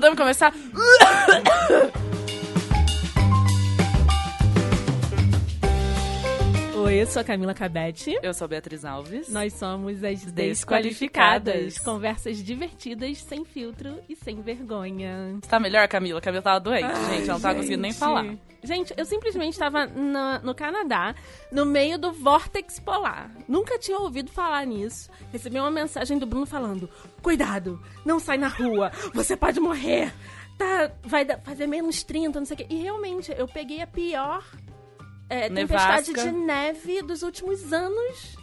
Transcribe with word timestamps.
Podemos 0.00 0.16
começar? 0.18 0.54
Sou 7.10 7.22
a 7.22 7.24
Camila 7.24 7.52
Cabete. 7.52 8.16
Eu 8.22 8.32
sou 8.32 8.44
a 8.44 8.48
Beatriz 8.48 8.84
Alves. 8.84 9.28
Nós 9.30 9.52
somos 9.54 10.04
as 10.04 10.24
Desqualificadas. 10.26 10.46
Desqualificadas. 10.46 11.78
Conversas 11.80 12.36
divertidas, 12.40 13.18
sem 13.18 13.44
filtro 13.44 13.98
e 14.08 14.14
sem 14.14 14.40
vergonha. 14.40 15.36
Tá 15.48 15.58
melhor, 15.58 15.88
Camila? 15.88 16.20
Camila 16.20 16.40
tava 16.40 16.60
doente, 16.60 16.86
gente. 16.86 17.24
Ela 17.24 17.32
não 17.32 17.40
tava 17.40 17.56
conseguindo 17.56 17.82
nem 17.82 17.90
Gente. 17.90 17.98
falar. 17.98 18.36
Gente, 18.62 18.94
eu 18.96 19.04
simplesmente 19.04 19.54
estava 19.54 19.86
no 19.86 20.54
Canadá, 20.54 21.16
no 21.50 21.66
meio 21.66 21.98
do 21.98 22.12
vórtex 22.12 22.78
polar. 22.78 23.28
Nunca 23.48 23.76
tinha 23.76 23.98
ouvido 23.98 24.30
falar 24.30 24.64
nisso. 24.64 25.10
Recebi 25.32 25.58
uma 25.58 25.70
mensagem 25.70 26.16
do 26.16 26.26
Bruno 26.26 26.46
falando: 26.46 26.88
Cuidado, 27.20 27.82
não 28.04 28.20
sai 28.20 28.38
na 28.38 28.48
rua, 28.48 28.92
você 29.12 29.36
pode 29.36 29.58
morrer. 29.58 30.14
Tá, 30.56 30.92
vai 31.02 31.26
fazer 31.42 31.66
menos 31.66 32.04
30, 32.04 32.38
não 32.38 32.46
sei 32.46 32.54
o 32.54 32.58
quê. 32.58 32.66
E 32.70 32.76
realmente, 32.82 33.34
eu 33.36 33.48
peguei 33.48 33.80
a 33.80 33.86
pior 33.86 34.44
é, 35.30 35.48
tempestade 35.48 36.12
de 36.12 36.30
neve 36.32 37.02
dos 37.02 37.22
últimos 37.22 37.72
anos 37.72 38.36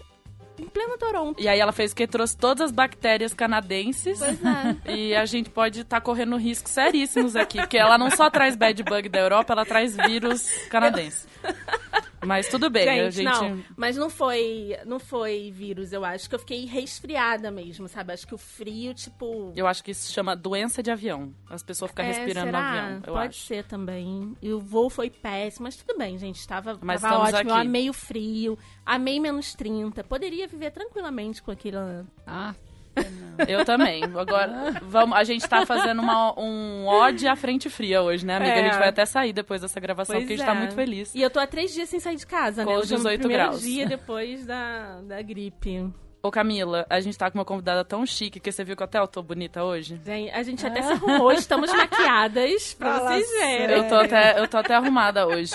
em 0.60 0.66
pleno 0.66 0.98
Toronto. 0.98 1.42
E 1.42 1.48
aí 1.48 1.60
ela 1.60 1.72
fez 1.72 1.92
o 1.92 1.96
que? 1.96 2.08
Trouxe 2.08 2.36
todas 2.36 2.66
as 2.66 2.72
bactérias 2.72 3.34
canadenses. 3.34 4.18
Pois 4.18 4.40
é. 4.44 4.78
E 4.92 5.16
a 5.16 5.26
gente 5.26 5.50
pode 5.50 5.82
estar 5.82 6.02
correndo 6.02 6.36
riscos 6.38 6.72
seríssimos 6.72 7.36
aqui, 7.36 7.60
porque 7.60 7.78
ela 7.78 7.98
não 7.98 8.10
só 8.10 8.30
traz 8.30 8.56
bad 8.56 8.82
bug 8.84 9.10
da 9.10 9.20
Europa, 9.20 9.54
ela 9.54 9.66
traz 9.66 9.96
vírus 9.96 10.50
canadense. 10.70 11.28
Mas 12.28 12.48
tudo 12.50 12.70
bem, 12.70 12.88
a 12.90 13.10
Gente, 13.10 13.24
gente. 13.24 13.26
não, 13.26 13.64
mas 13.76 13.96
não 13.96 14.10
foi, 14.10 14.78
não 14.86 15.00
foi 15.00 15.52
vírus, 15.52 15.94
eu 15.94 16.04
acho 16.04 16.28
que 16.30 16.36
eu 16.36 16.40
fiquei 16.40 16.66
resfriada 16.66 17.50
mesmo, 17.50 17.88
sabe? 17.88 18.14
Acho 18.14 18.28
que 18.28 18.36
o 18.36 18.38
frio, 18.38 18.94
tipo. 18.94 19.54
Eu 19.56 19.66
acho 19.68 19.84
que 19.84 19.92
isso 19.92 20.08
se 20.08 20.14
chama 20.14 20.36
doença 20.36 20.84
de 20.84 20.92
avião. 20.92 21.34
As 21.50 21.64
pessoas 21.64 21.92
ficam 21.92 22.06
É, 22.06 22.10
respirando 22.10 22.48
será? 22.48 22.62
no 22.62 22.68
avião, 22.68 23.02
eu 23.08 23.14
Pode 23.14 23.30
acho. 23.30 23.40
ser 23.46 23.64
também. 23.64 24.36
E 24.42 24.52
o 24.52 24.60
voo 24.60 24.90
foi 24.90 25.10
péssimo, 25.10 25.64
mas 25.64 25.76
tudo 25.78 25.98
bem, 25.98 26.18
gente. 26.18 26.46
Tava, 26.48 26.78
Mas 26.82 27.02
tava 27.02 27.20
ótimo. 27.20 27.50
Eu 27.50 27.56
aqui. 27.56 27.68
amei 27.68 27.90
o 27.90 27.94
frio, 27.94 28.58
amei 28.86 29.20
menos 29.20 29.54
30. 29.54 30.04
Poderia 30.04 30.48
viver 30.48 30.72
tranquilamente 30.72 31.42
com 31.42 31.52
aquilo. 31.52 31.78
Ah, 32.26 32.54
Eu 33.48 33.64
também. 33.64 34.04
Agora, 34.04 34.80
vamos, 34.82 35.16
a 35.16 35.24
gente 35.24 35.48
tá 35.48 35.66
fazendo 35.66 36.02
uma, 36.02 36.34
um 36.40 36.88
ode 36.88 37.28
à 37.28 37.36
frente 37.36 37.70
fria 37.70 38.02
hoje, 38.02 38.26
né, 38.26 38.38
amiga? 38.38 38.52
É. 38.52 38.60
A 38.62 38.64
gente 38.64 38.80
vai 38.80 38.90
até 38.90 39.06
sair 39.06 39.32
depois 39.32 39.62
dessa 39.62 39.80
gravação, 39.80 40.16
Pois 40.16 40.24
porque 40.24 40.34
a 40.34 40.38
gente 40.38 40.44
é. 40.46 40.54
tá 40.54 40.56
muito 40.60 40.74
feliz. 40.74 41.14
E 41.14 41.22
eu 41.22 41.30
tô 41.30 41.40
há 41.40 41.46
três 41.46 41.72
dias 41.74 41.88
sem 41.88 42.00
sair 42.00 42.16
de 42.16 42.26
casa, 42.26 42.64
Com 42.64 42.72
né? 42.72 42.78
os 42.78 42.84
Hoje 42.86 42.94
é 42.94 42.96
o 42.96 43.00
18 43.00 43.20
primeiro 43.20 43.44
graus. 43.44 43.62
dia 43.62 43.86
depois 43.86 44.46
da, 44.46 45.02
da 45.02 45.22
gripe. 45.22 45.88
Ô, 46.24 46.32
Camila, 46.32 46.86
a 46.90 47.00
gente 47.00 47.16
tá 47.18 47.30
com 47.30 47.38
uma 47.38 47.46
convidada 47.46 47.86
tão 47.86 48.04
chique 48.06 48.40
que 48.40 48.52
você 48.52 48.64
viu 48.64 48.76
que 48.76 48.84
até 48.84 49.00
eu 49.00 49.08
tô 49.08 49.22
bonita 49.22 49.64
hoje? 49.64 50.02
A 50.34 50.42
gente 50.44 50.66
até 50.66 50.82
se 50.82 50.92
arrumou, 50.94 51.32
estamos 51.32 51.72
maquiadas 51.72 52.74
pra 52.74 52.96
Fala 52.96 53.12
vocês 53.12 53.30
verem. 53.40 53.78
Eu 53.78 53.88
tô 53.88 53.96
até, 53.96 54.40
eu 54.40 54.48
tô 54.48 54.58
até 54.58 54.74
arrumada 54.76 55.28
hoje. 55.28 55.54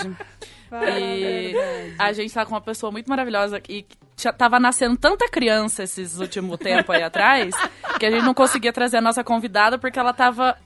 Fala 0.79 0.85
a 0.95 0.99
E 0.99 1.51
verdade. 1.53 1.95
a 1.99 2.13
gente 2.13 2.33
tá 2.33 2.45
com 2.45 2.53
uma 2.53 2.61
pessoa 2.61 2.91
muito 2.91 3.07
maravilhosa 3.07 3.61
e 3.69 3.83
que 3.83 3.97
já 4.17 4.31
tava 4.31 4.59
nascendo 4.59 4.97
tanta 4.97 5.27
criança 5.29 5.83
esses 5.83 6.19
últimos 6.19 6.57
tempos 6.57 6.95
aí 6.95 7.03
atrás 7.03 7.53
que 7.99 8.05
a 8.05 8.11
gente 8.11 8.23
não 8.23 8.33
conseguia 8.33 8.71
trazer 8.71 8.97
a 8.97 9.01
nossa 9.01 9.23
convidada 9.23 9.77
porque 9.77 9.97
ela 9.99 10.13
tava. 10.13 10.57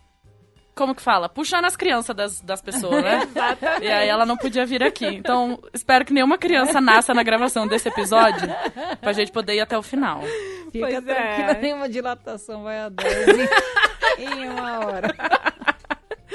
Como 0.76 0.94
que 0.94 1.02
fala? 1.02 1.28
Puxando 1.28 1.66
as 1.66 1.76
crianças 1.76 2.16
das, 2.16 2.40
das 2.42 2.62
pessoas, 2.62 3.04
né? 3.04 3.22
E 3.82 3.88
aí 3.88 4.08
ela 4.08 4.28
não 4.28 4.38
podia 4.38 4.64
vir 4.64 4.84
aqui. 4.84 5.08
Então, 5.08 5.60
espero 5.74 6.06
que 6.06 6.14
nenhuma 6.14 6.38
criança 6.38 6.80
nasça 6.80 7.16
na 7.16 7.24
gravação 7.24 7.68
desse 7.68 7.88
episódio 7.90 8.48
pra 9.02 9.12
gente 9.12 9.32
poder 9.32 9.56
ir 9.56 9.62
até 9.62 9.76
o 9.76 9.82
final. 9.82 10.22
Fica 10.72 10.88
Pois 10.88 11.08
é. 11.08 11.14
tranquila, 11.16 11.54
nenhuma 11.62 11.90
dilatação 11.90 12.62
vai 12.62 12.80
a 12.80 12.90
10 12.90 13.28
em, 14.20 14.24
em 14.44 14.50
uma 14.50 14.86
hora. 14.86 15.16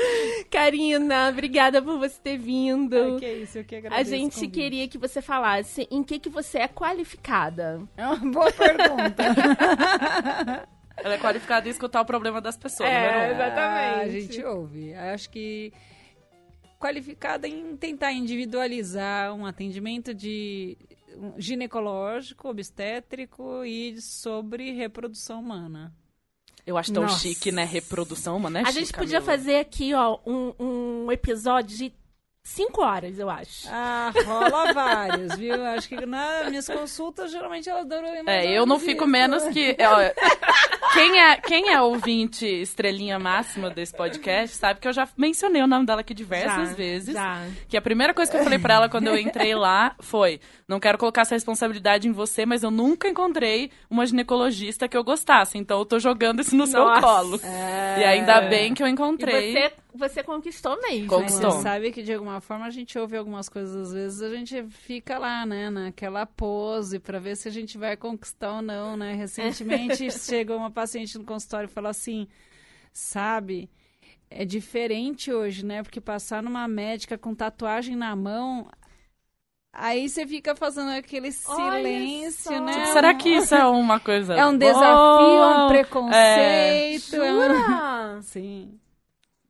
Karina, 0.50 1.28
obrigada 1.30 1.80
por 1.80 1.98
você 1.98 2.18
ter 2.20 2.36
vindo. 2.36 2.96
Ai, 2.96 3.18
que 3.18 3.32
isso, 3.32 3.58
eu 3.58 3.64
que 3.64 3.74
A 3.74 3.78
agradeço 3.78 4.10
o 4.10 4.16
gente 4.16 4.48
queria 4.48 4.88
que 4.88 4.98
você 4.98 5.22
falasse 5.22 5.88
em 5.90 6.02
que, 6.02 6.18
que 6.18 6.28
você 6.28 6.58
é 6.58 6.68
qualificada. 6.68 7.82
É 7.96 8.06
uma 8.06 8.16
boa 8.30 8.52
pergunta. 8.52 9.22
Ela 10.96 11.14
é 11.14 11.18
qualificada 11.18 11.66
em 11.66 11.70
escutar 11.70 12.00
o 12.02 12.04
problema 12.04 12.40
das 12.40 12.56
pessoas, 12.56 12.88
É, 12.88 13.10
número 13.10 13.28
um. 13.28 13.34
exatamente. 13.34 13.98
Ah, 13.98 14.00
a 14.02 14.08
gente 14.08 14.44
ouve. 14.44 14.94
Acho 14.94 15.30
que 15.30 15.72
qualificada 16.78 17.48
em 17.48 17.76
tentar 17.76 18.12
individualizar 18.12 19.32
um 19.34 19.46
atendimento 19.46 20.12
de 20.12 20.76
ginecológico, 21.36 22.48
obstétrico 22.48 23.64
e 23.64 24.00
sobre 24.00 24.72
reprodução 24.72 25.40
humana. 25.40 25.92
Eu 26.66 26.78
acho 26.78 26.92
tão 26.92 27.02
Nossa. 27.04 27.18
chique, 27.18 27.50
né? 27.50 27.64
Reprodução, 27.64 28.38
mano. 28.38 28.58
É 28.58 28.62
A 28.62 28.70
gente 28.70 28.92
podia 28.92 29.20
fazer 29.20 29.56
aqui, 29.56 29.92
ó, 29.94 30.18
um, 30.24 30.54
um 30.58 31.12
episódio 31.12 31.76
de 31.76 31.92
cinco 32.44 32.82
horas, 32.82 33.19
eu 33.19 33.30
acho. 33.30 33.69
Ah, 33.70 34.12
rola 34.26 34.72
vários, 34.75 35.36
viu? 35.36 35.64
Acho 35.64 35.88
que 35.88 36.04
nas 36.06 36.48
minhas 36.48 36.66
consultas, 36.66 37.30
geralmente 37.30 37.69
elas 37.69 37.86
duram 37.86 38.03
mais 38.25 38.44
É, 38.44 38.50
eu 38.58 38.66
não 38.66 38.78
fico 38.78 39.04
isso. 39.04 39.10
menos 39.12 39.42
que. 39.48 39.76
ó, 39.80 40.92
quem, 40.92 41.19
é, 41.20 41.36
quem 41.36 41.70
é 41.72 41.81
ouvinte 41.81 42.44
estrelinha 42.47 43.19
máxima 43.19 43.70
desse 43.70 43.94
podcast 43.97 44.56
sabe 44.56 44.81
que 44.81 44.88
eu 44.88 44.92
já 44.92 45.08
mencionei 45.16 45.62
o 45.62 45.66
nome 45.66 45.86
dela 45.86 46.00
aqui 46.02 46.12
diversas 46.12 46.70
Já, 46.70 46.75
vezes. 46.75 47.14
já. 47.14 47.47
Que 47.69 47.76
a 47.76 47.82
primeira 47.82 48.12
coisa 48.12 48.31
que 48.31 48.36
eu 48.36 48.42
falei 48.44 48.58
pra 48.58 48.75
ela 48.75 48.88
quando 48.88 49.06
eu 49.06 49.16
entrei 49.16 49.54
lá 49.54 49.94
foi: 50.00 50.41
não 50.69 50.81
quero 50.81 50.98
colocar 50.98 51.22
essa 51.22 51.34
responsabilidade 51.34 52.08
em 52.08 52.12
você, 52.12 52.44
mas 52.44 52.62
eu 52.62 52.70
nunca 52.70 53.08
encontrei 53.08 53.70
uma 53.88 54.04
ginecologista 54.04 54.88
que 54.88 54.97
eu 54.97 55.04
gostasse. 55.04 55.56
Então 55.58 55.78
eu 55.78 55.84
tô 55.86 55.98
jogando 55.98 56.41
isso 56.41 56.54
no 56.56 56.66
seu 56.66 56.84
Nossa. 56.84 57.00
colo. 57.00 57.41
É. 57.42 58.00
E 58.00 58.04
ainda 58.04 58.41
bem 58.42 58.75
que 58.75 58.82
eu 58.82 58.86
E 58.86 58.91
encontrei. 58.91 59.52
você, 59.52 59.72
você 59.94 60.22
conquistou 60.22 60.80
mesmo. 60.80 61.08
Conquistou. 61.08 61.50
Né? 61.50 61.56
você 61.56 61.62
sabe 61.62 61.92
que 61.92 62.03
de 62.03 62.12
alguma 62.12 62.41
forma 62.41 62.66
a 62.66 62.70
gente 62.70 62.98
ouve 62.98 63.16
algumas 63.16 63.48
coisas, 63.48 63.88
às 63.88 63.92
vezes 63.92 64.22
a 64.22 64.30
gente 64.30 64.62
fica 64.69 65.19
lá, 65.19 65.44
né, 65.44 65.70
naquela 65.70 66.25
pose 66.25 66.98
pra 66.98 67.19
ver 67.19 67.36
se 67.36 67.48
a 67.48 67.50
gente 67.50 67.76
vai 67.76 67.97
conquistar 67.97 68.56
ou 68.56 68.62
não, 68.62 68.97
né? 68.97 69.14
Recentemente 69.14 70.10
chegou 70.19 70.56
uma 70.56 70.70
paciente 70.70 71.19
no 71.19 71.25
consultório 71.25 71.66
e 71.66 71.72
falou 71.72 71.91
assim: 71.91 72.26
sabe, 72.92 73.70
é 74.31 74.44
diferente 74.44 75.32
hoje, 75.32 75.64
né? 75.64 75.82
Porque 75.82 76.00
passar 76.00 76.42
numa 76.42 76.66
médica 76.66 77.19
com 77.19 77.34
tatuagem 77.34 77.97
na 77.97 78.16
mão. 78.16 78.69
Aí 79.75 80.06
você 80.06 80.26
fica 80.26 80.54
fazendo 80.54 80.91
aquele 80.91 81.32
silêncio, 81.32 82.60
né? 82.60 82.72
Tipo, 82.72 82.86
será 82.92 83.14
que 83.14 83.31
isso 83.31 83.54
é 83.54 83.66
uma 83.66 83.98
coisa. 83.98 84.34
É 84.34 84.44
um 84.44 84.56
desafio, 84.56 84.82
é 84.82 85.47
um 85.47 85.56
boa? 85.56 85.69
preconceito. 85.69 87.16
É 87.16 87.32
um... 87.32 87.41
Jura? 87.41 88.20
Sim. 88.22 88.78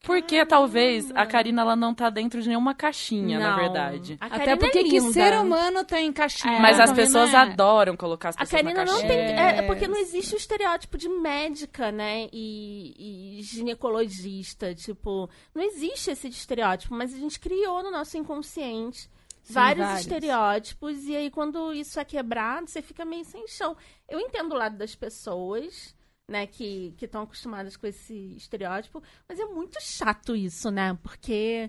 Porque 0.02 0.44
talvez 0.44 1.12
a 1.14 1.24
Karina 1.24 1.62
ela 1.62 1.76
não 1.76 1.94
tá 1.94 2.10
dentro 2.10 2.42
de 2.42 2.48
nenhuma 2.48 2.74
caixinha, 2.74 3.38
na 3.38 3.50
Não. 3.52 3.56
verdade. 3.56 4.16
A 4.20 4.26
Até 4.26 4.56
porque 4.56 4.78
é 4.80 4.82
que 4.84 5.00
ser 5.00 5.38
humano 5.38 5.84
tá 5.84 6.00
em 6.00 6.12
caixinha. 6.12 6.58
Mas 6.58 6.80
as 6.80 6.92
pessoas 6.92 7.30
né? 7.30 7.38
adoram 7.38 7.96
colocar 7.96 8.30
as 8.30 8.36
A 8.36 8.40
pessoas 8.40 8.62
Karina 8.62 8.84
na 8.84 8.92
não 8.92 9.00
caixinha. 9.00 9.08
tem. 9.08 9.36
É. 9.36 9.40
É, 9.40 9.58
é 9.58 9.62
porque 9.62 9.86
não 9.86 9.96
existe 9.96 10.34
o 10.34 10.36
estereótipo 10.36 10.98
de 10.98 11.08
médica, 11.08 11.92
né? 11.92 12.28
E, 12.32 13.38
e 13.38 13.42
ginecologista. 13.42 14.74
Tipo, 14.74 15.30
não 15.54 15.62
existe 15.62 16.10
esse 16.10 16.26
estereótipo, 16.26 16.94
mas 16.94 17.14
a 17.14 17.18
gente 17.18 17.38
criou 17.38 17.80
no 17.84 17.90
nosso 17.92 18.18
inconsciente 18.18 19.08
Sim, 19.44 19.52
vários, 19.54 19.86
vários. 19.86 20.00
estereótipos. 20.00 21.04
E 21.06 21.14
aí, 21.14 21.30
quando 21.30 21.72
isso 21.72 22.00
é 22.00 22.04
quebrado, 22.04 22.68
você 22.68 22.82
fica 22.82 23.04
meio 23.04 23.24
sem 23.24 23.46
chão. 23.46 23.76
Eu 24.08 24.18
entendo 24.18 24.50
o 24.52 24.58
lado 24.58 24.76
das 24.76 24.96
pessoas. 24.96 25.94
Né, 26.32 26.46
que 26.46 26.94
estão 26.98 27.22
acostumadas 27.24 27.76
com 27.76 27.86
esse 27.86 28.14
estereótipo, 28.36 29.02
mas 29.28 29.38
é 29.38 29.44
muito 29.44 29.78
chato 29.82 30.34
isso, 30.34 30.70
né? 30.70 30.98
Porque 31.02 31.68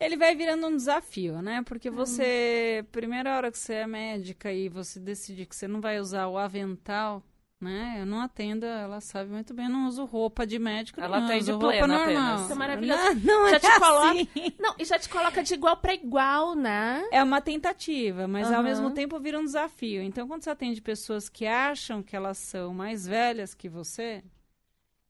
Ele 0.00 0.16
vai 0.16 0.34
virando 0.34 0.66
um 0.66 0.74
desafio, 0.74 1.42
né? 1.42 1.62
Porque 1.62 1.90
você, 1.90 2.86
primeira 2.90 3.36
hora 3.36 3.50
que 3.52 3.58
você 3.58 3.74
é 3.74 3.86
médica 3.86 4.50
e 4.50 4.70
você 4.70 4.98
decide 4.98 5.44
que 5.44 5.54
você 5.54 5.68
não 5.68 5.82
vai 5.82 6.00
usar 6.00 6.26
o 6.28 6.38
avental, 6.38 7.22
né? 7.60 7.96
Eu 7.98 8.06
não 8.06 8.20
atendo, 8.20 8.64
ela 8.64 9.00
sabe 9.00 9.30
muito 9.30 9.52
bem, 9.52 9.66
eu 9.66 9.70
não 9.72 9.86
uso 9.88 10.04
roupa 10.04 10.46
de 10.46 10.58
médico, 10.58 11.00
Ela 11.00 11.18
não, 11.18 11.26
atende 11.26 11.42
uso 11.50 11.52
roupa 11.52 11.68
plena 11.68 11.86
normal. 11.86 12.04
apenas. 12.04 12.40
Isso 12.42 12.52
é 12.52 12.54
maravilhoso. 12.54 13.02
Não, 13.02 13.14
não 13.42 13.48
Já 13.50 13.56
é 13.56 13.58
te 13.58 13.78
coloca- 13.80 14.10
assim. 14.10 14.28
Não, 14.58 14.74
e 14.78 14.84
já 14.84 14.98
te 14.98 15.08
coloca 15.08 15.42
de 15.42 15.54
igual 15.54 15.76
pra 15.76 15.94
igual, 15.94 16.54
né? 16.54 17.04
É 17.10 17.22
uma 17.22 17.40
tentativa, 17.40 18.28
mas 18.28 18.46
ao 18.48 18.54
Aham. 18.54 18.62
mesmo 18.62 18.90
tempo 18.92 19.18
vira 19.18 19.38
um 19.38 19.44
desafio. 19.44 20.02
Então, 20.02 20.28
quando 20.28 20.42
você 20.44 20.50
atende 20.50 20.80
pessoas 20.80 21.28
que 21.28 21.46
acham 21.46 22.02
que 22.02 22.14
elas 22.14 22.38
são 22.38 22.72
mais 22.72 23.06
velhas 23.06 23.54
que 23.54 23.68
você, 23.68 24.22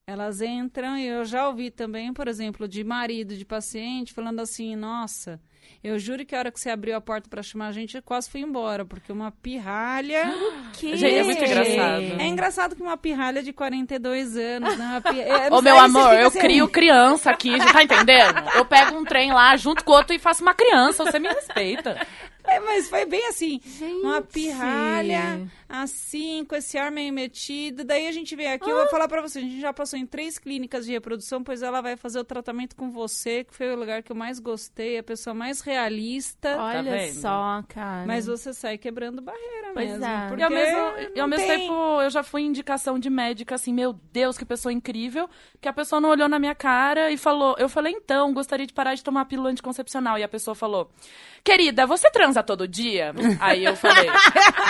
elas 0.09 0.41
entram 0.41 0.97
e 0.97 1.07
eu 1.07 1.23
já 1.27 1.47
ouvi 1.47 1.71
também, 1.71 2.15
por 2.15 2.29
exemplo, 2.29 2.67
de 2.67 2.83
marido 2.83 3.37
de 3.37 3.45
paciente 3.45 4.15
falando 4.15 4.41
assim: 4.41 4.75
"Nossa, 4.75 5.39
eu 5.85 5.99
juro 5.99 6.25
que 6.25 6.35
a 6.35 6.39
hora 6.39 6.51
que 6.51 6.59
você 6.59 6.71
abriu 6.71 6.97
a 6.97 7.01
porta 7.01 7.29
para 7.29 7.43
chamar 7.43 7.67
a 7.67 7.73
gente, 7.73 7.95
eu 7.95 8.03
quase 8.03 8.31
fui 8.31 8.41
embora, 8.41 8.87
porque 8.87 9.13
uma 9.13 9.31
pirralha 9.31 10.25
Que... 10.73 10.97
Gente, 10.97 11.15
é 11.15 11.23
muito 11.23 11.45
engraçado. 11.45 12.21
É 12.21 12.27
engraçado 12.27 12.75
que 12.75 12.83
uma 12.83 12.97
pirralha 12.97 13.43
de 13.43 13.53
42 13.53 14.35
anos, 14.35 14.79
né? 14.79 14.87
Uma 14.87 15.01
pi... 15.01 15.21
é, 15.21 15.49
Ô, 15.53 15.61
meu 15.61 15.75
você 15.75 15.85
amor, 15.85 16.15
eu 16.15 16.29
assim, 16.29 16.39
crio 16.39 16.69
criança 16.69 17.31
aqui, 17.31 17.59
já 17.59 17.71
tá 17.71 17.83
entendendo? 17.83 18.49
Eu 18.57 18.65
pego 18.65 18.97
um 18.97 19.05
trem 19.05 19.31
lá, 19.31 19.57
junto 19.59 19.85
com 19.85 19.93
o 19.93 19.95
outro 19.95 20.15
e 20.15 20.19
faço 20.19 20.43
uma 20.43 20.55
criança, 20.55 21.05
você 21.05 21.19
me 21.19 21.29
respeita. 21.29 22.07
É, 22.49 22.61
mas 22.61 22.89
foi 22.89 23.05
bem 23.05 23.27
assim. 23.29 23.61
Gente. 23.65 24.01
Uma 24.03 24.21
pirralha, 24.23 25.49
assim, 25.69 26.45
com 26.45 26.57
esse 26.57 26.79
ar 26.79 26.91
meio 26.91 27.13
metido. 27.13 27.85
Daí 27.85 28.07
a 28.09 28.13
gente 28.13 28.35
veio 28.35 28.55
aqui, 28.55 28.69
eu 28.69 28.77
vou 28.77 28.89
falar 28.89 29.07
pra 29.09 29.21
você, 29.21 29.39
a 29.39 29.43
gente 29.43 29.61
já 29.61 29.73
passou 29.73 29.99
em 29.99 30.07
três 30.07 30.39
clínicas 30.39 30.87
de 30.87 30.93
reprodução, 30.93 31.43
pois 31.43 31.63
ela 31.63 31.81
vai 31.81 31.97
fazer 31.97 32.19
o 32.19 32.25
tratamento 32.25 32.75
com 32.75 32.91
você, 32.91 33.45
que 33.45 33.55
foi 33.55 33.73
o 33.73 33.79
lugar 33.79 34.03
que 34.03 34.11
eu 34.13 34.17
mais 34.17 34.39
gostei, 34.39 34.99
a 34.99 35.03
pessoa 35.03 35.35
mais 35.35 35.61
realista. 35.61 36.57
Olha 36.59 36.83
vendo? 36.83 37.15
só, 37.21 37.63
cara. 37.69 38.07
Mas 38.07 38.27
você 38.27 38.53
sai 38.53 38.79
quebrando 38.79 39.21
barreira 39.21 39.71
Pois 39.75 39.91
mesmo. 39.91 40.05
é. 40.05 40.29
Porque 40.29 40.41
E 40.41 40.45
ao 40.45 40.51
mesmo, 40.51 40.79
e 41.17 41.21
ao 41.21 41.29
mesmo 41.29 41.47
tem- 41.47 41.59
tempo, 41.61 42.01
eu 42.01 42.11
já 42.11 42.23
fui 42.23 42.43
indicação 42.43 42.99
de 42.99 43.11
médica, 43.11 43.55
assim, 43.55 43.73
meu 43.73 43.93
Deus, 44.13 44.39
que 44.39 44.45
pessoa 44.45 44.73
incrível, 44.73 45.29
que 45.61 45.69
a 45.69 45.73
pessoa 45.73 46.01
não 46.01 46.09
olhou 46.11 46.29
na 46.29 46.39
minha 46.39 46.55
cara 46.55 47.11
e 47.11 47.17
falou, 47.17 47.55
eu 47.59 47.69
falei, 47.69 47.93
então, 47.93 48.33
gostaria 48.33 48.67
de 48.67 48.73
parar 48.73 48.95
de 48.95 49.05
tomar 49.05 49.25
pílula 49.27 49.51
anticoncepcional. 49.51 50.19
E 50.19 50.23
a 50.23 50.29
pessoa 50.29 50.55
falou, 50.55 50.91
querida, 51.45 51.87
você 51.87 52.11
transa 52.11 52.38
todo 52.43 52.69
dia? 52.69 53.15
Aí 53.41 53.65
eu 53.65 53.77
falei, 53.77 54.09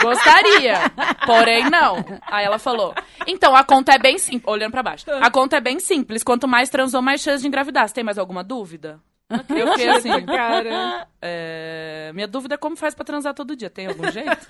gostaria, 0.03 0.91
porém 1.26 1.69
não. 1.70 2.05
Aí 2.26 2.44
ela 2.44 2.59
falou, 2.59 2.94
então, 3.26 3.55
a 3.55 3.65
conta 3.65 3.93
é 3.93 3.99
bem 3.99 4.19
simples, 4.19 4.53
olhando 4.53 4.73
pra 4.73 4.82
baixo, 4.82 5.05
a 5.11 5.31
conta 5.31 5.56
é 5.56 5.61
bem 5.61 5.79
simples, 5.79 6.23
quanto 6.23 6.49
mais 6.49 6.69
transou, 6.69 7.03
mais 7.03 7.20
chance 7.20 7.43
de 7.43 7.49
engravidar. 7.49 7.88
Você 7.88 7.94
tem 7.94 8.05
mais 8.05 8.19
alguma 8.19 8.43
dúvida? 8.43 9.00
Eu 9.31 9.73
fiquei 9.73 9.88
assim, 9.91 10.09
Cara, 10.25 11.06
é, 11.20 12.11
minha 12.15 12.26
dúvida 12.26 12.55
é 12.55 12.59
como 12.59 12.76
faz 12.76 12.94
pra 12.94 13.05
transar 13.05 13.35
todo 13.35 13.55
dia. 13.55 13.69
Tem 13.69 13.87
algum 13.87 14.11
jeito? 14.11 14.41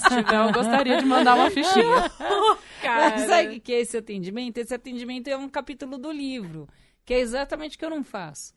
Se 0.00 0.08
tiver, 0.08 0.36
eu 0.36 0.52
gostaria 0.52 0.96
de 0.96 1.04
mandar 1.04 1.34
uma 1.34 1.50
fichinha. 1.50 2.10
Mas 2.82 3.22
sabe 3.22 3.48
o 3.48 3.50
que 3.52 3.60
que 3.60 3.72
é 3.74 3.80
esse 3.80 3.96
atendimento? 3.96 4.58
Esse 4.58 4.74
atendimento 4.74 5.28
é 5.28 5.36
um 5.36 5.48
capítulo 5.48 5.98
do 5.98 6.10
livro, 6.10 6.66
que 7.04 7.12
é 7.12 7.20
exatamente 7.20 7.76
o 7.76 7.78
que 7.78 7.84
eu 7.84 7.90
não 7.90 8.02
faço. 8.02 8.54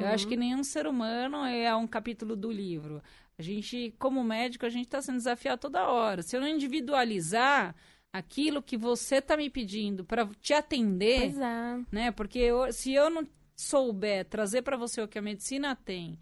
Eu 0.00 0.08
acho 0.08 0.26
que 0.26 0.36
nenhum 0.36 0.64
ser 0.64 0.88
humano 0.88 1.44
é 1.44 1.74
um 1.74 1.86
capítulo 1.86 2.34
do 2.34 2.50
livro. 2.50 3.00
A 3.38 3.42
gente, 3.42 3.94
como 3.98 4.24
médico, 4.24 4.66
a 4.66 4.68
gente 4.68 4.86
está 4.86 5.00
sendo 5.00 5.16
desafiado 5.18 5.60
toda 5.60 5.88
hora. 5.88 6.22
Se 6.22 6.36
eu 6.36 6.40
não 6.40 6.48
individualizar 6.48 7.74
aquilo 8.12 8.62
que 8.62 8.76
você 8.76 9.16
está 9.16 9.36
me 9.36 9.48
pedindo 9.48 10.04
para 10.04 10.26
te 10.40 10.52
atender, 10.52 11.20
Pois 11.20 11.38
é. 11.38 11.80
né? 11.92 12.10
Porque 12.10 12.38
eu- 12.38 12.72
se 12.72 12.92
eu 12.92 13.08
não 13.10 13.26
souber 13.54 14.24
trazer 14.24 14.62
para 14.62 14.76
você 14.76 15.00
o 15.00 15.08
que 15.08 15.18
a 15.18 15.22
medicina 15.22 15.76
tem, 15.76 16.18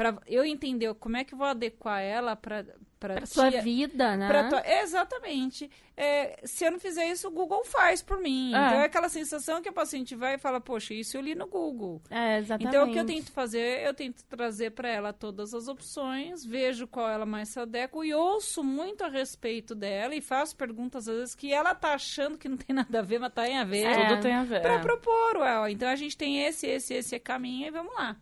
para 0.00 0.16
eu 0.26 0.42
entender 0.46 0.94
como 0.94 1.18
é 1.18 1.24
que 1.24 1.34
eu 1.34 1.38
vou 1.38 1.46
adequar 1.46 2.00
ela 2.00 2.34
para 2.34 2.64
para 2.98 3.24
sua 3.24 3.48
vida, 3.50 4.14
né? 4.14 4.48
Tua- 4.48 4.62
Exatamente. 4.82 5.70
É, 5.96 6.38
se 6.44 6.66
eu 6.66 6.70
não 6.70 6.78
fizer 6.78 7.10
isso, 7.10 7.28
o 7.28 7.30
Google 7.30 7.64
faz 7.64 8.02
por 8.02 8.18
mim. 8.18 8.54
É. 8.54 8.56
Então 8.56 8.80
é 8.80 8.84
aquela 8.84 9.08
sensação 9.08 9.62
que 9.62 9.70
a 9.70 9.72
paciente 9.72 10.14
vai 10.14 10.34
e 10.34 10.38
fala, 10.38 10.60
poxa, 10.60 10.92
isso 10.92 11.16
eu 11.16 11.22
li 11.22 11.34
no 11.34 11.46
Google. 11.46 12.02
É, 12.10 12.38
exatamente. 12.38 12.68
Então 12.68 12.88
o 12.88 12.92
que 12.92 12.98
eu 12.98 13.06
tento 13.06 13.32
fazer, 13.32 13.86
eu 13.86 13.94
tento 13.94 14.22
trazer 14.24 14.72
para 14.72 14.88
ela 14.88 15.14
todas 15.14 15.54
as 15.54 15.66
opções, 15.66 16.44
vejo 16.44 16.86
qual 16.86 17.08
ela 17.08 17.24
mais 17.24 17.48
se 17.48 17.58
adequa 17.58 18.04
e 18.04 18.12
ouço 18.12 18.62
muito 18.62 19.02
a 19.02 19.08
respeito 19.08 19.74
dela 19.74 20.14
e 20.14 20.20
faço 20.20 20.54
perguntas 20.56 21.08
às 21.08 21.16
vezes 21.16 21.34
que 21.34 21.52
ela 21.52 21.74
tá 21.74 21.94
achando 21.94 22.36
que 22.36 22.50
não 22.50 22.58
tem 22.58 22.76
nada 22.76 22.98
a 22.98 23.02
ver, 23.02 23.18
mas 23.18 23.32
tá 23.32 23.48
em 23.48 23.58
a 23.58 23.64
ver. 23.64 23.84
É. 23.84 24.08
Tudo 24.08 24.22
tem 24.22 24.34
a 24.34 24.44
ver. 24.44 24.60
Pra 24.60 24.74
é. 24.74 24.78
propor, 24.78 25.38
ué, 25.38 25.70
então 25.70 25.88
a 25.88 25.96
gente 25.96 26.16
tem 26.16 26.44
esse, 26.44 26.66
esse, 26.66 26.94
esse 26.94 27.18
caminho 27.18 27.68
e 27.68 27.70
vamos 27.70 27.94
lá. 27.94 28.16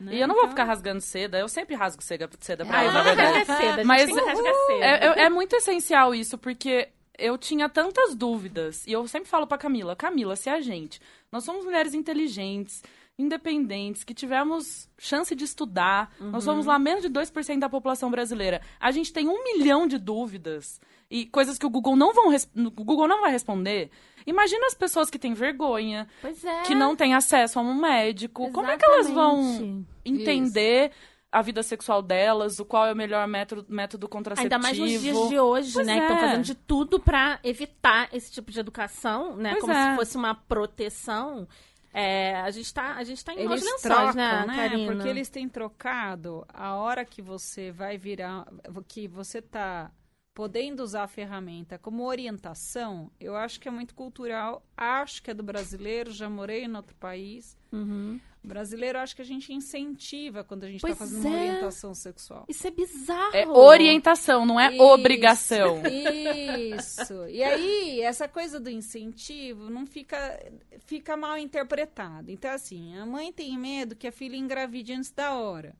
Né? 0.00 0.14
E 0.14 0.20
eu 0.20 0.26
não 0.28 0.34
vou 0.34 0.44
Então- 0.44 0.50
ficar 0.52 0.64
rasgando 0.64 1.00
seda, 1.00 1.38
eu 1.38 1.48
sempre 1.48 1.74
rasgo 1.74 2.02
seda, 2.02 2.28
seda 2.40 2.64
pra 2.64 2.78
Ah, 2.78 2.82
ela, 2.84 2.92
na 2.92 3.02
verdade. 3.02 3.38
rasga 3.38 3.56
cedo, 3.56 3.64
a 3.66 3.76
gente 3.76 3.86
Mas 3.86 4.10
cedo. 4.10 4.82
É, 4.82 5.06
é- 5.06 5.20
é 5.24 5.30
muito 5.30 5.54
essencial 5.56 6.14
isso, 6.14 6.36
porque 6.38 6.88
eu 7.18 7.36
tinha 7.36 7.68
tantas 7.68 8.14
dúvidas. 8.14 8.86
E 8.86 8.92
eu 8.92 9.06
sempre 9.08 9.28
falo 9.28 9.46
pra 9.46 9.58
Camila, 9.58 9.96
Camila, 9.96 10.36
se 10.36 10.48
a 10.48 10.60
gente, 10.60 11.00
nós 11.32 11.42
somos 11.44 11.64
mulheres 11.64 11.94
inteligentes, 11.94 12.82
independentes, 13.18 14.04
que 14.04 14.14
tivemos 14.14 14.88
chance 14.96 15.34
de 15.34 15.44
estudar, 15.44 16.14
nós 16.20 16.44
somos 16.44 16.66
lá 16.66 16.78
menos 16.78 17.02
de 17.02 17.08
2% 17.08 17.58
da 17.60 17.68
população 17.68 18.10
brasileira. 18.10 18.60
A 18.78 18.92
gente 18.92 19.12
tem 19.12 19.28
um 19.28 19.42
milhão 19.42 19.88
de 19.88 19.98
dúvidas 19.98 20.80
e 21.10 21.26
coisas 21.26 21.58
que 21.58 21.64
o 21.66 21.70
Google 21.70 21.96
não, 21.96 22.12
vão 22.12 22.28
res- 22.28 22.50
o 22.56 22.70
Google 22.70 23.08
não 23.08 23.20
vai 23.22 23.30
responder. 23.30 23.90
Imagina 24.26 24.66
as 24.66 24.74
pessoas 24.74 25.08
que 25.08 25.18
têm 25.18 25.32
vergonha, 25.34 26.06
Pois 26.20 26.44
é. 26.44 26.62
que 26.62 26.74
não 26.74 26.94
têm 26.94 27.14
acesso 27.14 27.58
a 27.58 27.62
um 27.62 27.74
médico. 27.74 28.50
Como 28.52 28.68
é 28.70 28.76
que 28.76 28.84
elas 28.84 29.08
vão 29.08 29.40
Exatamente. 29.40 29.86
entender 30.04 30.90
a 31.30 31.42
vida 31.42 31.62
sexual 31.62 32.00
delas, 32.02 32.58
o 32.58 32.64
qual 32.64 32.86
é 32.86 32.92
o 32.92 32.96
melhor 32.96 33.26
método, 33.28 33.64
método 33.68 34.08
contraceptivo? 34.08 34.54
Ainda 34.54 34.62
mais 34.62 34.78
nos 34.78 35.00
dias 35.00 35.28
de 35.28 35.38
hoje, 35.38 35.72
Pois 35.72 35.86
né? 35.86 35.96
Que 35.96 36.00
estão 36.02 36.16
é. 36.16 36.20
fazendo 36.20 36.44
de 36.44 36.54
tudo 36.54 36.98
pra 37.00 37.38
evitar 37.42 38.08
esse 38.12 38.30
tipo 38.32 38.50
de 38.50 38.60
educação, 38.60 39.36
né? 39.36 39.50
Pois 39.52 39.60
Como 39.62 39.72
é. 39.72 39.90
se 39.90 39.96
fosse 39.96 40.16
uma 40.16 40.34
proteção. 40.34 41.46
É, 41.92 42.36
a 42.42 42.50
gente 42.50 42.72
tá, 42.72 42.94
a 42.96 43.02
gente 43.04 43.24
tá 43.24 43.32
em 43.32 43.38
Eles 43.40 43.62
lençóis, 43.62 43.80
trocam, 43.82 44.12
né, 44.14 44.44
né? 44.46 44.56
Karina? 44.56 44.92
Porque 44.92 45.08
eles 45.08 45.28
têm 45.30 45.48
trocado 45.48 46.46
a 46.52 46.74
hora 46.76 47.02
que 47.04 47.20
você 47.22 47.70
vai 47.72 47.96
virar, 47.96 48.46
que 48.86 49.08
você 49.08 49.40
tá 49.40 49.90
podendo 50.38 50.84
usar 50.84 51.02
a 51.02 51.08
ferramenta 51.08 51.80
como 51.80 52.06
orientação, 52.06 53.10
eu 53.18 53.34
acho 53.34 53.58
que 53.58 53.66
é 53.66 53.72
muito 53.72 53.92
cultural, 53.92 54.62
acho 54.76 55.20
que 55.20 55.32
é 55.32 55.34
do 55.34 55.42
brasileiro, 55.42 56.12
já 56.12 56.30
morei 56.30 56.62
em 56.62 56.76
outro 56.76 56.94
país. 56.94 57.58
Uhum. 57.72 58.20
Brasileiro, 58.40 59.00
acho 59.00 59.16
que 59.16 59.22
a 59.22 59.24
gente 59.24 59.52
incentiva 59.52 60.44
quando 60.44 60.62
a 60.62 60.68
gente 60.68 60.80
Pois 60.80 60.92
está 60.92 61.04
fazendo 61.04 61.26
uma 61.26 61.36
é. 61.36 61.48
orientação 61.48 61.92
sexual. 61.92 62.44
Isso 62.48 62.64
é 62.68 62.70
bizarro. 62.70 63.34
É 63.34 63.48
orientação, 63.48 64.46
não 64.46 64.60
é 64.60 64.72
Isso, 64.72 64.80
obrigação. 64.84 65.82
Isso. 65.84 67.26
E 67.26 67.42
aí, 67.42 68.00
essa 68.00 68.28
coisa 68.28 68.60
do 68.60 68.70
incentivo 68.70 69.68
não 69.68 69.84
fica, 69.86 70.40
fica 70.86 71.16
mal 71.16 71.36
interpretado. 71.36 72.30
Então, 72.30 72.52
assim, 72.52 72.96
a 72.96 73.04
mãe 73.04 73.32
tem 73.32 73.58
medo 73.58 73.96
que 73.96 74.06
a 74.06 74.12
filha 74.12 74.36
engravide 74.36 74.92
antes 74.92 75.10
da 75.10 75.34
hora. 75.34 75.74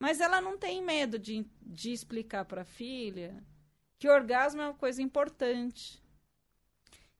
Mas 0.00 0.20
ela 0.20 0.40
não 0.40 0.56
tem 0.56 0.82
medo 0.82 1.18
de, 1.18 1.44
de 1.60 1.92
explicar 1.92 2.44
para 2.44 2.62
a 2.62 2.64
filha 2.64 3.42
que 3.98 4.08
orgasmo 4.08 4.60
é 4.62 4.66
uma 4.66 4.74
coisa 4.74 5.02
importante. 5.02 6.00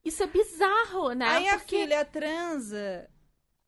Isso 0.04 0.22
é 0.22 0.26
bizarro, 0.26 1.12
né? 1.12 1.26
Aí 1.26 1.48
a 1.48 1.58
Porque- 1.58 1.76
filha 1.76 2.04
transa 2.04 3.10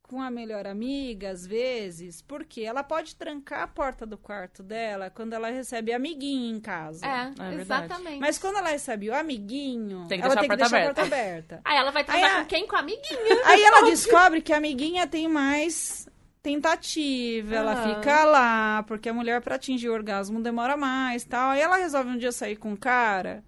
com 0.02 0.20
a 0.20 0.30
melhor 0.30 0.66
amiga, 0.66 1.30
às 1.30 1.46
vezes, 1.46 2.20
porque 2.22 2.62
ela 2.62 2.82
pode 2.82 3.14
trancar 3.14 3.62
a 3.62 3.68
porta 3.68 4.04
do 4.04 4.18
quarto 4.18 4.60
dela 4.62 5.08
quando 5.08 5.34
ela 5.34 5.50
recebe 5.50 5.92
amiguinho 5.92 6.56
em 6.56 6.60
casa. 6.60 7.06
É, 7.06 7.24
verdade. 7.30 7.60
exatamente. 7.60 8.18
Mas 8.20 8.36
quando 8.38 8.56
ela 8.56 8.70
recebe 8.70 9.08
o 9.08 9.14
amiguinho, 9.14 10.06
Tem 10.08 10.18
que 10.20 10.24
ela 10.26 10.34
tem 10.36 10.46
a 10.46 10.50
que 10.50 10.56
deixar 10.56 10.76
a 10.76 10.80
aberta. 10.80 11.00
porta 11.02 11.14
aberta. 11.16 11.60
Aí 11.64 11.76
ela 11.78 11.90
vai 11.92 12.04
transar 12.04 12.24
Aí 12.24 12.36
a- 12.36 12.42
com 12.42 12.48
quem? 12.48 12.66
Com 12.66 12.76
a 12.76 12.80
amiguinha. 12.80 13.44
Aí 13.44 13.62
ela 13.62 13.82
descobre 13.82 14.40
que 14.42 14.52
a 14.52 14.56
amiguinha 14.56 15.06
tem 15.06 15.28
mais 15.28 16.08
tentativa, 16.42 17.54
ela 17.54 17.76
fica 17.76 18.24
lá, 18.24 18.82
porque 18.84 19.08
a 19.08 19.14
mulher 19.14 19.40
pra 19.40 19.56
atingir 19.56 19.88
o 19.88 19.92
orgasmo 19.92 20.42
demora 20.42 20.76
mais, 20.76 21.24
tal. 21.24 21.50
Aí 21.50 21.60
ela 21.60 21.76
resolve 21.76 22.10
um 22.10 22.18
dia 22.18 22.32
sair 22.32 22.56
com 22.56 22.72
o 22.72 22.76
cara. 22.76 23.44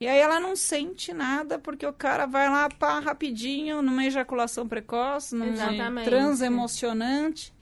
E 0.00 0.06
aí 0.06 0.18
ela 0.18 0.38
não 0.38 0.54
sente 0.54 1.14
nada, 1.14 1.58
porque 1.58 1.86
o 1.86 1.92
cara 1.92 2.26
vai 2.26 2.50
lá, 2.50 2.68
pá, 2.68 2.98
rapidinho, 2.98 3.80
numa 3.80 4.04
ejaculação 4.04 4.68
precoce, 4.68 5.34
num 5.34 5.54
transe 6.04 6.44
emocionante. 6.44 7.54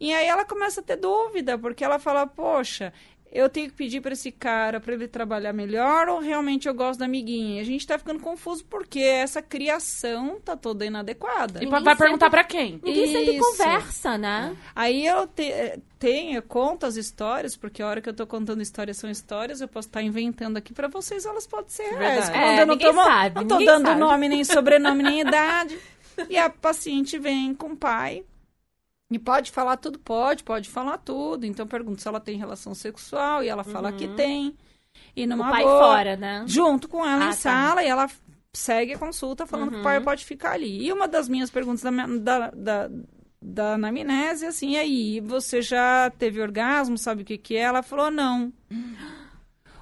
E 0.00 0.12
aí 0.12 0.26
ela 0.26 0.44
começa 0.44 0.80
a 0.80 0.82
ter 0.82 0.96
dúvida, 0.96 1.56
porque 1.56 1.84
ela 1.84 2.00
fala, 2.00 2.26
poxa, 2.26 2.92
eu 3.32 3.48
tenho 3.48 3.68
que 3.70 3.74
pedir 3.74 4.00
pra 4.02 4.12
esse 4.12 4.30
cara 4.30 4.78
pra 4.78 4.92
ele 4.92 5.08
trabalhar 5.08 5.52
melhor 5.54 6.08
ou 6.08 6.20
realmente 6.20 6.68
eu 6.68 6.74
gosto 6.74 7.00
da 7.00 7.06
amiguinha? 7.06 7.58
E 7.58 7.60
a 7.60 7.64
gente 7.64 7.86
tá 7.86 7.98
ficando 7.98 8.20
confuso 8.20 8.64
porque 8.66 9.00
essa 9.00 9.40
criação 9.40 10.38
tá 10.44 10.56
toda 10.56 10.84
inadequada. 10.84 11.62
E 11.62 11.66
vai 11.66 11.82
perguntar 11.96 12.26
sempre- 12.26 12.30
pra 12.30 12.44
quem? 12.44 12.78
Ninguém 12.82 13.06
sempre 13.10 13.36
Isso. 13.36 13.50
conversa, 13.50 14.18
né? 14.18 14.54
Aí 14.74 15.06
eu 15.06 15.26
te- 15.26 15.80
tenho, 15.98 16.36
eu 16.36 16.42
conto 16.42 16.84
as 16.84 16.96
histórias, 16.96 17.56
porque 17.56 17.80
a 17.82 17.86
hora 17.86 18.00
que 18.02 18.08
eu 18.08 18.14
tô 18.14 18.26
contando 18.26 18.60
histórias 18.60 18.96
são 18.98 19.08
histórias, 19.10 19.60
eu 19.60 19.68
posso 19.68 19.88
estar 19.88 20.02
inventando 20.02 20.56
aqui 20.56 20.72
pra 20.74 20.88
vocês, 20.88 21.24
elas 21.24 21.46
podem 21.46 21.68
ser 21.70 21.84
reais. 21.84 22.26
Verdade. 22.28 22.32
Quando 22.32 22.42
É, 22.58 22.62
eu 22.62 22.66
não 22.66 22.76
tô, 22.78 22.92
sabe, 22.92 23.34
não 23.40 23.46
tô 23.46 23.58
dando 23.64 23.86
sabe. 23.86 24.00
nome, 24.00 24.28
nem 24.28 24.44
sobrenome, 24.44 25.02
nem 25.02 25.20
idade. 25.26 25.78
E 26.28 26.36
a 26.36 26.50
paciente 26.50 27.18
vem 27.18 27.54
com 27.54 27.68
o 27.68 27.76
pai. 27.76 28.24
E 29.14 29.18
pode 29.18 29.50
falar 29.50 29.76
tudo? 29.76 29.98
Pode, 29.98 30.42
pode 30.44 30.68
falar 30.68 30.98
tudo. 30.98 31.44
Então 31.46 31.64
eu 31.64 31.68
pergunto 31.70 32.00
se 32.02 32.08
ela 32.08 32.20
tem 32.20 32.36
relação 32.38 32.74
sexual 32.74 33.42
e 33.42 33.48
ela 33.48 33.64
fala 33.64 33.92
que 33.92 34.08
tem. 34.08 34.56
E 35.16 35.22
Uhum. 35.22 35.26
O 35.32 35.36
numa 35.36 35.50
pai 35.50 35.62
boa, 35.62 35.78
fora, 35.78 36.16
né? 36.16 36.44
junto 36.46 36.88
com 36.88 37.04
ela 37.04 37.24
Ah, 37.24 37.28
em 37.28 37.30
tá. 37.30 37.36
sala 37.36 37.82
e 37.82 37.88
ela 37.88 38.10
segue 38.52 38.92
a 38.94 38.98
consulta 38.98 39.46
falando 39.46 39.70
que 39.70 39.78
o 39.78 39.82
pai 39.82 40.00
pode 40.00 40.24
ficar 40.24 40.52
ali. 40.52 40.86
E 40.86 40.92
uma 40.92 41.08
das 41.08 41.28
minhas 41.28 41.50
perguntas 41.50 41.82
da, 41.82 41.90
da, 41.90 42.50
da, 42.50 42.90
da 43.40 43.74
anamnese, 43.74 44.44
assim, 44.44 44.72
e 44.72 44.76
aí, 44.76 45.20
você 45.20 45.62
já 45.62 46.10
teve 46.18 46.40
orgasmo, 46.42 46.98
sabe 46.98 47.22
o 47.22 47.24
que 47.24 47.38
que 47.38 47.56
é? 47.56 47.60
Ela 47.60 47.82
falou, 47.82 48.10
não. 48.10 48.52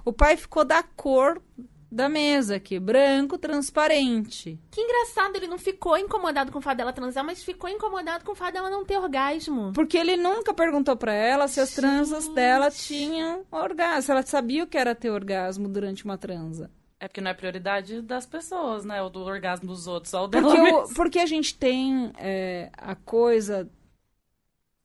O 0.03 0.15
pai 0.15 0.35
ficou 0.37 0.65
da 0.65 0.83
cor 0.83 1.43
da 1.90 2.09
mesa 2.09 2.56
aqui, 2.56 2.78
branco, 2.78 3.37
transparente. 3.37 4.59
Que 4.70 4.80
engraçado, 4.80 5.37
ele 5.37 5.47
não 5.49 5.59
ficou 5.59 5.99
incomodado 5.99 6.52
com 6.52 6.59
o 6.59 6.62
fato 6.62 6.76
dela 6.78 6.92
transar, 6.92 7.25
mas 7.25 7.42
ficou 7.42 7.68
incomodado 7.68 8.25
com 8.25 8.32
o 8.32 8.35
fato 8.37 8.52
dela 8.54 8.70
não 8.70 8.85
ter 8.85 8.97
orgasmo. 8.99 9.73
Porque 9.75 9.99
ele 9.99 10.16
nunca 10.16 10.54
perguntou 10.54 10.97
pra 10.97 11.12
ela 11.12 11.49
se 11.49 11.61
as 11.61 11.75
transas 11.75 12.28
dela 12.28 12.70
tinham 12.70 13.44
orgasmo, 13.50 14.02
se 14.02 14.11
ela 14.12 14.23
sabia 14.23 14.64
o 14.64 14.66
que 14.66 14.78
era 14.78 14.94
ter 14.94 15.11
orgasmo 15.11 15.68
durante 15.68 16.04
uma 16.04 16.16
transa. 16.16 16.70
É 17.00 17.09
porque 17.09 17.20
não 17.20 17.30
é 17.30 17.35
prioridade 17.35 18.02
das 18.02 18.26
pessoas, 18.26 18.85
né? 18.85 19.00
O 19.02 19.09
do 19.09 19.20
orgasmo 19.20 19.66
dos 19.66 19.87
outros, 19.87 20.11
só 20.11 20.25
o 20.25 20.28
dela 20.28 20.47
Porque, 20.54 20.70
o- 20.75 20.94
porque 20.94 21.18
a 21.18 21.26
gente 21.26 21.56
tem 21.56 22.12
é, 22.18 22.70
a 22.76 22.94
coisa 22.94 23.68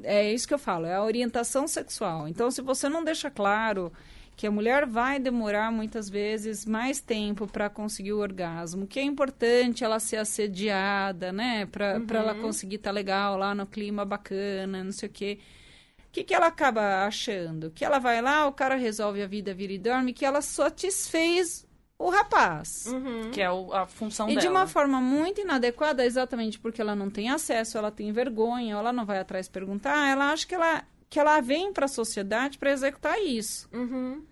É 0.03 0.31
isso 0.33 0.47
que 0.47 0.53
eu 0.53 0.59
falo, 0.59 0.85
é 0.85 0.95
a 0.95 1.03
orientação 1.03 1.67
sexual. 1.67 2.27
Então, 2.27 2.51
se 2.51 2.61
você 2.61 2.89
não 2.89 3.03
deixa 3.03 3.29
claro 3.31 3.91
que 4.35 4.45
a 4.45 4.51
mulher 4.51 4.85
vai 4.85 5.17
demorar 5.19 5.71
muitas 5.71 6.09
vezes 6.09 6.65
mais 6.65 6.99
tempo 6.99 7.47
para 7.47 7.69
conseguir 7.69 8.13
o 8.13 8.19
orgasmo, 8.19 8.85
que 8.85 8.99
é 8.99 9.03
importante 9.03 9.83
ela 9.83 9.99
ser 9.99 10.17
assediada, 10.17 11.31
né, 11.31 11.65
para 11.67 11.97
Uhum. 11.97 12.05
ela 12.09 12.35
conseguir 12.35 12.75
estar 12.75 12.91
legal 12.91 13.37
lá 13.37 13.55
no 13.55 13.65
clima 13.65 14.03
bacana, 14.03 14.83
não 14.83 14.91
sei 14.91 15.07
o 15.07 15.11
quê. 15.11 15.39
O 15.99 16.11
que, 16.11 16.23
que 16.23 16.33
ela 16.33 16.47
acaba 16.47 17.05
achando? 17.05 17.71
Que 17.71 17.83
ela 17.85 17.99
vai 17.99 18.21
lá, 18.21 18.47
o 18.47 18.51
cara 18.53 18.75
resolve 18.75 19.21
a 19.21 19.27
vida, 19.27 19.53
vira 19.53 19.73
e 19.73 19.77
dorme, 19.77 20.13
que 20.13 20.25
ela 20.25 20.41
satisfez 20.41 21.65
o 21.97 22.09
rapaz. 22.09 22.85
Uhum. 22.87 23.31
Que 23.31 23.41
é 23.41 23.49
o- 23.51 23.73
a 23.73 23.85
função 23.85 24.27
E 24.27 24.31
dela. 24.31 24.41
de 24.41 24.47
uma 24.47 24.67
forma 24.67 24.99
muito 24.99 25.39
inadequada, 25.41 26.05
exatamente 26.05 26.59
porque 26.59 26.81
ela 26.81 26.95
não 26.95 27.09
tem 27.09 27.29
acesso, 27.29 27.77
ela 27.77 27.91
tem 27.91 28.11
vergonha, 28.11 28.75
ela 28.75 28.91
não 28.93 29.05
vai 29.05 29.19
atrás 29.19 29.47
perguntar, 29.47 30.09
ela 30.09 30.31
acha 30.31 30.45
que 30.45 30.55
ela, 30.55 30.83
que 31.09 31.19
ela 31.19 31.39
vem 31.41 31.71
para 31.71 31.85
a 31.85 31.89
sociedade 31.89 32.57
para 32.57 32.71
executar 32.71 33.19
isso. 33.21 33.69
Uhum. 33.73 34.23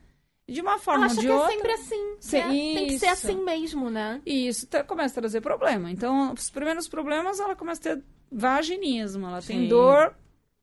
De 0.48 0.60
uma 0.62 0.78
forma 0.78 1.08
ou 1.08 1.14
de 1.14 1.22
que 1.22 1.28
é 1.28 1.34
outra. 1.34 1.52
sempre 1.52 1.72
assim. 1.72 2.16
Se- 2.20 2.38
né? 2.42 2.48
Tem 2.50 2.88
que 2.88 3.00
ser 3.00 3.06
isso. 3.06 3.14
assim 3.32 3.44
mesmo, 3.44 3.90
né? 3.90 4.22
E 4.26 4.48
isso 4.48 4.68
tá- 4.68 4.84
começa 4.84 5.18
a 5.20 5.22
trazer 5.22 5.40
problema. 5.42 5.90
Então, 5.90 6.34
os 6.34 6.50
primeiros 6.50 6.88
problemas, 6.88 7.40
ela 7.40 7.56
começa 7.56 7.80
a 7.80 7.96
ter 7.96 8.04
vaginismo, 8.32 9.26
ela 9.28 9.42
tem 9.42 9.62
Sim. 9.62 9.68
dor 9.70 10.14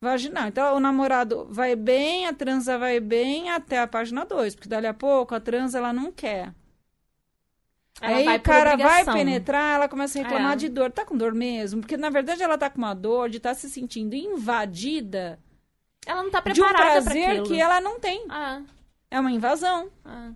vaginal. 0.00 0.48
Então, 0.48 0.76
o 0.76 0.80
namorado 0.80 1.46
vai 1.50 1.74
bem, 1.76 2.26
a 2.26 2.32
transa 2.34 2.76
vai 2.76 3.00
bem 3.00 3.50
até 3.50 3.78
a 3.78 3.86
página 3.86 4.24
2, 4.26 4.54
porque 4.54 4.68
dali 4.68 4.86
a 4.86 4.94
pouco 4.94 5.34
a 5.34 5.40
transa 5.40 5.78
ela 5.78 5.92
não 5.92 6.12
quer. 6.12 6.54
Ela 8.02 8.16
Aí 8.32 8.36
o 8.38 8.40
cara 8.42 8.76
vai 8.76 9.04
penetrar, 9.04 9.74
ela 9.74 9.88
começa 9.88 10.18
a 10.18 10.22
reclamar 10.22 10.52
É. 10.52 10.56
de 10.56 10.68
dor. 10.70 10.90
Tá 10.90 11.04
com 11.04 11.16
dor 11.16 11.34
mesmo? 11.34 11.80
Porque, 11.80 11.96
na 11.98 12.08
verdade, 12.08 12.42
ela 12.42 12.56
tá 12.56 12.70
com 12.70 12.78
uma 12.78 12.94
dor 12.94 13.28
de 13.28 13.36
estar 13.38 13.54
se 13.54 13.68
sentindo 13.68 14.14
invadida 14.14 15.38
Ela 16.06 16.22
não 16.22 16.30
tá 16.30 16.40
de 16.40 16.50
um 16.50 16.64
preparada 16.64 16.92
pra 17.02 17.02
prazer 17.02 17.24
aquilo. 17.26 17.46
que 17.46 17.60
ela 17.60 17.80
não 17.80 18.00
tem. 18.00 18.24
Ah, 18.28 18.60
É 19.10 19.18
uma 19.20 19.30
invasão. 19.32 19.90
ah. 20.04 20.30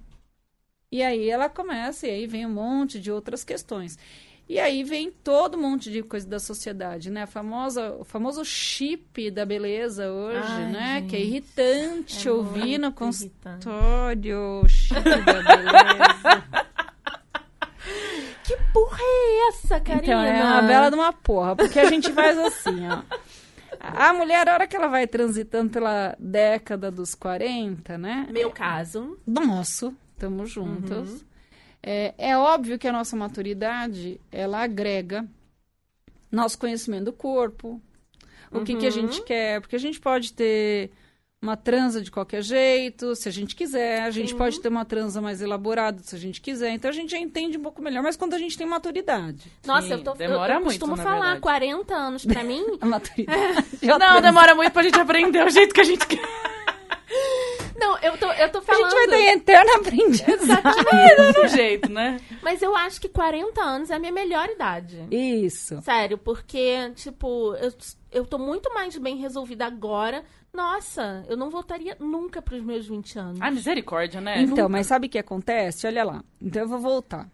E 0.92 1.02
aí 1.02 1.28
ela 1.28 1.48
começa, 1.48 2.06
e 2.06 2.10
aí 2.10 2.26
vem 2.26 2.46
um 2.46 2.50
monte 2.52 3.00
de 3.00 3.10
outras 3.10 3.42
questões. 3.42 3.98
E 4.48 4.60
aí 4.60 4.84
vem 4.84 5.10
todo 5.10 5.56
um 5.56 5.60
monte 5.62 5.90
de 5.90 6.02
coisa 6.02 6.28
da 6.28 6.38
sociedade, 6.38 7.10
né? 7.10 7.22
A 7.22 7.26
famosa, 7.26 7.96
o 7.98 8.04
famoso 8.04 8.44
chip 8.44 9.30
da 9.30 9.44
beleza 9.46 10.08
hoje, 10.12 10.38
Ai, 10.46 10.70
né? 10.70 11.02
Que 11.08 11.16
é 11.16 11.18
gente. 11.18 11.28
irritante 11.28 12.28
É 12.28 12.30
ouvir 12.30 12.78
no 12.78 12.88
irritante. 12.88 12.94
consultório. 12.94 14.60
o 14.62 14.68
Chip 14.68 15.00
da 15.02 15.42
beleza. 15.42 16.44
Que 18.44 18.56
porra 18.74 18.98
é 19.00 19.48
essa, 19.48 19.80
Karina? 19.80 20.02
Então, 20.02 20.20
é 20.22 20.42
uma 20.44 20.62
bela 20.62 20.90
de 20.90 20.94
uma 20.96 21.12
porra, 21.12 21.56
porque 21.56 21.80
a 21.80 21.86
gente 21.86 22.12
faz 22.12 22.38
assim, 22.38 22.86
ó. 22.88 23.02
A 23.92 24.12
mulher, 24.12 24.48
a 24.48 24.54
hora 24.54 24.66
que 24.66 24.76
ela 24.76 24.88
vai 24.88 25.06
transitando 25.06 25.70
pela 25.70 26.16
década 26.18 26.90
dos 26.90 27.14
40, 27.14 27.98
né? 27.98 28.26
Meu 28.30 28.50
caso. 28.50 29.18
Nosso, 29.26 29.94
estamos 30.12 30.50
juntos. 30.50 31.24
É, 31.82 32.14
é 32.16 32.36
óbvio 32.36 32.78
que 32.78 32.88
a 32.88 32.92
nossa 32.92 33.14
maturidade, 33.14 34.20
ela 34.32 34.62
agrega 34.62 35.26
nosso 36.32 36.58
conhecimento 36.58 37.04
do 37.04 37.12
corpo, 37.12 37.80
o 38.50 38.62
que, 38.62 38.76
que 38.76 38.86
a 38.86 38.90
gente 38.90 39.22
quer, 39.22 39.60
porque 39.60 39.76
a 39.76 39.80
gente 39.80 40.00
pode 40.00 40.32
ter 40.32 40.90
uma 41.44 41.56
transa 41.56 42.00
de 42.00 42.10
qualquer 42.10 42.42
jeito, 42.42 43.14
se 43.14 43.28
a 43.28 43.32
gente 43.32 43.54
quiser, 43.54 44.02
a 44.02 44.10
gente 44.10 44.30
Sim. 44.30 44.36
pode 44.38 44.60
ter 44.60 44.68
uma 44.68 44.84
transa 44.84 45.20
mais 45.20 45.40
elaborada, 45.42 46.02
se 46.02 46.14
a 46.14 46.18
gente 46.18 46.40
quiser, 46.40 46.70
então 46.70 46.90
a 46.90 46.92
gente 46.92 47.10
já 47.10 47.18
entende 47.18 47.58
um 47.58 47.62
pouco 47.62 47.82
melhor, 47.82 48.02
mas 48.02 48.16
quando 48.16 48.34
a 48.34 48.38
gente 48.38 48.56
tem 48.56 48.66
maturidade, 48.66 49.52
Nossa, 49.66 49.86
Sim, 49.86 49.92
eu, 49.92 50.02
tô, 50.02 50.14
demora 50.14 50.54
eu, 50.54 50.56
eu 50.58 50.64
muito, 50.64 50.78
costumo 50.78 50.96
na 50.96 51.02
falar, 51.02 51.20
verdade. 51.20 51.40
40 51.40 51.94
anos 51.94 52.24
pra 52.24 52.42
mim. 52.42 52.64
a 52.80 52.86
maturidade... 52.86 53.64
já 53.82 53.92
Não, 53.98 53.98
transa. 53.98 54.20
demora 54.22 54.54
muito 54.54 54.72
pra 54.72 54.82
gente 54.82 54.98
aprender 54.98 55.44
o 55.44 55.50
jeito 55.50 55.74
que 55.74 55.80
a 55.80 55.84
gente 55.84 56.06
quer. 56.06 56.53
Não, 57.84 57.98
eu 57.98 58.16
tô, 58.16 58.32
eu 58.32 58.50
tô 58.50 58.58
A 58.58 58.62
falando. 58.62 58.90
gente 58.90 58.94
vai 58.94 59.06
ter 59.08 59.36
eterna 59.36 59.76
aprendizagem. 59.76 60.62
É 60.92 61.32
do 61.32 61.48
jeito, 61.48 61.90
né? 61.92 62.18
Mas 62.42 62.62
eu 62.62 62.74
acho 62.74 62.98
que 63.00 63.08
40 63.08 63.60
anos 63.62 63.90
é 63.90 63.94
a 63.94 63.98
minha 63.98 64.12
melhor 64.12 64.48
idade. 64.48 65.06
Isso. 65.10 65.80
Sério, 65.82 66.16
porque, 66.16 66.90
tipo, 66.94 67.54
eu, 67.56 67.72
eu 68.10 68.24
tô 68.26 68.38
muito 68.38 68.72
mais 68.72 68.96
bem 68.96 69.16
resolvida 69.16 69.66
agora. 69.66 70.24
Nossa, 70.52 71.24
eu 71.28 71.36
não 71.36 71.50
voltaria 71.50 71.96
nunca 72.00 72.40
pros 72.40 72.62
meus 72.62 72.86
20 72.86 73.18
anos. 73.18 73.38
Ah, 73.40 73.50
misericórdia, 73.50 74.20
né? 74.20 74.40
Então, 74.40 74.68
mas 74.68 74.86
sabe 74.86 75.08
o 75.08 75.10
que 75.10 75.18
acontece? 75.18 75.86
Olha 75.86 76.04
lá. 76.04 76.24
Então 76.40 76.62
eu 76.62 76.68
vou 76.68 76.78
voltar. 76.78 77.28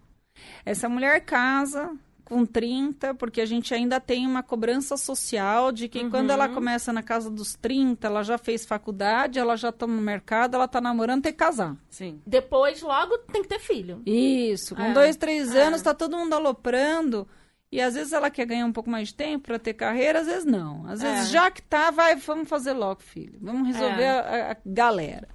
Essa 0.64 0.88
mulher 0.88 1.20
casa 1.24 1.94
com 2.30 2.46
30, 2.46 3.12
porque 3.14 3.40
a 3.40 3.44
gente 3.44 3.74
ainda 3.74 3.98
tem 3.98 4.24
uma 4.24 4.40
cobrança 4.40 4.96
social 4.96 5.72
de 5.72 5.88
que 5.88 6.08
quando 6.08 6.30
ela 6.30 6.48
começa 6.48 6.92
na 6.92 7.02
casa 7.02 7.28
dos 7.28 7.56
30, 7.56 8.06
ela 8.06 8.22
já 8.22 8.38
fez 8.38 8.64
faculdade, 8.64 9.40
ela 9.40 9.56
já 9.56 9.72
tá 9.72 9.84
no 9.84 10.00
mercado, 10.00 10.54
ela 10.54 10.68
tá 10.68 10.80
namorando, 10.80 11.22
tem 11.24 11.32
que 11.32 11.38
casar. 11.38 11.76
Sim. 11.90 12.20
Depois, 12.24 12.80
logo, 12.82 13.18
tem 13.32 13.42
que 13.42 13.48
ter 13.48 13.58
filho. 13.58 14.00
Isso, 14.06 14.76
com 14.76 14.82
É, 14.82 14.92
dois, 14.92 15.16
três 15.16 15.52
é. 15.52 15.62
anos, 15.64 15.82
tá 15.82 15.92
todo 15.92 16.16
mundo 16.16 16.32
aloprando. 16.32 17.26
E 17.72 17.80
às 17.80 17.94
vezes 17.94 18.12
ela 18.12 18.30
quer 18.30 18.46
ganhar 18.46 18.66
um 18.66 18.72
pouco 18.72 18.88
mais 18.90 19.08
de 19.08 19.14
tempo 19.14 19.46
para 19.46 19.58
ter 19.58 19.74
carreira, 19.74 20.20
às 20.20 20.26
vezes 20.26 20.44
não. 20.44 20.86
Às 20.88 21.02
vezes, 21.02 21.26
É. 21.28 21.32
já 21.32 21.50
que 21.50 21.62
tá, 21.62 21.90
vai, 21.90 22.14
vamos 22.14 22.48
fazer 22.48 22.72
logo, 22.72 23.00
filho. 23.02 23.38
Vamos 23.42 23.66
resolver 23.66 24.02
É. 24.02 24.10
a- 24.10 24.52
a 24.52 24.56
galera. 24.64 25.28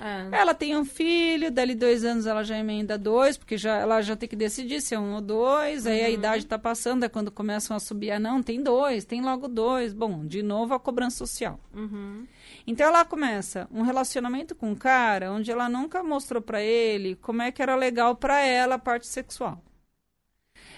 É. 0.00 0.36
Ela 0.40 0.52
tem 0.54 0.76
um 0.76 0.84
filho, 0.84 1.50
dali 1.50 1.74
dois 1.74 2.04
anos 2.04 2.26
ela 2.26 2.42
já 2.42 2.58
emenda 2.58 2.98
dois, 2.98 3.36
porque 3.36 3.56
já, 3.56 3.76
ela 3.76 4.02
já 4.02 4.16
tem 4.16 4.28
que 4.28 4.34
decidir 4.36 4.80
se 4.80 4.94
é 4.94 4.98
um 4.98 5.14
ou 5.14 5.20
dois, 5.20 5.86
aí 5.86 6.02
a 6.04 6.08
Uhum. 6.08 6.14
idade 6.14 6.46
tá 6.46 6.58
passando, 6.58 7.04
é 7.04 7.08
quando 7.08 7.30
começam 7.30 7.76
a 7.76 7.80
subir, 7.80 8.10
ah, 8.10 8.18
não, 8.18 8.42
tem 8.42 8.62
dois, 8.62 9.04
tem 9.04 9.22
logo 9.22 9.46
dois. 9.46 9.92
Bom, 9.92 10.26
de 10.26 10.42
novo 10.42 10.74
a 10.74 10.80
cobrança 10.80 11.16
social. 11.18 11.60
Uhum. 11.72 12.26
Então 12.66 12.86
ela 12.88 13.04
começa 13.04 13.68
um 13.70 13.82
relacionamento 13.82 14.54
com 14.54 14.70
um 14.70 14.74
cara 14.74 15.30
onde 15.30 15.50
ela 15.50 15.68
nunca 15.68 16.02
mostrou 16.02 16.42
pra 16.42 16.60
ele 16.62 17.14
como 17.16 17.42
é 17.42 17.52
que 17.52 17.62
era 17.62 17.76
legal 17.76 18.16
pra 18.16 18.40
ela 18.40 18.74
a 18.74 18.78
parte 18.78 19.06
sexual. 19.06 19.62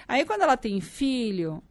Aí 0.09 0.25
quando 0.25 0.43
ela 0.43 0.57
tem 0.57 0.81
filho, 0.81 1.63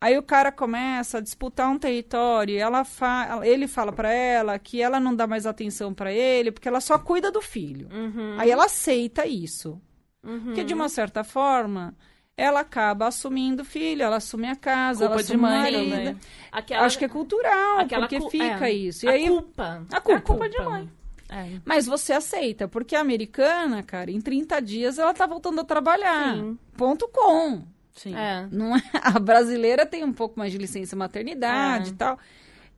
aí 0.00 0.16
o 0.18 0.22
cara 0.22 0.52
começa 0.52 1.18
a 1.18 1.20
disputar 1.20 1.68
um 1.70 1.78
território, 1.78 2.54
e 2.54 2.58
ela 2.58 2.84
fa 2.84 3.40
ele 3.44 3.66
fala 3.66 3.92
pra 3.92 4.12
ela 4.12 4.58
que 4.58 4.80
ela 4.80 4.98
não 5.00 5.14
dá 5.14 5.26
mais 5.26 5.46
atenção 5.46 5.92
pra 5.94 6.12
ele 6.12 6.50
porque 6.52 6.68
ela 6.68 6.80
só 6.80 6.98
cuida 6.98 7.30
do 7.30 7.40
filho. 7.40 7.88
Uhum. 7.92 8.36
Aí 8.38 8.50
ela 8.50 8.66
aceita 8.66 9.26
isso. 9.26 9.80
Uhum. 10.24 10.40
Porque 10.46 10.64
de 10.64 10.74
uma 10.74 10.88
certa 10.88 11.22
forma, 11.22 11.94
ela 12.36 12.60
acaba 12.60 13.06
assumindo 13.06 13.62
o 13.62 13.64
filho, 13.64 14.02
ela 14.02 14.16
assume 14.16 14.48
a 14.48 14.56
casa, 14.56 15.06
Culpa 15.06 15.14
ela 15.14 15.22
de 15.22 15.32
assume 15.32 15.38
o 15.38 15.46
mãe 15.50 15.72
também. 15.72 16.16
Aquela, 16.52 16.84
Acho 16.84 16.98
que 16.98 17.04
é 17.04 17.08
cultural, 17.08 17.78
aquela 17.78 18.02
porque 18.08 18.20
cu- 18.20 18.30
fica 18.30 18.68
é, 18.68 18.72
isso. 18.72 19.06
E 19.06 19.08
a 19.08 19.12
aí, 19.12 19.28
culpa. 19.28 19.86
a 19.92 20.00
culpa. 20.00 20.12
É 20.12 20.16
a 20.16 20.20
culpa 20.20 20.48
de 20.48 20.58
mãe. 20.62 20.90
É. 21.28 21.60
Mas 21.64 21.86
você 21.86 22.12
aceita, 22.12 22.68
porque 22.68 22.94
a 22.94 23.00
americana, 23.00 23.82
cara, 23.82 24.10
em 24.10 24.20
30 24.20 24.60
dias 24.60 24.98
ela 24.98 25.12
tá 25.14 25.26
voltando 25.26 25.60
a 25.60 25.64
trabalhar. 25.64 26.34
Sim. 26.36 26.58
Ponto 26.76 27.08
com. 27.08 27.62
Sim. 27.96 28.14
É. 28.14 28.46
Não 28.52 28.76
é? 28.76 28.82
A 29.02 29.18
brasileira 29.18 29.84
tem 29.84 30.04
um 30.04 30.12
pouco 30.12 30.38
mais 30.38 30.52
de 30.52 30.58
licença 30.58 30.94
maternidade 30.94 31.90
É. 31.90 31.92
e 31.92 31.96
tal. 31.96 32.18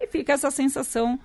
E 0.01 0.07
fica 0.07 0.33
essa 0.33 0.51
sensação 0.51 1.19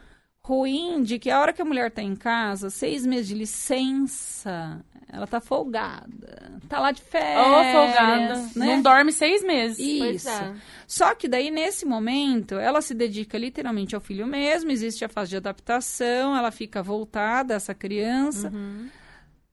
ruim 0.46 1.02
de 1.04 1.20
que 1.20 1.30
a 1.30 1.40
hora 1.40 1.54
que 1.54 1.62
a 1.62 1.66
mulher 1.66 1.90
tá 1.92 2.02
em 2.02 2.16
casa, 2.16 2.70
seis 2.70 3.06
meses 3.06 3.28
de 3.28 3.36
licença, 3.36 4.84
ela 5.12 5.26
tá 5.28 5.40
folgada. 5.40 6.60
Tá 6.68 6.80
lá 6.80 6.92
de 6.92 7.02
férias. 7.02 7.48
Ô, 7.48 7.72
folgada. 7.72 8.36
né? 8.56 8.66
Não 8.66 8.82
dorme 8.82 9.12
seis 9.12 9.44
meses. 9.44 9.78
Isso. 9.80 10.28
é. 10.30 10.54
Só 10.88 11.14
que 11.16 11.28
daí, 11.28 11.50
nesse 11.52 11.86
momento, 11.86 12.56
ela 12.56 12.82
se 12.82 12.94
dedica 12.94 13.38
literalmente 13.38 13.96
ao 13.96 14.02
filho 14.02 14.26
mesmo, 14.28 14.72
existe 14.72 15.06
a 15.06 15.10
fase 15.10 15.30
de 15.30 15.38
adaptação, 15.38 16.36
ela 16.36 16.52
fica 16.52 16.82
voltada 16.84 17.54
a 17.54 17.58
essa 17.58 17.74
criança. 17.74 18.50
Uhum. 18.50 18.90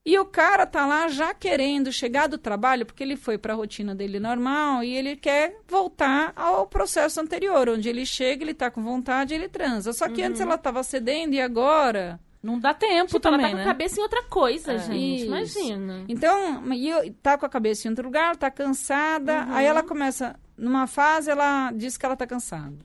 E 0.05 0.19
o 0.19 0.25
cara 0.25 0.65
tá 0.67 0.87
lá 0.87 1.09
já 1.09 1.35
querendo 1.35 1.93
chegar 1.93 2.27
do 2.27 2.39
trabalho, 2.39 2.87
porque 2.87 3.03
ele 3.03 3.17
foi 3.17 3.37
para 3.37 3.53
a 3.53 3.57
rotina 3.57 3.95
dele 3.95 4.19
normal 4.19 4.83
e 4.83 4.95
ele 4.97 5.15
quer 5.15 5.59
voltar 5.69 6.33
ao 6.35 6.67
processo 6.67 7.21
anterior, 7.21 7.69
onde 7.69 7.87
ele 7.89 8.07
chega, 8.07 8.43
ele 8.43 8.55
tá 8.55 8.71
com 8.71 8.83
vontade, 8.83 9.35
ele 9.35 9.47
transa. 9.49 9.93
Só 9.93 10.09
que 10.09 10.23
antes 10.23 10.41
ela 10.41 10.57
tava 10.57 10.83
cedendo 10.83 11.35
e 11.35 11.41
agora 11.41 12.19
Não 12.43 12.59
dá 12.59 12.73
tempo 12.73 13.09
Tipo, 13.09 13.21
também, 13.21 13.41
ela 13.41 13.49
tá 13.49 13.51
com 13.51 13.57
né? 13.59 13.63
a 13.65 13.67
cabeça 13.67 14.01
em 14.01 14.03
outra 14.03 14.23
coisa, 14.23 14.73
É. 14.73 14.79
gente. 14.79 15.17
Isso. 15.17 15.27
Imagina. 15.27 16.05
Então, 16.09 16.73
e 16.73 17.11
tá 17.23 17.37
com 17.37 17.45
a 17.45 17.51
cabeça 17.51 17.87
em 17.87 17.91
outro 17.91 18.07
lugar, 18.07 18.35
tá 18.37 18.51
cansada. 18.51 19.45
Aí 19.51 19.67
ela 19.67 19.83
começa, 19.83 20.35
numa 20.57 20.87
fase, 20.87 21.31
ela 21.31 21.71
diz 21.73 21.99
que 21.99 22.07
ela 22.07 22.17
tá 22.17 22.27
cansada. 22.27 22.79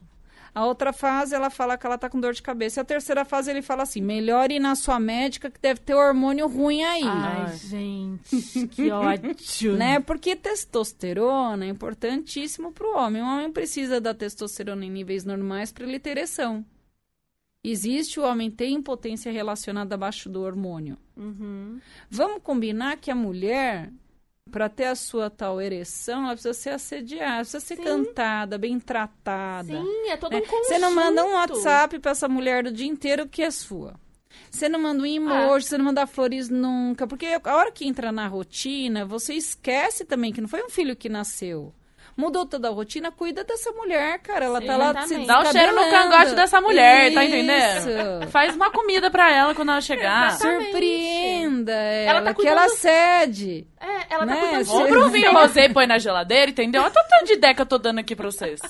A 0.56 0.64
outra 0.64 0.90
fase, 0.90 1.34
ela 1.34 1.50
fala 1.50 1.76
que 1.76 1.86
ela 1.86 1.98
tá 1.98 2.08
com 2.08 2.18
dor 2.18 2.32
de 2.32 2.40
cabeça. 2.40 2.80
E 2.80 2.82
a 2.82 2.84
terceira 2.84 3.26
fase, 3.26 3.50
ele 3.50 3.60
fala 3.60 3.82
assim: 3.82 4.00
melhore 4.00 4.54
ir 4.54 4.58
na 4.58 4.74
sua 4.74 4.98
médica, 4.98 5.50
que 5.50 5.60
deve 5.60 5.80
ter 5.80 5.92
hormônio 5.94 6.48
ruim 6.48 6.82
aí. 6.82 7.02
Ai, 7.04 7.42
Ai. 7.42 7.56
gente, 7.58 8.66
que 8.68 8.88
ódio. 8.90 9.76
Né? 9.76 10.00
Porque 10.00 10.34
testosterona 10.34 11.66
é 11.66 11.68
importantíssimo 11.68 12.72
para 12.72 12.86
o 12.86 12.96
homem. 12.96 13.20
O 13.20 13.26
homem 13.26 13.52
precisa 13.52 14.00
da 14.00 14.14
testosterona 14.14 14.86
em 14.86 14.90
níveis 14.90 15.26
normais 15.26 15.70
para 15.70 15.84
ele 15.84 15.98
ter 15.98 16.12
ereção. 16.12 16.64
Existe 17.62 18.18
o 18.18 18.24
homem 18.24 18.50
tem 18.50 18.76
impotência 18.76 19.30
relacionada 19.30 19.94
abaixo 19.94 20.30
do 20.30 20.40
hormônio. 20.40 20.96
Uhum. 21.14 21.78
Vamos 22.08 22.40
combinar 22.42 22.96
que 22.96 23.10
a 23.10 23.14
mulher 23.14 23.92
para 24.50 24.68
ter 24.68 24.84
a 24.84 24.94
sua 24.94 25.28
tal 25.28 25.60
ereção, 25.60 26.24
ela 26.24 26.32
precisa 26.32 26.54
ser 26.54 26.70
assediada, 26.70 27.40
precisa 27.40 27.60
ser 27.60 27.76
Sim. 27.76 27.82
cantada, 27.82 28.56
bem 28.56 28.78
tratada. 28.78 29.68
Sim, 29.68 30.08
é 30.08 30.16
todo 30.16 30.32
né? 30.32 30.38
um 30.38 30.40
conjunto. 30.40 30.64
Você 30.66 30.78
não 30.78 30.94
manda 30.94 31.24
um 31.24 31.32
WhatsApp 31.34 31.98
pra 31.98 32.12
essa 32.12 32.28
mulher 32.28 32.64
do 32.64 32.72
dia 32.72 32.86
inteiro 32.86 33.28
que 33.28 33.42
é 33.42 33.50
sua. 33.50 33.94
Você 34.50 34.68
não 34.68 34.80
manda 34.80 35.02
um 35.02 35.06
emoji, 35.06 35.66
você 35.66 35.78
não 35.78 35.86
manda 35.86 36.06
flores 36.06 36.48
nunca. 36.48 37.06
Porque 37.06 37.26
a 37.26 37.56
hora 37.56 37.72
que 37.72 37.86
entra 37.86 38.12
na 38.12 38.26
rotina, 38.28 39.04
você 39.04 39.34
esquece 39.34 40.04
também 40.04 40.32
que 40.32 40.40
não 40.40 40.48
foi 40.48 40.62
um 40.62 40.70
filho 40.70 40.96
que 40.96 41.08
nasceu. 41.08 41.74
Mudou 42.16 42.46
toda 42.46 42.68
a 42.68 42.70
rotina, 42.70 43.12
cuida 43.12 43.44
dessa 43.44 43.70
mulher, 43.72 44.18
cara. 44.20 44.46
Ela 44.46 44.60
Sim, 44.60 44.66
tá 44.66 44.76
lá 44.78 44.86
se 45.06 45.14
exatamente. 45.14 45.26
Dá 45.26 45.40
o 45.40 45.52
cheiro 45.52 45.74
no 45.74 45.90
cangote 45.90 46.34
dessa 46.34 46.60
mulher, 46.62 47.12
tá 47.12 47.22
Isso. 47.24 47.34
entendendo? 47.34 48.30
Faz 48.30 48.56
uma 48.56 48.70
comida 48.70 49.10
pra 49.10 49.30
ela 49.30 49.54
quando 49.54 49.70
ela 49.70 49.80
chegar. 49.82 50.28
Exatamente. 50.28 50.64
Surpreenda 50.70 51.72
ela, 51.72 52.22
tá 52.22 52.28
que 52.30 52.36
cuidando- 52.36 52.58
ela 52.58 52.68
cede. 52.70 53.66
É, 53.78 54.14
ela 54.14 54.26
tá 54.26 54.34
Né? 54.34 54.36
cuidando 54.40 54.66
Compra 54.66 55.04
um 55.04 55.08
vinho 55.10 55.30
rosé 55.32 55.66
e 55.66 55.72
põe 55.74 55.86
na 55.86 55.98
geladeira, 55.98 56.50
entendeu? 56.50 56.80
Olha 56.80 56.90
o 56.90 56.94
tanto 56.94 57.24
de 57.26 57.32
ideia 57.34 57.54
que 57.54 57.60
eu 57.60 57.66
tô 57.66 57.76
dando 57.76 57.98
aqui 57.98 58.16
pra 58.16 58.24
vocês. 58.30 58.60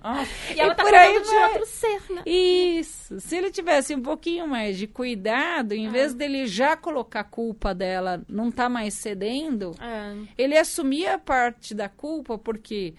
Ah, 0.00 0.24
E 0.54 0.60
ela 0.60 0.72
E 0.72 0.76
tá 0.76 0.82
por 0.82 0.92
aí 0.94 1.12
cuidando 1.14 1.24
de 1.28 1.34
vai. 1.34 1.48
outro 1.50 1.66
ser, 1.66 2.02
né? 2.12 2.22
Isso. 2.26 3.20
Se 3.20 3.36
ele 3.36 3.50
tivesse 3.50 3.94
um 3.94 4.02
pouquinho 4.02 4.46
mais 4.46 4.76
de 4.76 4.86
cuidado, 4.86 5.72
em 5.74 5.88
vez 5.88 6.12
dele 6.12 6.46
já 6.46 6.76
colocar 6.76 7.20
a 7.20 7.24
culpa 7.24 7.74
dela, 7.74 8.22
não 8.28 8.50
tá 8.50 8.68
mais 8.68 8.94
cedendo, 8.94 9.72
É. 9.80 10.14
ele 10.36 10.56
assumia 10.56 11.18
parte 11.18 11.74
da 11.74 11.88
culpa, 11.88 12.36
porque 12.36 12.94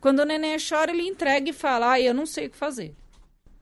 quando 0.00 0.20
o 0.20 0.24
neném 0.24 0.56
chora, 0.58 0.90
ele 0.90 1.06
entrega 1.06 1.48
e 1.50 1.52
fala, 1.52 1.92
ah, 1.92 2.00
eu 2.00 2.12
não 2.12 2.26
sei 2.26 2.46
o 2.46 2.50
que 2.50 2.56
fazer. 2.56 2.94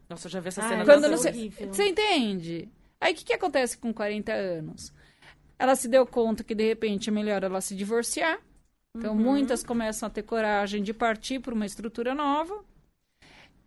Nossa, 0.08 0.26
eu 0.26 0.30
já 0.32 0.40
vi 0.40 0.48
essa 0.48 0.62
Ai, 0.62 0.68
cena 0.68 0.84
Quando 0.84 1.02
tantas 1.02 1.22
não 1.22 1.28
é 1.28 1.32
sei... 1.32 1.50
Você 1.68 1.88
entende? 1.88 2.68
Aí 3.00 3.12
o 3.12 3.16
que, 3.16 3.24
que 3.24 3.32
acontece 3.32 3.76
com 3.78 3.92
40 3.92 4.32
anos? 4.32 4.92
Ela 5.58 5.74
se 5.76 5.88
deu 5.88 6.06
conta 6.06 6.42
que, 6.42 6.54
de 6.54 6.66
repente, 6.66 7.08
é 7.08 7.12
melhor 7.12 7.42
ela 7.44 7.60
se 7.60 7.74
divorciar. 7.74 8.38
Então, 8.96 9.14
muitas 9.14 9.64
começam 9.64 10.06
a 10.06 10.10
ter 10.10 10.22
coragem 10.22 10.82
de 10.82 10.92
partir 10.92 11.38
para 11.40 11.54
uma 11.54 11.64
estrutura 11.64 12.14
nova. 12.14 12.62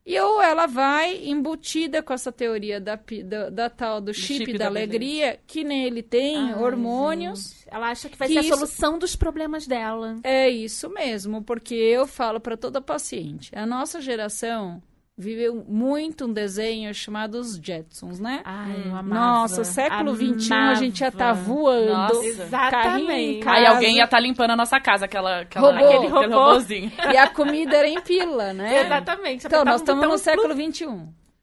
E 0.06 0.20
ou 0.20 0.40
ela 0.40 0.68
vai 0.68 1.26
embutida 1.26 2.04
com 2.04 2.14
essa 2.14 2.32
teoria 2.32 2.80
da, 2.80 3.00
da, 3.26 3.50
da 3.50 3.70
tal 3.72 4.00
do 4.00 4.14
chip, 4.14 4.46
chip 4.46 4.54
da, 4.54 4.60
da 4.60 4.68
alegria, 4.68 5.40
que 5.48 5.64
nele 5.64 6.04
tem 6.04 6.54
hormônios. 6.54 7.54
gente. 7.54 7.68
Ela 7.72 7.90
acha 7.90 8.08
que 8.08 8.16
vai 8.16 8.28
Que 8.28 8.36
ser 8.36 8.42
isso- 8.42 8.54
a 8.54 8.58
solução 8.58 9.00
dos 9.00 9.16
problemas 9.16 9.66
dela. 9.66 10.16
É 10.24 10.48
isso 10.48 10.88
mesmo, 10.92 11.42
porque 11.44 11.74
eu 11.74 12.06
falo 12.06 12.40
para 12.40 12.56
toda 12.56 12.80
paciente. 12.80 13.50
A 13.58 13.66
nossa 13.66 14.00
geração 14.00 14.80
viveu 15.18 15.64
muito 15.68 16.26
um 16.26 16.34
desenho 16.34 16.94
chamado 16.94 17.36
os 17.36 17.56
Jetsons, 17.56 18.20
né? 18.20 18.42
Ai, 18.44 18.84
eu 18.86 18.96
amava. 18.96 19.04
Nossa, 19.42 19.64
século 19.64 20.14
XXI 20.16 20.54
a 20.54 20.74
gente 20.76 21.00
já 21.00 21.10
tá 21.12 21.32
voando. 21.32 21.94
Nossa. 21.94 22.26
Exatamente. 22.26 23.48
Aí 23.48 23.66
alguém 23.66 23.96
ia 23.98 24.04
estar 24.06 24.20
limpando 24.20 24.52
a 24.52 24.56
nossa 24.56 24.80
casa, 24.80 25.06
aquela, 25.06 25.42
aquela, 25.42 25.72
Robô. 25.72 25.86
aquele, 25.86 26.08
robô. 26.08 26.38
robôzinho. 26.38 26.92
E 27.14 27.18
a 27.18 27.30
comida 27.30 27.78
era 27.78 27.88
em 27.88 28.02
pila, 28.02 28.52
né? 28.54 28.82
Exatamente. 28.86 29.46
Então, 29.48 29.64
nós 29.64 29.82
estamos 29.82 30.06
no 30.08 30.18
século. 30.18 30.54
XXI. 30.54 30.86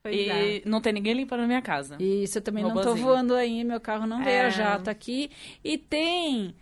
Pois 0.02 0.14
é. 0.28 0.56
E 0.56 0.62
não 0.66 0.80
tem 0.80 0.92
ninguém 0.92 1.14
limpando 1.14 1.40
a 1.44 1.46
minha 1.46 1.62
casa. 1.62 1.96
Isso, 2.00 2.38
eu 2.38 2.42
também 2.42 2.64
não 2.64 2.72
tô 2.72 2.80
Robozinho. 2.80 3.06
voando 3.06 3.34
aí, 3.34 3.62
meu 3.64 3.80
carro 3.80 4.06
não 4.06 4.18
veio 4.22 4.36
É. 4.36 4.46
a 4.46 4.48
jato 4.50 4.90
aqui. 4.90 5.30
E 5.64 5.78
tem 5.78 6.54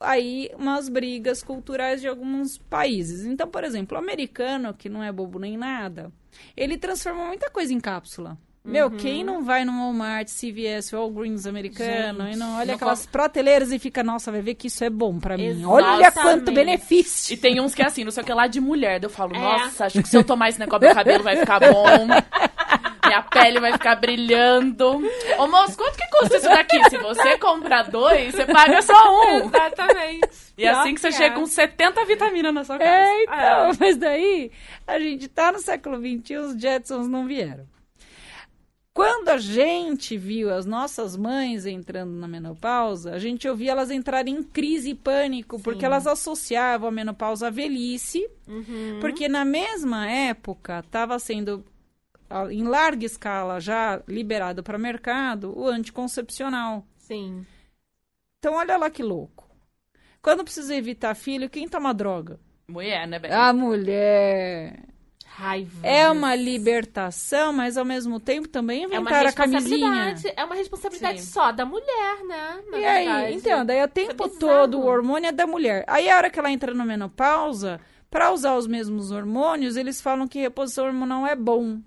aí 0.00 0.50
umas 0.58 0.88
brigas 0.88 1.42
culturais 1.42 2.00
de 2.00 2.08
alguns 2.08 2.58
países. 2.58 3.24
Então, 3.24 3.46
por 3.48 3.64
exemplo, 3.64 3.96
o 3.96 4.00
americano, 4.00 4.74
que 4.74 4.88
não 4.88 5.02
é 5.02 5.10
bobo 5.12 5.38
nem 5.38 5.56
nada, 5.56 6.12
ele 6.56 6.76
transforma 6.78 7.24
muita 7.26 7.50
coisa 7.50 7.72
em 7.72 7.80
cápsula. 7.80 8.36
Meu, 8.66 8.86
Uhum. 8.88 8.96
quem 8.96 9.22
não 9.22 9.44
vai 9.44 9.62
no 9.62 9.72
Walmart, 9.72 10.26
CVS, 10.26 10.90
Walgreens 10.94 11.44
americano 11.46 12.24
Gente, 12.24 12.34
e 12.34 12.38
não 12.38 12.56
olha 12.56 12.66
não 12.68 12.74
aquelas 12.76 13.04
prateleiras 13.04 13.70
e 13.70 13.78
fica, 13.78 14.02
nossa, 14.02 14.32
vai 14.32 14.40
ver 14.40 14.54
que 14.54 14.68
isso 14.68 14.82
é 14.82 14.88
bom 14.88 15.18
pra 15.18 15.36
mim. 15.36 15.44
Exatamente. 15.48 15.66
Olha 15.86 16.10
quanto 16.10 16.50
benefício. 16.50 17.34
E 17.34 17.36
tem 17.36 17.60
uns 17.60 17.74
que 17.74 17.82
é 17.82 17.86
assim, 17.86 18.04
não 18.04 18.10
sei 18.10 18.22
o 18.22 18.26
que 18.26 18.32
lá 18.32 18.46
de 18.46 18.62
mulher. 18.62 18.98
daí 18.98 19.06
Eu 19.06 19.10
falo, 19.10 19.34
É. 19.36 19.38
nossa, 19.38 19.84
acho 19.84 20.00
que 20.02 20.08
se 20.08 20.16
eu 20.16 20.24
tomar 20.24 20.48
esse 20.48 20.58
negócio, 20.58 20.80
meu 20.86 20.94
cabelo 20.94 21.22
vai 21.22 21.36
ficar 21.36 21.60
bom. 21.60 22.06
Minha 23.14 23.22
pele 23.22 23.60
vai 23.60 23.72
ficar 23.72 23.94
brilhando. 23.96 25.00
Ô, 25.38 25.46
moço, 25.46 25.76
quanto 25.76 25.96
que 25.96 26.08
custa 26.10 26.36
isso 26.36 26.48
daqui? 26.48 26.90
Se 26.90 26.98
você 26.98 27.38
comprar 27.38 27.84
dois, 27.84 28.34
você 28.34 28.44
paga 28.44 28.82
só 28.82 28.94
um. 29.22 29.46
Exatamente. 29.46 30.28
E 30.58 30.64
é 30.64 30.70
assim 30.70 30.94
que 30.94 31.00
você 31.00 31.12
chega 31.12 31.36
é. 31.36 31.38
com 31.38 31.46
70 31.46 32.04
vitaminas 32.06 32.52
na 32.52 32.64
sua 32.64 32.78
casa. 32.78 32.90
É, 32.90 33.22
então, 33.22 33.70
mas 33.78 33.96
daí 33.96 34.50
a 34.86 34.98
gente 34.98 35.28
tá 35.28 35.52
no 35.52 35.60
século 35.60 35.96
XXI, 35.96 36.36
os 36.38 36.60
Jetsons 36.60 37.08
não 37.08 37.26
vieram. 37.26 37.66
Quando 38.92 39.28
a 39.28 39.38
gente 39.38 40.16
viu 40.16 40.54
as 40.54 40.64
nossas 40.64 41.16
mães 41.16 41.66
entrando 41.66 42.12
na 42.12 42.28
menopausa, 42.28 43.12
a 43.12 43.18
gente 43.18 43.48
ouvia 43.48 43.72
elas 43.72 43.90
entrarem 43.90 44.36
em 44.36 44.42
crise 44.44 44.90
e 44.90 44.94
pânico, 44.94 45.58
porque 45.60 45.84
elas 45.84 46.06
associavam 46.06 46.88
a 46.88 46.92
menopausa 46.92 47.48
à 47.48 47.50
velhice, 47.50 48.24
Uhum. 48.46 48.98
porque 49.00 49.28
na 49.28 49.44
mesma 49.44 50.08
época 50.08 50.78
estava 50.78 51.18
sendo, 51.18 51.64
em 52.50 52.64
larga 52.64 53.04
escala, 53.06 53.60
já 53.60 54.02
liberado 54.08 54.62
para 54.62 54.78
mercado 54.78 55.56
o 55.58 55.68
anticoncepcional. 55.68 56.86
Sim. 56.98 57.46
Então, 58.38 58.54
olha 58.54 58.76
lá 58.76 58.90
que 58.90 59.02
louco. 59.02 59.48
Quando 60.22 60.44
precisa 60.44 60.74
evitar 60.76 61.14
filho, 61.14 61.50
quem 61.50 61.68
toma 61.68 61.94
droga? 61.94 62.40
Mulher, 62.68 63.06
né, 63.06 63.18
Beth? 63.18 63.32
A 63.32 63.52
mulher. 63.52 64.82
Raiva. 65.24 65.82
É 65.82 66.08
uma 66.10 66.34
libertação, 66.34 67.52
mas 67.52 67.76
ao 67.76 67.84
mesmo 67.84 68.20
tempo 68.20 68.48
também 68.48 68.84
É 68.84 68.86
uma 68.86 69.00
inventaram 69.00 69.28
a 69.28 69.32
camisinha. 69.32 70.14
É 70.36 70.44
uma 70.44 70.54
responsabilidade 70.54 71.20
Sim. 71.20 71.26
só 71.32 71.52
da 71.52 71.66
mulher, 71.66 72.24
né? 72.24 72.62
Na 72.70 72.78
E 72.78 72.84
aí, 72.84 73.06
verdade. 73.06 73.34
então, 73.34 73.64
daí 73.66 73.82
o 73.82 73.88
tempo 73.88 74.28
bizarro. 74.28 74.38
todo 74.38 74.78
o 74.80 74.86
hormônio 74.86 75.28
é 75.28 75.32
da 75.32 75.46
mulher. 75.46 75.84
Aí 75.86 76.08
a 76.08 76.16
hora 76.16 76.30
que 76.30 76.38
ela 76.38 76.50
entra 76.50 76.72
na 76.74 76.84
menopausa, 76.84 77.80
para 78.10 78.32
usar 78.32 78.56
os 78.56 78.66
mesmos 78.66 79.10
hormônios, 79.10 79.76
eles 79.76 80.00
falam 80.00 80.28
que 80.28 80.38
reposição 80.40 80.86
hormonal 80.86 81.26
é 81.26 81.34
bom. 81.36 81.80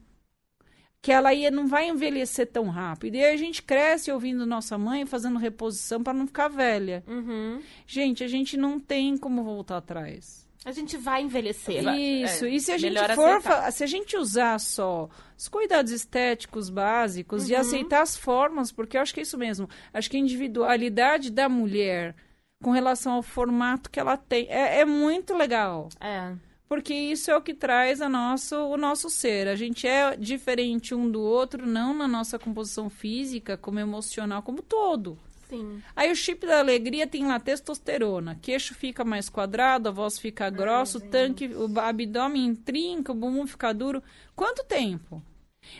Que 1.01 1.11
ela 1.11 1.33
ia, 1.33 1.49
não 1.51 1.67
vai 1.67 1.87
envelhecer 1.87 2.47
tão 2.47 2.67
rápido. 2.69 3.15
E 3.15 3.23
aí 3.23 3.33
a 3.33 3.37
gente 3.37 3.61
cresce 3.63 4.11
ouvindo 4.11 4.45
nossa 4.45 4.77
mãe 4.77 5.05
fazendo 5.05 5.37
reposição 5.39 6.01
para 6.03 6.13
não 6.13 6.25
ficar 6.27 6.47
velha. 6.47 7.03
Uhum. 7.07 7.61
Gente, 7.85 8.23
a 8.23 8.27
gente 8.27 8.57
não 8.57 8.79
tem 8.79 9.15
como 9.17 9.43
voltar 9.43 9.77
atrás. 9.77 10.45
A 10.65 10.71
gente 10.71 10.97
vai 10.97 11.21
envelhecer. 11.21 11.81
Isso, 11.97 12.43
É, 12.45 12.49
e 12.49 12.59
se 12.59 12.71
a 12.73 12.77
gente 12.77 12.97
for, 13.15 13.29
aceitar. 13.37 13.71
se 13.71 13.83
a 13.83 13.87
gente 13.87 14.17
usar 14.17 14.59
só 14.59 15.07
os 15.37 15.47
cuidados 15.47 15.93
estéticos 15.93 16.69
básicos 16.69 17.49
e 17.49 17.53
Uhum. 17.53 17.59
aceitar 17.61 18.01
as 18.01 18.17
formas, 18.17 18.69
porque 18.71 18.97
eu 18.97 19.01
acho 19.01 19.13
que 19.13 19.21
é 19.21 19.23
isso 19.23 19.37
mesmo, 19.37 19.69
acho 19.93 20.09
que 20.09 20.17
a 20.17 20.19
individualidade 20.19 21.31
da 21.31 21.47
mulher 21.47 22.15
com 22.61 22.71
relação 22.71 23.13
ao 23.13 23.21
formato 23.23 23.89
que 23.89 23.99
ela 23.99 24.17
tem 24.17 24.47
é, 24.49 24.79
é 24.79 24.85
muito 24.85 25.33
legal, 25.35 25.87
É. 26.01 26.33
porque 26.67 26.93
isso 26.93 27.31
é 27.31 27.37
o 27.37 27.41
que 27.41 27.53
traz 27.53 28.01
a 28.01 28.09
nosso, 28.09 28.55
o 28.55 28.77
nosso 28.77 29.09
ser. 29.09 29.47
A 29.47 29.55
gente 29.55 29.87
é 29.87 30.15
diferente 30.15 30.93
um 30.93 31.09
do 31.09 31.21
outro, 31.21 31.65
não 31.65 31.93
na 31.93 32.07
nossa 32.07 32.37
composição 32.37 32.89
física, 32.89 33.57
como 33.57 33.79
emocional, 33.79 34.41
como 34.41 34.61
todo. 34.61 35.17
Sim. 35.49 35.81
Aí 35.95 36.11
o 36.11 36.15
chip 36.15 36.45
da 36.45 36.59
alegria 36.59 37.07
tem 37.07 37.25
lá 37.25 37.39
testosterona. 37.39 38.37
Queixo 38.41 38.75
fica 38.75 39.05
mais 39.05 39.29
quadrado, 39.29 39.87
a 39.87 39.91
voz 39.93 40.19
fica 40.19 40.49
grossa, 40.49 40.97
o 40.97 41.01
tanque, 41.01 41.47
o 41.47 41.79
abdômen 41.79 42.53
trinca, 42.53 43.13
o 43.13 43.15
bumbum 43.15 43.47
fica 43.47 43.73
duro. 43.73 44.03
Quanto 44.35 44.65
tempo? 44.65 45.23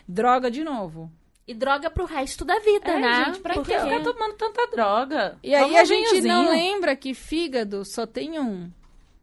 Droga 0.07 0.49
de 0.49 0.63
novo. 0.63 1.11
E 1.45 1.53
droga 1.53 1.89
pro 1.89 2.05
resto 2.05 2.43
da 2.43 2.59
vida, 2.59 2.91
É, 2.91 2.99
né? 2.99 3.25
gente, 3.25 3.39
pra 3.39 3.53
Porque- 3.53 3.73
que 3.73 3.79
ficar 3.79 4.03
tomando 4.03 4.35
tanta 4.35 4.67
droga? 4.67 5.37
E 5.43 5.55
aí 5.55 5.77
a 5.77 5.83
gente 5.85 6.21
não 6.21 6.49
lembra 6.49 6.95
que 6.95 7.13
fígado 7.13 7.83
só 7.85 8.05
tem 8.05 8.37
um. 8.39 8.69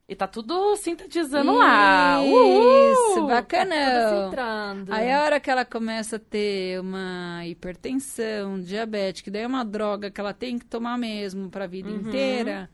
E 0.06 0.14
tá 0.14 0.26
tudo 0.28 0.76
sintetizando 0.76 1.52
lá. 1.52 2.22
Isso, 2.22 2.34
Uhul! 2.34 3.14
Tudo 3.14 3.26
bacanão. 3.28 4.22
filtrando. 4.22 4.92
Aí 4.92 5.10
a 5.10 5.22
hora 5.24 5.40
que 5.40 5.50
ela 5.50 5.64
começa 5.64 6.16
a 6.16 6.18
ter 6.18 6.78
uma 6.78 7.40
hipertensão, 7.46 8.60
diabetes, 8.60 9.22
que 9.22 9.30
daí 9.30 9.42
é 9.42 9.46
uma 9.46 9.64
droga 9.64 10.10
que 10.10 10.20
ela 10.20 10.34
tem 10.34 10.58
que 10.58 10.66
tomar 10.66 10.98
mesmo 10.98 11.48
para 11.48 11.64
a 11.64 11.66
vida 11.66 11.88
Uhum. 11.88 11.96
inteira, 12.00 12.68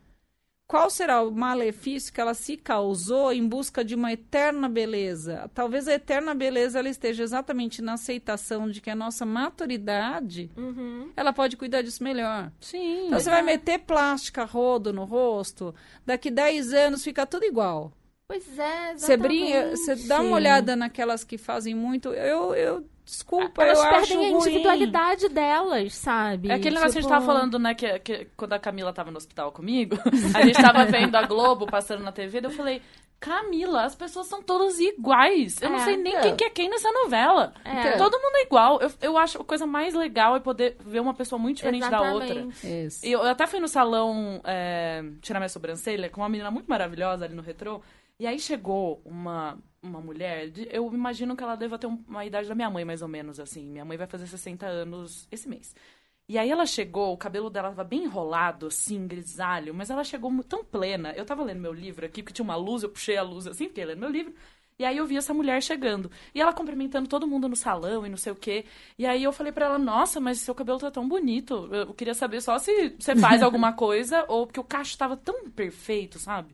qual 0.70 0.88
será 0.88 1.20
o 1.20 1.32
malefício 1.32 2.12
que 2.12 2.20
ela 2.20 2.32
se 2.32 2.56
causou 2.56 3.32
em 3.32 3.44
busca 3.44 3.84
de 3.84 3.96
uma 3.96 4.12
eterna 4.12 4.68
beleza? 4.68 5.50
Talvez 5.52 5.88
a 5.88 5.94
eterna 5.94 6.32
beleza 6.32 6.78
ela 6.78 6.88
esteja 6.88 7.24
exatamente 7.24 7.82
na 7.82 7.94
aceitação 7.94 8.70
de 8.70 8.80
que 8.80 8.88
a 8.88 8.94
nossa 8.94 9.26
maturidade, 9.26 10.48
Uhum. 10.56 11.10
ela 11.16 11.32
pode 11.32 11.56
cuidar 11.56 11.82
disso 11.82 12.04
melhor. 12.04 12.52
Sim. 12.60 13.06
Então 13.08 13.18
você 13.18 13.28
vai 13.30 13.42
meter 13.42 13.80
plástica 13.80 14.44
rodo 14.44 14.92
no 14.92 15.04
rosto, 15.04 15.74
daqui 16.06 16.30
10 16.30 16.72
anos 16.72 17.02
fica 17.02 17.26
tudo 17.26 17.44
igual. 17.44 17.92
Pois 18.28 18.56
é, 18.56 18.94
Você 18.96 19.16
brinca, 19.16 19.70
você 19.70 19.90
exatamente. 19.90 20.06
dá 20.08 20.20
uma 20.22 20.36
olhada 20.36 20.76
naquelas 20.76 21.24
que 21.24 21.36
fazem 21.36 21.74
muito. 21.74 22.10
Eu, 22.10 22.54
eu 22.54 22.84
desculpa, 23.10 23.62
Elas 23.62 23.78
eu 23.78 23.84
acho 23.84 24.08
perdem 24.08 24.16
a 24.16 24.30
ruim. 24.30 24.40
individualidade 24.40 25.28
delas, 25.28 25.94
sabe? 25.94 26.50
É 26.50 26.54
aquele 26.54 26.76
negócio 26.76 26.92
que 26.92 26.98
a 26.98 27.02
gente 27.02 27.10
Tipo, 27.10 27.20
tava 27.20 27.26
falando, 27.26 27.58
né, 27.58 27.74
que, 27.74 27.98
que 28.00 28.26
quando 28.36 28.52
a 28.52 28.58
Camila 28.58 28.92
tava 28.92 29.10
no 29.10 29.16
hospital 29.16 29.52
comigo, 29.52 29.96
a 30.34 30.42
gente 30.42 30.60
tava 30.60 30.84
vendo 30.86 31.14
a 31.16 31.22
Globo 31.26 31.66
passando 31.66 32.02
na 32.02 32.12
TV, 32.12 32.40
daí 32.40 32.50
eu 32.50 32.56
falei, 32.56 32.82
Camila, 33.18 33.82
as 33.84 33.94
pessoas 33.94 34.28
são 34.28 34.42
todas 34.42 34.78
iguais. 34.80 35.60
Eu 35.60 35.68
não 35.68 35.76
É. 35.78 35.84
sei 35.84 35.96
nem 35.98 36.16
É. 36.16 36.20
quem 36.22 36.36
que 36.36 36.44
é 36.44 36.48
quem 36.48 36.70
nessa 36.70 36.90
novela. 36.90 37.52
É. 37.66 37.98
Todo 37.98 38.18
mundo 38.18 38.36
é 38.36 38.42
igual. 38.44 38.80
Eu, 38.80 38.90
eu 39.02 39.18
acho 39.18 39.42
a 39.42 39.44
coisa 39.44 39.66
mais 39.66 39.92
legal 39.92 40.36
é 40.36 40.40
poder 40.40 40.76
ver 40.80 41.00
uma 41.00 41.12
pessoa 41.12 41.38
muito 41.38 41.58
diferente 41.58 41.86
da 41.90 42.00
outra. 42.00 42.28
Exatamente. 42.30 42.86
Isso. 42.86 43.04
E 43.06 43.12
Eu, 43.12 43.20
eu 43.20 43.26
até 43.30 43.46
fui 43.46 43.60
no 43.60 43.68
salão 43.68 44.40
é, 44.42 45.04
tirar 45.20 45.38
minha 45.38 45.50
sobrancelha 45.50 46.08
com 46.08 46.22
uma 46.22 46.30
menina 46.30 46.50
muito 46.50 46.66
maravilhosa 46.66 47.26
ali 47.26 47.34
no 47.34 47.42
retrô. 47.42 47.82
E 48.20 48.26
aí 48.26 48.38
chegou 48.38 49.02
uma, 49.04 49.58
uma 49.82 50.00
mulher, 50.02 50.52
eu 50.70 50.92
imagino 50.94 51.36
que 51.36 51.42
ela 51.42 51.56
deva 51.56 51.78
ter 51.78 51.86
um- 51.88 52.04
uma 52.08 52.24
idade 52.26 52.48
da 52.48 52.54
minha 52.54 52.70
mãe, 52.70 52.84
mais 52.84 53.02
ou 53.02 53.08
menos, 53.08 53.40
assim. 53.40 53.66
Minha 53.66 53.84
mãe 53.84 53.96
vai 53.98 54.06
fazer 54.06 54.26
60 54.26 54.66
anos 54.66 55.26
esse 55.32 55.48
mês. 55.48 55.74
E 56.28 56.38
aí 56.38 56.50
ela 56.50 56.66
chegou, 56.66 57.12
o 57.14 57.18
cabelo 57.18 57.50
dela 57.50 57.70
tava 57.70 57.84
bem 57.84 58.04
enrolado, 58.04 58.66
assim, 58.68 59.06
grisalho, 59.06 59.74
mas 59.74 59.90
ela 59.90 60.04
chegou 60.04 60.30
tão 60.44 60.64
plena. 60.64 61.12
Eu 61.14 61.26
tava 61.26 61.44
lendo 61.44 61.60
meu 61.60 61.72
livro 61.72 62.06
aqui, 62.06 62.22
porque 62.22 62.34
tinha 62.34 62.44
uma 62.44 62.56
luz, 62.56 62.82
eu 62.84 62.90
puxei 62.90 63.16
a 63.18 63.22
luz 63.22 63.46
assim, 63.48 63.68
fiquei 63.68 63.84
lendo 63.86 64.00
meu 64.00 64.10
livro. 64.10 64.34
E 64.80 64.84
aí 64.86 64.96
eu 64.96 65.04
vi 65.04 65.18
essa 65.18 65.34
mulher 65.34 65.62
chegando. 65.62 66.10
E 66.34 66.40
ela 66.40 66.54
cumprimentando 66.54 67.06
todo 67.06 67.26
mundo 67.26 67.46
no 67.46 67.54
salão 67.54 68.06
e 68.06 68.08
não 68.08 68.16
sei 68.16 68.32
o 68.32 68.34
quê. 68.34 68.64
E 68.98 69.04
aí 69.04 69.22
eu 69.22 69.30
falei 69.30 69.52
pra 69.52 69.66
ela, 69.66 69.78
nossa, 69.78 70.18
mas 70.18 70.40
seu 70.40 70.54
cabelo 70.54 70.78
tá 70.78 70.90
tão 70.90 71.06
bonito. 71.06 71.68
Eu 71.70 71.92
queria 71.92 72.14
saber 72.14 72.40
só 72.40 72.58
se 72.58 72.94
você 72.98 73.14
faz 73.14 73.42
alguma 73.44 73.74
coisa 73.74 74.24
ou 74.26 74.46
porque 74.46 74.58
o 74.58 74.64
cacho 74.64 74.96
tava 74.96 75.18
tão 75.18 75.50
perfeito, 75.50 76.18
sabe? 76.18 76.48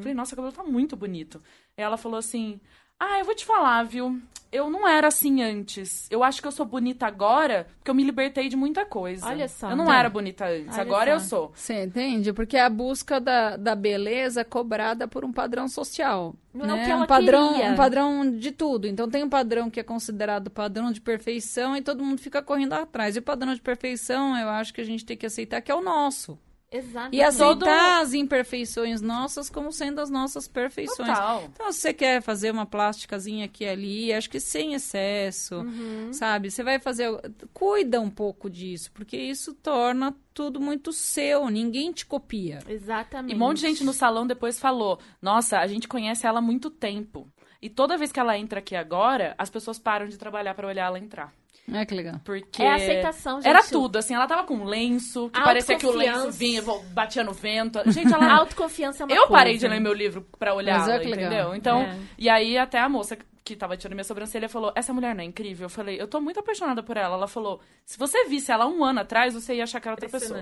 Falei, 0.00 0.12
nossa, 0.12 0.34
o 0.34 0.36
cabelo 0.36 0.52
tá 0.52 0.64
muito 0.64 0.96
bonito. 0.96 1.40
E 1.76 1.80
ela 1.80 1.96
falou 1.96 2.18
assim, 2.18 2.60
ah, 3.00 3.18
eu 3.18 3.24
vou 3.24 3.34
te 3.34 3.44
falar, 3.44 3.82
viu? 3.84 4.20
Eu 4.50 4.70
não 4.70 4.88
era 4.88 5.08
assim 5.08 5.42
antes. 5.42 6.08
Eu 6.10 6.24
acho 6.24 6.40
que 6.40 6.48
eu 6.48 6.52
sou 6.52 6.64
bonita 6.64 7.06
agora 7.06 7.66
porque 7.76 7.90
eu 7.90 7.94
me 7.94 8.02
libertei 8.02 8.48
de 8.48 8.56
muita 8.56 8.86
coisa. 8.86 9.26
Olha 9.26 9.46
só. 9.46 9.68
Eu 9.70 9.76
não 9.76 9.84
Tá. 9.84 9.98
era 9.98 10.08
bonita 10.08 10.46
antes, 10.46 10.72
Olha 10.72 10.80
agora 10.80 11.10
eu 11.10 11.20
só. 11.20 11.26
sou. 11.26 11.52
Você 11.54 11.84
entende? 11.84 12.32
Porque 12.32 12.56
é 12.56 12.62
a 12.62 12.70
busca 12.70 13.20
da, 13.20 13.58
da 13.58 13.74
beleza 13.74 14.46
cobrada 14.46 15.06
por 15.06 15.22
um 15.22 15.30
padrão 15.34 15.68
social. 15.68 16.34
Não 16.54 16.64
é 16.64 16.72
o 16.72 16.76
né? 16.76 16.84
que 16.86 16.90
ela 16.90 17.02
um 17.04 17.06
padrão, 17.06 17.52
queria. 17.52 17.70
um 17.72 17.76
padrão 17.76 18.30
de 18.38 18.50
tudo. 18.50 18.86
Então 18.86 19.06
tem 19.06 19.22
um 19.22 19.28
padrão 19.28 19.68
que 19.68 19.80
é 19.80 19.82
considerado 19.82 20.50
padrão 20.50 20.90
de 20.90 21.00
perfeição 21.02 21.76
e 21.76 21.82
todo 21.82 22.02
mundo 22.02 22.18
fica 22.18 22.40
correndo 22.40 22.72
atrás. 22.72 23.16
E 23.16 23.18
o 23.18 23.22
padrão 23.22 23.52
de 23.54 23.60
perfeição, 23.60 24.34
eu 24.38 24.48
acho 24.48 24.72
que 24.72 24.80
a 24.80 24.84
gente 24.84 25.04
tem 25.04 25.14
que 25.16 25.26
aceitar 25.26 25.60
que 25.60 25.70
é 25.70 25.74
o 25.74 25.82
nosso. 25.82 26.38
Exatamente. 26.70 27.16
E 27.16 27.22
aceitar 27.22 28.02
as 28.02 28.12
imperfeições 28.12 29.00
nossas 29.00 29.48
como 29.48 29.72
sendo 29.72 30.00
as 30.00 30.10
nossas 30.10 30.46
perfeições. 30.46 31.08
Total. 31.08 31.44
Então, 31.52 31.72
se 31.72 31.80
você 31.80 31.94
quer 31.94 32.20
fazer 32.20 32.50
uma 32.50 32.66
plástica,zinha 32.66 33.46
aqui 33.46 33.64
e 33.64 33.68
ali, 33.68 34.12
acho 34.12 34.28
que 34.28 34.38
sem 34.38 34.74
excesso, 34.74 35.64
sabe? 36.12 36.50
Você 36.50 36.62
vai 36.62 36.78
fazer. 36.78 37.08
Cuida 37.54 38.00
um 38.00 38.10
pouco 38.10 38.50
disso, 38.50 38.90
porque 38.92 39.16
isso 39.16 39.54
torna 39.54 40.14
tudo 40.34 40.60
muito 40.60 40.92
seu, 40.92 41.48
ninguém 41.48 41.90
te 41.90 42.04
copia. 42.04 42.58
Exatamente. 42.68 43.32
E 43.32 43.34
um 43.34 43.38
monte 43.38 43.56
de 43.56 43.62
gente 43.62 43.82
no 43.82 43.92
salão 43.92 44.26
depois 44.26 44.58
falou: 44.58 44.98
Nossa, 45.22 45.58
a 45.58 45.66
gente 45.66 45.88
conhece 45.88 46.26
ela 46.26 46.38
há 46.38 46.42
muito 46.42 46.70
tempo. 46.70 47.26
E 47.60 47.68
toda 47.68 47.96
vez 47.96 48.12
que 48.12 48.20
ela 48.20 48.38
entra 48.38 48.60
aqui 48.60 48.76
agora, 48.76 49.34
as 49.36 49.50
pessoas 49.50 49.78
param 49.78 50.06
de 50.06 50.16
trabalhar 50.16 50.54
pra 50.54 50.68
olhar 50.68 50.86
ela 50.86 50.98
entrar. 50.98 51.32
É 51.72 51.84
que 51.84 51.94
legal. 51.94 52.20
Porque. 52.24 52.62
É 52.62 52.72
aceitação, 52.74 53.36
gente. 53.36 53.48
Era 53.48 53.62
tudo, 53.62 53.96
assim, 53.96 54.14
ela 54.14 54.26
tava 54.26 54.44
com 54.44 54.54
um 54.54 54.64
lenço, 54.64 55.28
que 55.30 55.40
parecia 55.40 55.76
que 55.76 55.86
o 55.86 55.92
lenço 55.92 56.30
vinha, 56.32 56.62
batia 56.92 57.22
no 57.22 57.32
vento. 57.32 57.78
Gente, 57.90 58.12
ela. 58.12 58.32
Autoconfiança 58.38 59.02
é 59.02 59.06
uma 59.06 59.12
eu 59.12 59.22
coisa. 59.26 59.32
parei 59.32 59.58
de 59.58 59.66
ler 59.68 59.80
meu 59.80 59.92
livro 59.92 60.26
pra 60.38 60.54
olhar, 60.54 60.86
legal. 60.86 61.02
entendeu? 61.04 61.54
Então, 61.54 61.80
É. 61.82 61.96
e 62.18 62.28
aí 62.28 62.56
até 62.58 62.78
a 62.78 62.88
moça 62.88 63.16
que 63.48 63.56
tava 63.56 63.76
tirando 63.76 63.94
minha 63.94 64.04
sobrancelha 64.04 64.48
falou: 64.48 64.72
Essa 64.74 64.92
mulher 64.92 65.14
não 65.14 65.22
é 65.22 65.24
incrível? 65.24 65.66
Eu 65.66 65.70
falei: 65.70 66.00
Eu 66.00 66.06
tô 66.06 66.20
muito 66.20 66.38
apaixonada 66.38 66.82
por 66.82 66.96
ela. 66.96 67.14
Ela 67.14 67.26
falou: 67.26 67.60
Se 67.84 67.98
você 67.98 68.26
visse 68.26 68.52
ela 68.52 68.66
um 68.66 68.84
ano 68.84 69.00
atrás, 69.00 69.32
você 69.32 69.54
ia 69.54 69.64
achar 69.64 69.80
que 69.80 69.88
era 69.88 69.94
outra 69.94 70.08
pessoa. 70.08 70.40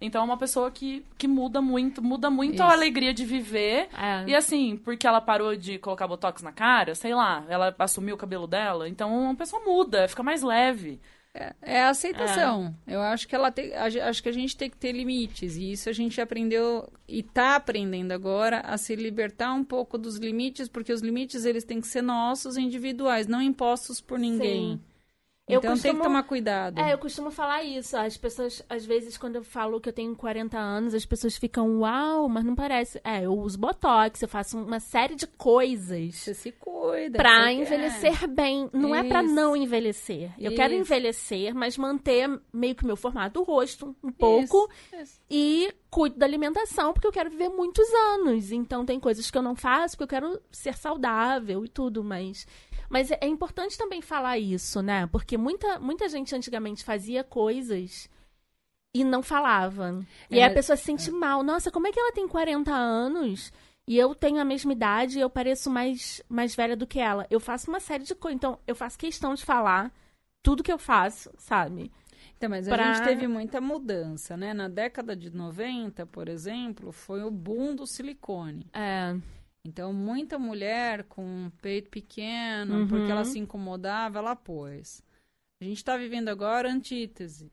Então 0.00 0.22
é 0.22 0.24
uma 0.24 0.36
pessoa 0.36 0.70
que, 0.70 1.04
que 1.18 1.26
muda 1.26 1.60
muito, 1.60 2.02
muda 2.02 2.30
muito 2.30 2.54
Isso. 2.54 2.62
a 2.62 2.72
alegria 2.72 3.12
de 3.12 3.24
viver. 3.24 3.88
É. 3.92 4.24
E 4.28 4.34
assim, 4.34 4.76
porque 4.76 5.06
ela 5.06 5.20
parou 5.20 5.56
de 5.56 5.78
colocar 5.78 6.06
botox 6.06 6.42
na 6.42 6.52
cara, 6.52 6.94
sei 6.94 7.14
lá, 7.14 7.44
ela 7.48 7.74
assumiu 7.78 8.14
o 8.14 8.18
cabelo 8.18 8.46
dela, 8.46 8.88
então 8.88 9.12
uma 9.12 9.34
pessoa 9.34 9.62
muda, 9.64 10.06
fica 10.08 10.22
mais 10.22 10.42
leve. 10.42 11.00
É, 11.34 11.52
é 11.62 11.82
a 11.82 11.88
aceitação. 11.88 12.72
Eu 12.86 13.00
acho 13.00 13.26
que 13.26 13.34
ela 13.34 13.50
tem, 13.50 13.74
acho 13.74 14.22
que 14.22 14.28
a 14.28 14.32
gente 14.32 14.56
tem 14.56 14.70
que 14.70 14.76
ter 14.76 14.92
limites 14.92 15.56
e 15.56 15.72
isso 15.72 15.90
a 15.90 15.92
gente 15.92 16.20
aprendeu 16.20 16.88
e 17.08 17.24
tá 17.24 17.56
aprendendo 17.56 18.12
agora 18.12 18.60
a 18.60 18.78
se 18.78 18.94
libertar 18.94 19.52
um 19.52 19.64
pouco 19.64 19.98
dos 19.98 20.16
limites, 20.16 20.68
porque 20.68 20.92
os 20.92 21.00
limites 21.00 21.44
eles 21.44 21.64
têm 21.64 21.80
que 21.80 21.88
ser 21.88 22.02
nossos, 22.02 22.56
individuais, 22.56 23.26
não 23.26 23.42
impostos 23.42 24.00
por 24.00 24.16
ninguém. 24.16 24.74
Sim. 24.74 24.80
Eu 25.46 25.58
Então 25.58 25.72
tem 25.74 25.82
costumo- 25.82 25.98
que 26.00 26.02
tomar 26.08 26.22
cuidado. 26.22 26.78
É, 26.80 26.94
eu 26.94 26.96
costumo 26.98 27.30
falar 27.30 27.62
isso. 27.62 27.94
As 27.98 28.16
pessoas, 28.16 28.64
às 28.66 28.86
vezes, 28.86 29.18
quando 29.18 29.36
eu 29.36 29.44
falo 29.44 29.78
que 29.78 29.86
eu 29.90 29.92
tenho 29.92 30.16
40 30.16 30.56
anos, 30.58 30.94
as 30.94 31.04
pessoas 31.04 31.36
ficam, 31.36 31.80
uau, 31.80 32.26
mas 32.30 32.42
não 32.46 32.54
parece. 32.54 32.98
É, 33.04 33.26
eu 33.26 33.38
uso 33.38 33.58
botox, 33.58 34.22
eu 34.22 34.28
faço 34.28 34.56
uma 34.56 34.80
série 34.80 35.14
de 35.14 35.26
coisas 35.26 36.14
Você 36.14 36.32
se 36.32 36.50
cuida. 36.52 37.18
pra 37.18 37.52
envelhecer 37.52 38.26
bem. 38.26 38.70
Não 38.72 38.94
é 38.94 39.02
pra 39.04 39.22
Isso. 39.22 39.34
não 39.34 39.54
envelhecer. 39.54 40.32
Eu 40.38 40.54
quero 40.54 40.72
Isso. 40.72 40.80
envelhecer, 40.80 41.54
mas 41.54 41.76
manter 41.76 42.26
meio 42.50 42.74
que 42.74 42.82
o 42.84 42.86
meu 42.86 42.96
formato 42.96 43.34
do 43.40 43.42
rosto 43.44 43.94
um 44.02 44.10
pouco. 44.10 44.70
Isso, 44.94 45.02
isso. 45.02 45.20
E 45.30 45.74
cuido 45.90 46.16
da 46.18 46.24
alimentação, 46.24 46.94
porque 46.94 47.06
eu 47.06 47.12
quero 47.12 47.28
viver 47.28 47.50
muitos 47.50 47.86
anos. 48.14 48.50
Então 48.50 48.86
tem 48.86 48.98
coisas 48.98 49.30
que 49.30 49.36
eu 49.36 49.42
não 49.42 49.54
faço, 49.54 49.94
porque 49.98 50.04
eu 50.04 50.20
quero 50.20 50.40
ser 50.50 50.74
saudável 50.74 51.66
e 51.66 51.68
tudo, 51.68 52.02
mas. 52.02 52.46
Mas 52.94 53.10
é 53.10 53.18
é 53.20 53.26
importante 53.26 53.76
também 53.76 54.00
falar 54.00 54.38
isso, 54.38 54.80
né? 54.80 55.08
Porque 55.08 55.36
muita, 55.36 55.80
muita 55.80 56.08
gente 56.08 56.32
antigamente 56.32 56.84
fazia 56.84 57.24
coisas 57.24 58.08
e 58.94 59.02
não 59.02 59.20
falava. 59.20 60.06
E 60.30 60.38
É, 60.38 60.44
aí 60.44 60.50
a 60.50 60.54
pessoa 60.54 60.76
se 60.76 60.84
sente 60.84 61.10
mal. 61.10 61.42
Nossa, 61.42 61.72
como 61.72 61.88
é 61.88 61.92
que 61.92 61.98
ela 61.98 62.12
tem 62.12 62.28
40 62.28 62.72
anos 62.72 63.52
e 63.84 63.98
eu 63.98 64.14
tenho 64.14 64.40
a 64.40 64.44
mesma 64.44 64.72
idade 64.72 65.18
e 65.18 65.20
eu 65.20 65.28
pareço 65.28 65.68
mais, 65.68 66.22
mais 66.28 66.54
velha 66.54 66.76
do 66.76 66.86
que 66.86 67.00
ela? 67.00 67.26
Eu 67.28 67.40
faço 67.40 67.68
uma 67.68 67.80
série 67.80 68.04
de 68.04 68.14
coisas. 68.14 68.36
Então, 68.36 68.60
eu 68.64 68.76
faço 68.76 68.96
questão 68.96 69.34
de 69.34 69.44
falar 69.44 69.92
tudo 70.40 70.62
que 70.62 70.72
eu 70.72 70.78
faço, 70.78 71.32
sabe? 71.36 71.90
Então, 72.36 72.48
mas 72.48 72.68
Pra- 72.68 72.90
a 72.90 72.94
gente 72.94 73.02
teve 73.02 73.26
muita 73.26 73.60
mudança, 73.60 74.36
né? 74.36 74.54
Na 74.54 74.68
década 74.68 75.16
de 75.16 75.30
90, 75.34 76.06
por 76.06 76.28
exemplo, 76.28 76.92
foi 76.92 77.24
o 77.24 77.30
boom 77.30 77.74
do 77.74 77.86
silicone. 77.88 78.66
É. 78.72 79.16
Então, 79.64 79.92
muita 79.92 80.38
mulher 80.38 81.04
com 81.04 81.24
um 81.24 81.50
peito 81.62 81.88
pequeno, 81.90 82.80
Uhum. 82.80 82.88
porque 82.88 83.10
ela 83.10 83.24
se 83.24 83.38
incomodava, 83.38 84.18
ela 84.18 84.36
pôs. 84.36 85.02
A 85.60 85.64
gente 85.64 85.78
está 85.78 85.96
vivendo 85.96 86.28
agora 86.28 86.68
a 86.68 86.72
antítese. 86.72 87.50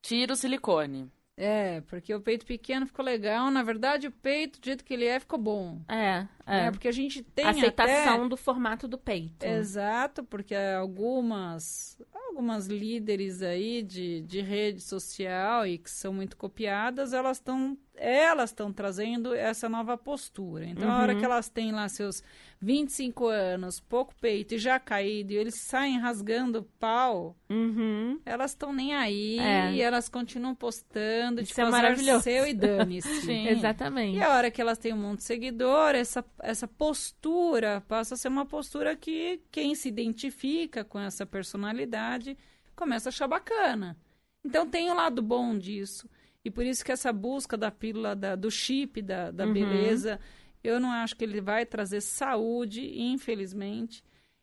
Tira 0.00 0.32
o 0.32 0.36
silicone. 0.36 1.10
É, 1.42 1.80
porque 1.82 2.14
o 2.14 2.20
peito 2.20 2.44
pequeno 2.44 2.86
ficou 2.86 3.02
legal. 3.04 3.50
Na 3.50 3.62
verdade, 3.62 4.06
o 4.06 4.12
peito, 4.12 4.60
do 4.60 4.64
jeito 4.66 4.84
que 4.84 4.92
ele 4.92 5.06
é, 5.06 5.18
ficou 5.18 5.38
bom. 5.38 5.80
É, 5.88 6.26
é. 6.46 6.66
É, 6.66 6.70
porque 6.70 6.86
a 6.88 6.92
gente 6.92 7.22
tem 7.22 7.46
aceitação 7.46 8.16
até... 8.16 8.28
do 8.28 8.36
formato 8.36 8.86
do 8.86 8.98
peito. 8.98 9.44
Exato, 9.44 10.22
porque 10.22 10.54
algumas 10.54 11.98
algumas 12.28 12.66
líderes 12.66 13.42
aí 13.42 13.82
de, 13.82 14.20
de 14.22 14.40
rede 14.40 14.80
social 14.80 15.66
e 15.66 15.78
que 15.78 15.90
são 15.90 16.12
muito 16.12 16.36
copiadas, 16.36 17.12
elas 17.12 17.38
estão 17.38 17.76
elas 17.96 18.50
estão 18.50 18.72
trazendo 18.72 19.34
essa 19.34 19.68
nova 19.68 19.96
postura. 19.98 20.64
Então, 20.64 20.90
a 20.90 21.00
hora 21.02 21.12
Uhum. 21.12 21.18
que 21.18 21.24
elas 21.24 21.48
têm 21.50 21.70
lá 21.72 21.88
seus 21.88 22.22
25 22.62 23.26
anos, 23.26 23.80
pouco 23.80 24.14
peito 24.20 24.54
e 24.54 24.58
já 24.58 24.78
caído, 24.78 25.32
e 25.32 25.36
eles 25.36 25.54
saem 25.54 25.98
rasgando 25.98 26.58
o 26.58 26.62
pau, 26.78 27.34
Uhum. 27.48 28.20
elas 28.26 28.50
estão 28.50 28.70
nem 28.72 28.94
aí 28.94 29.38
É. 29.38 29.72
e 29.72 29.80
elas 29.80 30.08
continuam 30.10 30.54
postando, 30.54 31.40
Isso 31.40 31.48
tipo, 31.54 31.62
é 31.62 31.70
maravilhoso. 31.70 32.22
seu 32.22 32.46
e 32.46 32.52
dane-se. 32.92 33.32
Exatamente. 33.48 34.18
E 34.18 34.22
a 34.22 34.30
hora 34.34 34.50
que 34.50 34.60
elas 34.60 34.76
têm 34.78 34.92
um 34.92 34.98
monte 34.98 35.18
de 35.18 35.24
seguidor, 35.24 35.94
essa, 35.94 36.22
essa 36.40 36.68
postura 36.68 37.80
passa 37.88 38.14
a 38.14 38.16
ser 38.18 38.28
uma 38.28 38.44
postura 38.46 38.94
que 38.94 39.40
quem 39.50 39.74
se 39.74 39.88
identifica 39.88 40.84
com 40.84 40.98
essa 40.98 41.24
personalidade 41.24 42.36
começa 42.76 43.08
a 43.08 43.10
achar 43.10 43.26
bacana. 43.26 43.96
Então 44.44 44.66
tem 44.68 44.90
o 44.90 44.94
lado 44.94 45.22
bom 45.22 45.56
disso. 45.56 46.08
E 46.44 46.50
por 46.50 46.64
isso 46.64 46.82
que 46.84 46.90
essa 46.92 47.12
busca 47.12 47.56
da 47.56 47.70
pílula 47.70 48.16
da- 48.16 48.34
do 48.34 48.50
chip 48.50 49.02
da, 49.02 49.30
da 49.30 49.44
Uhum. 49.44 49.52
beleza, 49.52 50.18
eu 50.62 50.78
não 50.80 50.90
acho 50.90 51.16
que 51.16 51.24
ele 51.24 51.40
vai 51.40 51.64
trazer 51.66 52.00
saúde, 52.00 53.00
infelizmente. 53.00 54.02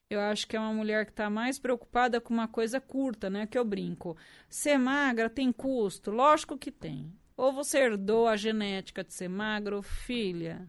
Eu 0.09 0.21
acho 0.21 0.47
que 0.47 0.55
é 0.55 0.59
uma 0.59 0.73
mulher 0.73 1.05
que 1.05 1.11
está 1.11 1.29
mais 1.29 1.59
preocupada 1.59 2.21
com 2.21 2.33
uma 2.33 2.47
coisa 2.47 2.79
curta, 2.79 3.29
né? 3.29 3.45
Que 3.45 3.57
eu 3.57 3.65
brinco. 3.65 4.15
Ser 4.49 4.77
magra 4.77 5.29
tem 5.29 5.51
custo? 5.51 6.11
Lógico 6.11 6.57
que 6.57 6.71
tem. 6.71 7.11
Ou 7.35 7.51
você 7.51 7.79
herdou 7.79 8.27
a 8.27 8.37
genética 8.37 9.03
de 9.03 9.13
ser 9.13 9.27
magro, 9.27 9.81
filha. 9.81 10.65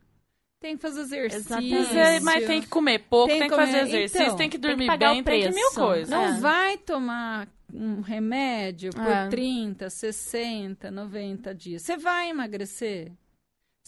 Tem 0.61 0.77
que 0.77 0.83
fazer 0.83 1.03
exercício. 1.03 1.39
Exatamente. 1.39 2.25
Mas, 2.25 2.43
é, 2.43 2.47
tem 2.49 2.61
que 2.61 2.67
comer 2.67 2.99
pouco, 3.09 3.29
Tem 3.29 3.39
tem, 3.39 3.49
que 3.49 3.55
que 3.55 3.61
fazer 3.61 3.79
comer- 3.79 3.89
exercício, 3.89 4.23
então, 4.25 4.37
tem 4.37 4.51
que 4.51 4.59
tem 4.59 4.61
que 4.61 4.69
dormir 4.77 4.87
pagar 4.89 5.15
bem, 5.15 5.23
tem 5.23 5.43
que 5.43 5.55
mil 5.55 5.71
coisas. 5.71 6.09
Não 6.11 6.25
É. 6.25 6.41
vai 6.41 6.77
tomar 6.79 7.49
um 7.73 8.01
remédio 8.01 8.91
por 8.93 9.07
É. 9.07 9.29
30, 9.29 9.89
60, 9.89 10.91
90 10.91 11.55
dias. 11.55 11.83
Você 11.83 11.97
vai 11.97 12.29
emagrecer? 12.31 13.13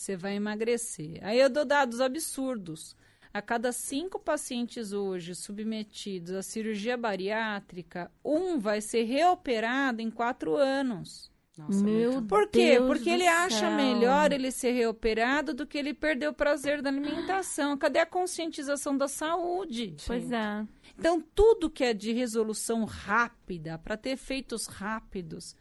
Você 0.00 0.16
vai 0.16 0.34
emagrecer. 0.34 1.18
Aí 1.20 1.38
eu 1.38 1.50
dou 1.50 1.62
dados 1.62 2.00
absurdos. 2.00 2.96
A 3.34 3.42
cada 3.42 3.70
cinco 3.70 4.18
pacientes 4.18 4.94
hoje 4.94 5.34
submetidos 5.34 6.32
à 6.32 6.42
cirurgia 6.42 6.96
bariátrica, 6.96 8.10
um 8.24 8.58
vai 8.58 8.80
ser 8.80 9.02
reoperado 9.02 10.00
em 10.00 10.10
quatro 10.10 10.56
anos. 10.56 11.30
Nossa, 11.54 11.84
Meu 11.84 12.12
muito. 12.12 12.28
Por 12.28 12.48
quê? 12.48 12.78
Deus 12.78 12.86
Porque 12.86 13.10
ele 13.10 13.26
acha 13.26 13.68
céu. 13.68 13.72
melhor 13.72 14.32
ele 14.32 14.50
ser 14.50 14.72
reoperado 14.72 15.52
do 15.52 15.66
que 15.66 15.76
ele 15.76 15.92
perder 15.92 16.28
o 16.28 16.34
prazer 16.34 16.80
da 16.80 16.88
alimentação. 16.88 17.76
Cadê 17.76 17.98
a 17.98 18.06
conscientização 18.06 18.96
da 18.96 19.06
saúde? 19.06 19.96
Pois 20.06 20.32
é. 20.32 20.66
Então, 20.98 21.22
tudo 21.34 21.68
que 21.68 21.84
é 21.84 21.92
de 21.92 22.14
resolução 22.14 22.84
rápida, 22.84 23.76
para 23.76 23.98
ter 23.98 24.10
efeitos 24.10 24.66
rápidos, 24.66 25.54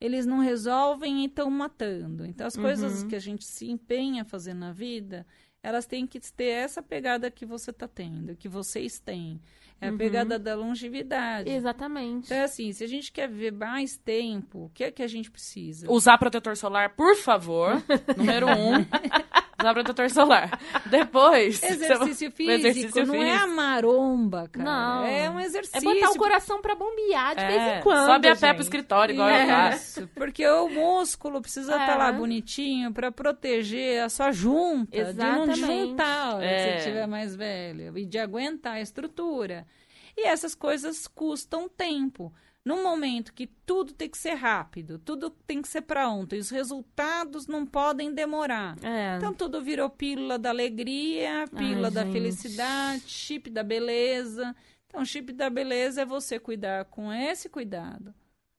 eles 0.00 0.24
não 0.26 0.38
resolvem 0.38 1.22
e 1.22 1.26
estão 1.26 1.50
matando. 1.50 2.24
Então, 2.24 2.46
as 2.46 2.56
coisas 2.56 3.02
Uhum. 3.02 3.08
que 3.08 3.16
a 3.16 3.20
gente 3.20 3.44
se 3.44 3.70
empenha 3.70 4.22
a 4.22 4.24
fazer 4.24 4.54
na 4.54 4.72
vida, 4.72 5.26
elas 5.62 5.86
têm 5.86 6.06
que 6.06 6.20
ter 6.32 6.44
essa 6.50 6.80
pegada 6.82 7.30
que 7.30 7.44
você 7.44 7.70
está 7.70 7.88
tendo, 7.88 8.36
que 8.36 8.48
vocês 8.48 9.00
têm. 9.00 9.40
É 9.80 9.88
a 9.88 9.90
Uhum. 9.92 9.98
pegada 9.98 10.38
da 10.38 10.54
longevidade. 10.56 11.48
Exatamente. 11.50 12.26
Então, 12.26 12.36
é 12.36 12.42
assim, 12.44 12.72
se 12.72 12.82
a 12.82 12.86
gente 12.88 13.12
quer 13.12 13.28
viver 13.28 13.52
mais 13.52 13.96
tempo, 13.96 14.64
o 14.66 14.70
que 14.70 14.84
é 14.84 14.90
que 14.90 15.02
a 15.02 15.06
gente 15.08 15.30
precisa? 15.30 15.90
Usar 15.90 16.18
protetor 16.18 16.56
solar, 16.56 16.90
por 16.96 17.14
favor. 17.16 17.70
Número 18.16 18.46
um. 18.48 18.84
Usar 19.60 19.74
protetor 19.74 20.08
solar. 20.10 20.58
Depois. 20.86 21.60
Exercício 21.64 22.30
físico 22.30 22.52
exercício 22.68 23.06
não 23.06 23.14
é 23.22 23.32
a 23.32 23.38
físico. 23.40 23.56
maromba, 23.56 24.48
cara. 24.52 24.64
Não. 24.64 25.04
É 25.06 25.28
um 25.30 25.40
exercício. 25.40 25.78
É 25.78 25.94
botar 25.94 26.10
o 26.12 26.16
coração 26.18 26.62
pra 26.62 26.74
bombear 26.76 27.34
de 27.34 27.44
vez 27.44 27.60
É, 27.62 27.78
em 27.78 27.82
quando. 27.82 28.06
sobe 28.06 28.28
a 28.28 28.36
pé 28.36 28.38
pro 28.38 28.48
gente. 28.48 28.60
escritório, 28.62 29.12
igual 29.14 29.28
É. 29.28 29.42
eu 29.42 29.48
faço. 29.48 30.00
Isso, 30.00 30.10
porque 30.14 30.46
o 30.46 30.68
músculo 30.68 31.40
precisa 31.40 31.74
É. 31.74 31.80
estar 31.80 31.96
lá 31.96 32.12
bonitinho 32.12 32.92
para 32.92 33.10
proteger 33.10 34.02
a 34.04 34.08
sua 34.08 34.30
junta, 34.30 34.90
de 34.92 35.02
não 35.14 35.42
Exatamente. 35.44 35.60
juntar 35.60 36.06
a 36.26 36.34
hora 36.36 36.46
que 36.46 36.54
É. 36.54 36.70
você 36.72 36.76
estiver 36.78 37.06
mais 37.08 37.34
velho 37.34 37.98
e 37.98 38.06
de 38.06 38.18
aguentar 38.18 38.74
a 38.74 38.80
estrutura. 38.80 39.66
E 40.16 40.26
essas 40.26 40.54
coisas 40.54 41.06
custam 41.08 41.68
tempo. 41.68 42.32
No 42.68 42.82
momento 42.82 43.32
que 43.32 43.46
tudo 43.46 43.92
tem 43.94 44.08
que 44.10 44.18
ser 44.18 44.34
rápido, 44.34 44.98
tudo 44.98 45.30
tem 45.30 45.62
que 45.62 45.68
ser 45.68 45.80
para 45.80 46.08
ontem, 46.10 46.38
os 46.38 46.50
resultados 46.50 47.46
não 47.46 47.64
podem 47.64 48.12
demorar. 48.12 48.76
É. 48.84 49.16
Então 49.16 49.32
tudo 49.32 49.62
virou 49.62 49.88
pílula 49.88 50.38
da 50.38 50.50
alegria, 50.50 51.46
pílula 51.56 51.88
Ai, 51.88 51.94
da 51.94 52.04
gente. 52.04 52.12
felicidade, 52.12 53.02
chip 53.06 53.48
da 53.50 53.62
beleza. 53.62 54.54
Então, 54.86 55.04
chip 55.04 55.32
da 55.32 55.50
beleza 55.50 56.02
é 56.02 56.04
você 56.06 56.38
cuidar 56.38 56.84
com 56.86 57.12
esse 57.12 57.48
cuidado, 57.48 58.14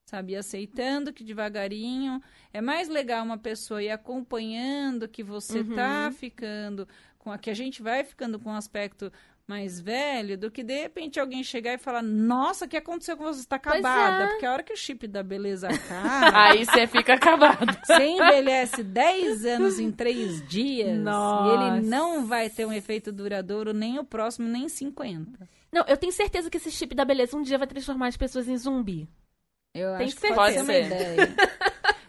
sabe? 0.05 0.35
Aceitando 0.35 1.11
que 1.11 1.23
devagarinho. 1.23 2.21
É 2.53 2.61
mais 2.61 2.87
legal 2.87 3.23
uma 3.25 3.37
pessoa 3.37 3.81
ir 3.81 3.89
acompanhando 3.89 5.07
que 5.07 5.23
você 5.23 5.59
Uhum. 5.61 5.75
tá 5.75 6.11
ficando, 6.11 6.87
com 7.17 7.31
a 7.31 7.37
que 7.37 7.49
a 7.49 7.53
gente 7.55 7.81
vai 7.81 8.03
ficando 8.03 8.39
com 8.39 8.49
um 8.49 8.55
aspecto 8.55 9.11
mais 9.49 9.79
velho, 9.79 10.37
do 10.37 10.51
que 10.51 10.63
de 10.63 10.79
repente 10.79 11.19
alguém 11.19 11.43
chegar 11.43 11.73
e 11.73 11.77
falar: 11.79 12.03
Nossa, 12.03 12.65
o 12.65 12.67
que 12.67 12.77
aconteceu 12.77 13.17
com 13.17 13.23
você? 13.23 13.39
Está 13.39 13.57
Pois 13.57 13.83
acabada. 13.83 14.23
é. 14.25 14.27
Porque 14.27 14.45
a 14.45 14.51
hora 14.53 14.61
que 14.63 14.71
o 14.73 14.77
chip 14.77 15.07
da 15.07 15.23
beleza 15.23 15.67
acaba. 15.73 16.39
Aí 16.43 16.63
você 16.65 16.85
fica 16.85 17.15
acabado. 17.15 17.75
Você 17.83 18.05
envelhece 18.05 18.83
10 18.83 19.45
anos 19.45 19.79
em 19.79 19.91
3 19.91 20.47
dias 20.47 20.97
Nossa. 20.99 21.49
e 21.49 21.77
ele 21.77 21.87
não 21.87 22.25
vai 22.27 22.49
ter 22.49 22.65
um 22.65 22.71
efeito 22.71 23.11
duradouro 23.11 23.73
nem 23.73 23.97
o 23.97 24.03
próximo, 24.03 24.47
nem 24.47 24.69
50. 24.69 25.49
Não, 25.71 25.83
eu 25.87 25.97
tenho 25.97 26.11
certeza 26.13 26.49
que 26.49 26.57
esse 26.57 26.69
chip 26.71 26.93
da 26.95 27.03
beleza 27.03 27.35
um 27.35 27.41
dia 27.41 27.57
vai 27.57 27.67
transformar 27.67 28.07
as 28.07 28.17
pessoas 28.17 28.47
em 28.47 28.55
zumbi. 28.57 29.09
Eu 29.73 29.97
Tem 29.97 30.05
acho 30.07 30.15
que 30.15 30.33
pode 30.33 30.53
ser 30.55 30.61
uma 30.61 30.73
ideia. 30.77 31.35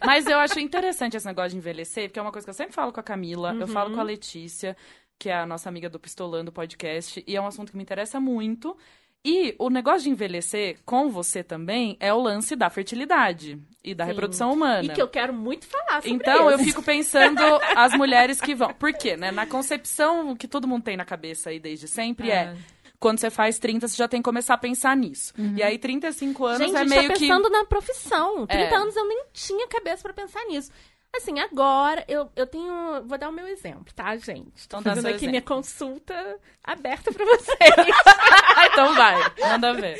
Mas 0.05 0.27
eu 0.27 0.39
acho 0.39 0.59
interessante 0.59 1.17
esse 1.17 1.27
negócio 1.27 1.51
de 1.51 1.57
envelhecer, 1.59 2.09
porque 2.09 2.19
é 2.19 2.23
uma 2.23 2.33
coisa 2.33 2.47
que 2.47 2.51
eu 2.51 2.55
sempre 2.55 2.73
falo 2.75 2.91
com 2.93 3.01
a 3.01 3.03
Camila, 3.03 3.53
eu 3.55 3.61
Uhum. 3.61 3.67
falo 3.67 3.95
com 3.95 4.01
a 4.01 4.03
Letícia, 4.03 4.75
que 5.21 5.29
é 5.29 5.35
a 5.37 5.45
nossa 5.47 5.69
amiga 5.69 5.89
do 5.91 6.01
Pistolando 6.01 6.51
Podcast, 6.51 7.23
e 7.27 7.37
é 7.37 7.41
um 7.41 7.47
assunto 7.47 7.71
que 7.71 7.77
me 7.77 7.83
interessa 7.83 8.19
muito. 8.19 8.75
E 9.23 9.55
o 9.59 9.69
negócio 9.69 10.05
de 10.05 10.09
envelhecer 10.09 10.79
com 10.83 11.11
você 11.11 11.45
também 11.45 11.95
é 12.01 12.11
o 12.13 12.19
lance 12.19 12.57
da 12.57 12.71
fertilidade 12.71 13.61
e 13.85 13.95
da 13.95 14.05
Sim. 14.05 14.11
reprodução 14.13 14.51
humana. 14.55 14.83
E 14.83 14.89
que 14.89 15.03
eu 15.03 15.09
quero 15.09 15.35
muito 15.35 15.67
falar 15.67 16.01
sobre 16.01 16.11
Então, 16.13 16.49
eu 16.51 16.57
isso. 16.57 16.65
fico 16.65 16.83
pensando 16.83 17.39
as 17.77 17.93
mulheres 17.93 18.41
que 18.41 18.55
vão. 18.55 18.73
Por 18.73 18.95
quê, 18.95 19.19
né? 19.19 19.31
Na 19.31 19.45
concepção 19.45 20.35
que 20.35 20.49
todo 20.49 20.67
mundo 20.67 20.85
tem 20.85 20.97
na 20.97 21.05
cabeça 21.05 21.51
aí 21.51 21.61
desde 21.61 21.87
sempre 21.87 22.31
é. 22.31 22.57
Quando 22.99 23.19
você 23.19 23.29
faz 23.31 23.59
30, 23.59 23.89
você 23.89 23.97
já 23.97 24.09
tem 24.09 24.21
que 24.23 24.25
começar 24.25 24.55
a 24.55 24.59
pensar 24.59 24.97
nisso. 24.97 25.35
E 25.55 25.63
aí, 25.63 25.79
35 25.79 26.45
anos 26.47 26.59
Gente, 26.59 26.77
é 26.77 26.79
gente 26.81 26.89
meio 26.89 27.09
tá 27.09 27.15
que. 27.15 27.21
pensando 27.21 27.51
na 27.51 27.65
profissão. 27.67 28.47
30 28.47 28.63
É. 28.63 28.75
anos 28.75 28.97
eu 28.97 29.07
nem 29.07 29.25
tinha 29.35 29.67
cabeça 29.69 30.03
pra 30.03 30.13
pensar 30.15 30.43
nisso. 30.47 30.71
Assim, 31.15 31.39
agora 31.41 32.05
eu, 32.09 32.31
eu 32.37 32.47
tenho. 32.47 33.03
Vou 33.05 33.19
dar 33.19 33.29
o 33.29 33.33
meu 33.33 33.47
exemplo, 33.49 33.93
tá, 33.95 34.17
gente? 34.17 34.69
Dá 34.69 34.81
fazendo 34.81 35.07
aqui 35.07 35.17
exemplo. 35.17 35.31
minha 35.31 35.43
consulta 35.43 36.39
aberta 36.63 37.13
pra 37.13 37.25
vocês. 37.25 37.75
então 38.73 38.95
vai, 38.95 39.17
manda 39.41 39.75
ver. 39.75 39.97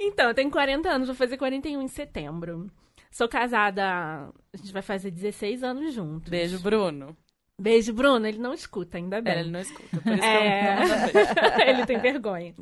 então, 0.00 0.28
eu 0.28 0.34
tenho 0.34 0.50
40 0.50 0.88
anos, 0.88 1.06
vou 1.08 1.16
fazer 1.16 1.36
41 1.36 1.80
em 1.80 1.88
setembro. 1.88 2.70
Sou 3.10 3.28
casada. 3.28 4.28
A 4.52 4.56
gente 4.56 4.72
vai 4.72 4.82
fazer 4.82 5.10
16 5.10 5.62
anos 5.62 5.94
juntos. 5.94 6.28
Beijo, 6.28 6.58
Bruno. 6.58 7.16
Beijo, 7.60 7.92
Bruno. 7.92 8.26
Ele 8.26 8.38
não 8.38 8.52
escuta, 8.52 8.98
ainda 8.98 9.20
bem. 9.20 9.32
É, 9.34 9.40
ele 9.40 9.50
não 9.50 9.60
escuta, 9.60 10.00
por 10.00 10.12
isso 10.12 10.24
É. 10.24 10.76
que 11.10 11.16
eu 11.16 11.60
ele 11.68 11.86
tem 11.86 11.98
vergonha. 11.98 12.54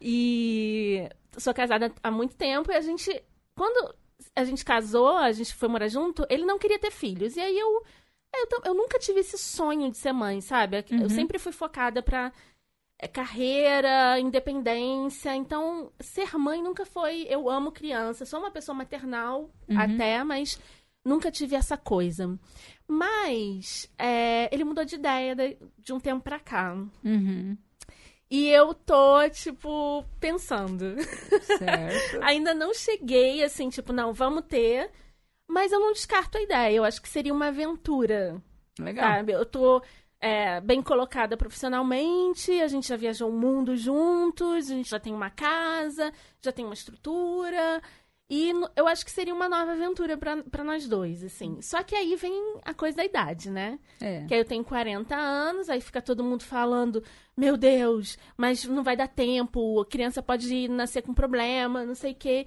E 0.00 1.08
sou 1.36 1.52
casada 1.52 1.92
há 2.02 2.10
muito 2.10 2.34
tempo 2.36 2.70
e 2.70 2.76
a 2.76 2.80
gente. 2.80 3.22
Quando 3.56 3.94
a 4.36 4.44
gente 4.44 4.64
casou, 4.64 5.08
a 5.16 5.32
gente 5.32 5.54
foi 5.54 5.68
morar 5.68 5.88
junto, 5.88 6.26
ele 6.30 6.44
não 6.44 6.58
queria 6.58 6.78
ter 6.78 6.90
filhos. 6.90 7.36
E 7.36 7.40
aí 7.40 7.58
eu. 7.58 7.82
Eu, 8.36 8.48
tam- 8.48 8.62
eu 8.64 8.74
nunca 8.74 8.98
tive 8.98 9.20
esse 9.20 9.38
sonho 9.38 9.88
de 9.92 9.96
ser 9.96 10.12
mãe, 10.12 10.40
sabe? 10.40 10.78
Eu 10.90 11.08
sempre 11.08 11.38
fui 11.38 11.52
focada 11.52 12.02
pra 12.02 12.32
é, 13.00 13.06
carreira, 13.06 14.18
independência. 14.18 15.34
Então, 15.36 15.92
ser 16.00 16.36
mãe 16.36 16.60
nunca 16.60 16.84
foi. 16.84 17.26
Eu 17.30 17.48
amo 17.48 17.70
criança, 17.70 18.26
sou 18.26 18.40
uma 18.40 18.50
pessoa 18.50 18.74
maternal 18.76 19.50
até, 19.78 20.24
mas 20.24 20.58
nunca 21.04 21.30
tive 21.30 21.54
essa 21.54 21.76
coisa. 21.76 22.36
Mas 22.88 23.88
é, 23.98 24.48
ele 24.52 24.64
mudou 24.64 24.84
de 24.84 24.96
ideia 24.96 25.34
de, 25.34 25.56
de 25.78 25.92
um 25.92 26.00
tempo 26.00 26.22
pra 26.22 26.38
cá. 26.40 26.74
Uhum, 27.04 27.56
E 28.30 28.48
eu 28.48 28.74
tô, 28.74 29.28
tipo, 29.30 30.04
pensando. 30.18 30.96
certo. 31.58 32.22
Ainda 32.24 32.54
não 32.54 32.72
cheguei 32.74 33.44
assim, 33.44 33.68
tipo, 33.68 33.92
não, 33.92 34.12
vamos 34.12 34.44
ter. 34.46 34.90
Mas 35.48 35.72
eu 35.72 35.80
não 35.80 35.92
descarto 35.92 36.38
a 36.38 36.42
ideia. 36.42 36.74
Eu 36.76 36.84
acho 36.84 37.00
que 37.00 37.08
seria 37.08 37.32
uma 37.32 37.48
aventura, 37.48 38.42
Legal. 38.78 39.04
sabe? 39.04 39.32
Eu 39.32 39.44
tô 39.44 39.82
é, 40.20 40.58
bem 40.60 40.82
colocada 40.82 41.36
profissionalmente, 41.36 42.50
a 42.60 42.66
gente 42.66 42.88
já 42.88 42.96
viajou 42.96 43.28
o 43.28 43.38
mundo 43.38 43.76
juntos, 43.76 44.70
a 44.70 44.74
gente 44.74 44.88
já 44.88 44.98
tem 44.98 45.12
uma 45.12 45.28
casa, 45.28 46.10
já 46.42 46.50
tem 46.50 46.64
uma 46.64 46.72
estrutura. 46.72 47.82
E 48.28 48.52
eu 48.74 48.88
acho 48.88 49.04
que 49.04 49.10
seria 49.10 49.34
uma 49.34 49.48
nova 49.50 49.72
aventura 49.72 50.16
pra 50.16 50.42
pra 50.44 50.64
nós 50.64 50.88
dois, 50.88 51.22
assim. 51.22 51.60
Só 51.60 51.82
que 51.82 51.94
aí 51.94 52.16
vem 52.16 52.32
a 52.64 52.72
coisa 52.72 52.96
da 52.96 53.04
idade, 53.04 53.50
né? 53.50 53.78
É. 54.00 54.24
Que 54.24 54.32
aí 54.34 54.40
eu 54.40 54.44
tenho 54.46 54.64
40 54.64 55.14
anos, 55.14 55.68
aí 55.68 55.80
fica 55.80 56.00
todo 56.00 56.24
mundo 56.24 56.42
falando, 56.42 57.02
meu 57.36 57.56
Deus, 57.56 58.16
mas 58.36 58.64
não 58.64 58.82
vai 58.82 58.96
dar 58.96 59.08
tempo, 59.08 59.78
a 59.80 59.86
criança 59.86 60.22
pode 60.22 60.68
nascer 60.68 61.02
com 61.02 61.12
problema, 61.12 61.84
não 61.84 61.94
sei 61.94 62.12
o 62.12 62.16
quê. 62.16 62.46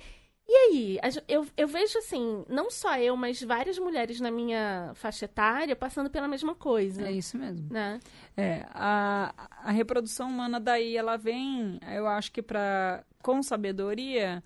E 0.50 0.54
aí, 0.56 1.00
eu, 1.28 1.46
eu 1.58 1.68
vejo 1.68 1.98
assim, 2.00 2.46
não 2.48 2.72
só 2.72 2.98
eu, 2.98 3.18
mas 3.18 3.44
várias 3.44 3.78
mulheres 3.78 4.22
na 4.22 4.32
minha 4.32 4.94
faixa 4.96 5.26
etária 5.26 5.76
passando 5.76 6.10
pela 6.10 6.26
mesma 6.26 6.56
coisa, 6.56 7.06
É 7.06 7.12
isso 7.12 7.38
mesmo. 7.38 7.68
né? 7.70 8.00
É, 8.36 8.66
a, 8.72 9.34
a 9.62 9.72
reprodução 9.72 10.30
humana 10.30 10.58
daí 10.58 10.96
ela 10.96 11.18
vem, 11.18 11.78
eu 11.94 12.08
acho 12.08 12.32
que 12.32 12.42
para 12.42 13.04
com 13.22 13.44
sabedoria 13.44 14.42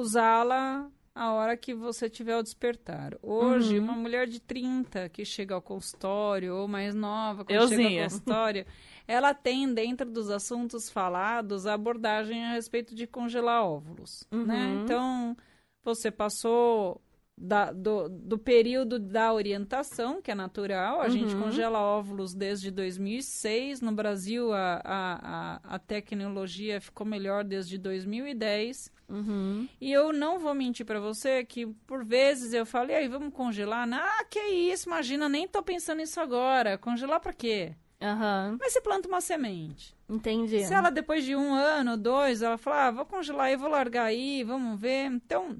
usá-la 0.00 0.90
a 1.14 1.32
hora 1.32 1.56
que 1.56 1.72
você 1.74 2.10
tiver 2.10 2.36
o 2.36 2.42
despertar. 2.42 3.16
Hoje, 3.22 3.78
Uhum. 3.78 3.84
uma 3.84 3.94
mulher 3.94 4.26
de 4.26 4.38
30 4.40 5.08
que 5.08 5.24
chega 5.24 5.54
ao 5.54 5.62
consultório 5.62 6.54
ou 6.54 6.68
mais 6.68 6.94
nova 6.94 7.44
quando 7.44 7.68
chega 7.68 7.82
Euzinha. 7.82 8.04
ao 8.04 8.10
consultório, 8.10 8.66
ela 9.08 9.32
tem 9.32 9.72
dentro 9.72 10.10
dos 10.10 10.28
assuntos 10.30 10.90
falados 10.90 11.66
a 11.66 11.72
abordagem 11.74 12.44
a 12.44 12.52
respeito 12.52 12.94
de 12.94 13.06
congelar 13.06 13.64
óvulos, 13.64 14.26
né? 14.30 14.66
Uhum. 14.66 14.84
Então, 14.84 15.36
você 15.82 16.10
passou 16.10 17.00
da- 17.38 17.70
do, 17.72 18.08
do 18.08 18.38
período 18.38 18.98
da 18.98 19.32
orientação, 19.32 20.22
que 20.22 20.30
é 20.30 20.34
natural. 20.34 21.00
A 21.00 21.08
gente 21.08 21.34
Uhum. 21.34 21.42
congela 21.42 21.78
óvulos 21.80 22.32
desde 22.34 22.70
2006. 22.70 23.80
No 23.80 23.92
Brasil, 23.92 24.52
a, 24.52 24.80
a, 24.84 25.60
a, 25.64 25.74
a 25.74 25.78
tecnologia 25.78 26.80
ficou 26.80 27.06
melhor 27.06 27.44
desde 27.44 27.76
2010. 27.78 28.90
Uhum. 29.08 29.68
E 29.80 29.92
eu 29.92 30.12
não 30.12 30.38
vou 30.38 30.54
mentir 30.54 30.84
pra 30.84 30.98
você 30.98 31.44
que, 31.44 31.66
por 31.86 32.04
vezes, 32.04 32.52
eu 32.52 32.66
falo, 32.66 32.90
e 32.90 32.94
aí, 32.94 33.06
vamos 33.08 33.32
congelar? 33.32 33.88
Ah, 33.92 34.24
que 34.24 34.40
isso, 34.40 34.88
imagina, 34.88 35.28
nem 35.28 35.46
tô 35.46 35.62
pensando 35.62 35.98
nisso 35.98 36.18
agora. 36.20 36.76
Congelar 36.78 37.20
pra 37.20 37.32
quê? 37.32 37.74
Aham, 38.00 38.56
Mas 38.60 38.72
você 38.74 38.80
planta 38.80 39.08
uma 39.08 39.20
semente. 39.22 39.94
entendi. 40.08 40.64
Se 40.64 40.74
ela, 40.74 40.90
depois 40.90 41.24
de 41.24 41.34
um 41.34 41.54
ano, 41.54 41.96
dois, 41.96 42.42
ela 42.42 42.58
fala, 42.58 42.88
ah, 42.88 42.90
vou 42.90 43.06
congelar 43.06 43.46
aí, 43.46 43.56
vou 43.56 43.70
largar 43.70 44.04
aí, 44.04 44.44
vamos 44.44 44.78
ver. 44.78 45.06
Então, 45.06 45.56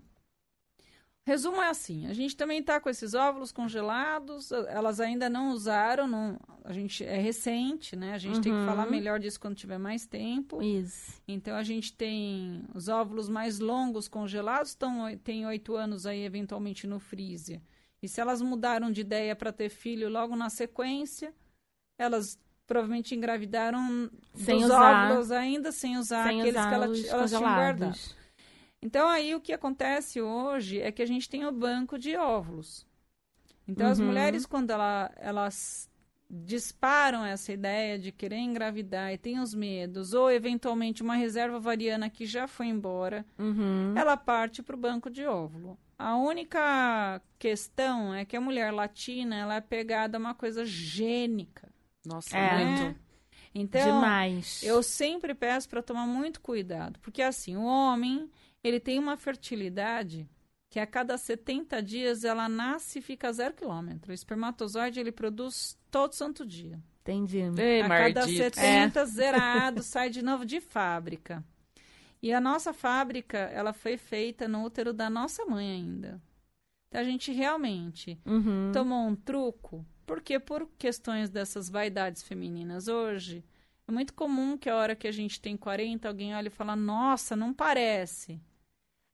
Resumo 1.26 1.60
é 1.60 1.68
assim, 1.68 2.06
a 2.06 2.12
gente 2.14 2.36
também 2.36 2.60
está 2.60 2.78
com 2.80 2.88
esses 2.88 3.12
óvulos 3.12 3.50
congelados, 3.50 4.52
elas 4.52 5.00
ainda 5.00 5.28
não 5.28 5.50
usaram, 5.50 6.06
não, 6.06 6.38
a 6.62 6.72
gente 6.72 7.04
é 7.04 7.16
recente, 7.18 7.96
né? 7.96 8.12
A 8.14 8.18
gente 8.18 8.36
uhum. 8.36 8.40
tem 8.42 8.52
que 8.52 8.64
falar 8.64 8.84
Uhum. 8.84 8.90
melhor 8.92 9.18
disso 9.18 9.40
quando 9.40 9.56
tiver 9.56 9.76
mais 9.76 10.06
tempo. 10.06 10.62
Isso. 10.62 11.20
Então 11.26 11.56
a 11.56 11.64
gente 11.64 11.92
tem 11.92 12.62
os 12.72 12.86
óvulos 12.88 13.28
mais 13.28 13.58
longos 13.58 14.06
congelados, 14.06 14.70
estão, 14.70 15.04
tem 15.24 15.44
oito 15.46 15.74
anos 15.74 16.06
aí 16.06 16.22
eventualmente 16.24 16.86
no 16.86 17.00
freezer. 17.00 17.60
E 18.00 18.06
se 18.08 18.20
elas 18.20 18.40
mudaram 18.40 18.92
de 18.92 19.00
ideia 19.00 19.34
para 19.34 19.50
ter 19.52 19.68
filho 19.68 20.08
logo 20.08 20.36
na 20.36 20.48
sequência, 20.48 21.34
elas 21.98 22.38
provavelmente 22.68 23.16
engravidaram 23.16 24.08
Sem 24.32 24.56
dos 24.56 24.66
usar. 24.66 25.08
óvulos 25.08 25.32
ainda 25.32 25.72
sem 25.72 25.96
usar 25.96 26.28
Sem 26.28 26.40
aqueles 26.40 26.60
usar 26.60 26.68
que 26.68 26.74
ela, 26.74 26.84
elas 26.86 27.30
tinham 27.30 27.42
guardado. 27.42 27.98
Então 28.82 29.08
aí 29.08 29.34
o 29.34 29.40
que 29.40 29.52
acontece 29.52 30.20
hoje 30.20 30.80
é 30.80 30.92
que 30.92 31.02
a 31.02 31.06
gente 31.06 31.28
tem 31.28 31.44
o 31.46 31.52
banco 31.52 31.98
de 31.98 32.16
óvulos. 32.16 32.86
Então 33.68 33.88
as 33.88 33.98
Uhum. 33.98 34.06
mulheres 34.06 34.46
quando 34.46 34.70
ela- 34.70 35.10
elas 35.16 35.90
disparam 36.30 37.24
essa 37.24 37.52
ideia 37.52 37.98
de 37.98 38.10
querer 38.12 38.38
engravidar 38.38 39.12
e 39.12 39.18
tem 39.18 39.38
os 39.40 39.54
medos 39.54 40.12
ou 40.12 40.30
eventualmente 40.30 41.02
uma 41.02 41.14
reserva 41.14 41.60
variana 41.60 42.10
que 42.10 42.26
já 42.26 42.48
foi 42.48 42.66
embora, 42.66 43.24
Uhum. 43.38 43.94
ela 43.96 44.16
parte 44.16 44.62
para 44.62 44.74
o 44.76 44.78
banco 44.78 45.08
de 45.10 45.24
óvulo. 45.24 45.78
A 45.98 46.16
única 46.16 47.22
questão 47.38 48.14
é 48.14 48.24
que 48.24 48.36
a 48.36 48.40
mulher 48.40 48.72
latina 48.72 49.36
ela 49.36 49.54
é 49.56 49.60
pegada 49.60 50.16
a 50.18 50.20
uma 50.20 50.34
coisa 50.34 50.64
gênica. 50.66 51.68
Nossa, 52.04 52.36
É. 52.36 52.64
muito. 52.64 53.00
Então, 53.54 53.84
Demais. 54.00 54.62
eu 54.62 54.82
sempre 54.82 55.34
peço 55.34 55.68
para 55.68 55.82
tomar 55.82 56.06
muito 56.06 56.40
cuidado, 56.40 56.98
porque 57.00 57.22
assim, 57.22 57.56
o 57.56 57.64
homem, 57.64 58.30
ele 58.66 58.80
tem 58.80 58.98
uma 58.98 59.16
fertilidade 59.16 60.28
que 60.68 60.80
a 60.80 60.86
cada 60.86 61.16
70 61.16 61.82
dias 61.82 62.24
ela 62.24 62.48
nasce 62.48 62.98
e 62.98 63.02
fica 63.02 63.32
zero 63.32 63.54
quilômetro. 63.54 64.10
O 64.10 64.14
espermatozoide 64.14 64.98
ele 65.00 65.12
produz 65.12 65.78
todo 65.90 66.12
santo 66.12 66.44
dia. 66.44 66.80
Entendi. 67.02 67.38
Ei, 67.60 67.80
a 67.82 67.88
cada 67.88 68.20
maldito. 68.20 68.56
70 68.56 69.04
zerado 69.06 69.82
sai 69.84 70.10
de 70.10 70.22
novo 70.22 70.44
de 70.44 70.60
fábrica. 70.60 71.44
E 72.20 72.32
a 72.32 72.40
nossa 72.40 72.72
fábrica, 72.72 73.38
ela 73.38 73.72
foi 73.72 73.96
feita 73.96 74.48
no 74.48 74.64
útero 74.64 74.92
da 74.92 75.08
nossa 75.08 75.44
mãe 75.44 75.70
ainda. 75.70 76.20
Então 76.88 77.00
a 77.00 77.04
gente 77.04 77.30
realmente 77.30 78.18
Uhum. 78.26 78.72
tomou 78.72 79.06
um 79.06 79.14
truco, 79.14 79.86
porque 80.04 80.38
por 80.40 80.68
questões 80.78 81.30
dessas 81.30 81.68
vaidades 81.68 82.22
femininas 82.22 82.88
hoje, 82.88 83.44
é 83.86 83.92
muito 83.92 84.14
comum 84.14 84.56
que 84.58 84.68
a 84.68 84.74
hora 84.76 84.96
que 84.96 85.06
a 85.06 85.12
gente 85.12 85.40
tem 85.40 85.56
40, 85.56 86.08
alguém 86.08 86.34
olha 86.34 86.48
e 86.48 86.50
fala: 86.50 86.74
"Nossa, 86.74 87.36
não 87.36 87.52
parece". 87.54 88.40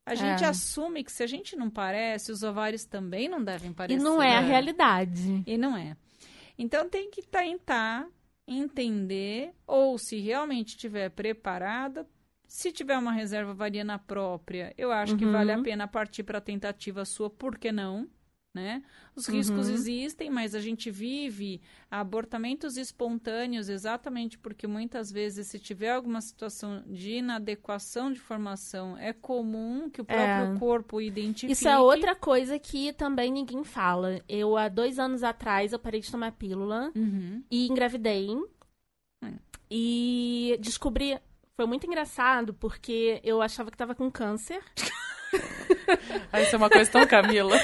A 0.04 0.14
gente 0.14 0.42
É. 0.44 0.48
assume 0.48 1.04
que 1.04 1.12
se 1.12 1.22
a 1.22 1.26
gente 1.26 1.54
não 1.54 1.70
parece, 1.70 2.32
os 2.32 2.42
ovários 2.42 2.84
também 2.84 3.28
não 3.28 3.42
devem 3.42 3.70
E 3.70 3.74
parecer. 3.74 4.02
não 4.02 4.20
é 4.22 4.36
a 4.36 4.40
realidade. 4.40 5.42
E 5.46 5.56
não 5.56 5.76
é. 5.76 5.96
Então 6.58 6.88
tem 6.88 7.10
que 7.10 7.22
tentar 7.22 8.06
entender 8.46 9.52
ou 9.66 9.96
se 9.98 10.18
realmente 10.18 10.70
estiver 10.70 11.08
preparada, 11.10 12.06
se 12.46 12.70
tiver 12.72 12.98
uma 12.98 13.12
reserva 13.12 13.54
variana 13.54 13.98
própria, 13.98 14.74
eu 14.76 14.90
acho 14.92 15.16
que 15.16 15.24
Uhum. 15.24 15.32
vale 15.32 15.52
a 15.52 15.62
pena 15.62 15.86
partir 15.88 16.22
para 16.24 16.38
a 16.38 16.42
tentativa 16.42 17.04
sua, 17.04 17.30
por 17.30 17.56
que 17.58 17.72
não? 17.72 18.08
Né? 18.54 18.82
Os 19.16 19.26
riscos 19.26 19.68
Uhum. 19.68 19.74
existem, 19.74 20.28
mas 20.28 20.54
a 20.54 20.60
gente 20.60 20.90
vive 20.90 21.58
abortamentos 21.90 22.76
espontâneos 22.76 23.70
exatamente 23.70 24.36
porque 24.36 24.66
muitas 24.66 25.10
vezes, 25.10 25.46
se 25.46 25.58
tiver 25.58 25.90
alguma 25.92 26.20
situação 26.20 26.82
de 26.86 27.12
inadequação 27.12 28.12
de 28.12 28.20
formação, 28.20 28.94
é 28.98 29.10
comum 29.14 29.88
que 29.88 30.02
o 30.02 30.04
próprio 30.04 30.54
É. 30.54 30.58
corpo 30.58 31.00
identifique. 31.00 31.52
Isso 31.54 31.66
é 31.66 31.78
outra 31.78 32.14
coisa 32.14 32.58
que 32.58 32.92
também 32.92 33.32
ninguém 33.32 33.64
fala. 33.64 34.20
Eu, 34.28 34.54
há 34.58 34.68
dois 34.68 34.98
anos 34.98 35.22
atrás, 35.22 35.72
eu 35.72 35.78
parei 35.78 36.00
de 36.02 36.10
tomar 36.10 36.32
pílula 36.32 36.92
Uhum. 36.94 37.42
e 37.50 37.66
engravidei. 37.68 38.28
Hum. 39.24 39.38
E 39.70 40.58
descobri... 40.60 41.18
Foi 41.56 41.66
muito 41.66 41.86
engraçado, 41.86 42.52
porque 42.54 43.18
eu 43.24 43.40
achava 43.40 43.70
que 43.70 43.76
tava 43.78 43.94
com 43.94 44.10
câncer. 44.10 44.62
Aí 46.32 46.44
isso 46.44 46.54
é 46.54 46.58
uma 46.58 46.70
coisa 46.70 46.90
tão 46.90 47.06
Camila. 47.06 47.56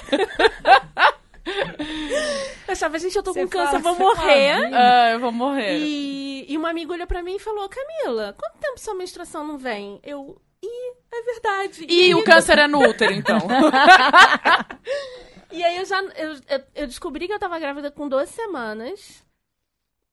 Eu 2.67 2.73
achava, 2.73 2.99
gente, 2.99 3.17
eu 3.17 3.23
tô 3.23 3.33
Você 3.33 3.43
com 3.45 3.49
câncer, 3.49 3.77
eu 3.77 3.81
vou 3.81 3.95
fala, 3.95 4.15
"Você 4.15 4.21
é 4.23 4.27
morrer. 4.27 4.57
uma 4.59 4.65
vida." 4.67 4.79
ah, 4.79 5.11
eu 5.13 5.21
vou 5.21 5.33
morrer. 5.33 5.79
E, 5.79 6.47
e 6.53 6.57
uma 6.59 6.71
amiga 6.71 6.93
olhou 6.93 7.07
pra 7.07 7.23
mim 7.23 7.37
e 7.37 7.39
falou, 7.39 7.69
Camila, 7.69 8.35
quanto 8.39 8.59
tempo 8.59 8.79
sua 8.79 8.95
menstruação 8.95 9.47
não 9.47 9.57
vem? 9.57 9.99
Eu, 10.05 10.41
ih, 10.63 10.93
é 11.13 11.23
verdade. 11.23 11.87
E 11.89 12.01
aí- 12.07 12.15
o 12.15 12.23
câncer 12.25 12.59
é 12.59 12.67
no 12.67 12.81
útero, 12.81 13.13
então. 13.13 13.39
E 15.51 15.65
aí 15.65 15.79
eu 15.79 15.85
já 15.87 16.03
eu, 16.03 16.35
eu, 16.47 16.63
eu 16.75 16.87
descobri 16.87 17.27
que 17.27 17.33
eu 17.33 17.39
tava 17.39 17.59
grávida 17.59 17.91
com 17.91 18.07
12 18.07 18.31
semanas. 18.33 19.25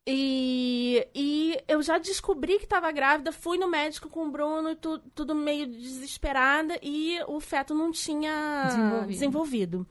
E, 0.07 1.07
e 1.15 1.57
eu 1.67 1.81
já 1.81 1.97
descobri 1.97 2.59
que 2.59 2.67
tava 2.67 2.91
grávida, 2.91 3.31
fui 3.31 3.57
no 3.57 3.67
médico 3.67 4.07
com 4.09 4.27
o 4.27 4.31
Bruno, 4.31 4.69
e 4.71 4.75
tu, 4.75 4.99
tudo 5.15 5.33
meio 5.33 5.65
desesperada, 5.65 6.77
e 6.81 7.17
o 7.27 7.39
feto 7.39 7.73
não 7.73 7.91
tinha 7.91 8.63
Desenvolvido. 8.67 9.07
desenvolvido. 9.09 9.87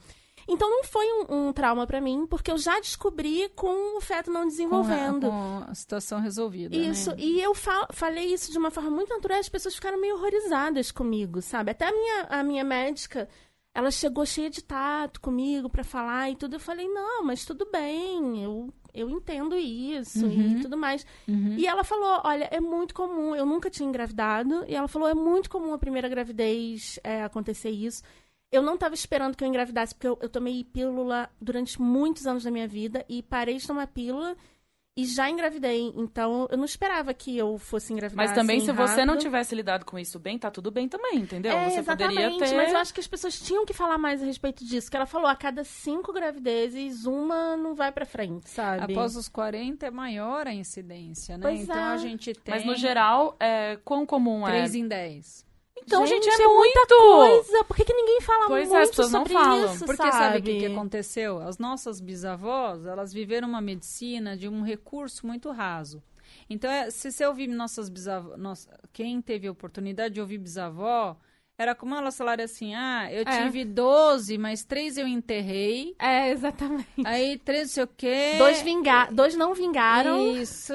Então 0.47 0.69
não 0.71 0.85
foi 0.85 1.07
um, 1.07 1.49
um 1.49 1.53
trauma 1.55 1.87
pra 1.87 2.01
mim, 2.03 2.27
porque 2.27 2.51
eu 2.51 2.59
já 2.59 2.79
descobri 2.79 3.49
com 3.57 3.97
o 3.97 4.01
feto 4.01 4.31
não 4.31 4.47
desenvolvendo. 4.47 5.29
Com 5.29 5.57
a, 5.59 5.65
com 5.65 5.71
a 5.71 5.75
situação 5.75 6.21
resolvida. 6.21 6.77
Isso, 6.77 7.11
né? 7.11 7.17
e 7.19 7.41
eu 7.41 7.55
fa- 7.55 7.89
falei 7.91 8.27
isso 8.33 8.53
de 8.53 8.59
uma 8.59 8.71
forma 8.71 8.91
muito 8.91 9.09
natural, 9.09 9.39
as 9.41 9.49
pessoas 9.49 9.75
ficaram 9.75 9.99
meio 10.01 10.17
horrorizadas 10.17 10.93
comigo, 10.93 11.41
sabe? 11.41 11.71
Até 11.71 11.89
a 11.89 11.93
minha, 11.93 12.27
a 12.29 12.43
minha 12.45 12.63
médica, 12.63 13.27
ela 13.75 13.91
chegou 13.91 14.25
cheia 14.25 14.49
de 14.49 14.63
tato 14.63 15.21
comigo 15.21 15.69
pra 15.69 15.83
falar 15.83 16.31
e 16.31 16.37
tudo. 16.37 16.55
Eu 16.57 16.61
falei, 16.61 16.87
não, 16.89 17.25
mas 17.25 17.45
tudo 17.45 17.67
bem, 17.73 18.41
eu, 18.43 18.73
eu 18.95 19.11
entendo 19.11 19.57
isso 19.57 20.25
Uhum. 20.27 20.59
e 20.59 20.61
tudo 20.63 20.77
mais. 20.77 21.05
Uhum. 21.27 21.57
E 21.59 21.67
ela 21.67 21.83
falou, 21.83 22.21
olha, 22.25 22.49
é 22.53 22.61
muito 22.61 22.95
comum, 22.95 23.35
eu 23.35 23.45
nunca 23.45 23.69
tinha 23.69 23.89
engravidado, 23.89 24.65
e 24.69 24.75
ela 24.77 24.87
falou, 24.87 25.09
é 25.09 25.15
muito 25.15 25.51
comum 25.51 25.75
a 25.75 25.79
primeira 25.79 26.09
gravidez 26.09 27.01
é, 27.03 27.25
acontecer 27.25 27.71
isso. 27.71 28.03
Eu 28.53 28.63
não 28.63 28.77
tava 28.79 28.95
esperando 28.95 29.37
que 29.37 29.43
eu 29.43 29.49
engravidasse, 29.49 29.93
porque 29.95 30.07
eu, 30.07 30.17
eu 30.23 30.29
tomei 30.29 30.63
pílula 30.63 31.29
durante 31.41 31.81
muitos 31.83 32.25
anos 32.27 32.45
da 32.45 32.53
minha 32.53 32.69
vida 32.69 33.05
e 33.09 33.21
parei 33.21 33.57
de 33.57 33.67
tomar 33.67 33.89
pílula 33.89 34.37
e 34.97 35.05
já 35.05 35.29
engravidei. 35.29 35.93
Então, 35.97 36.47
eu 36.51 36.57
não 36.57 36.65
esperava 36.65 37.13
que 37.13 37.37
eu 37.37 37.59
fosse 37.59 37.93
engravidar 37.93 38.27
Mas 38.27 38.35
também, 38.35 38.59
assim, 38.59 38.67
se 38.67 38.73
você 38.73 39.05
não 39.05 39.15
rápido. 39.15 39.23
tivesse 39.23 39.55
lidado 39.55 39.85
com 39.85 39.99
isso 39.99 40.19
bem, 40.21 40.39
tá 40.39 40.51
tudo 40.51 40.71
bem 40.71 40.89
também, 40.89 41.17
entendeu? 41.17 41.53
É, 41.53 41.71
você 41.71 41.81
exatamente, 41.81 42.15
poderia 42.15 42.39
ter. 42.39 42.57
mas 42.57 42.73
eu 42.73 42.79
acho 42.79 42.95
que 42.95 43.01
as 43.01 43.07
pessoas 43.07 43.41
tinham 43.41 43.67
que 43.67 43.73
falar 43.73 43.99
mais 43.99 44.23
a 44.23 44.27
respeito 44.27 44.65
disso. 44.65 44.89
Que 44.89 44.97
ela 44.97 45.07
falou, 45.07 45.27
a 45.27 45.35
cada 45.35 45.65
cinco 45.65 46.13
gravidezes, 46.13 47.07
uma 47.07 47.57
não 47.57 47.75
vai 47.75 47.91
pra 47.91 48.07
frente, 48.07 48.49
sabe? 48.49 48.93
Após 48.93 49.17
os 49.17 49.29
40 49.29 49.87
é 49.87 49.91
maior 49.91 50.47
a 50.47 50.55
incidência, 50.55 51.37
né? 51.37 51.43
Pois 51.43 51.63
então 51.63 51.77
é. 51.77 51.95
a 51.95 51.97
gente 51.97 52.33
tem 52.33 52.55
Mas 52.55 52.65
no 52.65 52.77
geral, 52.77 53.37
é, 53.41 53.77
quão 53.85 54.07
comum 54.07 54.47
é? 54.47 54.53
3 54.53 54.75
em 54.77 54.87
10. 54.87 55.44
Então, 55.77 56.07
gente, 56.07 56.29
é, 56.29 56.47
muita 56.47 56.81
muito! 56.81 56.97
coisa. 56.97 57.65
Por 57.65 57.77
que, 57.77 57.85
que 57.85 57.93
ninguém 57.93 58.21
fala 58.21 58.47
Pois 58.47 58.69
é, 58.69 58.71
muito 58.71 58.83
as 58.83 58.89
pessoas 58.91 59.11
não 59.11 59.21
sobre 59.21 59.33
falam. 59.33 59.75
isso, 59.75 59.85
Porque 59.85 60.13
sabe 60.13 60.39
o 60.39 60.43
que, 60.43 60.59
que 60.61 60.67
aconteceu? 60.67 61.41
As 61.41 61.59
nossas 61.59 62.01
bisavós, 62.01 62.87
elas 62.87 63.13
viveram 63.13 63.49
uma 63.49 63.61
medicina 63.61 64.37
de 64.37 64.49
um 64.49 64.63
recurso 64.63 65.27
muito 65.27 65.51
raso. 65.51 66.03
Então, 66.49 66.71
é, 66.71 66.91
se 66.91 67.11
você 67.11 67.27
ouvir 67.27 67.49
nossas 67.49 67.89
bisavós, 67.89 68.39
nossa, 68.39 68.79
quem 68.93 69.21
teve 69.21 69.47
a 69.47 69.53
oportunidade 69.53 70.15
de 70.15 70.21
ouvir 70.21 70.39
bisavó, 70.39 71.17
era 71.57 71.75
como 71.75 71.95
elas 71.95 72.17
falaram 72.17 72.43
assim, 72.45 72.75
ah, 72.75 73.09
eu 73.13 73.23
É. 73.27 73.43
tive 73.45 73.65
12, 73.65 74.37
mas 74.39 74.65
três 74.65 74.99
eu 74.99 75.07
enterrei, 75.07 75.95
É, 75.99 76.31
exatamente. 76.31 76.87
aí 77.05 77.39
três 77.39 77.69
não 77.69 77.69
sei 77.75 77.85
o 77.85 77.87
quê. 77.87 78.35
Dois, 78.39 78.61
vinga... 78.63 79.07
Dois 79.13 79.37
não 79.37 79.55
vingaram. 79.55 80.35
Isso. 80.37 80.75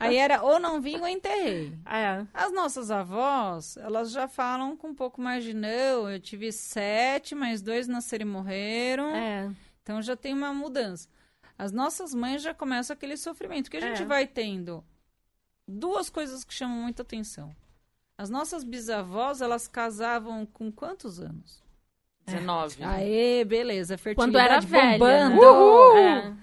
aí 0.00 0.16
era 0.16 0.42
ou 0.42 0.58
não 0.58 0.80
vim 0.80 0.98
ou 1.00 1.06
enterrei. 1.08 1.72
É. 1.86 2.24
As 2.32 2.52
nossas 2.52 2.90
avós, 2.90 3.76
elas 3.76 4.10
já 4.10 4.26
falam 4.26 4.76
com 4.76 4.88
um 4.88 4.94
pouco 4.94 5.20
mais 5.20 5.44
de 5.44 5.52
não, 5.54 6.08
eu 6.10 6.18
tive 6.20 6.50
sete, 6.52 7.34
mas 7.34 7.60
dois 7.60 7.86
nasceram 7.86 8.26
e 8.26 8.30
morreram. 8.30 9.14
É. 9.14 9.50
Então 9.82 10.00
já 10.02 10.16
tem 10.16 10.32
uma 10.34 10.52
mudança. 10.54 11.08
As 11.58 11.72
nossas 11.72 12.14
mães 12.14 12.40
já 12.42 12.54
começam 12.54 12.94
aquele 12.94 13.16
sofrimento, 13.16 13.70
que 13.70 13.76
a 13.76 13.80
gente 13.80 14.02
É. 14.02 14.06
vai 14.06 14.26
tendo 14.26 14.84
duas 15.66 16.08
coisas 16.08 16.44
que 16.44 16.54
chamam 16.54 16.76
muita 16.82 17.02
atenção. 17.02 17.54
As 18.18 18.28
nossas 18.28 18.64
bisavós, 18.64 19.40
elas 19.40 19.68
casavam 19.68 20.44
com 20.44 20.72
quantos 20.72 21.20
anos? 21.20 21.62
19. 22.26 22.84
Aê, 22.84 23.42
beleza, 23.42 23.96
Quando 24.14 24.36
era 24.38 24.60
fertilidade 24.60 24.66
velha. 24.66 25.28
né? 25.30 25.34
bombando. 25.34 25.98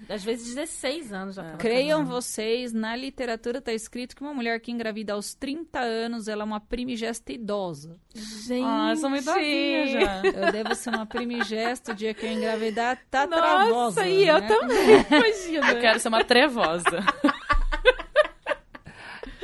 É. 0.09 0.13
Às 0.15 0.23
vezes 0.23 0.55
16 0.55 1.13
anos 1.13 1.35
já 1.35 1.57
Creiam 1.57 1.99
casando. 1.99 2.15
vocês, 2.15 2.73
na 2.73 2.95
literatura 2.95 3.59
está 3.59 3.71
escrito 3.71 4.15
que 4.15 4.23
uma 4.23 4.33
mulher 4.33 4.59
que 4.61 4.71
engravida 4.71 5.13
aos 5.13 5.35
30 5.35 5.79
anos, 5.79 6.27
ela 6.27 6.41
é 6.41 6.45
uma 6.45 6.59
primigesta 6.59 7.31
idosa. 7.33 7.99
Gente. 8.15 8.65
Ah, 8.65 8.89
eu 8.93 8.95
sou 8.97 9.11
muito 9.11 9.25
novinha 9.25 9.87
já. 9.87 10.21
Eu 10.25 10.51
devo 10.51 10.73
ser 10.73 10.89
uma 10.89 11.05
primigesta 11.05 11.91
o 11.91 11.95
dia 11.95 12.15
que 12.15 12.25
eu 12.25 12.31
engravidar, 12.31 12.99
tá 13.11 13.27
Nossa, 13.27 13.41
travosa. 13.43 14.07
e 14.07 14.27
eu 14.27 14.39
né? 14.39 14.47
também, 14.47 15.05
imagina. 15.11 15.71
Eu 15.71 15.81
quero 15.81 15.99
ser 15.99 16.07
uma 16.07 16.23
trevosa. 16.23 17.03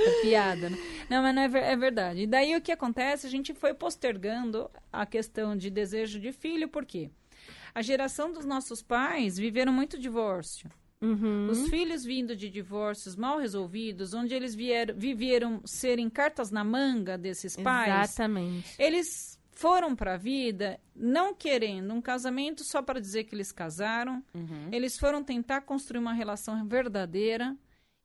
É 0.04 0.22
piada, 0.22 0.70
né? 0.70 0.78
Não, 1.10 1.22
mas 1.22 1.36
não 1.36 1.42
é, 1.42 1.48
ver- 1.48 1.64
é 1.64 1.76
verdade. 1.76 2.22
E 2.22 2.28
daí 2.28 2.56
o 2.56 2.62
que 2.62 2.72
acontece? 2.72 3.28
A 3.28 3.30
gente 3.30 3.54
foi 3.54 3.74
postergando 3.74 4.70
a 4.92 5.06
questão 5.06 5.56
de 5.56 5.70
desejo 5.70 6.20
de 6.20 6.32
filho, 6.32 6.68
por 6.68 6.86
quê? 6.86 7.10
A 7.74 7.82
geração 7.82 8.32
dos 8.32 8.46
nossos 8.46 8.82
pais 8.82 9.38
viveram 9.38 9.72
muito 9.72 9.98
divórcio. 9.98 10.70
Uhum. 11.02 11.48
Os 11.50 11.68
filhos 11.70 12.04
vindo 12.04 12.36
de 12.36 12.48
divórcios 12.50 13.16
mal 13.16 13.40
resolvidos, 13.40 14.14
onde 14.14 14.36
eles 14.36 14.54
vieram, 14.54 14.94
viveram 14.96 15.62
serem 15.66 16.10
cartas 16.10 16.52
na 16.52 16.64
manga 16.64 17.18
desses 17.18 17.56
pais, 17.56 18.12
Exatamente. 18.12 18.76
eles 18.78 19.40
foram 19.52 19.96
para 19.96 20.14
a 20.14 20.18
vida 20.18 20.80
não 20.96 21.34
querendo 21.34 21.94
um 21.94 22.02
casamento 22.02 22.64
só 22.64 22.82
para 22.82 23.00
dizer 23.00 23.24
que 23.24 23.34
eles 23.34 23.52
casaram. 23.52 24.24
Uhum. 24.34 24.70
Eles 24.72 24.98
foram 25.00 25.24
tentar 25.24 25.62
construir 25.62 26.00
uma 26.00 26.14
relação 26.14 26.64
verdadeira. 26.68 27.56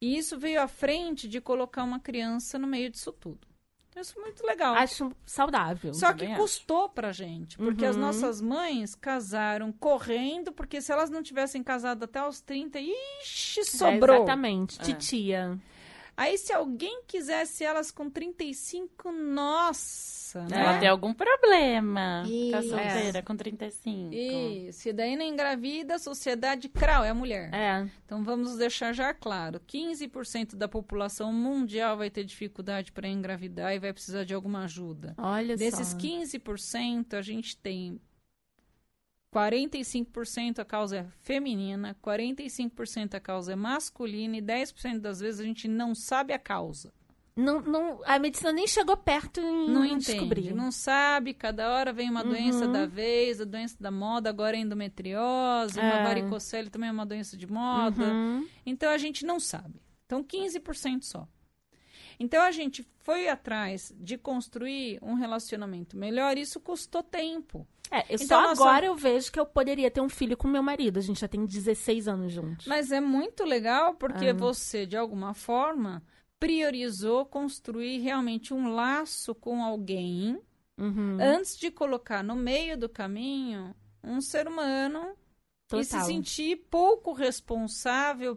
E 0.01 0.17
isso 0.19 0.39
veio 0.39 0.61
à 0.61 0.69
frente 0.69 1.27
de 1.29 1.41
colocar 1.41 1.83
uma 1.85 1.99
criança 1.99 2.59
no 2.59 2.67
meio 2.67 2.91
disso 2.91 3.13
tudo. 3.13 3.47
Então, 3.89 4.03
Isso 4.03 4.19
é 4.19 4.23
muito 4.23 4.45
legal. 4.45 4.75
Acho 4.75 5.11
saudável. 5.25 5.95
Só 5.95 6.09
que 6.13 6.19
também 6.19 6.33
acho. 6.35 6.43
custou 6.43 6.87
pra 6.91 7.13
gente, 7.13 7.57
porque 7.57 7.85
as 7.87 7.97
Uhum. 7.97 8.03
nossas 8.03 8.43
mães 8.43 8.95
casaram 8.95 9.73
correndo, 9.73 10.53
porque 10.53 10.83
se 10.83 10.93
elas 10.93 11.09
não 11.09 11.23
tivessem 11.23 11.63
casado 11.63 12.03
até 12.05 12.23
os 12.29 12.43
30, 12.43 12.79
ixi, 12.79 13.61
É, 13.61 13.65
sobrou. 13.65 14.17
exatamente. 14.17 14.79
É. 14.83 14.85
Aí 16.17 16.39
se 16.39 16.53
alguém 16.53 17.03
quisesse 17.07 17.63
elas 17.63 17.91
com 17.91 18.09
35, 18.09 19.13
nossa, 19.13 20.45
né? 20.45 20.61
Ela 20.63 20.79
tem 20.79 20.89
algum 20.89 21.13
problema. 21.13 22.23
Ficar 22.25 22.61
Isso. 22.61 22.71
solteira 22.71 23.23
com 23.23 23.37
35. 23.37 24.15
Isso, 24.15 24.89
e 24.89 24.93
daí 24.95 25.15
não 25.15 25.27
engravida, 25.27 25.97
a 25.97 25.99
sociedade 25.99 26.71
crau, 26.71 27.05
é 27.05 27.11
a 27.11 27.15
mulher. 27.15 27.53
É. 27.53 27.87
Então 28.07 28.25
vamos 28.25 28.57
deixar 28.57 28.95
já 28.95 29.13
claro: 29.13 29.61
15% 29.61 30.57
da 30.57 30.67
população 30.67 31.33
mundial 31.33 31.99
vai 31.99 32.09
ter 32.09 32.25
dificuldade 32.25 32.93
para 32.93 33.07
engravidar 33.07 33.75
e 33.75 33.79
vai 33.79 33.93
precisar 33.93 34.25
de 34.25 34.33
alguma 34.33 34.65
ajuda. 34.65 35.15
Olha 35.19 35.55
Desses 35.55 35.89
só. 35.89 35.99
15%, 35.99 37.13
a 37.13 37.23
gente 37.23 37.59
tem 37.59 38.01
45% 39.35 40.59
a 40.61 40.65
causa 40.65 40.97
é 40.99 41.07
feminina, 41.23 41.97
45% 42.03 43.15
a 43.15 43.21
causa 43.21 43.53
é 43.53 43.57
masculina 43.57 44.37
e 44.37 44.43
10% 44.43 44.99
das 45.01 45.21
vezes 45.21 45.41
a 45.41 45.45
gente 45.45 45.69
não 45.69 45.95
sabe 45.95 46.33
a 46.33 46.39
causa. 46.39 46.93
Não, 47.39 47.61
não, 47.61 48.01
a 48.07 48.19
medicina 48.19 48.51
nem 48.51 48.67
chegou 48.67 48.97
perto 48.97 49.41
em 49.41 49.69
Não 49.69 49.99
descobrir. 49.99 50.41
entende, 50.41 50.55
não 50.55 50.73
sabe, 50.73 51.35
cada 51.35 51.71
hora 51.71 51.93
vem 51.93 52.09
uma 52.09 52.23
Uhum. 52.23 52.31
doença 52.31 52.67
da 52.67 52.87
vez, 52.87 53.43
a 53.43 53.45
doença 53.45 53.77
da 53.79 53.91
moda, 53.91 54.31
agora 54.31 54.57
é 54.57 54.61
endometriose, 54.61 55.79
uma 55.79 55.99
É. 56.01 56.03
varicocele 56.03 56.71
também 56.71 56.89
é 56.89 56.93
uma 56.93 57.05
doença 57.05 57.37
de 57.37 57.47
moda. 57.47 58.05
Uhum. 58.05 58.49
Então 58.65 58.89
a 58.91 58.97
gente 58.97 59.27
não 59.27 59.39
sabe. 59.39 59.83
Então 60.07 60.25
15% 60.25 61.05
só. 61.05 61.29
Então 62.19 62.43
a 62.43 62.51
gente 62.51 62.87
foi 63.01 63.29
atrás 63.29 63.93
de 63.99 64.17
construir 64.19 64.99
um 65.03 65.15
relacionamento 65.15 65.97
melhor, 65.97 66.37
isso 66.39 66.59
custou 66.61 67.03
tempo. 67.03 67.67
É, 67.91 68.01
eu 68.13 68.17
Então, 68.21 68.27
só 68.27 68.43
nossa- 68.49 68.63
agora 68.63 68.87
eu 68.87 68.97
vejo 68.97 69.31
que 69.31 69.39
eu 69.39 69.47
poderia 69.47 69.91
ter 69.91 70.01
um 70.01 70.09
filho 70.09 70.37
com 70.37 70.49
meu 70.49 70.63
marido. 70.63 70.99
A 70.99 71.03
gente 71.03 71.21
já 71.21 71.29
tem 71.29 71.45
16 71.47 72.09
anos 72.09 72.33
juntos. 72.33 72.67
Mas 72.67 72.91
é 72.91 73.01
muito 73.01 73.45
legal 73.45 73.95
porque 73.95 74.27
Ah. 74.29 74.35
você, 74.35 74.85
de 74.87 74.97
alguma 74.97 75.35
forma, 75.35 76.03
priorizou 76.41 77.25
construir 77.27 77.99
realmente 78.01 78.53
um 78.55 78.73
laço 78.75 79.35
com 79.35 79.63
alguém 79.63 80.39
Uhum. 80.79 81.17
antes 81.21 81.57
de 81.57 81.71
colocar 81.71 82.23
no 82.23 82.35
meio 82.37 82.77
do 82.77 82.89
caminho 82.89 83.75
um 84.05 84.21
ser 84.21 84.47
humano 84.47 85.15
e 85.75 85.83
se 85.85 85.91
Total. 85.93 86.07
sentir 86.07 86.57
pouco 86.71 87.13
responsável 87.13 88.37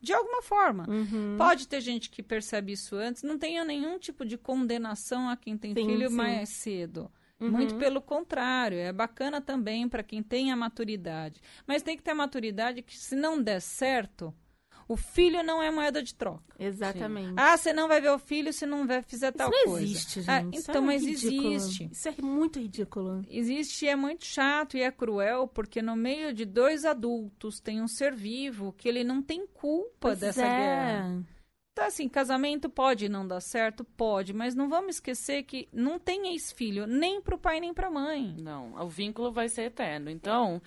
de 0.00 0.12
alguma 0.12 0.42
forma. 0.42 0.86
Uhum. 0.88 1.36
Pode 1.36 1.66
ter 1.66 1.80
gente 1.80 2.10
que 2.10 2.22
percebe 2.22 2.72
isso 2.72 2.96
antes, 2.96 3.22
não 3.22 3.38
tenha 3.38 3.64
nenhum 3.64 3.98
tipo 3.98 4.24
de 4.24 4.36
condenação 4.38 5.28
a 5.28 5.36
quem 5.36 5.56
tem 5.56 5.74
Sim, 5.74 5.86
filho 5.86 6.08
sim. 6.08 6.16
mais 6.16 6.48
cedo. 6.48 7.10
Uhum. 7.40 7.50
Muito 7.50 7.76
pelo 7.76 8.00
contrário, 8.00 8.78
é 8.78 8.92
bacana 8.92 9.40
também 9.40 9.88
para 9.88 10.02
quem 10.02 10.22
tem 10.22 10.50
a 10.50 10.56
maturidade. 10.56 11.40
Mas 11.66 11.82
tem 11.82 11.96
que 11.96 12.02
ter 12.02 12.10
a 12.10 12.14
maturidade 12.14 12.82
que, 12.82 12.98
se 12.98 13.14
não 13.14 13.40
der 13.40 13.60
certo, 13.60 14.34
o 14.88 14.96
filho 14.96 15.42
não 15.42 15.62
é 15.62 15.70
moeda 15.70 16.02
de 16.02 16.14
troca. 16.14 16.42
Exatamente. 16.58 17.34
Ah, 17.36 17.56
você 17.56 17.72
não 17.72 17.86
vai 17.86 18.00
ver 18.00 18.10
o 18.10 18.18
filho 18.18 18.52
se 18.52 18.64
não 18.66 18.86
vai 18.86 19.02
fizer 19.02 19.30
tal 19.32 19.50
Isso 19.50 19.58
não 19.66 19.72
coisa. 19.72 19.84
existe, 19.84 20.20
gente. 20.22 20.30
Ah, 20.30 20.42
Isso 20.52 20.70
então, 20.70 20.82
é 20.82 20.86
mas 20.86 21.04
ridículo. 21.04 21.52
existe. 21.52 21.88
Isso 21.92 22.08
é 22.08 22.14
muito 22.22 22.58
ridículo. 22.58 23.22
Existe 23.28 23.84
e 23.84 23.88
é 23.88 23.94
muito 23.94 24.24
chato 24.24 24.76
e 24.76 24.82
é 24.82 24.90
cruel, 24.90 25.46
porque 25.46 25.82
no 25.82 25.94
meio 25.94 26.32
de 26.32 26.44
dois 26.46 26.84
adultos 26.84 27.60
tem 27.60 27.82
um 27.82 27.86
ser 27.88 28.14
vivo 28.14 28.72
que 28.72 28.88
ele 28.88 29.04
não 29.04 29.22
tem 29.22 29.46
culpa 29.46 29.88
Pois 30.00 30.20
dessa 30.20 30.42
é. 30.42 30.48
guerra. 30.48 31.24
Então, 31.72 31.86
assim, 31.86 32.08
casamento 32.08 32.68
pode 32.68 33.08
não 33.08 33.24
dar 33.24 33.40
certo? 33.40 33.84
Pode, 33.84 34.32
mas 34.32 34.52
não 34.52 34.68
vamos 34.68 34.96
esquecer 34.96 35.44
que 35.44 35.68
não 35.72 35.96
tem 35.96 36.32
ex-filho, 36.32 36.88
nem 36.88 37.20
pro 37.20 37.38
pai 37.38 37.60
nem 37.60 37.72
pra 37.72 37.88
mãe. 37.88 38.34
Não, 38.40 38.74
o 38.82 38.88
vínculo 38.88 39.30
vai 39.30 39.48
ser 39.48 39.62
eterno. 39.66 40.10
Então, 40.10 40.60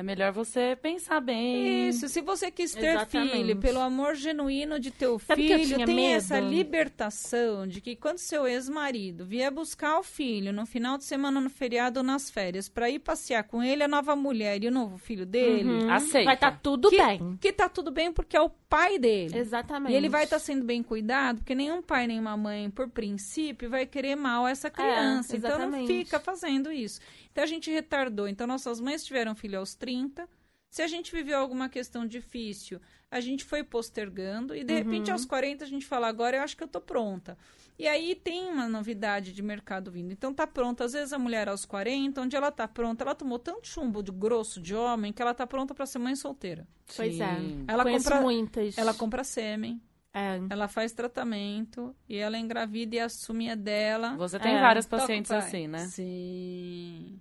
é 0.00 0.02
melhor 0.02 0.32
você 0.32 0.76
pensar 0.80 1.20
bem. 1.20 1.88
Isso, 1.88 2.08
se 2.08 2.20
você 2.20 2.50
quis 2.50 2.72
ter 2.72 2.94
Exatamente. 2.94 3.32
filho, 3.32 3.56
pelo 3.58 3.80
amor 3.80 4.14
genuíno 4.14 4.78
de 4.80 4.90
teu 4.90 5.18
Sabe 5.18 5.46
filho, 5.46 5.84
tem 5.84 5.94
medo? 5.94 6.14
essa 6.16 6.40
libertação 6.40 7.66
de 7.66 7.80
que 7.80 7.94
quando 7.94 8.18
seu 8.18 8.46
ex-marido 8.46 9.24
vier 9.24 9.50
buscar 9.50 9.98
o 9.98 10.02
filho 10.02 10.52
no 10.52 10.64
final 10.66 10.96
de 10.96 11.04
semana, 11.04 11.40
no 11.40 11.50
feriado 11.50 12.00
ou 12.00 12.04
nas 12.04 12.30
férias, 12.30 12.68
pra 12.68 12.88
ir 12.88 12.98
passear 12.98 13.44
com 13.44 13.62
ele, 13.62 13.82
a 13.82 13.88
nova 13.88 14.16
mulher 14.16 14.62
e 14.62 14.68
o 14.68 14.70
novo 14.70 14.96
filho 14.98 15.26
dele, 15.26 15.68
Uhum. 15.70 15.90
Aceita. 15.90 16.24
Vai 16.24 16.34
estar 16.34 16.58
tudo 16.62 16.88
que, 16.90 16.96
bem. 16.96 17.38
que 17.40 17.52
tá 17.52 17.68
tudo 17.68 17.90
bem 17.90 18.12
porque 18.12 18.36
é 18.36 18.40
o 18.40 18.48
pai 18.48 18.98
dele. 18.98 19.36
Exatamente. 19.36 19.92
E 19.92 19.96
ele 19.96 20.08
vai 20.08 20.24
estar 20.24 20.38
sendo 20.38 20.64
bem 20.64 20.82
cuidado, 20.82 21.38
porque 21.38 21.54
nenhum 21.54 21.82
pai 21.82 22.06
nem 22.06 22.18
uma 22.18 22.36
mãe, 22.36 22.70
por 22.70 22.88
princípio, 22.88 23.68
vai 23.68 23.84
querer 23.86 24.16
mal 24.16 24.46
a 24.46 24.50
essa 24.50 24.70
criança. 24.70 25.36
então 25.36 25.68
não 25.68 25.86
fica 25.86 26.18
fazendo 26.18 26.72
isso. 26.72 27.00
Então 27.32 27.44
a 27.44 27.46
gente 27.46 27.70
retardou. 27.70 28.28
Então 28.28 28.46
nossas 28.46 28.80
mães 28.80 29.04
tiveram 29.04 29.34
filho 29.34 29.58
aos 29.58 29.74
30. 29.74 30.28
Se 30.68 30.82
a 30.82 30.86
gente 30.86 31.12
viveu 31.12 31.38
alguma 31.38 31.68
questão 31.68 32.06
difícil, 32.06 32.80
a 33.10 33.20
gente 33.20 33.44
foi 33.44 33.64
postergando 33.64 34.54
e 34.54 34.62
de 34.62 34.72
repente 34.72 35.08
Uhum. 35.08 35.14
aos 35.14 35.24
40 35.24 35.64
a 35.64 35.66
gente 35.66 35.84
fala, 35.84 36.06
agora 36.06 36.36
eu 36.36 36.42
acho 36.42 36.56
que 36.56 36.62
eu 36.62 36.68
tô 36.68 36.80
pronta. 36.80 37.36
E 37.76 37.88
aí 37.88 38.14
tem 38.14 38.46
uma 38.46 38.68
novidade 38.68 39.32
de 39.32 39.42
mercado 39.42 39.90
vindo. 39.90 40.12
Então 40.12 40.32
tá 40.34 40.46
pronta, 40.46 40.84
às 40.84 40.92
vezes 40.92 41.12
a 41.12 41.18
mulher 41.18 41.48
aos 41.48 41.64
40, 41.64 42.20
onde 42.20 42.36
ela 42.36 42.52
tá 42.52 42.68
pronta, 42.68 43.02
ela 43.02 43.14
tomou 43.14 43.38
tanto 43.38 43.66
chumbo 43.66 44.02
de 44.02 44.12
grosso 44.12 44.60
de 44.60 44.74
homem 44.74 45.12
que 45.12 45.20
ela 45.22 45.32
tá 45.34 45.46
pronta 45.46 45.74
para 45.74 45.86
ser 45.86 45.98
mãe 45.98 46.14
solteira. 46.14 46.68
Pois 46.94 47.18
é. 47.18 47.36
Sim. 47.36 47.64
Ela 47.66 47.82
Conheço 47.82 48.04
compra- 48.04 48.20
muitas. 48.20 48.76
Ela 48.78 48.92
compra 48.94 49.24
sêmen, 49.24 49.80
É. 50.12 50.40
ela 50.50 50.66
faz 50.66 50.92
tratamento 50.92 51.94
e 52.08 52.16
ela 52.16 52.36
engravida 52.36 52.96
e 52.96 52.98
assume 53.00 53.48
a 53.50 53.54
dela. 53.54 54.16
Você 54.16 54.38
tem 54.38 54.56
É. 54.56 54.60
várias 54.60 54.86
pacientes 54.86 55.30
assim, 55.30 55.68
né? 55.68 55.86
Sim. 55.86 57.20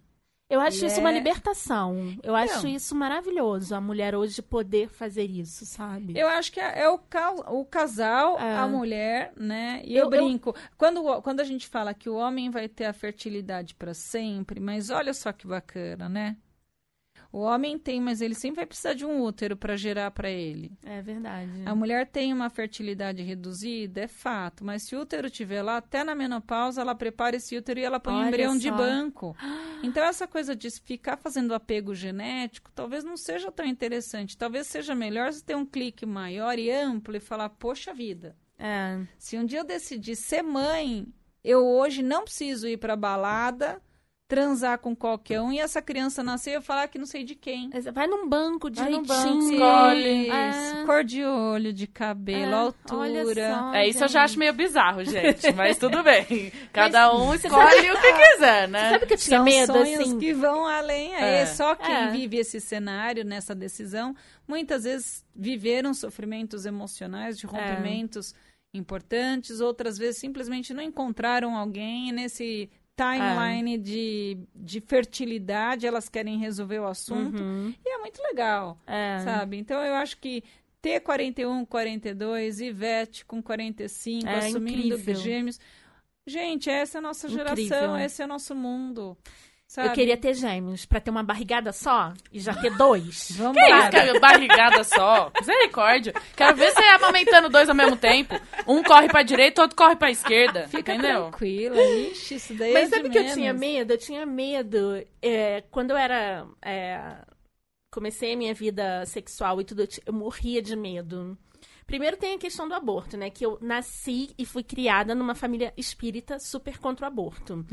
Eu 0.50 0.60
acho 0.60 0.84
E 0.84 0.88
isso 0.88 1.00
uma 1.00 1.12
é- 1.12 1.14
libertação. 1.14 1.96
Eu 2.24 2.36
Então. 2.36 2.36
acho 2.36 2.68
isso 2.68 2.96
maravilhoso, 2.96 3.76
a 3.76 3.80
mulher 3.80 4.16
hoje 4.16 4.42
poder 4.42 4.90
fazer 4.90 5.26
isso, 5.26 5.64
sabe? 5.64 6.18
Eu 6.18 6.28
acho 6.28 6.52
que 6.52 6.60
é, 6.60 6.82
é 6.82 6.90
o, 6.90 6.98
ca- 6.98 7.32
o 7.52 7.64
casal, 7.64 8.40
É. 8.40 8.58
a 8.58 8.68
mulher, 8.68 9.32
né? 9.38 9.84
E 9.86 9.96
Eu- 9.96 10.06
eu, 10.06 10.10
brinco. 10.10 10.56
Quando, 10.76 11.06
o- 11.06 11.22
quando 11.22 11.40
a 11.42 11.44
gente 11.44 11.68
fala 11.68 11.94
que 11.94 12.10
o 12.10 12.16
homem 12.16 12.50
vai 12.50 12.68
ter 12.68 12.86
a 12.86 12.94
fertilidade 12.94 13.76
para 13.76 13.94
sempre, 13.94 14.60
mas 14.60 14.90
olha 14.90 15.14
só 15.14 15.32
que 15.32 15.46
bacana, 15.46 16.10
né? 16.10 16.36
O 17.32 17.40
homem 17.42 17.78
tem, 17.78 18.02
mas 18.02 18.22
ele 18.22 18.34
sempre 18.34 18.58
vai 18.58 18.66
precisar 18.66 18.94
de 18.96 19.06
um 19.06 19.22
útero 19.22 19.56
para 19.56 19.76
gerar 19.78 20.10
para 20.10 20.30
ele. 20.32 20.72
É 20.84 21.00
verdade. 21.02 21.62
A 21.64 21.76
mulher 21.76 22.08
tem 22.08 22.34
uma 22.34 22.50
fertilidade 22.50 23.22
reduzida, 23.22 24.02
é 24.02 24.08
fato, 24.08 24.66
mas 24.66 24.82
se 24.84 24.96
o 24.96 25.02
útero 25.02 25.28
estiver 25.28 25.62
lá, 25.62 25.78
até 25.78 26.04
na 26.04 26.16
menopausa, 26.16 26.82
ela 26.82 26.96
prepara 26.96 27.36
esse 27.36 27.56
útero 27.56 27.80
e 27.80 27.84
ela 27.84 28.00
põe 28.00 28.14
um 28.14 28.18
Olha 28.18 28.28
embrião 28.30 28.58
de 28.58 28.70
só. 28.70 28.76
banco. 28.76 29.36
Então, 29.82 30.04
essa 30.04 30.28
coisa 30.28 30.54
de 30.56 30.70
ficar 30.72 31.16
fazendo 31.16 31.54
apego 31.54 31.96
genético 31.96 32.70
talvez 32.76 33.02
não 33.02 33.16
seja 33.16 33.50
tão 33.50 33.66
interessante. 33.66 34.38
Talvez 34.38 34.68
seja 34.68 34.94
melhor 34.94 35.32
você 35.32 35.42
ter 35.42 35.56
um 35.56 35.66
clique 35.66 36.06
maior 36.06 36.60
e 36.60 36.70
amplo 36.70 37.16
e 37.16 37.20
falar: 37.22 37.48
poxa 37.48 37.94
vida, 37.94 38.36
É. 38.58 39.00
se 39.18 39.38
um 39.38 39.46
dia 39.46 39.60
eu 39.60 39.64
decidir 39.64 40.18
ser 40.18 40.42
mãe, 40.42 41.08
eu 41.42 41.66
hoje 41.66 42.04
não 42.04 42.24
preciso 42.26 42.68
ir 42.68 42.76
pra 42.76 42.98
balada, 42.98 43.82
transar 44.30 44.78
com 44.78 44.96
qualquer 44.96 45.42
um 45.42 45.52
e 45.52 45.58
essa 45.60 45.82
criança 45.82 46.22
nascer 46.24 46.52
e 46.52 46.54
eu 46.54 46.62
falar 46.62 46.88
que 46.88 47.00
não 47.00 47.06
sei 47.08 47.24
de 47.24 47.34
quem. 47.34 47.72
Vai 47.92 48.06
num 48.06 48.30
banco 48.30 48.70
Vai 48.72 48.88
num 48.92 49.02
direitinho. 49.02 49.40
banco, 49.40 49.54
escolhe. 49.54 50.30
É. 50.30 50.86
cor 50.86 51.04
de 51.04 51.26
olho, 51.26 51.74
de 51.74 51.88
cabelo, 51.88 52.52
É, 52.52 52.54
altura. 52.54 53.00
olha 53.00 53.26
só, 53.26 53.74
É, 53.74 53.88
isso 53.88 54.04
eu 54.04 54.08
já 54.08 54.24
acho 54.24 54.38
meio 54.38 54.54
bizarro, 54.54 55.04
gente. 55.04 55.52
Mas 55.54 55.80
tudo 55.80 56.04
bem. 56.04 56.54
Cada 56.72 57.12
um 57.12 57.34
escolhe 57.34 57.92
o 57.92 58.00
que 58.00 58.14
quiser, 58.14 58.68
né? 58.68 58.92
Sabe 58.92 59.08
que 59.08 59.14
eu 59.14 59.18
tinha 59.18 59.38
São 59.38 59.44
medo, 59.44 59.74
sonhos 59.74 60.00
assim? 60.02 60.20
que 60.20 60.32
vão 60.32 60.68
além. 60.68 61.16
É. 61.16 61.42
É. 61.42 61.46
Só 61.48 61.74
quem 61.76 61.92
É. 61.94 62.12
vive 62.12 62.38
esse 62.38 62.62
cenário, 62.62 63.26
nessa 63.26 63.56
decisão, 63.56 64.16
muitas 64.48 64.84
vezes 64.84 65.26
viveram 65.36 65.92
sofrimentos 65.92 66.68
emocionais, 66.68 67.36
de 67.36 67.48
rompimentos 67.48 68.36
importantes, 68.76 69.60
outras 69.60 69.98
vezes 69.98 70.18
simplesmente 70.22 70.72
não 70.74 70.84
encontraram 70.84 71.58
alguém 71.58 72.12
nesse 72.12 72.70
timeline 73.04 73.78
de, 73.78 74.38
de 74.56 74.82
fertilidade, 74.82 75.88
elas 75.88 76.10
querem 76.10 76.38
resolver 76.38 76.80
o 76.80 76.88
assunto. 76.88 77.42
Uhum. 77.42 77.74
E 77.86 77.90
é 77.90 77.98
muito 78.00 78.22
legal, 78.22 78.78
É. 78.86 79.20
sabe? 79.24 79.58
Então 79.58 79.82
eu 79.84 79.94
acho 79.96 80.18
que 80.18 80.44
T41, 80.84 81.66
42, 81.68 82.62
Ivete 82.62 83.26
com 83.26 83.42
45, 83.42 84.28
É 84.28 84.38
assumindo 84.48 84.96
incrível. 84.96 85.16
gêmeos. 85.16 85.60
Gente, 86.28 86.70
essa 86.70 86.98
é 86.98 87.00
a 87.00 87.02
nossa 87.02 87.28
Incrível. 87.28 87.56
geração, 87.56 88.00
esse 88.00 88.22
é 88.22 88.26
o 88.26 88.28
nosso 88.28 88.54
mundo. 88.54 89.18
Sabe? 89.70 89.90
Eu 89.90 89.94
queria 89.94 90.18
ter 90.18 90.34
gêmeos 90.34 90.84
pra 90.88 91.00
ter 91.00 91.12
uma 91.12 91.22
barrigada 91.22 91.72
só 91.72 92.12
e 92.32 92.40
já 92.40 92.56
ter 92.56 92.76
dois. 92.76 93.30
Vamos 93.38 93.56
Que 93.62 93.70
lá. 93.70 93.82
isso, 93.82 93.92
cara? 93.92 94.20
Barrigada 94.20 94.84
só. 94.84 95.32
Misericórdia. 95.40 96.12
Quero 96.36 96.58
ver 96.58 96.72
você 96.72 96.82
amamentando 96.86 97.50
dois 97.50 97.70
ao 97.70 97.76
mesmo 97.76 97.96
tempo. 97.96 98.34
Um 98.68 98.82
corre 98.82 99.08
pra 99.08 99.22
direita, 99.22 99.62
outro 99.62 99.78
corre 99.78 99.96
pra 99.96 100.10
esquerda. 100.10 100.68
Fica 100.68 100.96
entendeu? 100.96 101.30
tranquila. 101.30 101.80
Ixi, 101.80 102.34
isso 102.34 102.54
daí 102.56 102.74
Mas 102.74 102.92
é 102.92 102.96
sabe 102.96 103.12
que 103.12 103.18
eu 103.20 103.32
tinha 103.32 103.54
medo? 103.54 103.94
Eu 103.94 103.98
tinha 104.00 104.26
medo. 104.26 105.06
é, 105.22 105.62
quando 105.70 105.92
eu 105.92 105.98
era. 105.98 106.48
é, 106.66 107.18
comecei 107.94 108.34
a 108.34 108.38
minha 108.38 108.56
vida 108.56 109.06
sexual 109.06 109.62
e 109.62 109.66
tudo, 109.66 109.88
eu, 110.04 110.12
morria 110.14 110.64
de 110.64 110.76
medo. 110.76 111.38
Primeiro 111.86 112.18
tem 112.18 112.34
a 112.36 112.40
questão 112.40 112.68
do 112.68 112.74
aborto, 112.74 113.18
né? 113.18 113.30
Que 113.30 113.46
eu 113.46 113.60
nasci 113.62 114.32
e 114.36 114.46
fui 114.46 114.64
criada 114.64 115.14
numa 115.14 115.36
família 115.36 115.72
espírita 115.78 116.40
super 116.40 116.80
contra 116.80 117.06
o 117.06 117.08
aborto. 117.08 117.64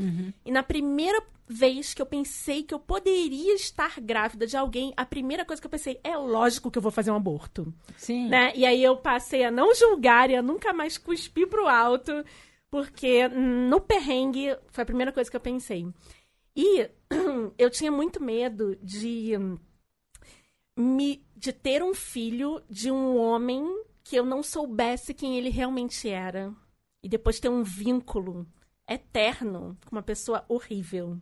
E 0.45 0.51
na 0.51 0.63
primeira 0.63 1.23
vez 1.49 1.95
que 1.95 2.03
eu 2.03 2.07
pensei 2.07 2.63
que 2.63 2.75
eu 2.75 2.79
poderia 2.79 3.55
estar 3.55 4.01
grávida 4.01 4.47
de 4.47 4.57
alguém, 4.57 4.93
a 4.97 5.07
primeira 5.07 5.45
coisa 5.45 5.61
que 5.61 5.67
eu 5.67 5.71
pensei 5.71 6.01
é 6.03 6.17
lógico 6.17 6.71
que 6.71 6.79
eu 6.79 6.83
vou 6.83 6.91
fazer 6.91 7.11
um 7.11 7.17
aborto 7.17 7.73
Sim. 7.97 8.29
né? 8.29 8.53
E 8.55 8.67
aí 8.67 8.83
eu 8.83 8.97
passei 8.97 9.45
a 9.45 9.51
não 9.51 9.75
julgar 9.75 10.31
e 10.31 10.37
a 10.37 10.43
nunca 10.43 10.73
mais 10.73 10.99
cuspir 10.99 11.49
pro 11.49 11.69
alto, 11.69 12.25
porque 12.71 13.29
no 13.29 13.81
perrengue 13.81 14.57
foi 14.69 14.83
a 14.83 14.87
primeira 14.87 15.13
coisa 15.13 15.31
que 15.31 15.37
eu 15.37 15.41
pensei. 15.41 15.87
E 16.55 16.91
eu 17.59 17.71
tinha 17.71 17.93
muito 17.93 18.23
medo 18.23 18.77
de 18.83 19.33
me 20.77 21.25
de 21.37 21.53
ter 21.53 21.83
um 21.83 21.95
filho 21.95 22.63
de 22.69 22.91
um 22.91 23.17
homem 23.19 23.63
que 24.03 24.17
eu 24.17 24.25
não 24.25 24.43
soubesse 24.43 25.13
quem 25.13 25.37
ele 25.37 25.51
realmente 25.51 26.09
era 26.09 26.53
e 27.03 27.09
depois 27.09 27.39
ter 27.39 27.49
um 27.49 27.63
vínculo 27.63 28.47
eterno 28.89 29.77
com 29.85 29.97
uma 29.97 30.03
pessoa 30.03 30.45
horrível. 30.49 31.19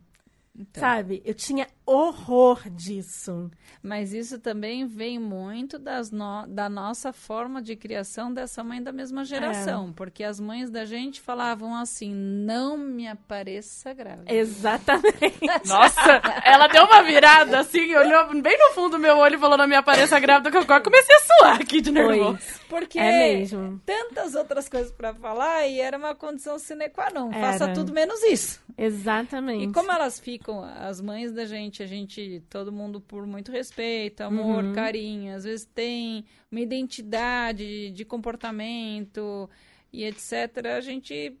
Então. 0.57 0.81
Sabe? 0.81 1.21
Eu 1.25 1.33
tinha 1.33 1.67
horror 1.85 2.69
disso. 2.69 3.51
Mas 3.83 4.13
isso 4.13 4.39
também 4.39 4.85
vem 4.87 5.19
muito 5.19 5.77
das 5.77 6.09
no- 6.11 6.47
da 6.47 6.69
nossa 6.69 7.11
forma 7.13 7.61
de 7.61 7.75
criação 7.75 8.33
dessa 8.33 8.63
mãe 8.63 8.81
da 8.81 8.91
mesma 8.91 9.21
É. 9.21 9.25
geração. 9.25 9.91
Porque 9.93 10.23
as 10.23 10.39
mães 10.39 10.69
da 10.69 10.85
gente 10.85 11.19
falavam 11.21 11.75
assim: 11.75 12.13
não 12.13 12.77
me 12.77 13.07
apareça 13.07 13.93
grávida. 13.93 14.33
Exatamente. 14.33 15.39
Nossa, 15.67 16.21
ela 16.43 16.67
deu 16.67 16.85
uma 16.85 17.03
virada 17.03 17.59
assim, 17.59 17.93
olhou 17.95 18.41
bem 18.41 18.57
no 18.57 18.73
fundo 18.73 18.91
do 18.91 18.99
meu 18.99 19.17
olho 19.17 19.35
e 19.35 19.39
falou 19.39 19.57
na 19.57 19.67
minha 19.67 19.79
aparência 19.79 20.19
grávida 20.19 20.49
que 20.51 20.57
eu 20.57 20.65
comecei 20.81 21.15
a 21.15 21.19
suar 21.19 21.61
aqui 21.61 21.81
de 21.81 21.91
nervoso. 21.91 22.39
Porque 22.69 22.97
É 22.97 23.35
mesmo. 23.37 23.79
tantas 23.85 24.35
outras 24.35 24.67
coisas 24.69 24.91
pra 24.91 25.13
falar 25.13 25.67
e 25.67 25.79
era 25.79 25.97
uma 25.97 26.15
condição 26.15 26.57
sine 26.57 26.89
qua 26.89 27.09
non. 27.11 27.29
Era. 27.31 27.51
Faça 27.51 27.73
tudo 27.73 27.91
menos 27.93 28.21
isso. 28.23 28.63
Exatamente. 28.77 29.69
E 29.69 29.73
como 29.73 29.91
elas 29.91 30.19
ficam, 30.19 30.44
as 30.53 31.01
mães 31.01 31.31
da 31.31 31.45
gente, 31.45 31.81
a 31.81 31.85
gente, 31.85 32.41
todo 32.49 32.71
mundo 32.71 32.99
por 33.01 33.25
muito 33.25 33.51
respeito, 33.51 34.21
amor, 34.21 34.63
Uhum. 34.63 34.73
carinho, 34.73 35.35
às 35.35 35.43
vezes 35.43 35.65
tem 35.65 36.25
uma 36.51 36.61
identidade 36.61 37.91
de 37.91 38.05
comportamento 38.05 39.49
e 39.91 40.03
etc. 40.03 40.65
A 40.77 40.81
gente 40.81 41.37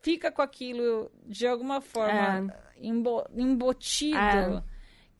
fica 0.00 0.30
com 0.32 0.42
aquilo 0.42 1.10
de 1.26 1.46
alguma 1.46 1.80
forma 1.80 2.52
embo- 2.80 3.26
embutido. 3.34 4.16
É. 4.16 4.71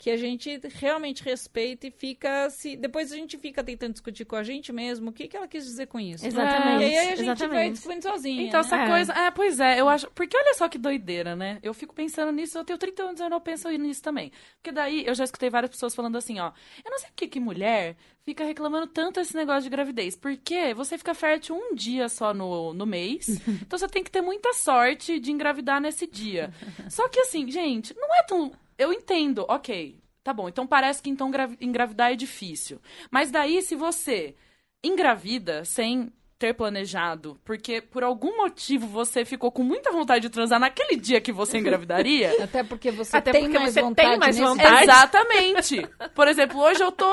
Que 0.03 0.11
a 0.11 0.17
gente 0.17 0.61
realmente 0.81 1.23
respeita 1.23 1.87
e 1.87 1.91
fica 1.93 2.51
se. 2.51 2.75
Depois 2.75 3.13
a 3.13 3.15
gente 3.15 3.39
fica 3.39 3.63
tentando 3.63 3.93
discutir 3.93 4.25
com 4.25 4.35
a 4.35 4.43
gente 4.43 4.73
mesmo 4.73 5.11
o 5.11 5.13
que, 5.13 5.29
que 5.29 5.37
ela 5.37 5.47
quis 5.47 5.65
dizer 5.65 5.87
com 5.87 6.01
isso. 6.01 6.27
Exatamente. 6.27 6.83
E 6.83 6.85
aí 6.87 6.97
a 6.97 7.15
gente 7.15 7.25
vai 7.25 7.35
exatamente. 7.35 7.73
discutindo 7.75 8.03
sozinha. 8.03 8.43
Então, 8.43 8.61
né? 8.63 8.67
essa 8.67 8.77
É. 8.79 8.89
coisa. 8.89 9.13
É, 9.13 9.31
pois 9.31 9.61
é, 9.61 9.81
eu 9.81 9.89
acho. 9.89 10.11
Porque 10.11 10.37
olha 10.37 10.55
só 10.55 10.69
que 10.69 10.77
doideira, 10.77 11.37
né? 11.37 11.61
Eu 11.63 11.73
fico 11.73 11.95
pensando 11.95 12.33
nisso, 12.33 12.59
eu 12.59 12.65
tenho 12.65 12.81
30 12.81 13.01
anos 13.05 13.21
e 13.21 13.23
eu 13.23 13.31
não 13.31 13.41
penso 13.41 13.69
nisso 13.69 14.03
também. 14.03 14.33
Porque 14.57 14.73
daí 14.73 15.07
eu 15.07 15.15
já 15.15 15.23
escutei 15.23 15.49
várias 15.49 15.71
pessoas 15.71 15.95
falando 15.95 16.19
assim, 16.19 16.41
ó. 16.41 16.51
Eu 16.85 16.91
não 16.91 16.99
sei 16.99 17.09
por 17.11 17.15
que 17.15 17.29
que 17.29 17.39
mulher 17.39 17.97
fica 18.25 18.45
reclamando 18.45 18.89
tanto 18.89 19.21
esse 19.21 19.37
negócio 19.37 19.63
de 19.63 19.71
gravidez. 19.71 20.17
Porque 20.17 20.75
você 20.75 20.99
fica 20.99 21.15
fértil 21.15 21.55
um 21.55 21.77
dia 21.77 22.09
só 22.09 22.35
no, 22.35 22.75
no 22.75 22.87
mês. 22.87 23.29
então 23.63 23.79
você 23.79 23.87
tem 23.87 24.03
que 24.03 24.11
ter 24.11 24.21
muita 24.21 24.53
sorte 24.53 25.21
de 25.21 25.31
engravidar 25.31 25.81
nesse 25.81 26.09
dia. 26.09 26.53
Só 26.91 27.09
que 27.09 27.21
assim, 27.21 27.49
gente, 27.49 27.95
não 27.97 28.09
é 28.17 28.23
tão. 28.25 28.53
Eu 28.83 28.93
entendo, 28.93 29.45
ok. 29.49 30.01
Tá 30.25 30.33
bom, 30.33 30.49
então 30.49 30.67
parece 30.67 31.03
que 31.03 31.11
então 31.11 31.31
gravi- 31.31 31.59
engravidar 31.61 32.13
é 32.13 32.15
difícil. 32.17 32.81
Mas 33.11 33.31
daí, 33.31 33.61
se 33.63 33.75
você 33.75 34.35
engravida 34.85 35.65
sem 35.65 36.13
ter 36.39 36.55
planejado, 36.55 37.39
porque 37.45 37.81
por 37.81 38.03
algum 38.03 38.37
motivo 38.37 38.85
você 38.87 39.25
ficou 39.25 39.53
com 39.53 39.63
muita 39.63 39.93
vontade 39.93 40.23
de 40.23 40.29
transar 40.29 40.59
naquele 40.59 40.97
dia 40.97 41.21
que 41.21 41.31
você 41.31 41.59
engravidaria. 41.59 42.35
Até 42.43 42.65
porque 42.65 42.91
você 42.91 43.17
Até 43.17 43.31
tem 43.31 43.43
porque 43.43 43.59
mais 43.59 43.75
você 43.75 43.81
vontade 43.81 44.09
tem 44.11 44.19
mais 44.19 44.39
vontade. 44.39 44.83
Exatamente. 44.83 45.89
Por 46.15 46.27
exemplo, 46.27 46.61
hoje 46.61 46.83
eu 46.83 46.91
tô 46.91 47.07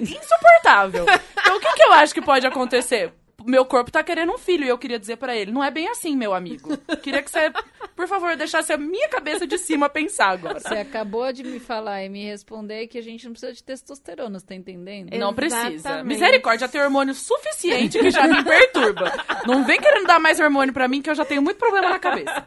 insuportável. 0.00 1.04
Então 1.40 1.56
o 1.56 1.60
que, 1.60 1.72
que 1.74 1.82
eu 1.82 1.92
acho 1.92 2.14
que 2.14 2.22
pode 2.22 2.46
acontecer? 2.46 3.12
Meu 3.48 3.64
corpo 3.64 3.90
tá 3.90 4.02
querendo 4.04 4.30
um 4.32 4.36
filho 4.38 4.64
e 4.64 4.68
eu 4.68 4.76
queria 4.76 4.98
dizer 4.98 5.16
pra 5.16 5.34
ele, 5.34 5.50
não 5.50 5.64
é 5.64 5.70
bem 5.70 5.88
assim, 5.88 6.14
meu 6.14 6.34
amigo. 6.34 6.76
Queria 7.02 7.22
que 7.22 7.30
você, 7.30 7.50
por 7.96 8.06
favor, 8.06 8.36
deixasse 8.36 8.72
a 8.72 8.76
minha 8.76 9.08
cabeça 9.08 9.46
de 9.46 9.56
cima 9.56 9.88
pensar 9.88 10.28
agora. 10.30 10.60
Você 10.60 10.74
acabou 10.74 11.32
de 11.32 11.42
me 11.42 11.58
falar 11.58 12.04
e 12.04 12.08
me 12.10 12.24
responder 12.26 12.86
que 12.88 12.98
a 12.98 13.02
gente 13.02 13.24
não 13.24 13.32
precisa 13.32 13.54
de 13.54 13.62
testosterona, 13.64 14.38
você 14.38 14.46
tá 14.46 14.54
entendendo? 14.54 15.16
Não 15.16 15.32
precisa. 15.32 15.68
Exatamente. 15.70 16.06
Misericórdia, 16.06 16.66
já 16.66 16.68
tem 16.72 16.80
hormônio 16.82 17.14
suficiente 17.14 17.98
que 17.98 18.10
já 18.10 18.26
me 18.28 18.44
perturba. 18.44 19.12
Não 19.46 19.64
vem 19.64 19.80
querendo 19.80 20.06
dar 20.06 20.18
mais 20.20 20.38
hormônio 20.38 20.74
pra 20.74 20.86
mim 20.86 21.00
que 21.00 21.08
eu 21.08 21.14
já 21.14 21.24
tenho 21.24 21.40
muito 21.40 21.56
problema 21.56 21.88
na 21.88 21.98
cabeça. 21.98 22.46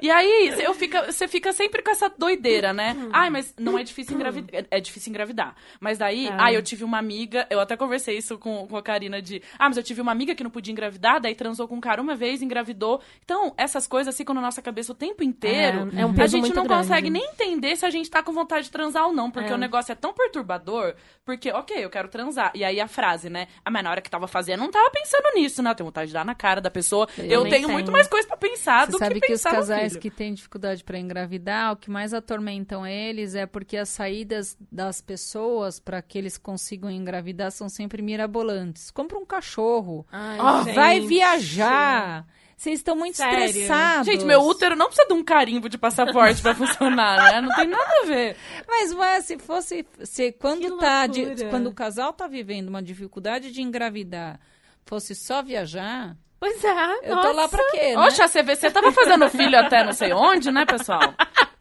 E 0.00 0.08
aí, 0.12 0.54
eu 0.60 0.72
fica, 0.74 1.10
você 1.10 1.26
fica 1.26 1.52
sempre 1.52 1.82
com 1.82 1.90
essa 1.90 2.08
doideira, 2.08 2.72
né? 2.72 2.96
Ai, 3.12 3.30
mas 3.30 3.52
não 3.58 3.76
é 3.76 3.82
difícil 3.82 4.14
engravidar. 4.14 4.60
É, 4.70 4.76
é 4.78 4.80
difícil 4.80 5.10
engravidar. 5.10 5.56
Mas 5.80 5.98
daí, 5.98 6.28
Ah. 6.28 6.36
ai, 6.44 6.56
eu 6.56 6.62
tive 6.62 6.84
uma 6.84 6.98
amiga, 6.98 7.46
eu 7.50 7.58
até 7.58 7.76
conversei 7.76 8.16
isso 8.16 8.38
com, 8.38 8.66
com 8.68 8.76
a 8.76 8.82
Karina 8.82 9.20
de. 9.20 9.42
Ah, 9.58 9.68
mas 9.68 9.76
eu 9.76 9.82
tive 9.82 10.00
uma 10.00 10.12
amiga 10.12 10.27
que 10.34 10.44
não 10.44 10.50
podia 10.50 10.72
engravidar, 10.72 11.20
daí 11.20 11.34
transou 11.34 11.66
com 11.68 11.76
um 11.76 11.80
cara 11.80 12.00
uma 12.02 12.14
vez, 12.14 12.42
engravidou. 12.42 13.00
Então, 13.24 13.52
essas 13.56 13.86
coisas 13.86 14.16
ficam 14.16 14.34
na 14.34 14.40
nossa 14.40 14.60
cabeça 14.62 14.92
o 14.92 14.94
tempo 14.94 15.22
inteiro. 15.22 15.90
É, 15.96 16.02
é 16.02 16.06
um 16.06 16.10
a 16.10 16.14
peso 16.14 16.32
gente 16.32 16.40
muito 16.42 16.56
não 16.56 16.64
grande. 16.66 16.82
consegue 16.88 17.10
nem 17.10 17.24
entender 17.24 17.76
se 17.76 17.84
a 17.86 17.90
gente 17.90 18.10
tá 18.10 18.22
com 18.22 18.32
vontade 18.32 18.64
de 18.66 18.70
transar 18.70 19.06
ou 19.06 19.12
não, 19.12 19.30
porque 19.30 19.50
É. 19.50 19.54
o 19.54 19.58
negócio 19.58 19.92
é 19.92 19.94
tão 19.94 20.12
perturbador, 20.12 20.94
porque, 21.24 21.50
ok, 21.50 21.84
eu 21.84 21.90
quero 21.90 22.08
transar. 22.08 22.50
E 22.54 22.64
aí 22.64 22.80
a 22.80 22.88
frase, 22.88 23.28
né? 23.30 23.48
Ah, 23.64 23.70
mas 23.70 23.82
na 23.84 23.90
hora 23.90 24.00
que 24.00 24.10
tava 24.10 24.26
fazendo, 24.26 24.60
eu 24.60 24.64
não 24.64 24.70
tava 24.72 24.90
pensando 24.90 25.34
nisso, 25.34 25.62
né? 25.62 25.70
Eu 25.70 25.74
tenho 25.74 25.86
vontade 25.86 26.08
de 26.08 26.14
dar 26.14 26.24
na 26.24 26.34
cara 26.34 26.60
da 26.60 26.70
pessoa. 26.70 27.06
Eu, 27.18 27.38
também 27.38 27.50
tenho 27.50 27.66
tenho. 27.66 27.72
muito 27.72 27.92
mais 27.92 28.06
coisa 28.08 28.26
pra 28.26 28.36
pensar 28.36 28.86
Você 28.86 28.92
do 28.92 28.98
sabe 28.98 29.20
que 29.20 29.26
que, 29.28 29.32
os 29.34 29.42
casais 29.42 29.96
que 29.96 30.10
têm 30.10 30.34
dificuldade 30.34 30.82
para 30.84 30.98
engravidar, 30.98 31.72
o 31.72 31.76
que 31.76 31.90
mais 31.90 32.12
atormentam 32.14 32.86
eles 32.86 33.34
é 33.34 33.46
porque 33.46 33.76
as 33.76 33.88
saídas 33.88 34.56
das 34.70 35.00
pessoas 35.00 35.78
para 35.80 36.00
que 36.02 36.18
eles 36.18 36.36
consigam 36.38 36.90
engravidar 36.90 37.50
são 37.52 37.68
sempre 37.68 38.00
mirabolantes. 38.02 38.90
Compra 38.90 39.18
um 39.18 39.24
cachorro, 39.26 40.06
Ai, 40.40 40.64
gente. 40.64 40.74
vai 40.74 41.00
viajar. 41.00 42.26
Vocês 42.56 42.80
estão 42.80 42.96
muito 42.96 43.16
Sério? 43.16 43.44
estressados. 43.44 44.06
Gente, 44.06 44.24
meu 44.24 44.40
útero 44.40 44.74
não 44.74 44.86
precisa 44.86 45.06
de 45.06 45.14
um 45.14 45.22
carimbo 45.22 45.68
de 45.68 45.78
passaporte 45.78 46.42
pra 46.42 46.54
funcionar, 46.56 47.32
né? 47.32 47.40
Não 47.40 47.54
tem 47.54 47.68
nada 47.68 47.88
a 48.02 48.06
ver. 48.06 48.36
Mas 48.66 48.92
ué, 48.92 49.20
se 49.20 49.38
fosse, 49.38 49.86
se 50.02 50.32
quando 50.32 50.76
tá, 50.76 51.06
de- 51.06 51.44
quando 51.50 51.68
o 51.68 51.72
casal 51.74 52.12
tá 52.12 52.26
vivendo 52.26 52.68
uma 52.68 52.82
dificuldade 52.82 53.52
de 53.52 53.62
engravidar, 53.62 54.40
fosse 54.84 55.14
só 55.14 55.40
viajar, 55.40 56.16
Pois 56.40 56.62
é. 56.64 56.98
eu 57.02 57.20
tô 57.20 57.32
lá 57.32 57.48
pra 57.48 57.64
quê, 57.70 57.96
né? 57.96 57.98
Oxe, 57.98 58.22
a 58.22 58.28
CVC 58.28 58.70
tava 58.70 58.92
fazendo 58.92 59.28
filho 59.28 59.58
até 59.58 59.82
não 59.84 59.92
sei 59.92 60.12
onde, 60.12 60.50
né, 60.52 60.64
pessoal? 60.64 61.00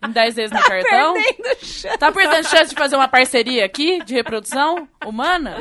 Em 0.08 0.12
10 0.12 0.36
vezes 0.36 0.52
no 0.52 0.64
cartão. 0.64 1.14
Perdendo 1.16 1.66
chance. 1.66 1.98
Tá 1.98 2.12
perdendo 2.12 2.48
chance 2.48 2.70
de 2.70 2.76
fazer 2.76 2.96
uma 2.96 3.08
parceria 3.08 3.66
aqui 3.66 4.04
de 4.04 4.14
reprodução 4.14 4.88
humana? 5.06 5.58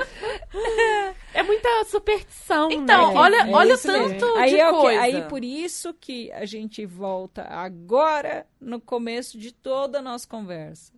É 1.32 1.42
muita 1.42 1.84
superstição, 1.84 2.70
Então, 2.70 3.12
né? 3.14 3.18
olha, 3.20 3.36
É 3.36 3.50
olha 3.50 3.68
mesmo. 3.74 3.92
tanto 3.92 4.24
aí 4.36 4.50
de 4.50 4.60
é 4.60 4.68
o 4.70 4.74
que- 4.74 4.80
coisa. 4.80 5.00
aí 5.02 5.22
por 5.28 5.44
isso 5.44 5.94
que 5.94 6.30
a 6.32 6.44
gente 6.44 6.84
volta 6.86 7.42
agora 7.48 8.46
no 8.60 8.80
começo 8.80 9.38
de 9.38 9.52
toda 9.52 9.98
a 9.98 10.02
nossa 10.02 10.26
conversa. 10.28 10.92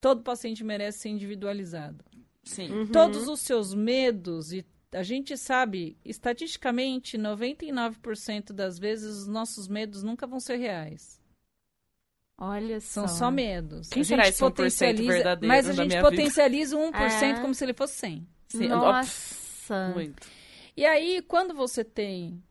Todo 0.00 0.22
paciente 0.22 0.62
merece 0.64 1.00
ser 1.00 1.08
individualizado. 1.08 2.04
Sim. 2.44 2.70
Uhum. 2.72 2.86
Todos 2.86 3.26
os 3.28 3.40
seus 3.40 3.74
medos 3.74 4.52
e 4.52 4.64
a 4.96 5.02
gente 5.02 5.36
sabe, 5.36 5.96
estatisticamente, 6.04 7.18
99% 7.18 8.52
das 8.52 8.78
vezes 8.78 9.14
os 9.16 9.26
nossos 9.26 9.68
medos 9.68 10.02
nunca 10.02 10.26
vão 10.26 10.40
ser 10.40 10.56
reais. 10.56 11.20
Olha 12.38 12.80
só. 12.80 13.06
São 13.06 13.08
só 13.08 13.30
medos. 13.30 13.88
Quem 13.88 14.02
a 14.02 14.04
será 14.04 14.28
esse 14.28 14.42
1% 14.42 14.48
potencializa, 14.50 15.12
verdadeiro 15.12 15.48
Mas 15.48 15.68
a 15.68 15.72
gente 15.72 15.86
minha 15.88 16.00
vida? 16.02 16.10
potencializa 16.10 16.76
1% 16.76 17.38
É. 17.38 17.40
como 17.40 17.54
se 17.54 17.64
ele 17.64 17.72
fosse 17.74 17.94
100. 17.94 18.28
Sim, 18.48 18.68
Nossa. 18.68 19.92
Muito. 19.94 20.26
E 20.76 20.84
aí, 20.84 21.22
quando 21.22 21.54
você 21.54 21.82
tem 21.82 22.42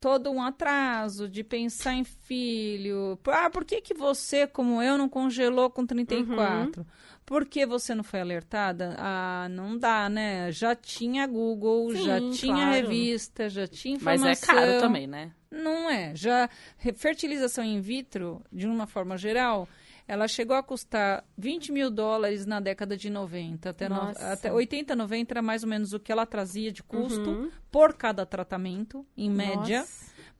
todo 0.00 0.30
um 0.30 0.42
atraso 0.42 1.28
de 1.28 1.44
pensar 1.44 1.92
em 1.94 2.04
filho. 2.04 3.18
Ah, 3.26 3.50
por 3.50 3.64
que, 3.64 3.82
que 3.82 3.92
você, 3.92 4.46
como 4.46 4.82
eu, 4.82 4.96
não 4.96 5.08
congelou 5.08 5.68
com 5.68 5.84
34? 5.84 6.80
Uhum. 6.80 6.86
Por 7.26 7.44
que 7.44 7.66
você 7.66 7.94
não 7.94 8.02
foi 8.02 8.20
alertada? 8.20 8.96
Ah, 8.98 9.46
não 9.50 9.78
dá, 9.78 10.08
né? 10.08 10.50
Já 10.50 10.74
tinha 10.74 11.26
Google, 11.26 11.92
Sim, 11.92 12.04
já 12.04 12.18
tinha 12.30 12.56
claro. 12.56 12.72
revista, 12.72 13.48
já 13.48 13.68
tinha 13.68 13.96
informação. 13.96 14.26
Mas 14.26 14.42
é 14.42 14.46
caro 14.46 14.80
também, 14.80 15.06
né? 15.06 15.32
Não 15.50 15.90
é. 15.90 16.12
Já 16.16 16.48
fertilização 16.96 17.62
in 17.62 17.80
vitro, 17.80 18.42
de 18.50 18.66
uma 18.66 18.86
forma 18.86 19.18
geral, 19.18 19.68
ela 20.10 20.26
chegou 20.26 20.56
a 20.56 20.62
custar 20.62 21.24
20 21.38 21.70
mil 21.70 21.88
dólares 21.88 22.44
na 22.44 22.58
década 22.58 22.96
de 22.96 23.08
90. 23.08 23.70
Até, 23.70 23.88
no, 23.88 23.94
até 24.32 24.52
80, 24.52 24.96
90 24.96 25.32
era 25.32 25.40
mais 25.40 25.62
ou 25.62 25.68
menos 25.68 25.92
o 25.92 26.00
que 26.00 26.10
ela 26.10 26.26
trazia 26.26 26.72
de 26.72 26.82
custo 26.82 27.30
uhum. 27.30 27.50
por 27.70 27.94
cada 27.94 28.26
tratamento, 28.26 29.06
em 29.16 29.30
média. 29.30 29.86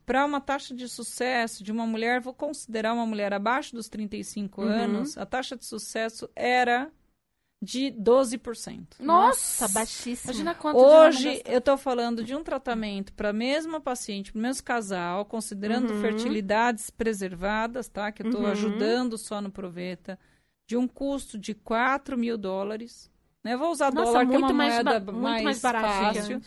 Para 0.05 0.25
uma 0.25 0.41
taxa 0.41 0.75
de 0.75 0.89
sucesso 0.89 1.63
de 1.63 1.71
uma 1.71 1.87
mulher, 1.87 2.19
vou 2.19 2.33
considerar 2.33 2.93
uma 2.93 3.05
mulher 3.05 3.31
abaixo 3.31 3.73
dos 3.73 3.87
35 3.87 4.61
uhum. 4.61 4.67
anos, 4.67 5.17
a 5.17 5.25
taxa 5.25 5.55
de 5.55 5.65
sucesso 5.65 6.29
era 6.35 6.91
de 7.61 7.91
12%. 7.91 8.99
Nossa, 8.99 9.67
baixíssimo. 9.67 10.31
Imagina 10.31 10.55
quanto 10.55 10.79
Hoje 10.79 11.43
eu 11.45 11.59
estou 11.59 11.77
falando 11.77 12.23
de 12.23 12.35
um 12.35 12.43
tratamento 12.43 13.13
para 13.13 13.29
a 13.29 13.33
mesma 13.33 13.79
paciente, 13.79 14.31
para 14.31 14.39
o 14.39 14.41
mesmo 14.41 14.63
casal, 14.63 15.25
considerando 15.25 15.93
uhum. 15.93 16.01
fertilidades 16.01 16.89
preservadas, 16.89 17.87
tá? 17.87 18.11
Que 18.11 18.23
eu 18.23 18.27
estou 18.27 18.41
uhum. 18.41 18.51
ajudando 18.51 19.17
só 19.17 19.39
no 19.39 19.51
Proveta, 19.51 20.17
de 20.67 20.75
um 20.75 20.87
custo 20.87 21.37
de 21.37 21.53
4 21.53 22.17
mil 22.17 22.37
dólares. 22.37 23.11
Né? 23.43 23.57
vou 23.57 23.71
usar 23.71 23.91
Nossa, 23.91 24.11
dólar, 24.11 24.27
que 24.27 24.35
é 24.35 24.37
uma 24.37 24.53
moeda 24.53 24.99
mais, 25.11 25.43
mais 25.43 25.61
fácil 25.61 26.41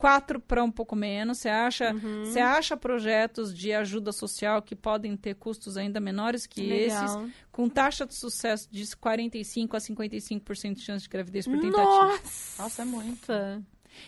quatro 0.00 0.40
para 0.40 0.64
um 0.64 0.70
pouco 0.70 0.96
menos. 0.96 1.38
Você 1.38 1.50
acha, 1.50 1.92
uhum. 1.92 2.24
você 2.24 2.40
acha 2.40 2.74
projetos 2.74 3.54
de 3.54 3.70
ajuda 3.70 4.12
social 4.12 4.62
que 4.62 4.74
podem 4.74 5.14
ter 5.14 5.34
custos 5.34 5.76
ainda 5.76 6.00
menores 6.00 6.46
que 6.46 6.62
Legal. 6.62 7.04
esses, 7.04 7.34
com 7.52 7.68
taxa 7.68 8.06
de 8.06 8.14
sucesso 8.14 8.66
de 8.72 8.96
45 8.96 9.76
a 9.76 9.78
55% 9.78 10.74
de 10.74 10.80
chance 10.80 11.02
de 11.02 11.08
gravidez 11.10 11.46
por 11.46 11.60
tentativa. 11.60 11.84
Nossa, 11.84 12.62
Nossa 12.62 12.82
é 12.82 12.84
muita. 12.86 13.62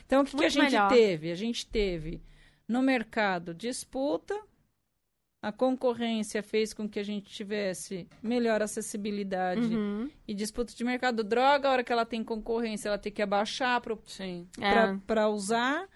Então 0.07 0.23
o 0.23 0.25
que, 0.25 0.35
que 0.35 0.45
a 0.47 0.49
gente 0.49 0.71
melhor. 0.71 0.89
teve? 0.89 1.31
A 1.31 1.35
gente 1.35 1.67
teve 1.67 2.23
no 2.67 2.81
mercado 2.81 3.53
disputa 3.53 4.35
a 5.43 5.51
concorrência 5.51 6.41
fez 6.41 6.73
com 6.73 6.89
que 6.89 7.01
a 7.01 7.03
gente 7.03 7.29
tivesse 7.29 8.07
melhor 8.23 8.63
acessibilidade 8.63 9.75
uhum. 9.75 10.09
e 10.27 10.33
disputa 10.33 10.73
de 10.73 10.85
mercado. 10.85 11.25
Droga, 11.25 11.69
a 11.69 11.73
hora 11.73 11.85
que 11.85 11.93
ela 11.93 12.07
tem 12.07 12.23
concorrência, 12.23 12.89
ela 12.89 12.99
tem 12.99 13.11
que 13.11 13.21
abaixar 13.21 13.81
para 13.81 15.23
é. 15.23 15.27
usar. 15.27 15.89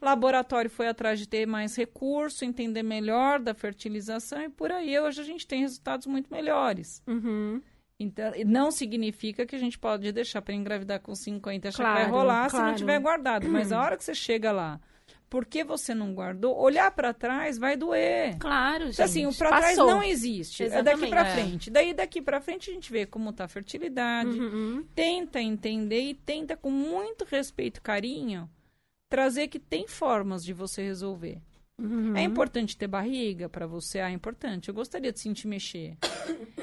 Laboratório 0.00 0.70
foi 0.70 0.88
atrás 0.88 1.18
de 1.18 1.28
ter 1.28 1.46
mais 1.46 1.76
recurso, 1.76 2.46
entender 2.46 2.82
melhor 2.82 3.38
da 3.38 3.52
fertilização 3.52 4.42
e 4.42 4.48
por 4.48 4.72
aí 4.72 4.98
hoje 4.98 5.20
a 5.20 5.24
gente 5.24 5.46
tem 5.46 5.60
resultados 5.60 6.06
muito 6.06 6.32
melhores. 6.32 7.02
Uhum. 7.06 7.60
Então, 8.00 8.32
não 8.46 8.70
significa 8.70 9.46
que 9.46 9.54
a 9.54 9.58
gente 9.58 9.78
pode 9.78 10.10
deixar 10.12 10.42
para 10.42 10.54
engravidar 10.54 11.00
com 11.00 11.14
50 11.14 11.66
e 11.66 11.68
achar 11.68 11.84
claro, 11.84 11.96
que 11.96 12.02
vai 12.02 12.10
rolar 12.10 12.50
claro. 12.50 12.64
se 12.64 12.70
não 12.70 12.76
tiver 12.76 12.98
guardado. 12.98 13.48
Mas 13.48 13.70
a 13.70 13.80
hora 13.84 13.96
que 13.96 14.04
você 14.04 14.14
chega 14.14 14.50
lá, 14.50 14.80
por 15.28 15.44
que 15.44 15.64
você 15.64 15.94
não 15.94 16.14
guardou? 16.14 16.56
Olhar 16.56 16.90
para 16.90 17.12
trás 17.12 17.58
vai 17.58 17.76
doer. 17.76 18.36
Claro, 18.38 18.86
gente. 18.86 19.02
Assim, 19.02 19.26
o 19.26 19.34
para 19.34 19.56
trás 19.58 19.76
não 19.76 20.02
existe. 20.02 20.62
Exatamente. 20.62 20.90
É 20.90 20.96
daqui 20.96 21.10
para 21.10 21.26
é. 21.28 21.32
frente. 21.32 21.70
Daí 21.70 21.94
daqui 21.94 22.22
para 22.22 22.40
frente 22.40 22.70
a 22.70 22.74
gente 22.74 22.92
vê 22.92 23.04
como 23.04 23.32
tá 23.32 23.44
a 23.44 23.48
fertilidade, 23.48 24.38
uhum. 24.38 24.84
tenta 24.94 25.40
entender 25.40 26.02
e 26.02 26.14
tenta 26.14 26.56
com 26.56 26.70
muito 26.70 27.24
respeito, 27.24 27.82
carinho, 27.82 28.48
trazer 29.08 29.48
que 29.48 29.58
tem 29.58 29.86
formas 29.86 30.44
de 30.44 30.52
você 30.52 30.82
resolver. 30.82 31.40
Uhum. 31.76 32.16
É 32.16 32.22
importante 32.22 32.76
ter 32.76 32.86
barriga 32.86 33.48
para 33.48 33.66
você? 33.66 33.98
Ah, 33.98 34.10
é 34.10 34.12
importante. 34.12 34.68
Eu 34.68 34.74
gostaria 34.74 35.12
de 35.12 35.18
sentir 35.18 35.48
mexer. 35.48 35.96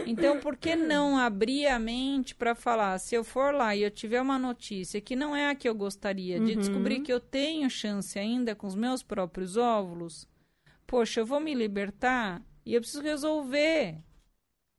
Então, 0.05 0.39
por 0.39 0.55
que 0.55 0.75
não 0.75 1.17
abrir 1.17 1.67
a 1.67 1.77
mente 1.77 2.33
para 2.33 2.55
falar? 2.55 2.97
Se 2.97 3.13
eu 3.13 3.23
for 3.23 3.53
lá 3.53 3.75
e 3.75 3.83
eu 3.83 3.91
tiver 3.91 4.21
uma 4.21 4.39
notícia 4.39 5.01
que 5.01 5.15
não 5.15 5.35
é 5.35 5.49
a 5.49 5.55
que 5.55 5.67
eu 5.67 5.75
gostaria, 5.75 6.39
de 6.39 6.53
uhum. 6.53 6.59
descobrir 6.59 7.01
que 7.01 7.11
eu 7.11 7.19
tenho 7.19 7.69
chance 7.69 8.17
ainda 8.17 8.55
com 8.55 8.65
os 8.65 8.75
meus 8.75 9.03
próprios 9.03 9.57
óvulos, 9.57 10.27
poxa, 10.87 11.19
eu 11.19 11.25
vou 11.25 11.39
me 11.39 11.53
libertar 11.53 12.41
e 12.65 12.73
eu 12.73 12.81
preciso 12.81 13.03
resolver. 13.03 13.97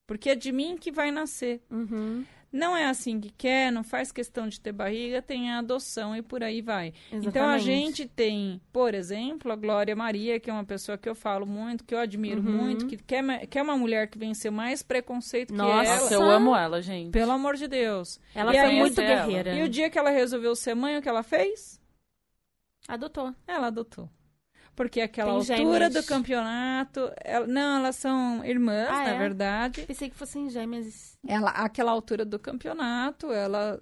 Porque 0.07 0.31
é 0.31 0.35
de 0.35 0.51
mim 0.51 0.77
que 0.77 0.91
vai 0.91 1.11
nascer. 1.11 1.63
Uhum 1.71 2.25
não 2.53 2.77
é 2.77 2.85
assim 2.85 3.19
que 3.19 3.31
quer, 3.31 3.73
não 3.73 3.83
faz 3.83 4.13
questão 4.13 4.47
de 4.47 4.61
ter 4.61 4.73
barriga, 4.73 5.23
tem 5.23 5.51
a 5.51 5.59
adoção 5.59 6.15
e 6.15 6.21
por 6.21 6.43
aí 6.43 6.61
vai. 6.61 6.93
Exatamente. 7.07 7.29
Então 7.29 7.49
a 7.49 7.59
gente 7.59 8.07
tem, 8.07 8.61
por 8.71 8.95
exemplo, 8.95 9.51
a 9.51 9.57
Glória 9.57 9.97
Maria, 9.97 10.39
que 10.39 10.51
é 10.51 10.53
uma 10.53 10.65
pessoa 10.65 10.99
que 10.99 11.09
eu 11.09 11.15
falo 11.15 11.47
muito, 11.47 11.85
que 11.85 11.95
eu 11.95 11.99
admiro 11.99 12.43
uhum. 12.43 12.53
muito, 12.53 12.87
que 12.87 12.97
quer, 12.97 13.47
quer 13.47 13.63
uma 13.63 13.77
mulher 13.77 14.09
que 14.09 14.19
venceu 14.19 14.53
mais 14.53 14.83
preconceito 14.83 15.55
Nossa, 15.55 15.81
que 15.81 15.87
ela. 15.89 16.01
Nossa, 16.01 16.15
eu 16.15 16.23
amo 16.23 16.55
ela, 16.55 16.83
gente. 16.83 17.11
Pelo 17.11 17.33
amor 17.33 17.57
de 17.57 17.67
Deus. 17.67 18.21
Ela 18.35 18.55
e 18.55 18.61
foi 18.61 18.75
muito 18.75 19.01
guerreira. 19.01 19.55
E 19.55 19.63
o 19.63 19.69
dia 19.69 19.89
que 19.89 19.99
ela 19.99 20.11
resolveu 20.11 20.55
ser 20.55 20.75
mãe, 20.75 20.99
o 20.99 21.03
que 21.03 21.09
ela 21.09 21.23
fez? 21.23 21.81
Adotou. 22.87 23.35
Ela 23.47 23.69
adotou 23.69 24.09
porque 24.75 25.01
aquela 25.01 25.31
Tem 25.45 25.57
altura 25.57 25.87
gêmeas. 25.87 25.95
do 25.95 26.09
campeonato. 26.09 27.13
Ela, 27.23 27.47
não, 27.47 27.79
elas 27.79 27.97
são 27.97 28.45
irmãs, 28.45 28.89
ah, 28.89 29.05
na 29.05 29.11
é? 29.11 29.19
verdade. 29.19 29.83
Pensei 29.83 30.09
que 30.09 30.17
fossem 30.17 30.49
gêmeas. 30.51 31.19
Ela, 31.27 31.51
aquela 31.51 31.91
altura 31.91 32.25
do 32.25 32.39
campeonato, 32.39 33.33
ela 33.33 33.81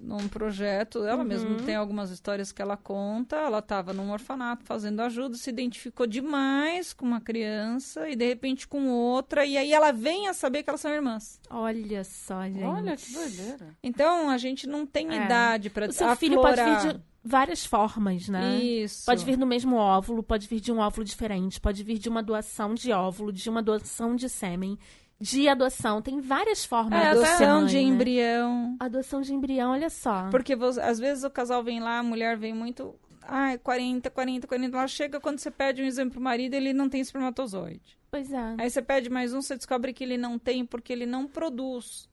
num 0.00 0.28
projeto, 0.28 1.04
ela 1.04 1.22
uhum. 1.22 1.28
mesma 1.28 1.56
tem 1.64 1.74
algumas 1.76 2.10
histórias 2.10 2.50
que 2.50 2.62
ela 2.62 2.76
conta. 2.76 3.36
Ela 3.36 3.58
estava 3.58 3.92
num 3.92 4.10
orfanato 4.10 4.64
fazendo 4.64 5.00
ajuda, 5.00 5.36
se 5.36 5.50
identificou 5.50 6.06
demais 6.06 6.92
com 6.92 7.04
uma 7.04 7.20
criança 7.20 8.08
e 8.08 8.16
de 8.16 8.26
repente 8.26 8.66
com 8.66 8.88
outra, 8.88 9.44
e 9.44 9.56
aí 9.56 9.72
ela 9.72 9.92
vem 9.92 10.28
a 10.28 10.34
saber 10.34 10.62
que 10.62 10.70
elas 10.70 10.80
são 10.80 10.90
irmãs. 10.90 11.40
Olha 11.50 12.04
só, 12.04 12.42
gente. 12.44 12.64
Olha 12.64 12.96
que 12.96 13.12
doideira. 13.12 13.76
Então 13.82 14.30
a 14.30 14.38
gente 14.38 14.66
não 14.66 14.86
tem 14.86 15.10
é. 15.10 15.24
idade 15.24 15.70
para 15.70 15.88
O 15.88 15.92
seu 15.92 16.08
aflorar. 16.08 16.16
filho 16.16 16.40
pode 16.40 16.62
vir 16.62 16.94
de 16.94 17.11
várias 17.24 17.64
formas, 17.64 18.28
né? 18.28 18.58
Isso. 18.58 19.06
Pode 19.06 19.24
vir 19.24 19.38
no 19.38 19.46
mesmo 19.46 19.76
óvulo, 19.76 20.22
pode 20.22 20.48
vir 20.48 20.60
de 20.60 20.72
um 20.72 20.78
óvulo 20.78 21.04
diferente, 21.04 21.60
pode 21.60 21.82
vir 21.82 21.98
de 21.98 22.08
uma 22.08 22.22
doação 22.22 22.74
de 22.74 22.92
óvulo, 22.92 23.32
de 23.32 23.48
uma 23.48 23.62
doação 23.62 24.16
de 24.16 24.28
sêmen, 24.28 24.78
de 25.20 25.48
adoção. 25.48 26.02
Tem 26.02 26.20
várias 26.20 26.64
formas 26.64 26.98
é, 27.00 27.12
de 27.12 27.18
adoção 27.18 27.64
de 27.64 27.76
né? 27.76 27.82
embrião. 27.82 28.76
Adoção 28.80 29.20
de 29.20 29.32
embrião, 29.32 29.72
olha 29.72 29.88
só. 29.88 30.28
Porque 30.30 30.56
às 30.82 30.98
vezes 30.98 31.22
o 31.22 31.30
casal 31.30 31.62
vem 31.62 31.80
lá, 31.80 31.98
a 31.98 32.02
mulher 32.02 32.36
vem 32.36 32.52
muito. 32.52 32.94
Ai, 33.22 33.56
40, 33.58 34.10
40, 34.10 34.46
40. 34.48 34.76
Ela 34.76 34.88
chega 34.88 35.20
quando 35.20 35.38
você 35.38 35.50
pede 35.50 35.80
um 35.80 35.86
exame 35.86 36.10
pro 36.10 36.20
marido, 36.20 36.54
ele 36.54 36.72
não 36.72 36.88
tem 36.88 37.00
espermatozoide. 37.00 37.96
Pois 38.10 38.30
é. 38.32 38.54
Aí 38.58 38.68
você 38.68 38.82
pede 38.82 39.08
mais 39.08 39.32
um, 39.32 39.40
você 39.40 39.56
descobre 39.56 39.92
que 39.92 40.02
ele 40.02 40.18
não 40.18 40.38
tem 40.38 40.66
porque 40.66 40.92
ele 40.92 41.06
não 41.06 41.26
produz. 41.26 42.10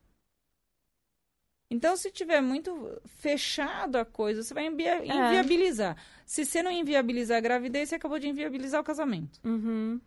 Então, 1.71 1.95
se 1.95 2.09
tiver 2.11 2.41
muito 2.41 2.99
fechado 3.05 3.97
a 3.97 4.05
coisa, 4.05 4.41
você 4.41 4.53
vai 4.53 4.65
invi 4.65 4.85
é. 4.85 5.05
inviabilizar. 5.05 5.95
Se 6.25 6.43
você 6.43 6.63
não 6.63 6.71
inviabilizar 6.71 7.37
a 7.37 7.41
gravidez, 7.41 7.89
você 7.89 7.95
acabou 7.95 8.17
de 8.17 8.27
inviabilizar 8.27 8.81
o 8.81 8.83
casamento. 8.83 9.39
Uhum. 9.43 10.01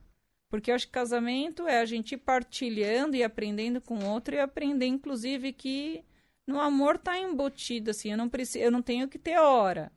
Porque 0.51 0.71
eu 0.71 0.75
acho 0.75 0.87
que 0.87 0.93
casamento 0.93 1.67
é 1.67 1.81
a 1.81 1.85
gente 1.85 2.13
ir 2.13 2.19
partilhando 2.19 3.17
e 3.17 3.23
aprendendo 3.23 3.81
com 3.81 3.99
o 3.99 4.07
outro 4.07 4.35
e 4.35 4.41
aprender, 4.41 4.87
inclusive, 4.87 5.53
que 5.53 6.05
no 6.47 6.61
amor 6.61 6.99
tá 6.99 7.19
embutido, 7.19 7.91
assim, 7.91 8.11
eu 8.11 8.19
não 8.19 8.29
preciso, 8.29 8.65
eu 8.65 8.71
não 8.71 8.83
tenho 8.83 9.09
que 9.09 9.19
ter 9.19 9.39
hora. 9.39 9.91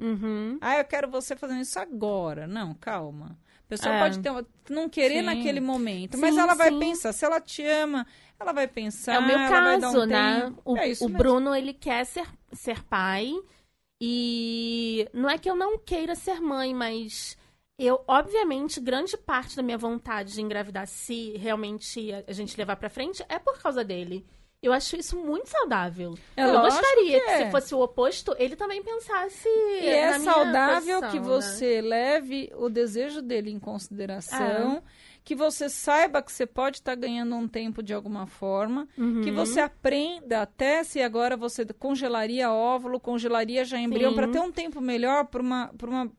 Uhum. 0.00 0.58
Ah, 0.60 0.76
eu 0.76 0.84
quero 0.84 1.08
você 1.08 1.36
fazendo 1.36 1.62
isso 1.62 1.78
agora. 1.78 2.46
Não, 2.46 2.74
calma. 2.74 3.38
Pessoa 3.72 3.94
é. 3.94 4.00
pode 4.00 4.18
ter 4.18 4.30
não 4.68 4.86
querer 4.86 5.20
sim. 5.20 5.22
naquele 5.22 5.58
momento, 5.58 6.16
sim, 6.16 6.20
mas 6.20 6.36
ela 6.36 6.52
vai 6.52 6.70
pensar. 6.70 7.10
Se 7.14 7.24
ela 7.24 7.40
te 7.40 7.66
ama, 7.66 8.06
ela 8.38 8.52
vai 8.52 8.68
pensar. 8.68 9.14
É 9.14 9.18
o 9.18 9.26
meu 9.26 9.38
caso, 9.38 10.02
um 10.02 10.04
né? 10.04 10.52
O, 10.62 10.76
é 10.76 10.92
o 11.00 11.08
Bruno, 11.08 11.54
ele 11.54 11.72
quer 11.72 12.04
ser, 12.04 12.26
ser 12.52 12.82
pai. 12.84 13.32
E 13.98 15.08
não 15.14 15.30
é 15.30 15.38
que 15.38 15.48
eu 15.48 15.54
não 15.54 15.78
queira 15.78 16.14
ser 16.14 16.38
mãe, 16.38 16.74
mas 16.74 17.38
eu, 17.78 18.04
obviamente, 18.06 18.78
grande 18.78 19.16
parte 19.16 19.56
da 19.56 19.62
minha 19.62 19.78
vontade 19.78 20.34
de 20.34 20.42
engravidar, 20.42 20.86
se 20.86 21.34
realmente 21.38 22.12
a 22.26 22.32
gente 22.32 22.58
levar 22.58 22.76
pra 22.76 22.90
frente, 22.90 23.24
é 23.26 23.38
por 23.38 23.58
causa 23.58 23.82
dele. 23.82 24.26
Eu 24.62 24.72
acho 24.72 24.94
isso 24.94 25.16
muito 25.18 25.48
saudável. 25.48 26.14
É 26.36 26.44
eu 26.44 26.60
gostaria 26.60 27.18
que, 27.18 27.26
que 27.26 27.30
é. 27.30 27.44
se 27.46 27.50
fosse 27.50 27.74
o 27.74 27.80
oposto, 27.80 28.32
ele 28.38 28.54
também 28.54 28.80
pensasse. 28.80 29.48
E 29.48 29.88
é 29.88 30.16
saudável 30.20 31.00
posição, 31.00 31.10
que 31.10 31.18
né? 31.18 31.26
você 31.26 31.82
né? 31.82 31.88
leve 31.88 32.52
o 32.54 32.68
desejo 32.68 33.20
dele 33.20 33.50
em 33.50 33.58
consideração. 33.58 34.76
É. 34.76 34.82
Que 35.24 35.34
você 35.34 35.68
saiba 35.68 36.22
que 36.22 36.30
você 36.30 36.46
pode 36.46 36.76
estar 36.78 36.92
tá 36.92 37.00
ganhando 37.00 37.34
um 37.34 37.48
tempo 37.48 37.82
de 37.82 37.92
alguma 37.92 38.26
forma. 38.26 38.88
Uhum. 38.96 39.22
Que 39.22 39.32
você 39.32 39.58
aprenda 39.58 40.42
até 40.42 40.84
se 40.84 41.02
agora 41.02 41.36
você 41.36 41.64
congelaria 41.66 42.52
óvulo, 42.52 43.00
congelaria 43.00 43.64
já 43.64 43.78
embrião, 43.78 44.14
para 44.14 44.28
ter 44.28 44.40
um 44.40 44.52
tempo 44.52 44.80
melhor 44.80 45.26
para 45.26 45.42
uma, 45.42 45.70
uma, 45.82 46.12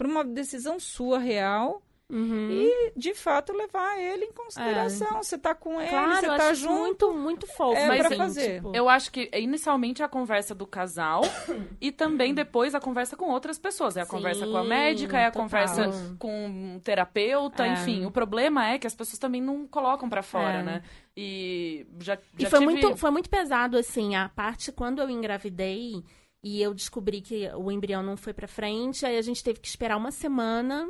uma 0.00 0.24
decisão 0.24 0.80
sua 0.80 1.18
real 1.18 1.82
Uhum. 2.08 2.48
E, 2.52 2.92
de 2.96 3.14
fato, 3.14 3.52
levar 3.52 3.98
ele 3.98 4.26
em 4.26 4.32
consideração. 4.32 5.20
Você 5.22 5.36
tá 5.36 5.54
com 5.56 5.80
ele, 5.80 5.90
Claro, 5.90 6.14
você 6.28 6.36
tá 6.36 6.54
junto. 6.54 6.72
muito, 6.78 7.12
muito 7.14 7.46
fofo. 7.48 7.76
É 7.76 7.96
pra 7.98 8.06
assim, 8.06 8.16
fazer. 8.16 8.54
tipo, 8.56 8.70
Eu 8.76 8.88
acho 8.88 9.10
que 9.10 9.28
é 9.32 9.40
inicialmente 9.40 10.02
a 10.04 10.08
conversa 10.08 10.54
do 10.54 10.66
casal 10.66 11.22
e 11.80 11.90
também 11.90 12.32
depois 12.32 12.74
a 12.76 12.80
conversa 12.80 13.16
com 13.16 13.28
outras 13.30 13.58
pessoas. 13.58 13.96
É 13.96 14.02
a 14.02 14.04
Sim, 14.04 14.10
conversa 14.12 14.46
com 14.46 14.56
a 14.56 14.62
médica, 14.64 15.18
é 15.18 15.24
a 15.26 15.30
total. 15.32 15.42
conversa 15.42 16.16
com 16.18 16.46
um 16.46 16.78
terapeuta, 16.78 17.66
É. 17.66 17.72
enfim. 17.72 18.06
O 18.06 18.10
problema 18.12 18.68
é 18.68 18.78
que 18.78 18.86
as 18.86 18.94
pessoas 18.94 19.18
também 19.18 19.42
não 19.42 19.66
colocam 19.66 20.08
pra 20.08 20.22
fora, 20.22 20.58
É. 20.58 20.62
né? 20.62 20.82
E 21.16 21.86
já, 21.98 22.16
E 22.38 22.42
já 22.42 22.50
foi, 22.50 22.60
tive... 22.60 22.70
muito, 22.72 22.96
foi 22.96 23.10
muito 23.10 23.28
pesado, 23.28 23.76
assim, 23.76 24.14
a 24.14 24.28
parte 24.28 24.70
quando 24.70 25.00
eu 25.02 25.10
engravidei 25.10 26.04
e 26.44 26.62
eu 26.62 26.72
descobri 26.72 27.20
que 27.20 27.50
o 27.56 27.72
embrião 27.72 28.02
não 28.02 28.16
foi 28.16 28.32
pra 28.32 28.46
frente, 28.46 29.04
aí 29.04 29.18
a 29.18 29.22
gente 29.22 29.42
teve 29.42 29.58
que 29.58 29.66
esperar 29.66 29.96
uma 29.96 30.12
semana 30.12 30.86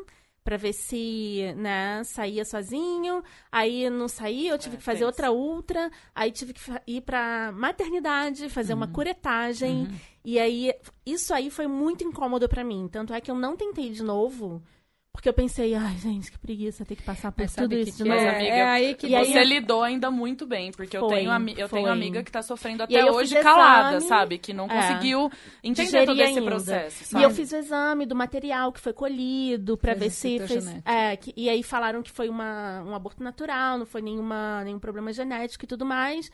pra 0.46 0.56
ver 0.56 0.72
se, 0.72 1.52
né, 1.56 2.02
saía 2.04 2.44
sozinho. 2.44 3.20
Aí 3.50 3.90
não 3.90 4.06
saía, 4.06 4.52
eu 4.52 4.58
tive 4.58 4.76
É, 4.76 4.78
que 4.78 4.84
fazer 4.84 5.00
tenso. 5.00 5.08
outra 5.08 5.32
ultra, 5.32 5.90
aí 6.14 6.30
tive 6.30 6.52
que 6.52 6.60
ir 6.86 7.00
pra 7.00 7.50
maternidade, 7.52 8.48
fazer 8.48 8.72
uma 8.72 8.86
curetagem. 8.86 9.88
E 10.24 10.38
aí, 10.38 10.72
isso 11.04 11.34
aí 11.34 11.50
foi 11.50 11.66
muito 11.66 12.04
incômodo 12.04 12.48
pra 12.48 12.62
mim. 12.62 12.88
Tanto 12.90 13.12
é 13.12 13.20
que 13.20 13.28
eu 13.30 13.34
não 13.34 13.56
tentei 13.56 13.90
de 13.90 14.04
novo, 14.04 14.62
porque 15.16 15.28
eu 15.28 15.32
pensei, 15.32 15.74
ai, 15.74 15.96
gente, 15.98 16.30
que 16.30 16.38
preguiça 16.38 16.84
ter 16.84 16.94
que 16.94 17.02
passar 17.02 17.32
por 17.32 17.42
Mas 17.42 17.54
tudo 17.54 17.74
isso 17.74 17.96
de 17.96 18.02
que 18.04 18.08
novo. 18.08 18.20
Mas, 18.22 18.32
é, 18.32 18.36
amiga, 18.36 18.54
é 18.54 18.62
aí 18.62 18.94
que 18.94 19.06
E 19.08 19.14
aí- 19.16 19.32
Você 19.32 19.42
lidou 19.44 19.82
ainda 19.82 20.10
muito 20.10 20.46
bem, 20.46 20.70
porque 20.70 20.96
eu 20.96 21.00
Foi, 21.08 21.16
tenho, 21.16 21.30
ami- 21.30 21.54
eu 21.56 21.68
tenho 21.68 21.90
amiga 21.90 22.22
que 22.22 22.30
tá 22.30 22.42
sofrendo 22.42 22.82
E 22.82 22.84
até 22.84 23.00
eu 23.02 23.14
hoje 23.14 23.34
calada, 23.40 23.96
exame, 23.96 24.08
sabe? 24.08 24.38
Que 24.38 24.52
não 24.52 24.66
é, 24.66 24.68
conseguiu 24.68 25.30
entender 25.64 26.04
todo 26.06 26.20
esse 26.20 26.38
ainda. 26.38 26.42
processo, 26.42 27.02
E 27.02 27.06
sabe? 27.06 27.24
eu 27.24 27.30
fiz 27.30 27.50
o 27.52 27.56
exame 27.56 28.06
do 28.06 28.14
material 28.14 28.70
que 28.70 28.80
foi 28.80 28.92
colhido 28.92 29.76
pra 29.76 29.94
Fez 29.96 30.04
ver 30.04 30.10
se 30.10 30.46
fez. 30.46 30.66
É, 30.84 31.16
que- 31.16 31.32
e 31.36 31.48
aí 31.48 31.62
falaram 31.62 32.02
que 32.02 32.10
foi 32.10 32.28
uma, 32.28 32.82
um 32.86 32.94
aborto 32.94 33.22
natural, 33.22 33.78
não 33.78 33.86
foi 33.86 34.02
nenhuma, 34.02 34.62
nenhum 34.64 34.78
problema 34.78 35.12
genético 35.12 35.64
e 35.64 35.68
tudo 35.68 35.84
mais. 35.86 36.30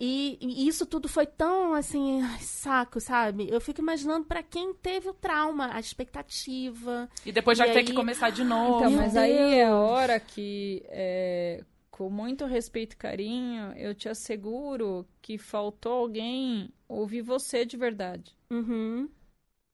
E, 0.00 0.36
e 0.40 0.66
isso 0.66 0.84
tudo 0.84 1.08
foi 1.08 1.26
tão 1.26 1.74
assim, 1.74 2.22
saco, 2.40 3.00
sabe? 3.00 3.48
Eu 3.48 3.60
fico 3.60 3.80
imaginando 3.80 4.26
pra 4.26 4.42
quem 4.42 4.74
teve 4.74 5.08
o 5.08 5.14
trauma, 5.14 5.72
a 5.72 5.78
expectativa. 5.78 7.08
E 7.24 7.30
depois 7.30 7.56
já 7.56 7.66
E 7.66 7.70
tem 7.70 7.78
aí- 7.78 7.84
que 7.84 7.94
começar 7.94 8.30
de 8.30 8.42
novo. 8.42 8.78
Então, 8.78 8.90
Meu 8.90 9.00
mas 9.00 9.16
aí 9.16 9.32
é 9.32 9.64
a 9.64 9.68
Deus. 9.68 9.90
hora 9.90 10.18
que, 10.20 10.82
é, 10.88 11.64
com 11.90 12.10
muito 12.10 12.46
respeito 12.46 12.94
e 12.94 12.96
carinho, 12.96 13.72
eu 13.76 13.94
te 13.94 14.08
asseguro 14.08 15.06
que 15.20 15.38
faltou 15.38 15.92
alguém 15.92 16.70
ouvir 16.88 17.22
você 17.22 17.64
de 17.64 17.76
verdade. 17.76 18.34
Uhum. 18.50 19.08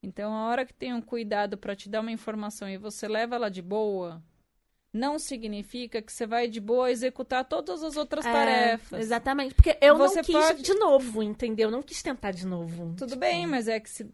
Então, 0.03 0.33
a 0.35 0.47
hora 0.49 0.67
que 0.67 0.75
tem 0.75 0.93
um 0.93 1.01
cuidado 1.01 1.57
para 1.57 1.75
te 1.75 1.89
dar 1.89 2.01
uma 2.03 2.13
informação 2.13 2.69
e 2.69 2.77
você 2.77 3.09
leva 3.09 3.35
ela 3.37 3.49
de 3.49 3.63
boa, 3.63 4.23
não 4.99 5.19
significa 5.19 6.03
que 6.03 6.13
você 6.13 6.27
vai 6.27 6.49
de 6.49 6.61
boa 6.61 6.91
executar 6.91 7.45
todas 7.45 7.83
as 7.83 7.97
outras 7.97 8.27
É, 8.27 8.33
tarefas. 8.33 9.01
Exatamente. 9.01 9.55
Porque 9.55 9.79
eu 9.81 9.97
Você 9.97 10.17
não 10.17 10.25
quis 10.25 10.35
pode- 10.35 10.63
de 10.63 10.75
novo, 10.75 11.23
entendeu? 11.23 11.71
Não 11.71 11.83
quis 11.83 12.03
tentar 12.03 12.33
de 12.33 12.47
novo. 12.47 12.95
Tudo 12.97 13.11
Tipo, 13.11 13.21
bem, 13.21 13.47
mas 13.47 13.69
é 13.69 13.79
que 13.81 13.89
se... 13.89 14.07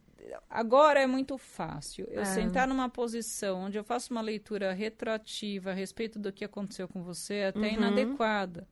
agora 0.49 1.01
é 1.01 1.07
muito 1.07 1.37
fácil. 1.37 2.07
Eu 2.09 2.21
É. 2.21 2.25
sentar 2.25 2.67
numa 2.67 2.87
posição 2.89 3.61
onde 3.65 3.77
eu 3.77 3.83
faço 3.83 4.11
uma 4.13 4.21
leitura 4.21 4.71
retroativa 4.73 5.71
a 5.71 5.73
respeito 5.73 6.17
do 6.19 6.31
que 6.31 6.45
aconteceu 6.45 6.87
com 6.87 7.03
você 7.03 7.33
é 7.35 7.47
até 7.47 7.59
Uhum. 7.59 7.73
inadequada. 7.73 8.67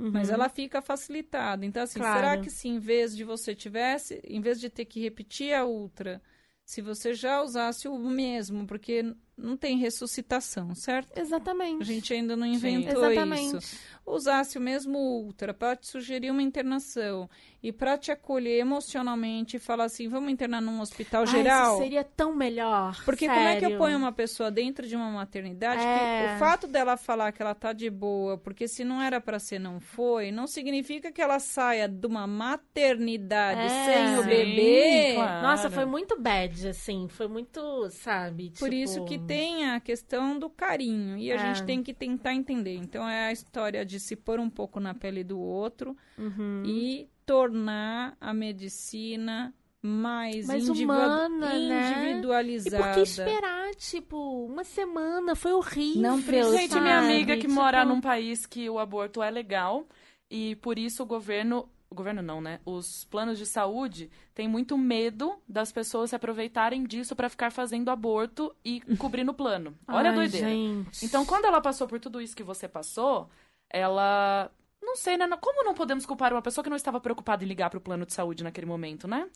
Mas 0.00 0.28
uhum. 0.28 0.34
ela 0.34 0.48
fica 0.48 0.80
facilitada. 0.80 1.66
Então, 1.66 1.82
assim, 1.82 1.98
Claro. 1.98 2.16
será 2.20 2.38
que 2.40 2.50
se 2.50 2.68
em 2.68 2.78
vez 2.78 3.16
de 3.16 3.24
você 3.24 3.52
tivesse, 3.54 4.20
em 4.24 4.40
vez 4.40 4.60
de 4.60 4.70
ter 4.70 4.84
que 4.84 5.00
repetir 5.00 5.52
a 5.52 5.64
ultra, 5.66 6.22
se 6.64 6.80
você 6.80 7.14
já 7.14 7.42
usasse 7.42 7.88
o 7.88 7.98
mesmo, 7.98 8.64
porque 8.64 9.12
não 9.38 9.56
tem 9.56 9.78
ressuscitação, 9.78 10.74
certo? 10.74 11.16
Exatamente. 11.18 11.82
A 11.82 11.84
gente 11.86 12.12
ainda 12.12 12.36
não 12.36 12.46
inventou 12.46 13.04
Exatamente. 13.04 13.56
isso. 13.58 13.76
Usasse 14.04 14.56
o 14.56 14.60
mesmo 14.60 14.98
ultra 14.98 15.52
para 15.52 15.76
te 15.76 15.86
sugerir 15.86 16.30
uma 16.30 16.42
internação 16.42 17.28
e 17.62 17.70
para 17.72 17.98
te 17.98 18.10
acolher 18.10 18.58
emocionalmente 18.58 19.56
e 19.56 19.60
falar 19.60 19.84
assim, 19.84 20.08
vamos 20.08 20.32
internar 20.32 20.62
num 20.62 20.80
hospital 20.80 21.22
Ai, 21.22 21.26
geral. 21.26 21.74
isso 21.74 21.82
seria 21.82 22.02
tão 22.04 22.34
melhor. 22.34 23.02
Porque 23.04 23.26
como 23.28 23.38
é 23.40 23.56
que 23.58 23.64
eu 23.66 23.70
sério. 23.70 23.78
ponho 23.78 23.98
uma 23.98 24.10
pessoa 24.12 24.50
dentro 24.50 24.86
de 24.88 24.96
uma 24.96 25.10
maternidade 25.10 25.82
É. 25.84 26.28
que 26.30 26.34
o 26.34 26.38
fato 26.38 26.66
dela 26.66 26.96
falar 26.96 27.32
que 27.32 27.42
ela 27.42 27.54
tá 27.54 27.72
de 27.74 27.90
boa, 27.90 28.38
porque 28.38 28.66
se 28.66 28.82
não 28.82 29.02
era 29.02 29.20
pra 29.20 29.38
ser, 29.38 29.58
não 29.58 29.78
foi, 29.78 30.30
não 30.30 30.46
significa 30.46 31.12
que 31.12 31.20
ela 31.20 31.38
saia 31.38 31.86
de 31.86 32.06
uma 32.06 32.26
maternidade 32.26 33.60
É. 33.60 33.84
sem 33.84 34.18
o 34.18 34.22
Sim, 34.22 34.28
bebê. 34.28 35.12
claro. 35.16 35.42
Nossa, 35.46 35.70
foi 35.70 35.84
muito 35.84 36.18
bad, 36.20 36.68
assim. 36.68 37.08
Foi 37.08 37.28
muito, 37.28 37.90
sabe? 37.90 38.52
Por 38.58 38.70
tipo- 38.70 38.74
isso 38.74 39.04
que 39.04 39.18
tem 39.28 39.70
a 39.70 39.78
questão 39.80 40.38
do 40.38 40.48
carinho 40.50 41.16
e 41.16 41.30
a 41.30 41.34
É. 41.36 41.38
gente 41.54 41.64
tem 41.66 41.82
que 41.82 41.94
tentar 41.94 42.34
entender. 42.34 42.74
Então 42.76 43.08
é 43.08 43.26
a 43.28 43.32
história 43.32 43.84
de 43.84 44.00
se 44.00 44.16
pôr 44.16 44.40
um 44.40 44.50
pouco 44.50 44.80
na 44.80 44.94
pele 44.94 45.22
do 45.22 45.38
outro 45.38 45.96
Uhum. 46.18 46.62
e 46.66 47.08
tornar 47.24 48.16
a 48.20 48.32
medicina 48.34 49.54
mais, 49.80 50.46
Mais 50.48 50.68
humana, 50.68 51.28
né? 51.50 51.56
E 51.56 51.92
individualizada. 52.10 52.82
por 52.84 52.94
que 52.94 53.00
esperar, 53.02 53.74
tipo, 53.76 54.16
uma 54.46 54.64
semana? 54.64 55.36
Foi 55.36 55.52
horrível. 55.52 56.02
Não 56.02 56.20
precisa. 56.20 56.56
Gente, 56.58 56.80
minha 56.80 56.98
amiga 56.98 57.34
que 57.36 57.42
Tipo, 57.42 57.52
mora 57.54 57.84
num 57.84 58.00
país 58.00 58.44
que 58.44 58.68
o 58.68 58.78
aborto 58.78 59.22
é 59.22 59.30
legal 59.30 59.86
e 60.30 60.56
por 60.56 60.78
isso 60.78 61.02
o 61.02 61.06
governo. 61.06 61.68
O 61.90 61.94
governo 61.94 62.20
não, 62.20 62.40
né? 62.40 62.60
Os 62.66 63.04
planos 63.04 63.38
de 63.38 63.46
saúde 63.46 64.10
têm 64.34 64.46
muito 64.46 64.76
medo 64.76 65.36
das 65.48 65.72
pessoas 65.72 66.10
se 66.10 66.16
aproveitarem 66.16 66.84
disso 66.84 67.16
pra 67.16 67.30
ficar 67.30 67.50
fazendo 67.50 67.90
aborto 67.90 68.54
e 68.64 68.80
cobrindo 68.96 69.30
o 69.32 69.34
plano. 69.34 69.74
Olha 69.88 70.10
a 70.10 70.12
ai, 70.12 70.16
doideira. 70.16 70.48
Gente. 70.48 71.04
Então, 71.04 71.24
quando 71.24 71.46
ela 71.46 71.60
passou 71.62 71.88
por 71.88 71.98
tudo 71.98 72.20
isso 72.20 72.36
que 72.36 72.42
você 72.42 72.68
passou, 72.68 73.30
ela. 73.70 74.50
Não 74.80 74.96
sei, 74.96 75.16
né? 75.16 75.28
Como 75.40 75.64
não 75.64 75.74
podemos 75.74 76.06
culpar 76.06 76.32
uma 76.32 76.40
pessoa 76.40 76.62
que 76.62 76.70
não 76.70 76.76
estava 76.76 77.00
preocupada 77.00 77.44
em 77.44 77.46
ligar 77.46 77.68
pro 77.68 77.80
plano 77.80 78.06
de 78.06 78.12
saúde 78.14 78.42
naquele 78.42 78.66
momento, 78.66 79.06
né? 79.06 79.28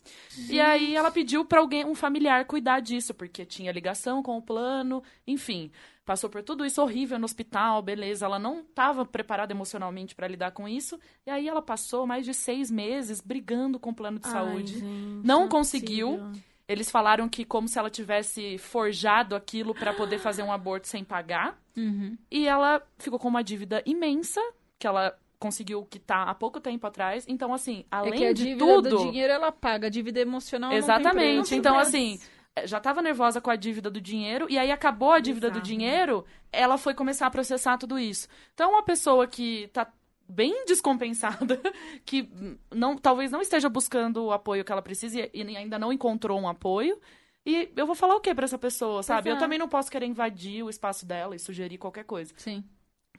E 0.49 0.59
aí 0.59 0.95
ela 0.95 1.11
pediu 1.11 1.45
pra 1.45 1.59
alguém, 1.59 1.85
um 1.85 1.93
familiar, 1.93 2.45
cuidar 2.45 2.79
disso, 2.79 3.13
porque 3.13 3.45
tinha 3.45 3.71
ligação 3.71 4.23
com 4.23 4.37
o 4.37 4.41
plano, 4.41 5.03
enfim. 5.27 5.71
Passou 6.05 6.29
por 6.29 6.41
tudo 6.43 6.65
isso 6.65 6.81
horrível 6.81 7.17
no 7.19 7.25
hospital, 7.25 7.81
beleza. 7.81 8.25
Ela 8.25 8.39
não 8.39 8.61
estava 8.61 9.05
preparada 9.05 9.53
emocionalmente 9.53 10.15
pra 10.15 10.27
lidar 10.27 10.51
com 10.51 10.67
isso. 10.67 10.99
E 11.25 11.29
aí 11.29 11.47
ela 11.47 11.61
passou 11.61 12.05
mais 12.07 12.25
de 12.25 12.33
seis 12.33 12.69
meses 12.71 13.21
brigando 13.21 13.79
com 13.79 13.91
o 13.91 13.95
plano 13.95 14.19
de 14.19 14.25
Ai, 14.27 14.31
saúde. 14.33 14.73
gente, 14.79 14.85
Não 15.25 15.45
é 15.45 15.47
conseguiu. 15.47 16.17
possível. 16.17 16.41
Eles 16.67 16.89
falaram 16.89 17.29
que 17.29 17.45
como 17.45 17.67
se 17.67 17.77
ela 17.77 17.89
tivesse 17.89 18.57
forjado 18.57 19.35
aquilo 19.35 19.73
pra 19.75 19.93
poder 19.93 20.17
fazer 20.19 20.41
um 20.43 20.51
aborto 20.51 20.87
sem 20.87 21.03
pagar. 21.03 21.57
Uhum. 21.77 22.17
E 22.31 22.47
ela 22.47 22.81
ficou 22.97 23.19
com 23.19 23.27
uma 23.27 23.43
dívida 23.43 23.81
imensa, 23.85 24.41
que 24.79 24.87
ela 24.87 25.17
conseguiu 25.43 25.83
quitar 25.83 26.25
há 26.29 26.33
pouco 26.33 26.61
tempo 26.61 26.87
atrás. 26.87 27.25
Então, 27.27 27.53
assim, 27.53 27.83
É 27.91 27.95
além 27.97 28.13
que 28.13 28.25
a 28.25 28.31
de 28.33 28.43
dívida 28.45 28.65
tudo. 28.65 28.89
do 28.89 28.97
dinheiro 29.11 29.33
ela 29.33 29.51
paga, 29.51 29.87
a 29.87 29.89
dívida 29.89 30.21
emocional 30.21 30.71
Exatamente. 30.71 31.53
Então, 31.53 31.77
assim, 31.77 32.17
eh, 32.55 32.65
já 32.65 32.79
tava 32.79 33.01
nervosa 33.01 33.41
com 33.41 33.49
a 33.51 33.57
dívida 33.57 33.91
do 33.91 33.99
dinheiro, 33.99 34.47
e 34.49 34.57
aí 34.57 34.71
acabou 34.71 35.11
a 35.11 35.19
dívida 35.19 35.49
do 35.49 35.59
Bizarro. 35.59 35.67
dinheiro, 35.67 36.25
ela 36.49 36.77
foi 36.77 36.93
começar 36.93 37.27
a 37.27 37.29
processar 37.29 37.77
tudo 37.77 37.99
isso. 37.99 38.25
Então, 38.53 38.71
uma 38.71 38.83
pessoa 38.83 39.27
que 39.27 39.67
tá 39.73 39.91
bem 40.29 40.63
descompensada, 40.65 41.59
que 42.05 42.29
não, 42.73 42.97
talvez 42.97 43.29
não 43.29 43.41
esteja 43.41 43.67
buscando 43.67 44.23
o 44.23 44.31
apoio 44.31 44.63
que 44.63 44.71
ela 44.71 44.81
precisa 44.81 45.19
e, 45.19 45.29
e 45.33 45.57
ainda 45.57 45.77
não 45.77 45.91
encontrou 45.91 46.39
um 46.39 46.47
apoio. 46.47 46.97
E 47.45 47.69
eu 47.75 47.85
vou 47.85 47.95
falar 47.95 48.15
o 48.15 48.21
que 48.21 48.33
pra 48.33 48.45
essa 48.45 48.57
pessoa, 48.57 49.03
sabe? 49.03 49.29
é. 49.29 49.33
Eu 49.33 49.37
também 49.37 49.59
não 49.59 49.67
posso 49.67 49.91
querer 49.91 50.05
invadir 50.05 50.63
o 50.63 50.69
espaço 50.69 51.05
dela 51.05 51.35
e 51.35 51.39
sugerir 51.39 51.77
qualquer 51.77 52.05
coisa. 52.05 52.33
Sim. 52.37 52.63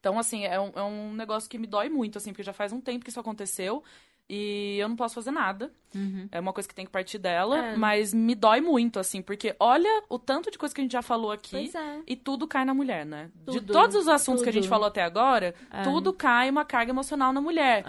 Então, 0.04 0.18
assim, 0.18 0.44
é 0.44 0.60
um, 0.60 0.70
é 0.76 0.82
um 0.82 1.14
negócio 1.14 1.48
que 1.48 1.56
me 1.56 1.66
dói 1.66 1.88
muito, 1.88 2.18
assim, 2.18 2.30
porque 2.30 2.42
já 2.42 2.52
faz 2.52 2.74
um 2.74 2.80
tempo 2.82 3.02
que 3.02 3.08
isso 3.10 3.18
aconteceu 3.18 3.82
e 4.28 4.76
eu 4.78 4.86
não 4.86 4.96
posso 4.96 5.14
fazer 5.14 5.30
nada. 5.30 5.72
Uhum. 5.94 6.28
É 6.30 6.38
uma 6.38 6.52
coisa 6.52 6.68
que 6.68 6.74
tem 6.74 6.84
que 6.84 6.92
partir 6.92 7.16
dela, 7.16 7.68
É. 7.68 7.76
mas 7.76 8.12
me 8.12 8.34
dói 8.34 8.60
muito, 8.60 8.98
assim, 8.98 9.22
porque 9.22 9.56
olha 9.58 9.88
o 10.10 10.18
tanto 10.18 10.50
de 10.50 10.58
coisa 10.58 10.74
que 10.74 10.82
a 10.82 10.84
gente 10.84 10.92
já 10.92 11.00
falou 11.00 11.32
aqui 11.32 11.52
Pois 11.52 11.74
é. 11.74 12.00
e 12.06 12.14
tudo 12.14 12.46
cai 12.46 12.66
na 12.66 12.74
mulher, 12.74 13.06
né? 13.06 13.30
de 13.46 13.60
Tudo, 13.60 13.72
todos 13.72 13.96
os 13.96 14.06
assuntos 14.08 14.42
que 14.42 14.48
a 14.50 14.52
gente 14.52 14.64
tudo. 14.64 14.70
falou 14.70 14.88
até 14.88 15.02
agora, 15.02 15.54
É. 15.70 15.82
tudo 15.84 16.12
cai 16.12 16.50
uma 16.50 16.66
carga 16.66 16.92
emocional 16.92 17.32
na 17.32 17.40
mulher. 17.40 17.82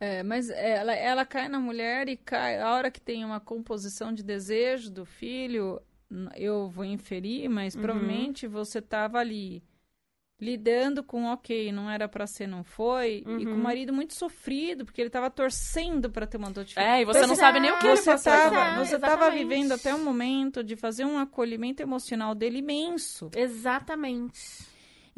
É. 0.00 0.18
É, 0.18 0.22
mas 0.22 0.48
ela, 0.50 0.94
ela 0.94 1.24
cai 1.24 1.48
na 1.48 1.58
mulher 1.58 2.08
e 2.08 2.16
cai. 2.16 2.60
A 2.60 2.74
hora 2.74 2.92
que 2.92 3.00
tem 3.00 3.24
uma 3.24 3.40
composição 3.40 4.12
de 4.12 4.22
desejo 4.22 4.88
do 4.88 5.04
filho, 5.04 5.80
eu 6.36 6.68
vou 6.68 6.84
inferir, 6.84 7.48
mas 7.48 7.74
Uhum. 7.74 7.82
provavelmente 7.82 8.46
você 8.46 8.78
estava 8.78 9.18
ali 9.18 9.64
lidando 10.38 11.02
com, 11.02 11.24
ok, 11.24 11.72
não 11.72 11.90
era 11.90 12.06
pra 12.08 12.26
ser, 12.26 12.46
não 12.46 12.62
foi, 12.62 13.18
e 13.18 13.44
com 13.46 13.52
o 13.52 13.54
Uhum. 13.54 13.56
marido 13.56 13.92
muito 13.92 14.14
sofrido, 14.14 14.84
porque 14.84 15.00
ele 15.00 15.08
tava 15.08 15.30
torcendo 15.30 16.10
pra 16.10 16.26
ter 16.26 16.36
uma 16.36 16.50
dor 16.50 16.64
de 16.64 16.74
filho. 16.74 16.84
É, 16.86 17.00
e 17.00 17.04
você 17.06 17.18
Pois 17.20 17.26
não 17.28 17.34
é, 17.34 17.36
sabe 17.38 17.60
nem 17.60 17.70
o 17.72 17.78
que 17.78 17.86
ele 17.86 17.96
Você 17.96 18.12
estava 18.12 18.56
é, 18.56 18.84
você 18.84 18.98
tava 18.98 19.30
vivendo 19.30 19.72
até 19.72 19.94
um 19.94 20.04
momento 20.04 20.62
de 20.62 20.76
fazer 20.76 21.04
um 21.06 21.18
acolhimento 21.18 21.82
emocional 21.82 22.34
dele 22.34 22.58
imenso. 22.58 23.30
Exatamente. 23.34 24.64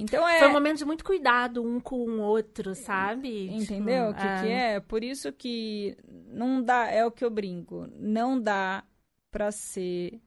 Então 0.01 0.29
é. 0.29 0.39
Foi 0.39 0.49
um 0.49 0.53
momento 0.53 0.79
de 0.79 0.85
muito 0.85 1.05
cuidado 1.05 1.65
um 1.65 1.81
com 1.81 1.97
o 1.97 2.21
outro, 2.21 2.73
sabe? 2.77 3.49
Entendeu 3.51 4.11
o 4.11 4.15
Tipo, 4.15 4.23
que, 4.23 4.41
que 4.43 4.49
é? 4.53 4.79
Por 4.79 5.03
isso 5.03 5.33
que 5.33 5.97
não 6.29 6.63
dá, 6.63 6.87
é 6.89 7.05
o 7.05 7.11
que 7.11 7.25
eu 7.25 7.31
brinco, 7.31 7.89
não 7.97 8.41
dá 8.41 8.85
pra 9.33 9.51
ser 9.51 10.21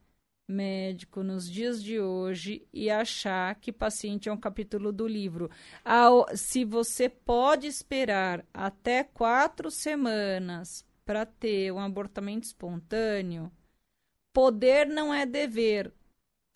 médico 0.52 1.24
nos 1.24 1.50
dias 1.50 1.82
de 1.82 2.00
hoje 2.00 2.68
e 2.74 2.90
achar 2.90 3.56
que 3.56 3.72
paciente 3.72 4.30
é 4.30 4.32
um 4.34 4.38
capítulo 4.38 4.92
do 4.92 5.08
livro. 5.08 5.50
Ao, 5.84 6.26
se 6.36 6.66
você 6.66 7.10
pode 7.10 7.68
esperar 7.68 8.46
até 8.54 9.04
quatro 9.04 9.72
semanas 9.72 10.86
para 11.06 11.26
ter 11.26 11.72
um 11.72 11.80
abortamento 11.80 12.46
espontâneo, 12.46 13.52
poder 14.34 14.88
não 14.88 15.14
é 15.14 15.26
dever. 15.26 15.92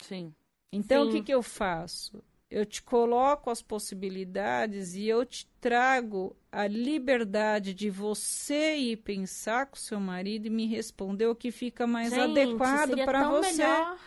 Sim. 0.01 0.33
Então, 0.71 1.03
Sim. 1.03 1.09
o 1.09 1.11
que, 1.13 1.23
que 1.23 1.33
eu 1.33 1.41
faço? 1.41 2.23
Eu 2.55 2.65
te 2.65 2.81
coloco 2.81 3.49
as 3.49 3.61
possibilidades 3.61 4.95
e 4.95 5.05
eu 5.09 5.25
te 5.25 5.45
trago 5.59 6.33
a 6.49 6.65
liberdade 6.65 7.73
de 7.73 7.89
você 7.89 8.77
ir 8.77 8.95
pensar 8.95 9.65
com 9.65 9.75
seu 9.75 9.99
marido 9.99 10.45
e 10.45 10.49
me 10.49 10.65
responder 10.65 11.27
o 11.27 11.35
que 11.35 11.51
fica 11.51 11.85
mais 11.85 12.11
Gente, 12.11 12.39
adequado 12.39 12.95
para 13.03 13.27
você. 13.29 13.57
melhor. 13.57 13.99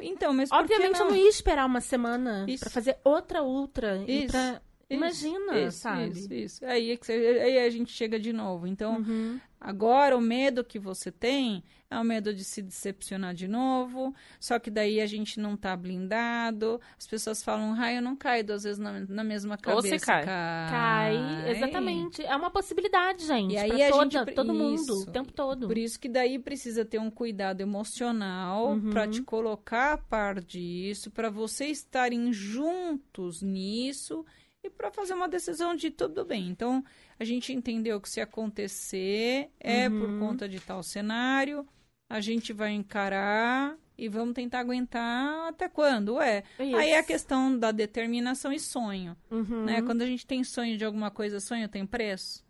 Então, 0.00 0.32
mas 0.32 0.50
Obviamente 0.50 0.98
eu 0.98 1.10
não? 1.10 1.14
ia 1.14 1.28
esperar 1.28 1.66
uma 1.66 1.82
semana 1.82 2.46
pra 2.58 2.70
fazer 2.70 2.96
outra 3.04 3.42
ultra. 3.42 4.02
e 4.08 4.20
Isso, 4.24 4.32
pra... 4.32 4.62
Imagina, 4.90 5.58
isso, 5.60 5.78
sabe? 5.78 6.08
Isso, 6.10 6.32
isso. 6.34 6.64
Aí, 6.66 6.90
é 6.90 6.96
que 6.96 7.06
você- 7.06 7.12
aí 7.12 7.58
a 7.60 7.70
gente 7.70 7.92
chega 7.92 8.18
de 8.18 8.32
novo. 8.32 8.66
Então, 8.66 8.98
Uhum. 8.98 9.40
Agora, 9.62 10.16
o 10.16 10.22
medo 10.22 10.64
que 10.64 10.78
você 10.78 11.12
tem 11.12 11.62
é 11.90 11.98
o 11.98 12.02
medo 12.02 12.32
de 12.32 12.42
se 12.44 12.62
decepcionar 12.62 13.34
de 13.34 13.46
novo, 13.46 14.14
só 14.40 14.58
que 14.58 14.70
daí 14.70 15.02
a 15.02 15.06
gente 15.06 15.38
não 15.38 15.54
tá 15.54 15.76
blindado. 15.76 16.80
As 16.98 17.06
pessoas 17.06 17.42
falam, 17.42 17.74
ah, 17.78 17.92
eu 17.92 18.00
não 18.00 18.16
caio 18.16 18.42
duas 18.42 18.62
vezes 18.64 18.78
na, 18.78 19.00
na 19.00 19.22
mesma 19.22 19.56
Ou 19.56 19.60
cabeça. 19.60 19.98
você 19.98 19.98
cai. 19.98 20.24
Cai, 20.24 21.50
exatamente. 21.50 22.22
É 22.24 22.34
uma 22.34 22.50
possibilidade, 22.50 23.26
gente. 23.26 23.52
E 23.52 23.58
aí 23.58 23.68
pra 23.70 23.86
a 23.86 23.90
toda, 23.90 24.10
gente 24.24 24.34
todo 24.34 24.54
mundo, 24.54 24.80
isso. 24.80 25.02
o 25.02 25.06
tempo 25.12 25.30
todo. 25.30 25.66
Por 25.66 25.76
isso 25.76 26.00
que 26.00 26.08
daí 26.08 26.38
precisa 26.38 26.82
ter 26.82 26.98
um 26.98 27.10
cuidado 27.10 27.60
emocional 27.60 28.70
Uhum. 28.70 28.88
para 28.88 29.06
te 29.08 29.20
colocar 29.22 29.92
a 29.92 29.98
par 29.98 30.40
disso, 30.40 31.10
para 31.10 31.28
vocês 31.28 31.78
estarem 31.80 32.32
juntos 32.32 33.42
nisso 33.42 34.24
e 34.62 34.68
para 34.70 34.90
fazer 34.90 35.14
uma 35.14 35.28
decisão 35.28 35.74
de 35.74 35.90
tudo 35.90 36.24
bem. 36.24 36.48
Então, 36.48 36.84
a 37.18 37.24
gente 37.24 37.52
entendeu 37.52 38.00
que 38.00 38.08
se 38.08 38.20
acontecer 38.20 39.50
é 39.58 39.88
por 39.88 40.08
Uhum. 40.10 40.18
conta 40.18 40.48
de 40.48 40.60
tal 40.60 40.82
cenário, 40.82 41.66
a 42.08 42.20
gente 42.20 42.52
vai 42.52 42.72
encarar 42.72 43.76
e 43.96 44.08
vamos 44.08 44.34
tentar 44.34 44.60
aguentar 44.60 45.48
até 45.48 45.68
quando? 45.68 46.20
É. 46.20 46.42
Isso. 46.58 46.76
Aí 46.76 46.90
é 46.90 46.98
a 46.98 47.02
questão 47.02 47.56
da 47.58 47.70
determinação 47.72 48.52
e 48.52 48.60
sonho, 48.60 49.16
Uhum. 49.30 49.64
né? 49.64 49.82
Quando 49.82 50.02
a 50.02 50.06
gente 50.06 50.26
tem 50.26 50.44
sonho 50.44 50.76
de 50.76 50.84
alguma 50.84 51.10
coisa, 51.10 51.40
sonho 51.40 51.68
tem 51.68 51.86
preço? 51.86 52.44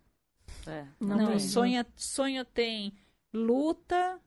É. 0.67 0.85
Não 0.99 1.17
Não, 1.17 1.27
tem. 1.27 1.39
sonho, 1.39 1.85
sonho 1.95 2.43
tem 2.45 2.93
luta 3.33 4.19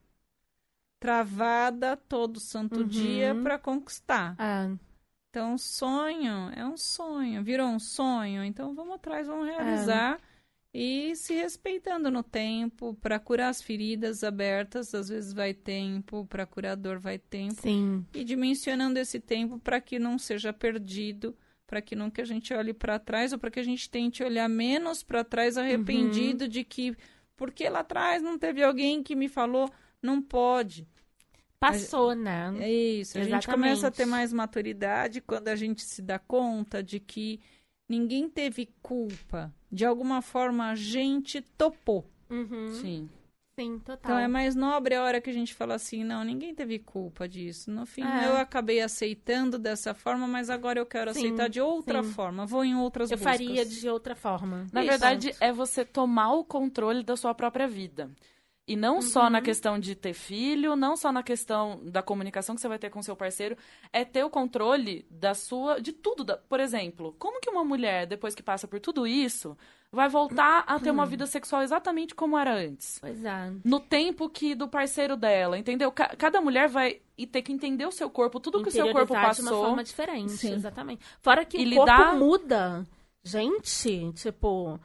travada 0.99 1.97
todo 1.97 2.41
santo 2.41 2.81
Uhum. 2.81 2.87
dia 2.87 3.35
para 3.43 3.59
conquistar. 3.59 4.35
É. 4.39 4.75
Então, 5.35 5.59
sonho 5.59 6.53
é 6.55 6.65
um 6.65 6.77
sonho, 6.77 7.43
virou 7.43 7.67
um 7.67 7.81
sonho. 7.81 8.45
Então, 8.45 8.73
vamos 8.73 8.95
atrás, 8.95 9.27
vamos 9.27 9.49
realizar. 9.49 10.21
E 10.73 11.17
se 11.17 11.35
respeitando 11.35 12.09
no 12.09 12.23
tempo, 12.23 12.95
para 13.03 13.19
curar 13.19 13.49
as 13.49 13.61
feridas 13.61 14.23
abertas, 14.23 14.95
às 14.95 15.09
vezes 15.09 15.33
vai 15.33 15.53
tempo, 15.53 16.25
para 16.27 16.47
curador 16.47 17.01
vai 17.01 17.19
tempo. 17.19 17.61
Sim. 17.61 18.07
E 18.15 18.23
dimensionando 18.23 18.97
esse 18.97 19.19
tempo 19.19 19.59
para 19.59 19.81
que 19.81 19.99
não 19.99 20.21
seja 20.21 20.53
perdido, 20.53 21.37
para 21.67 21.83
que 21.83 21.97
nunca 21.97 22.23
a 22.23 22.25
gente 22.25 22.55
olhe 22.55 22.73
para 22.73 23.01
trás, 23.01 23.33
ou 23.33 23.39
para 23.39 23.51
que 23.51 23.59
a 23.59 23.65
gente 23.65 23.91
tente 23.91 24.23
olhar 24.23 24.49
menos 24.49 25.03
para 25.03 25.25
trás, 25.25 25.59
arrependido 25.59 26.47
de 26.47 26.63
que, 26.63 26.97
porque 27.35 27.69
lá 27.69 27.81
atrás 27.81 28.23
não 28.23 28.39
teve 28.39 28.63
alguém 28.63 29.03
que 29.03 29.17
me 29.17 29.27
falou, 29.27 29.69
não 30.01 30.23
pode. 30.23 30.87
Passou, 31.73 32.15
né? 32.15 32.53
É 32.61 32.71
isso. 32.73 33.17
A 33.19 33.23
gente 33.23 33.29
Exatamente. 33.33 33.51
começa 33.51 33.89
a 33.89 33.91
ter 33.91 34.07
mais 34.07 34.33
maturidade 34.33 35.21
quando 35.21 35.49
a 35.49 35.57
gente 35.57 35.83
se 35.83 36.03
dá 36.03 36.19
conta 36.19 36.83
de 36.83 37.01
que 37.01 37.41
ninguém 37.89 38.29
teve 38.29 38.69
culpa. 38.83 39.53
De 39.71 39.85
alguma 39.85 40.23
forma 40.23 40.69
a 40.71 40.75
gente 40.75 41.41
topou. 41.41 42.05
Uhum. 42.31 42.73
Sim. 42.75 43.09
Sim, 43.59 43.79
total. 43.79 43.99
Então 44.03 44.19
é 44.19 44.27
mais 44.27 44.57
nobre 44.57 44.97
a 44.97 45.03
hora 45.05 45.21
que 45.21 45.31
a 45.31 45.33
gente 45.33 45.55
fala 45.55 45.75
assim, 45.75 46.03
não, 46.03 46.25
ninguém 46.25 46.53
teve 46.53 46.77
culpa 46.81 47.29
disso. 47.29 47.71
No 47.71 47.87
fim, 47.87 48.03
É. 48.03 48.27
eu 48.29 48.37
acabei 48.37 48.81
aceitando 48.81 49.61
dessa 49.61 49.95
forma, 49.95 50.27
mas 50.27 50.51
agora 50.51 50.81
eu 50.81 50.87
quero 50.87 51.13
Sim, 51.15 51.21
aceitar 51.21 51.49
de 51.49 51.61
outra 51.61 52.03
sim. 52.03 52.11
forma. 52.11 52.45
Vou 52.47 52.65
em 52.65 52.75
outras 52.75 53.13
Eu 53.13 53.17
buscas. 53.17 53.33
faria 53.33 53.65
de 53.65 53.89
outra 53.89 54.17
forma. 54.17 54.67
Na 54.73 54.81
Isso. 54.81 54.91
verdade, 54.91 55.37
é 55.41 55.53
você 55.53 55.85
tomar 55.85 56.33
o 56.33 56.45
controle 56.45 57.05
da 57.05 57.17
sua 57.17 57.33
própria 57.33 57.69
vida. 57.69 58.11
E 58.67 58.77
não 58.77 59.03
só 59.03 59.25
Uhum. 59.25 59.31
na 59.31 59.43
questão 59.43 59.79
de 59.79 59.95
ter 59.95 60.15
filho, 60.15 60.75
não 60.75 60.97
só 60.97 61.13
na 61.13 61.23
questão 61.23 61.81
da 61.85 62.03
comunicação 62.03 62.55
que 62.55 62.63
você 62.63 62.69
vai 62.69 62.79
ter 62.79 62.89
com 62.89 63.03
seu 63.03 63.15
parceiro, 63.15 63.59
é 63.93 64.07
ter 64.07 64.25
o 64.25 64.31
controle 64.31 65.05
da 65.11 65.35
sua. 65.35 65.79
de 65.81 65.93
tudo. 65.93 66.25
da- 66.25 66.39
por 66.39 66.61
exemplo, 66.61 67.15
como 67.19 67.41
que 67.41 67.51
uma 67.51 67.63
mulher, 67.63 68.07
depois 68.07 68.35
que 68.35 68.43
passa 68.43 68.67
por 68.67 68.81
tudo 68.81 69.07
isso, 69.07 69.55
vai 69.93 70.09
voltar 70.09 70.65
a 70.67 70.81
ter 70.81 70.89
Uhum. 70.89 70.95
uma 70.95 71.05
vida 71.07 71.27
sexual 71.27 71.61
exatamente 71.63 72.15
como 72.15 72.39
era 72.39 72.55
antes? 72.55 72.99
Pois 73.01 73.23
é. 73.23 73.53
No 73.63 73.81
tempo 73.81 74.31
que 74.31 74.55
do 74.55 74.67
parceiro 74.67 75.15
dela, 75.15 75.59
entendeu? 75.59 75.93
Ca- 75.93 76.15
cada 76.17 76.41
mulher 76.41 76.67
vai 76.69 77.01
e 77.19 77.27
ter 77.27 77.43
que 77.43 77.53
entender 77.53 77.85
o 77.87 77.93
seu 77.93 78.09
corpo, 78.09 78.41
tudo 78.41 78.63
que 78.63 78.71
o 78.71 78.73
seu 78.73 78.87
corpo 78.87 79.13
Interiorizar 79.13 79.35
de 79.35 79.41
uma 79.43 79.51
passou. 79.51 79.65
forma 79.67 79.85
diferente, 79.85 80.33
Sim. 80.33 80.55
exatamente. 80.55 81.05
Fora 81.21 81.45
que 81.45 81.59
E 81.59 81.67
o 81.67 81.69
lidar- 81.69 81.97
corpo 82.13 82.17
muda. 82.17 82.87
Gente, 83.23 84.13
tipo, 84.13 84.79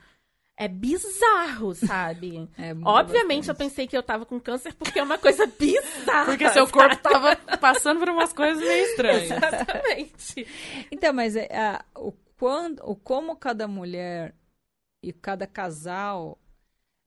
é 0.62 0.68
bizarro, 0.68 1.74
sabe? 1.74 2.50
É, 2.60 2.76
Obviamente 2.84 3.48
eu 3.48 3.56
pensei 3.56 3.88
que 3.88 3.96
eu 3.98 4.04
tava 4.04 4.26
com 4.26 4.40
câncer 4.40 4.74
porque 4.74 5.00
é 5.00 5.04
uma 5.04 5.18
coisa 5.18 5.46
bizarra. 5.48 6.26
Porque 6.26 6.50
seu 6.50 6.68
corpo 6.68 6.98
tava 6.98 7.36
passando 7.58 8.00
por 8.00 8.10
umas 8.10 8.34
coisas 8.34 8.62
meio 8.62 8.86
estranhas. 8.88 9.32
Exatamente. 9.32 10.46
Então, 10.92 11.14
mas 11.14 11.36
é, 11.36 11.48
a- 11.58 11.84
o, 11.96 12.12
quando, 12.38 12.80
o 12.84 12.96
como 12.96 13.36
cada 13.36 13.68
mulher 13.68 14.36
e 15.02 15.14
cada 15.14 15.48
casal 15.48 16.38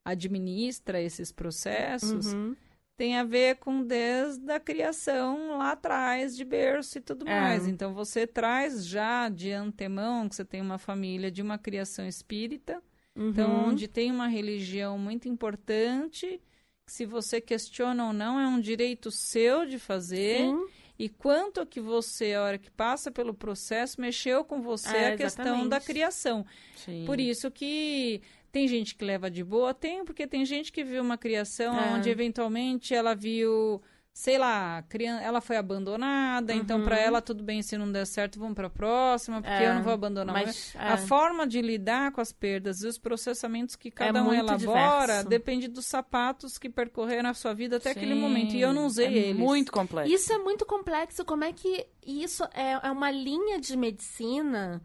administra 0.05 1.01
esses 1.01 1.31
processos 1.31 2.33
Uhum. 2.33 2.57
tem 2.97 3.19
a 3.19 3.25
ver 3.25 3.57
com 3.57 3.83
desde 3.83 4.51
a 4.51 4.59
criação 4.61 5.59
lá 5.59 5.73
atrás, 5.73 6.37
de 6.37 6.45
berço 6.45 6.99
e 6.99 7.01
tudo 7.01 7.29
É. 7.29 7.41
mais. 7.41 7.67
Então, 7.67 7.95
você 7.95 8.27
traz 8.27 8.85
já 8.87 9.29
de 9.29 9.53
antemão 9.53 10.29
que 10.29 10.35
você 10.37 10.45
tem 10.45 10.61
uma 10.61 10.79
família 10.79 11.31
de 11.31 11.43
uma 11.43 11.59
criação 11.59 12.07
espírita, 12.07 12.83
então, 13.17 13.51
Uhum. 13.51 13.69
onde 13.71 13.87
tem 13.89 14.11
uma 14.11 14.27
religião 14.29 14.99
muito 14.99 15.29
importante, 15.29 16.41
que 16.87 16.93
se 16.93 17.05
você 17.07 17.41
questiona 17.41 18.07
ou 18.07 18.13
não, 18.13 18.41
é 18.41 18.47
um 18.47 18.61
direito 18.61 19.11
seu 19.11 19.67
de 19.67 19.79
fazer. 19.79 20.39
Sim. 20.39 20.67
E 20.99 21.09
quanto 21.09 21.65
que 21.67 21.81
você, 21.81 22.35
a 22.35 22.43
hora 22.43 22.59
que 22.59 22.71
passa 22.71 23.11
pelo 23.11 23.35
processo, 23.35 24.01
mexeu 24.01 24.45
com 24.45 24.61
você 24.63 24.97
É, 24.97 25.09
a 25.13 25.17
questão 25.17 25.45
exatamente. 25.45 25.69
da 25.71 25.81
criação. 25.81 26.47
Sim. 26.77 27.05
Por 27.07 27.19
isso 27.19 27.51
que 27.51 28.21
tem 28.53 28.69
gente 28.69 28.95
que 28.95 29.05
leva 29.05 29.31
de 29.31 29.43
boa, 29.43 29.73
tem, 29.75 30.05
porque 30.05 30.27
tem 30.27 30.45
gente 30.45 30.71
que 30.71 30.85
viu 30.85 31.03
uma 31.03 31.17
criação 31.19 31.79
É. 31.79 31.95
onde 31.95 32.09
eventualmente 32.11 32.95
ela 32.95 33.15
viu, 33.15 33.81
sei 34.15 34.37
lá, 34.37 34.79
a 34.79 34.83
crian- 34.83 35.21
ela 35.21 35.41
foi 35.41 35.57
abandonada, 35.57 36.53
então 36.53 36.79
Uhum. 36.81 36.85
para 36.85 36.99
ela 36.99 37.23
tudo 37.23 37.43
bem 37.43 37.63
se 37.63 37.79
não 37.79 37.91
der 37.91 38.07
certo, 38.07 38.39
vamos 38.39 38.55
para 38.55 38.67
a 38.67 38.71
próxima, 38.71 39.41
porque 39.41 39.55
É, 39.65 39.71
eu 39.71 39.75
não 39.75 39.83
vou 39.83 39.93
abandonar. 39.93 40.35
Mas, 40.35 40.75
A 40.79 40.93
é. 40.95 40.97
forma 40.99 41.47
de 41.47 41.63
lidar 41.63 42.13
com 42.13 42.21
as 42.21 42.31
perdas 42.31 42.83
e 42.83 42.87
os 42.87 42.99
processamentos 42.99 43.75
que 43.75 43.91
cada 43.91 44.21
um 44.23 44.27
muito 44.27 44.41
elabora 44.41 45.07
diverso. 45.07 45.29
depende 45.29 45.67
dos 45.67 45.87
sapatos 45.87 46.59
que 46.59 46.69
percorreram 46.69 47.31
a 47.31 47.35
sua 47.35 47.55
vida 47.55 47.79
até 47.79 47.91
aquele 47.93 48.15
Sim, 48.15 48.21
momento. 48.21 48.55
E 48.55 48.61
eu 48.61 48.73
não 48.75 48.85
usei 48.87 49.07
é 49.07 49.13
eles. 49.29 49.37
Muito 49.41 49.73
complexo. 49.73 50.13
Isso 50.13 50.33
é 50.33 50.39
muito 50.39 50.67
complexo. 50.67 51.25
Como 51.25 51.45
é 51.45 51.53
que 51.53 51.87
isso 52.07 52.45
é, 52.53 52.73
é 52.87 52.91
uma 52.91 53.11
linha 53.11 53.59
de 53.59 53.75
medicina 53.77 54.83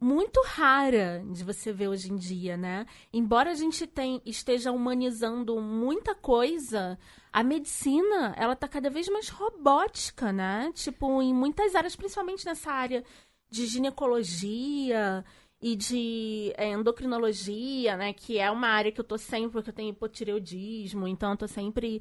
muito 0.00 0.42
rara 0.44 1.22
de 1.32 1.42
você 1.44 1.72
ver 1.72 1.88
hoje 1.88 2.12
em 2.12 2.16
dia, 2.16 2.56
né? 2.56 2.84
Embora 3.12 3.50
a 3.50 3.54
gente 3.54 3.86
tem, 3.86 4.20
esteja 4.26 4.70
humanizando 4.72 5.60
muita 5.60 6.14
coisa, 6.14 6.98
a 7.34 7.42
medicina, 7.42 8.32
ela 8.36 8.54
tá 8.54 8.68
cada 8.68 8.88
vez 8.88 9.08
mais 9.08 9.28
robótica, 9.28 10.32
né? 10.32 10.70
Tipo, 10.72 11.20
em 11.20 11.34
muitas 11.34 11.74
áreas, 11.74 11.96
principalmente 11.96 12.46
nessa 12.46 12.70
área 12.70 13.02
de 13.50 13.66
ginecologia 13.66 15.24
e 15.60 15.74
de 15.74 16.52
é, 16.56 16.68
endocrinologia, 16.70 17.96
né? 17.96 18.12
Que 18.12 18.38
é 18.38 18.48
uma 18.52 18.68
área 18.68 18.92
que 18.92 19.00
eu 19.00 19.04
tô 19.04 19.18
sempre, 19.18 19.50
porque 19.50 19.70
eu 19.70 19.74
tenho 19.74 19.90
hipotireoidismo, 19.90 21.08
então 21.08 21.32
eu 21.32 21.36
tô 21.36 21.48
sempre 21.48 22.00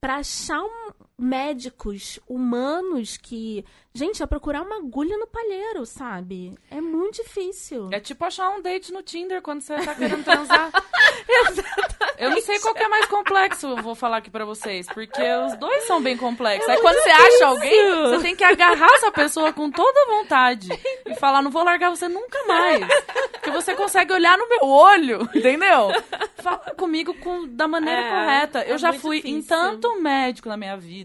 para 0.00 0.18
achar 0.18 0.62
um- 0.62 0.92
médicos 1.18 2.18
humanos 2.28 3.16
que. 3.16 3.64
Gente, 3.96 4.20
é 4.22 4.26
procurar 4.26 4.62
uma 4.62 4.78
agulha 4.78 5.16
no 5.16 5.26
palheiro, 5.26 5.86
sabe? 5.86 6.52
É 6.68 6.80
muito 6.80 7.22
difícil. 7.22 7.88
É 7.92 8.00
tipo 8.00 8.24
achar 8.24 8.50
um 8.50 8.60
date 8.60 8.92
no 8.92 9.02
Tinder 9.02 9.40
quando 9.40 9.60
você 9.60 9.76
tá 9.76 9.94
querendo 9.94 10.24
transar. 10.24 10.70
Eu 12.18 12.30
não 12.30 12.40
sei 12.40 12.58
qual 12.60 12.74
que 12.74 12.82
é 12.82 12.88
mais 12.88 13.06
complexo, 13.06 13.66
eu 13.66 13.82
vou 13.82 13.94
falar 13.94 14.18
aqui 14.18 14.30
pra 14.30 14.44
vocês, 14.44 14.86
porque 14.86 15.20
os 15.46 15.58
dois 15.58 15.84
são 15.84 16.00
bem 16.00 16.16
complexos. 16.16 16.68
Aí 16.68 16.80
quando 16.80 16.96
você 17.02 17.10
acha 17.10 17.46
alguém, 17.46 17.90
você 18.02 18.22
tem 18.22 18.36
que 18.36 18.44
agarrar 18.44 18.88
essa 18.94 19.10
pessoa 19.10 19.52
com 19.52 19.68
toda 19.70 20.00
a 20.00 20.06
vontade 20.06 20.68
e 21.04 21.14
falar, 21.16 21.42
não 21.42 21.50
vou 21.50 21.64
largar 21.64 21.90
você 21.90 22.08
nunca 22.08 22.38
mais. 22.46 22.86
Porque 23.32 23.50
você 23.50 23.74
consegue 23.74 24.12
olhar 24.12 24.38
no 24.38 24.48
meu 24.48 24.62
olho, 24.64 25.28
entendeu? 25.34 25.88
Fala 26.36 26.58
comigo 26.76 27.14
com, 27.14 27.48
da 27.48 27.66
maneira 27.66 28.00
É, 28.00 28.10
correta. 28.10 28.62
Eu 28.64 28.76
é 28.76 28.78
já 28.78 28.92
fui 28.92 29.18
em 29.18 29.36
difícil. 29.40 29.48
tanto 29.48 30.00
médico 30.00 30.48
na 30.48 30.56
minha 30.56 30.76
vida 30.76 31.03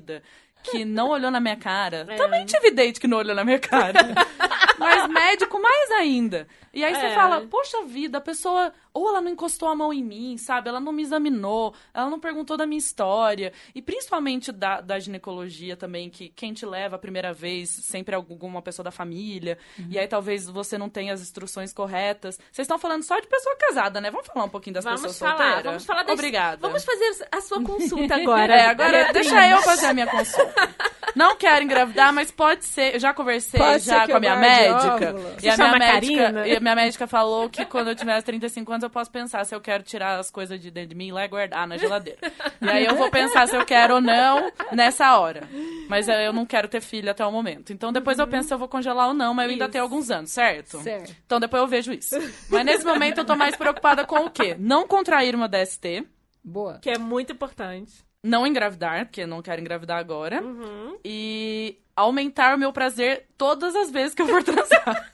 que 0.64 0.84
não 0.86 1.10
olhou 1.10 1.32
na 1.32 1.40
minha 1.40 1.56
cara. 1.56 2.06
É. 2.10 2.16
Também 2.16 2.46
tive 2.46 2.72
date 2.72 3.00
que 3.00 3.08
não 3.08 3.18
olhou 3.18 3.36
na 3.36 3.44
minha 3.44 3.60
cara. 3.60 4.00
Mas 4.78 5.08
médico 5.08 5.60
ainda. 6.00 6.48
E 6.74 6.84
aí 6.84 6.94
você 6.94 7.08
É. 7.08 7.16
fala, 7.16 7.42
poxa 7.50 7.84
vida, 7.86 8.18
a 8.20 8.22
pessoa, 8.22 8.72
ou 8.94 9.08
ela 9.10 9.22
não 9.22 9.30
encostou 9.32 9.68
a 9.70 9.76
mão 9.76 9.92
em 9.94 10.04
mim, 10.04 10.38
sabe? 10.38 10.70
Ela 10.70 10.80
não 10.80 10.92
me 10.92 11.02
examinou, 11.02 11.74
ela 11.94 12.10
não 12.10 12.20
perguntou 12.20 12.56
da 12.58 12.66
minha 12.66 12.78
história. 12.78 13.52
E 13.74 13.82
principalmente 13.82 14.52
da, 14.52 14.82
da 14.82 15.00
ginecologia 15.00 15.76
também, 15.76 16.10
que 16.10 16.30
quem 16.30 16.54
te 16.54 16.66
leva 16.66 16.96
a 16.96 17.00
primeira 17.00 17.34
vez 17.34 17.70
sempre 17.70 18.14
é 18.14 18.16
alguma 18.16 18.62
pessoa 18.62 18.84
da 18.84 18.92
família. 18.92 19.58
E 19.90 19.98
aí 19.98 20.08
talvez 20.08 20.48
você 20.48 20.78
não 20.78 20.90
tenha 20.90 21.14
as 21.14 21.22
instruções 21.22 21.74
corretas. 21.74 22.38
Vocês 22.52 22.66
estão 22.66 22.78
falando 22.80 23.04
só 23.04 23.20
de 23.20 23.28
pessoa 23.28 23.56
casada, 23.58 24.00
né? 24.00 24.12
Vamos 24.12 24.28
falar 24.28 24.46
um 24.46 24.50
pouquinho 24.50 24.76
das 24.76 24.84
Vamos 24.84 25.02
pessoas 25.02 25.18
falar, 25.18 25.38
solteiras? 25.38 25.64
vamos 25.66 25.86
falar 25.86 26.04
das... 26.04 26.14
Obrigada. 26.14 26.58
Vamos 26.62 26.84
fazer 26.86 27.28
a 27.32 27.42
sua 27.42 27.64
consulta 27.64 28.16
agora. 28.22 28.54
É, 28.56 28.66
agora 28.68 29.10
deixa 29.14 29.48
eu 29.48 29.62
fazer 29.62 29.88
a 29.88 29.94
minha 29.94 30.08
consulta. 30.08 30.70
Não 31.16 31.36
quero 31.36 31.64
engravidar, 31.64 32.14
mas 32.14 32.30
pode 32.32 32.66
ser. 32.66 32.94
Eu 32.96 33.00
já 33.00 33.14
conversei 33.14 33.60
Pode 33.60 33.84
já 33.84 34.06
com 34.08 34.16
a 34.16 34.20
minha 34.20 34.36
médica. 34.36 35.16
E 35.42 35.50
a 35.50 35.58
minha 35.58 35.72
médica, 35.74 35.89
Karina? 35.94 36.48
e 36.48 36.60
minha 36.60 36.76
médica 36.76 37.08
falou 37.08 37.50
que 37.50 37.66
quando 37.66 37.90
eu 37.90 37.96
tiver 37.96 38.22
35 38.22 38.72
anos 38.72 38.84
eu 38.84 38.90
posso 38.90 39.12
pensar 39.12 39.46
se 39.46 39.54
eu 39.54 39.62
quero 39.62 39.84
tirar 39.84 40.20
as 40.20 40.30
coisas 40.30 40.60
de 40.60 40.70
dentro 40.72 40.90
de 40.90 40.96
mim 40.96 41.08
e 41.08 41.12
lá 41.12 41.26
e 41.26 41.28
guardar 41.28 41.68
na 41.68 41.78
geladeira. 41.78 42.20
E 42.62 42.70
aí 42.70 42.86
eu 42.86 42.96
vou 42.96 43.10
pensar 43.10 43.48
se 43.48 43.56
eu 43.56 43.66
quero 43.66 43.96
ou 43.96 44.02
não 44.02 44.52
nessa 44.72 45.18
hora. 45.18 45.48
Mas 45.88 46.08
eu 46.08 46.34
não 46.34 46.46
quero 46.46 46.68
ter 46.68 46.82
filho 46.82 47.10
até 47.10 47.26
o 47.26 47.32
momento. 47.32 47.72
Então 47.72 47.92
depois 47.92 48.20
eu 48.20 48.28
penso 48.28 48.48
se 48.48 48.54
eu 48.54 48.58
vou 48.58 48.68
congelar 48.68 49.08
ou 49.08 49.14
não, 49.14 49.34
mas 49.34 49.46
eu 49.46 49.52
ainda 49.52 49.66
Isso. 49.66 49.72
tenho 49.72 49.84
alguns 49.84 50.12
anos, 50.12 50.32
certo? 50.32 50.82
Certo. 50.82 51.16
Então 51.26 51.40
depois 51.40 51.62
eu 51.62 51.68
vejo 51.68 51.92
isso. 51.92 52.16
Mas 52.50 52.66
nesse 52.66 52.86
momento 52.86 53.20
eu 53.20 53.26
tô 53.26 53.36
mais 53.36 53.56
preocupada 53.56 54.06
com 54.06 54.26
o 54.26 54.30
quê? 54.30 54.56
Não 54.60 54.88
contrair 54.88 55.36
uma 55.36 55.48
DST 55.48 56.06
Boa. 56.44 56.80
Que 56.80 56.90
é 56.90 56.98
muito 56.98 57.34
importante. 57.34 58.04
Não 58.24 58.46
engravidar, 58.46 59.06
porque 59.06 59.22
eu 59.22 59.28
não 59.28 59.42
quero 59.42 59.62
engravidar 59.62 59.98
agora. 59.98 60.42
Uhum. 60.42 60.98
E 61.04 61.78
aumentar 61.96 62.56
o 62.56 62.58
meu 62.58 62.72
prazer 62.72 63.28
todas 63.38 63.76
as 63.76 63.92
vezes 63.92 64.14
que 64.14 64.22
eu 64.22 64.28
for 64.28 64.44
transar. 64.44 65.12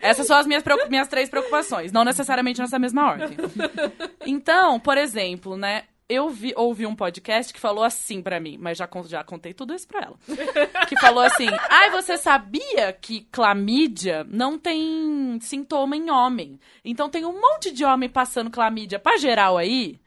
Essas 0.00 0.26
são 0.26 0.36
as 0.36 0.46
minhas, 0.46 0.64
minhas 0.88 1.08
três 1.08 1.28
preocupações, 1.28 1.92
não 1.92 2.04
necessariamente 2.04 2.60
nessa 2.60 2.78
mesma 2.78 3.10
ordem. 3.10 3.36
Então, 4.26 4.80
por 4.80 4.98
exemplo, 4.98 5.56
né? 5.56 5.84
Eu 6.10 6.30
vi, 6.30 6.54
ouvi 6.56 6.86
um 6.86 6.96
podcast 6.96 7.52
que 7.52 7.60
falou 7.60 7.84
assim 7.84 8.22
pra 8.22 8.40
mim, 8.40 8.56
mas 8.58 8.78
já, 8.78 8.88
já 9.04 9.22
contei 9.22 9.52
tudo 9.52 9.74
isso 9.74 9.86
pra 9.86 10.06
ela. 10.06 10.16
Que 10.88 10.98
falou 10.98 11.22
assim: 11.22 11.48
ai, 11.68 11.90
você 11.90 12.16
sabia 12.16 12.94
que 12.98 13.28
clamídia 13.30 14.24
não 14.24 14.58
tem 14.58 15.38
sintoma 15.42 15.94
em 15.94 16.10
homem? 16.10 16.58
Então 16.82 17.10
tem 17.10 17.26
um 17.26 17.38
monte 17.38 17.70
de 17.70 17.84
homem 17.84 18.08
passando 18.08 18.50
clamídia 18.50 18.98
pra 18.98 19.18
geral 19.18 19.58
aí 19.58 20.00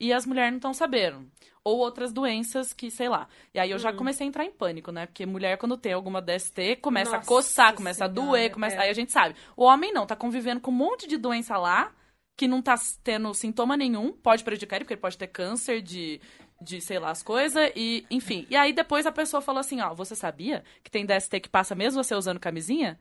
e 0.00 0.12
as 0.12 0.26
mulheres 0.26 0.50
não 0.50 0.58
estão 0.58 0.74
sabendo. 0.74 1.24
Ou 1.64 1.78
outras 1.78 2.12
doenças 2.12 2.74
que, 2.74 2.90
sei 2.90 3.08
lá. 3.08 3.26
E 3.54 3.58
aí 3.58 3.70
eu 3.70 3.78
já 3.78 3.90
comecei 3.90 4.26
a 4.26 4.28
entrar 4.28 4.44
em 4.44 4.50
pânico, 4.50 4.92
né? 4.92 5.06
Porque 5.06 5.24
mulher, 5.24 5.56
quando 5.56 5.78
tem 5.78 5.94
alguma 5.94 6.20
DST, 6.20 6.76
começa 6.76 7.12
Nossa 7.12 7.22
a 7.22 7.26
coçar, 7.26 7.74
começa 7.74 8.04
a 8.04 8.08
Senhora, 8.08 8.30
doer, 8.30 8.50
começa... 8.50 8.76
é. 8.76 8.80
aí 8.80 8.90
a 8.90 8.94
gente 8.94 9.10
sabe. 9.10 9.34
O 9.56 9.64
homem 9.64 9.92
não, 9.92 10.06
tá 10.06 10.14
convivendo 10.14 10.60
com 10.60 10.70
um 10.70 10.74
monte 10.74 11.06
de 11.06 11.16
doença 11.16 11.56
lá, 11.56 11.90
que 12.36 12.46
não 12.46 12.60
tá 12.60 12.74
tendo 13.02 13.32
sintoma 13.32 13.76
nenhum, 13.76 14.12
pode 14.12 14.44
prejudicar 14.44 14.76
ele, 14.76 14.84
porque 14.84 14.94
ele 14.94 15.00
pode 15.00 15.16
ter 15.16 15.28
câncer 15.28 15.80
de, 15.80 16.20
de 16.60 16.80
sei 16.80 16.98
lá, 16.98 17.10
as 17.10 17.22
coisas, 17.22 17.72
e 17.74 18.04
enfim. 18.10 18.46
E 18.50 18.56
aí 18.56 18.72
depois 18.72 19.06
a 19.06 19.12
pessoa 19.12 19.40
falou 19.40 19.60
assim, 19.60 19.80
ó, 19.80 19.94
você 19.94 20.14
sabia 20.14 20.62
que 20.82 20.90
tem 20.90 21.06
DST 21.06 21.40
que 21.40 21.48
passa 21.48 21.74
mesmo 21.74 22.02
você 22.02 22.14
usando 22.14 22.40
camisinha? 22.40 22.98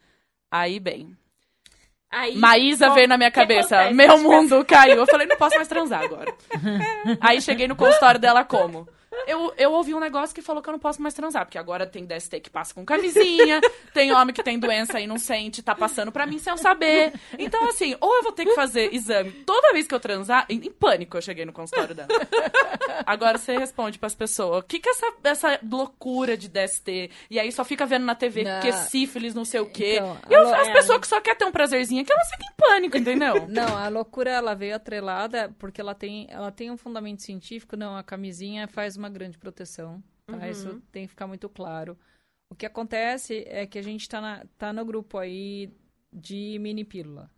Aí, 0.49 0.79
bem, 0.79 1.17
Aí, 2.15 2.37
Maísa 2.37 2.89
bom, 2.89 2.93
veio 2.93 3.07
na 3.07 3.17
minha 3.17 3.31
cabeça. 3.31 3.75
acontece? 3.75 3.95
Meu 3.95 4.17
mundo 4.19 4.63
caiu. 4.63 4.97
Eu 4.97 5.07
falei, 5.07 5.25
não 5.25 5.35
posso 5.35 5.55
mais 5.55 5.67
transar 5.67 6.03
agora. 6.03 6.31
Aí 7.19 7.41
cheguei 7.41 7.67
no 7.67 7.75
consultório 7.75 8.19
dela 8.19 8.43
como? 8.43 8.87
Eu, 9.27 9.53
eu 9.57 9.71
ouvi 9.71 9.93
um 9.93 9.99
negócio 9.99 10.33
que 10.33 10.41
falou 10.41 10.61
que 10.61 10.69
eu 10.69 10.73
não 10.73 10.79
posso 10.79 11.01
mais 11.01 11.13
transar, 11.13 11.45
porque 11.45 11.57
agora 11.57 11.85
tem 11.85 12.05
DST 12.05 12.39
que 12.39 12.49
passa 12.49 12.73
com 12.73 12.85
camisinha, 12.85 13.61
tem 13.93 14.11
homem 14.11 14.33
que 14.33 14.43
tem 14.43 14.59
doença 14.59 14.99
e 14.99 15.07
não 15.07 15.17
sente, 15.17 15.61
tá 15.61 15.75
passando 15.75 16.11
pra 16.11 16.25
mim 16.25 16.39
sem 16.39 16.51
eu 16.51 16.57
saber. 16.57 17.13
Então, 17.37 17.67
assim, 17.67 17.95
ou 17.99 18.15
eu 18.15 18.23
vou 18.23 18.31
ter 18.31 18.45
que 18.45 18.55
fazer 18.55 18.93
exame 18.93 19.31
toda 19.45 19.73
vez 19.73 19.87
que 19.87 19.95
eu 19.95 19.99
transar, 19.99 20.45
em, 20.49 20.57
em 20.57 20.71
pânico 20.71 21.17
eu 21.17 21.21
cheguei 21.21 21.45
no 21.45 21.53
consultório 21.53 21.95
dela. 21.95 22.09
Agora 23.05 23.37
você 23.37 23.57
responde 23.57 23.99
pras 23.99 24.15
pessoas, 24.15 24.63
o 24.63 24.67
que 24.67 24.79
que 24.79 24.89
é 24.89 24.91
essa, 24.91 25.13
essa 25.23 25.59
loucura 25.63 26.37
de 26.37 26.47
DST? 26.47 27.09
E 27.29 27.39
aí 27.39 27.51
só 27.51 27.63
fica 27.63 27.85
vendo 27.85 28.05
na 28.05 28.15
TV 28.15 28.43
Não. 28.43 28.61
que 28.61 28.67
é 28.67 28.71
sífilis, 28.71 29.33
não 29.33 29.45
sei 29.45 29.59
o 29.59 29.65
quê. 29.65 29.95
Então, 29.95 30.17
e 30.29 30.33
eu, 30.33 30.53
as 30.55 30.69
pessoas 30.69 30.99
que 30.99 31.07
só 31.07 31.21
querem 31.21 31.37
ter 31.37 31.45
um 31.45 31.51
prazerzinho, 31.51 32.01
é 32.01 32.03
que 32.03 32.11
elas 32.11 32.29
ficam 32.29 32.47
em 32.47 32.55
pânico, 32.55 32.97
entendeu? 32.97 33.47
Não, 33.49 33.77
a 33.77 33.87
loucura 33.87 34.31
ela 34.31 34.53
veio 34.53 34.75
atrelada 34.75 35.53
porque 35.59 35.81
ela 35.81 35.93
tem, 35.93 36.27
ela 36.29 36.51
tem 36.51 36.71
um 36.71 36.77
fundamento 36.77 37.21
científico. 37.21 37.75
Não, 37.75 37.95
a 37.95 38.03
camisinha 38.03 38.67
faz 38.67 38.95
uma 38.95 39.02
grande 39.09 39.37
proteção. 39.37 40.03
Tá? 40.25 40.49
Isso 40.49 40.81
tem 40.91 41.03
que 41.03 41.09
ficar 41.09 41.27
muito 41.27 41.49
claro. 41.49 41.97
O 42.49 42.55
que 42.55 42.65
acontece 42.65 43.43
é 43.47 43.65
que 43.65 43.79
a 43.79 43.81
gente 43.81 44.07
tá, 44.07 44.21
na, 44.21 44.45
tá 44.57 44.71
no 44.71 44.85
grupo 44.85 45.17
aí 45.17 45.71
de 46.11 46.57
mini 46.59 46.85
pílula. 46.85 47.29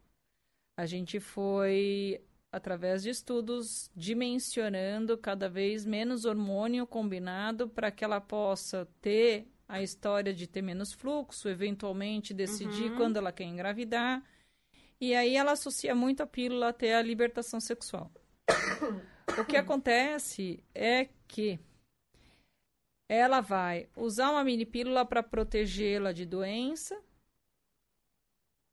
A 0.78 0.86
gente 0.86 1.20
foi, 1.20 2.22
através 2.52 3.04
de 3.04 3.10
estudos, 3.10 3.90
dimensionando 3.96 5.18
cada 5.18 5.48
vez 5.48 5.86
menos 5.86 6.26
hormônio 6.26 6.86
combinado 6.86 7.70
para 7.70 7.92
que 7.92 8.04
ela 8.04 8.20
possa 8.20 8.88
ter 9.02 9.48
a 9.68 9.82
história 9.82 10.34
de 10.34 10.48
ter 10.48 10.62
menos 10.62 10.92
fluxo, 10.92 11.48
eventualmente 11.50 12.34
decidir 12.34 12.96
quando 12.98 13.18
ela 13.18 13.32
quer 13.32 13.46
engravidar. 13.46 14.22
E 15.00 15.16
aí 15.16 15.36
ela 15.36 15.54
associa 15.54 15.96
muito 15.96 16.22
a 16.22 16.28
pílula 16.28 16.70
até 16.70 16.96
a 16.96 17.02
libertação 17.02 17.60
sexual. 17.60 18.12
o 19.40 19.46
que 19.46 19.58
acontece 19.58 20.64
é 20.74 21.08
que 21.28 21.60
ela 23.08 23.42
vai 23.42 23.88
usar 23.96 24.32
uma 24.32 24.44
mini 24.44 24.66
pílula 24.66 25.06
para 25.06 25.22
protegê-la 25.22 26.12
de 26.12 26.26
doença. 26.26 27.00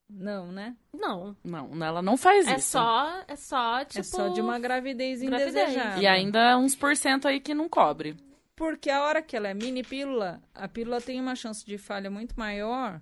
Não, 0.08 0.52
né? 0.52 0.76
Não. 0.92 1.36
Não, 1.42 1.84
ela 1.84 2.02
não 2.02 2.16
faz 2.16 2.46
É 2.46 2.56
isso. 2.56 2.72
só, 2.72 3.24
é 3.26 3.36
só, 3.36 3.84
tipo... 3.84 4.00
é 4.00 4.02
só 4.02 4.28
de 4.28 4.40
uma 4.40 4.58
gravidez, 4.58 5.22
gravidez. 5.22 5.54
indesejada. 5.54 6.00
E 6.00 6.06
ainda 6.06 6.56
uns 6.58 6.74
por 6.74 6.94
cento 6.96 7.26
aí 7.26 7.40
que 7.40 7.54
não 7.54 7.68
cobre. 7.68 8.16
Porque 8.54 8.90
a 8.90 9.02
hora 9.02 9.22
que 9.22 9.34
ela 9.34 9.48
é 9.48 9.54
mini 9.54 9.82
pílula, 9.82 10.42
a 10.54 10.68
pílula 10.68 11.00
tem 11.00 11.18
uma 11.20 11.34
chance 11.34 11.64
de 11.64 11.78
falha 11.78 12.10
muito 12.10 12.38
maior, 12.38 13.00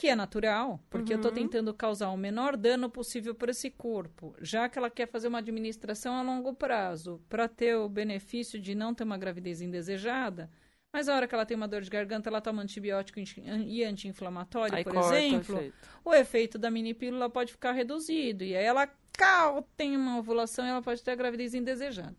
que 0.00 0.08
é 0.08 0.16
natural, 0.16 0.82
porque 0.88 1.12
eu 1.12 1.20
tô 1.20 1.30
tentando 1.30 1.74
causar 1.74 2.08
o 2.08 2.16
menor 2.16 2.56
dano 2.56 2.88
possível 2.88 3.34
para 3.34 3.50
esse 3.50 3.68
corpo, 3.70 4.34
já 4.40 4.66
que 4.66 4.78
ela 4.78 4.88
quer 4.88 5.06
fazer 5.06 5.28
uma 5.28 5.40
administração 5.40 6.14
a 6.14 6.22
longo 6.22 6.54
prazo, 6.54 7.20
para 7.28 7.46
ter 7.46 7.76
o 7.76 7.86
benefício 7.86 8.58
de 8.58 8.74
não 8.74 8.94
ter 8.94 9.04
uma 9.04 9.18
gravidez 9.18 9.60
indesejada. 9.60 10.50
Mas 10.90 11.06
a 11.06 11.14
hora 11.14 11.28
que 11.28 11.34
ela 11.34 11.44
tem 11.44 11.54
uma 11.54 11.68
dor 11.68 11.82
de 11.82 11.90
garganta, 11.90 12.30
ela 12.30 12.40
toma 12.40 12.62
antibiótico 12.62 13.20
e 13.20 13.84
anti-inflamatório, 13.84 14.82
por 14.84 14.94
corta 14.94 15.10
o 15.10 15.14
exemplo, 15.14 15.56
efeito. 15.58 15.76
o 16.02 16.14
efeito 16.14 16.58
da 16.58 16.70
mini 16.70 16.94
pílula 16.94 17.28
pode 17.28 17.52
ficar 17.52 17.72
reduzido. 17.72 18.42
E 18.42 18.56
aí 18.56 18.64
ela 18.64 18.86
cal, 19.12 19.68
tem 19.76 19.94
uma 19.98 20.16
ovulação 20.18 20.64
e 20.64 20.70
ela 20.70 20.80
pode 20.80 21.02
ter 21.02 21.10
a 21.10 21.14
gravidez 21.14 21.52
indesejada. 21.52 22.16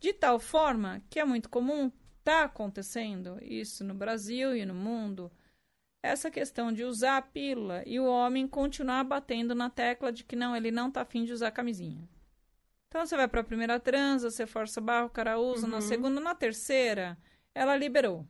De 0.00 0.12
tal 0.12 0.40
forma 0.40 1.00
que 1.08 1.20
é 1.20 1.24
muito 1.24 1.48
comum, 1.48 1.92
está 2.18 2.42
acontecendo 2.42 3.38
isso 3.40 3.84
no 3.84 3.94
Brasil 3.94 4.56
e 4.56 4.66
no 4.66 4.74
mundo, 4.74 5.30
essa 6.02 6.30
questão 6.30 6.72
de 6.72 6.84
usar 6.84 7.16
a 7.16 7.22
pílula 7.22 7.82
e 7.86 7.98
o 7.98 8.06
homem 8.06 8.46
continuar 8.46 9.04
batendo 9.04 9.54
na 9.54 9.68
tecla 9.68 10.12
de 10.12 10.24
que 10.24 10.36
não, 10.36 10.54
ele 10.54 10.70
não 10.70 10.88
está 10.88 11.02
afim 11.02 11.24
de 11.24 11.32
usar 11.32 11.48
a 11.48 11.52
camisinha. 11.52 12.08
Então 12.88 13.04
você 13.04 13.16
vai 13.16 13.28
para 13.28 13.40
a 13.40 13.44
primeira 13.44 13.78
transa, 13.78 14.30
você 14.30 14.46
força 14.46 14.80
a 14.80 14.82
barra, 14.82 15.06
o 15.06 15.10
cara 15.10 15.38
usa, 15.38 15.66
na 15.66 15.80
segunda, 15.80 16.20
na 16.20 16.34
terceira, 16.34 17.18
ela 17.54 17.76
liberou. 17.76 18.26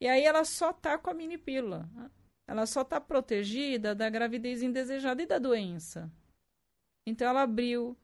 E 0.00 0.08
aí 0.08 0.24
ela 0.24 0.44
só 0.44 0.72
tá 0.72 0.98
com 0.98 1.10
a 1.10 1.14
mini 1.14 1.38
pílula. 1.38 1.88
Ela 2.48 2.66
só 2.66 2.82
tá 2.82 3.00
protegida 3.00 3.94
da 3.94 4.10
gravidez 4.10 4.62
indesejada 4.62 5.22
e 5.22 5.26
da 5.26 5.38
doença. 5.38 6.10
Então 7.06 7.28
ela 7.28 7.42
abriu, 7.42 7.96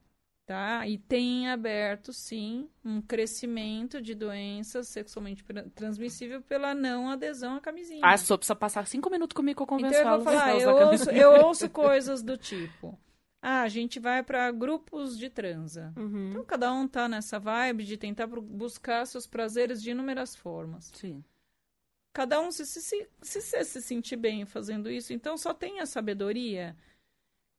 tá? 0.46 0.86
E 0.86 0.96
tem 0.96 1.48
aberto, 1.48 2.12
sim, 2.12 2.70
um 2.84 3.02
crescimento 3.02 4.00
de 4.00 4.14
doenças 4.14 4.86
sexualmente 4.88 5.44
transmissível 5.74 6.40
pela 6.40 6.72
não 6.74 7.10
adesão 7.10 7.56
à 7.56 7.60
camisinha. 7.60 8.00
Ah, 8.04 8.16
só 8.16 8.36
precisa 8.36 8.54
passar 8.54 8.86
cinco 8.86 9.10
minutos 9.10 9.34
comigo 9.34 9.56
que 9.58 9.62
eu 9.62 9.66
convenço 9.66 9.98
Então 9.98 10.12
eu 10.12 10.16
vou 10.18 10.24
falar, 10.24 10.58
eu 10.58 10.70
ouço, 10.70 11.10
eu 11.10 11.30
ouço 11.44 11.68
coisas 11.68 12.22
do 12.22 12.36
tipo: 12.38 12.98
ah, 13.42 13.62
a 13.62 13.68
gente 13.68 13.98
vai 13.98 14.22
para 14.22 14.50
grupos 14.52 15.18
de 15.18 15.28
transa. 15.28 15.92
Uhum. 15.96 16.30
Então 16.30 16.44
cada 16.44 16.72
um 16.72 16.86
tá 16.86 17.08
nessa 17.08 17.38
vibe 17.40 17.84
de 17.84 17.96
tentar 17.96 18.28
bu- 18.28 18.40
buscar 18.40 19.04
seus 19.06 19.26
prazeres 19.26 19.82
de 19.82 19.90
inúmeras 19.90 20.34
formas. 20.36 20.92
Sim. 20.94 21.24
Cada 22.12 22.40
um 22.40 22.50
se 22.50 22.64
se, 22.64 22.80
se, 22.80 23.08
se, 23.20 23.40
se, 23.42 23.64
se 23.64 23.82
sentir 23.82 24.16
bem 24.16 24.46
fazendo 24.46 24.88
isso, 24.90 25.12
então 25.12 25.36
só 25.36 25.52
tem 25.52 25.80
a 25.80 25.86
sabedoria 25.86 26.74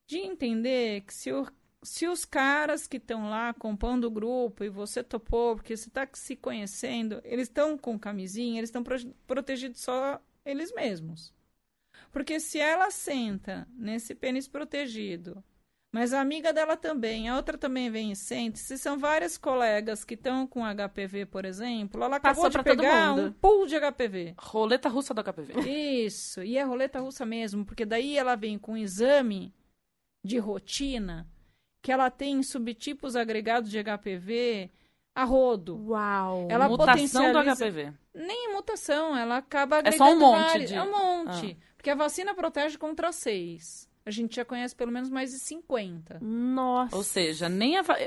de 0.07 0.17
entender 0.19 1.01
que 1.01 1.13
se, 1.13 1.31
o- 1.31 1.45
se 1.87 2.07
os 2.07 2.25
caras 2.25 2.87
que 2.87 2.97
estão 2.97 3.29
lá 3.29 3.53
compondo 3.53 4.05
o 4.05 4.11
grupo 4.11 4.63
e 4.63 4.69
você 4.69 5.03
topou, 5.03 5.55
porque 5.55 5.75
você 5.75 5.87
está 5.87 6.07
se 6.13 6.35
conhecendo, 6.35 7.21
eles 7.23 7.47
estão 7.47 7.77
com 7.77 7.97
camisinha, 7.97 8.59
eles 8.59 8.69
estão 8.69 8.83
pro- 8.83 9.13
protegidos 9.25 9.81
só 9.81 10.21
eles 10.45 10.73
mesmos. 10.73 11.33
Porque 12.11 12.39
se 12.39 12.59
ela 12.59 12.91
senta 12.91 13.67
nesse 13.75 14.13
pênis 14.15 14.47
protegido, 14.47 15.43
Mas 15.91 16.13
a 16.13 16.19
amiga 16.19 16.51
dela 16.53 16.75
também, 16.75 17.29
a 17.29 17.35
outra 17.37 17.57
também 17.57 17.89
vem 17.89 18.11
e 18.11 18.15
sente. 18.15 18.59
Se 18.59 18.77
são 18.77 18.99
várias 18.99 19.37
colegas 19.37 20.03
que 20.03 20.13
estão 20.15 20.45
com 20.45 20.61
HPV, 20.65 21.25
por 21.25 21.45
exemplo, 21.45 22.03
ela 22.03 22.17
acabou 22.17 22.49
de 22.49 22.57
pegar 22.63 23.13
um 23.13 23.31
pool 23.31 23.65
de 23.65 23.75
HPV. 23.79 24.35
Roleta 24.37 24.89
russa 24.89 25.13
do 25.13 25.23
HPV. 25.23 25.61
Isso, 26.05 26.43
e 26.43 26.57
é 26.57 26.63
roleta 26.63 26.99
russa 26.99 27.25
mesmo, 27.25 27.65
porque 27.65 27.85
daí 27.85 28.17
ela 28.17 28.35
vem 28.35 28.59
com 28.59 28.73
um 28.73 28.77
exame 28.77 29.53
de 30.23 30.37
rotina 30.37 31.25
que 31.87 31.91
ela 31.93 32.11
tem 32.11 32.43
subtipos 32.43 33.15
agregados 33.15 33.71
de 33.71 33.79
HPV 33.81 34.69
a 35.15 35.23
rodo. 35.23 35.77
Uau. 35.87 36.45
Ela 36.51 36.67
Mutação 36.67 37.31
do 37.31 37.39
potencializa- 37.39 37.55
HPV. 37.55 37.93
Nem 38.13 38.53
mutação, 38.53 39.15
ela 39.15 39.37
acaba 39.37 39.81
É 39.85 39.91
só 39.93 40.03
um 40.03 40.07
agregando 40.07 40.19
monte 40.25 40.65
de- 40.65 40.75
Ah. 40.75 40.77
É 40.79 40.83
um 40.83 40.91
monte. 40.91 41.57
Porque 41.77 41.89
a 41.89 41.95
vacina 41.95 42.33
protege 42.35 42.77
contra 42.77 43.13
seis. 43.13 43.89
A 44.05 44.11
gente 44.11 44.35
já 44.35 44.43
conhece 44.43 44.75
pelo 44.75 44.91
menos 44.91 45.09
mais 45.09 45.31
de 45.31 45.39
50. 45.39 46.19
Nossa. 46.21 46.93
Ou 46.93 47.03
seja, 47.03 47.47
nem 47.47 47.77
a 47.77 47.81
va- 47.83 47.97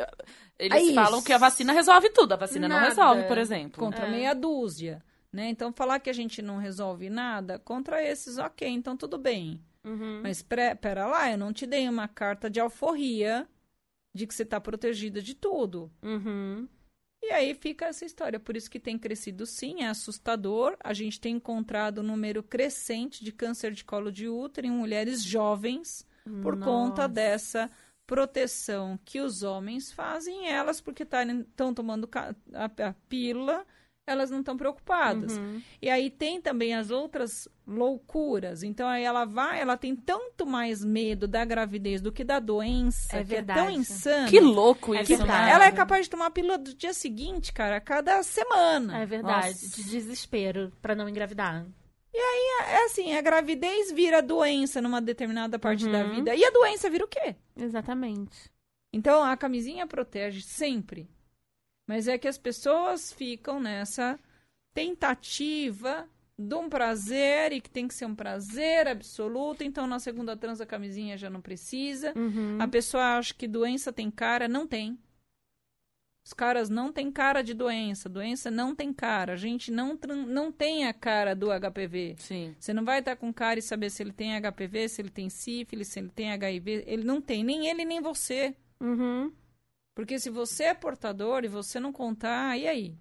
Eles 0.58 0.76
É 0.78 0.82
isso. 0.82 0.94
falam 0.94 1.22
que 1.22 1.32
a 1.32 1.38
vacina 1.38 1.72
resolve 1.72 2.10
tudo. 2.10 2.34
A 2.34 2.36
vacina 2.36 2.68
não 2.68 2.76
Nada. 2.76 2.88
resolve, 2.90 3.22
por 3.22 3.38
exemplo. 3.38 3.82
Contra 3.82 4.06
É. 4.06 4.10
meia 4.10 4.34
dúzia. 4.34 5.02
Né? 5.32 5.48
Então, 5.48 5.72
falar 5.72 6.00
que 6.00 6.10
a 6.10 6.12
gente 6.12 6.42
não 6.42 6.58
resolve 6.58 7.08
nada, 7.08 7.58
contra 7.58 8.04
esses, 8.04 8.36
ok, 8.36 8.68
então 8.68 8.94
tudo 8.94 9.16
bem. 9.16 9.58
Uhum. 9.82 10.20
Mas 10.22 10.42
pre- 10.42 10.74
pera 10.74 11.06
lá, 11.06 11.30
eu 11.30 11.38
não 11.38 11.50
te 11.50 11.64
dei 11.64 11.88
uma 11.88 12.06
carta 12.06 12.50
de 12.50 12.60
alforria 12.60 13.48
de 14.14 14.26
que 14.26 14.34
você 14.34 14.42
está 14.42 14.60
protegida 14.60 15.22
de 15.22 15.34
tudo. 15.34 15.90
Uhum. 16.02 16.68
E 17.22 17.32
aí 17.32 17.54
fica 17.54 17.86
essa 17.86 18.04
história. 18.04 18.40
Por 18.40 18.56
isso 18.56 18.70
que 18.70 18.80
tem 18.80 18.98
crescido 18.98 19.44
sim, 19.44 19.82
é 19.82 19.88
assustador. 19.88 20.76
A 20.82 20.92
gente 20.92 21.20
tem 21.20 21.36
encontrado 21.36 22.00
um 22.00 22.04
número 22.04 22.42
crescente 22.42 23.22
de 23.22 23.30
câncer 23.30 23.72
de 23.72 23.84
colo 23.84 24.10
de 24.10 24.28
útero 24.28 24.66
em 24.66 24.70
mulheres 24.70 25.22
jovens 25.22 26.06
por 26.42 26.58
conta 26.58 27.02
Nossa. 27.02 27.08
dessa 27.08 27.70
proteção 28.06 28.98
que 29.04 29.20
os 29.20 29.42
homens 29.42 29.92
fazem 29.92 30.48
elas 30.48 30.80
porque 30.80 31.04
estão 31.04 31.72
tomando 31.72 32.08
a, 32.12 32.64
a 32.64 32.92
pílula, 33.08 33.64
elas 34.06 34.30
não 34.30 34.40
estão 34.40 34.56
preocupadas. 34.56 35.36
Uhum. 35.38 35.62
E 35.80 35.88
aí 35.88 36.10
tem 36.10 36.40
também 36.40 36.74
as 36.74 36.90
outras 36.90 37.48
loucuras. 37.66 38.62
Então 38.62 38.88
aí 38.88 39.04
ela 39.04 39.24
vai, 39.24 39.60
ela 39.60 39.76
tem 39.76 39.94
tanto 39.94 40.44
mais 40.44 40.84
medo 40.84 41.28
da 41.28 41.44
gravidez 41.44 42.00
do 42.00 42.10
que 42.10 42.24
da 42.24 42.40
doença, 42.40 43.16
É 43.18 43.24
que 43.24 43.34
é 43.36 43.42
tão 43.42 43.54
verdade. 43.66 43.78
insano. 43.78 44.28
Que 44.28 44.40
louco 44.40 44.94
É 44.94 45.02
isso, 45.02 45.16
verdade. 45.16 45.46
né? 45.46 45.52
Ela 45.52 45.66
é 45.66 45.72
capaz 45.72 46.06
de 46.06 46.10
tomar 46.10 46.26
a 46.26 46.30
pílula 46.30 46.58
do 46.58 46.74
dia 46.74 46.92
seguinte, 46.92 47.52
cara, 47.52 47.76
a 47.76 47.80
cada 47.80 48.22
semana. 48.22 48.98
É 49.00 49.06
verdade. 49.06 49.48
Nossa. 49.48 49.76
De 49.76 49.84
desespero 49.90 50.72
pra 50.82 50.94
não 50.94 51.08
engravidar. 51.08 51.66
É 52.12 52.84
assim, 52.86 53.14
a 53.14 53.22
gravidez 53.22 53.92
vira 53.92 54.20
doença 54.20 54.82
numa 54.82 55.00
determinada 55.00 55.58
parte 55.58 55.88
da 55.88 56.00
Uhum. 56.04 56.16
vida. 56.16 56.34
E 56.34 56.44
a 56.44 56.50
doença 56.50 56.90
vira 56.90 57.04
o 57.04 57.08
quê? 57.08 57.36
Exatamente. 57.56 58.50
Então 58.92 59.22
a 59.22 59.36
camisinha 59.36 59.86
protege 59.86 60.40
sempre. 60.42 61.08
Mas 61.90 62.06
é 62.06 62.16
que 62.16 62.28
as 62.28 62.38
pessoas 62.38 63.12
ficam 63.12 63.58
nessa 63.58 64.16
tentativa 64.72 66.08
de 66.38 66.54
um 66.54 66.68
prazer 66.68 67.52
e 67.52 67.60
que 67.60 67.68
tem 67.68 67.88
que 67.88 67.94
ser 67.94 68.04
um 68.04 68.14
prazer 68.14 68.86
absoluto. 68.86 69.64
Então 69.64 69.88
na 69.88 69.98
segunda 69.98 70.36
trans 70.36 70.60
a 70.60 70.66
camisinha 70.66 71.18
já 71.18 71.28
não 71.28 71.40
precisa. 71.40 72.12
Uhum. 72.16 72.58
A 72.60 72.68
pessoa 72.68 73.18
acha 73.18 73.34
que 73.34 73.48
doença 73.48 73.92
tem 73.92 74.08
cara, 74.08 74.46
não 74.46 74.68
tem. 74.68 74.96
Os 76.24 76.32
caras 76.32 76.70
não 76.70 76.92
têm 76.92 77.10
cara 77.10 77.42
de 77.42 77.54
doença, 77.54 78.08
doença 78.08 78.52
não 78.52 78.72
tem 78.72 78.92
cara. 78.92 79.32
A 79.32 79.36
gente 79.36 79.72
não, 79.72 79.98
não 80.28 80.52
tem 80.52 80.86
a 80.86 80.94
cara 80.94 81.34
do 81.34 81.48
HPV. 81.48 82.14
Sim. 82.18 82.54
Você 82.56 82.72
não 82.72 82.84
vai 82.84 83.00
estar 83.00 83.16
com 83.16 83.32
cara 83.32 83.58
e 83.58 83.62
saber 83.62 83.90
se 83.90 84.00
ele 84.00 84.12
tem 84.12 84.40
HPV, 84.40 84.88
se 84.88 85.02
ele 85.02 85.10
tem 85.10 85.28
sífilis, 85.28 85.88
se 85.88 85.98
ele 85.98 86.10
tem 86.10 86.30
HIV. 86.30 86.84
Ele 86.86 87.02
não 87.02 87.20
tem, 87.20 87.42
nem 87.42 87.66
ele 87.66 87.84
nem 87.84 88.00
você. 88.00 88.54
Uhum. 88.80 89.32
Porque 89.94 90.18
se 90.18 90.30
você 90.30 90.64
é 90.64 90.74
portador 90.74 91.44
e 91.44 91.48
você 91.48 91.78
não 91.80 91.92
contar, 91.92 92.56
e 92.58 92.66
aí? 92.66 92.96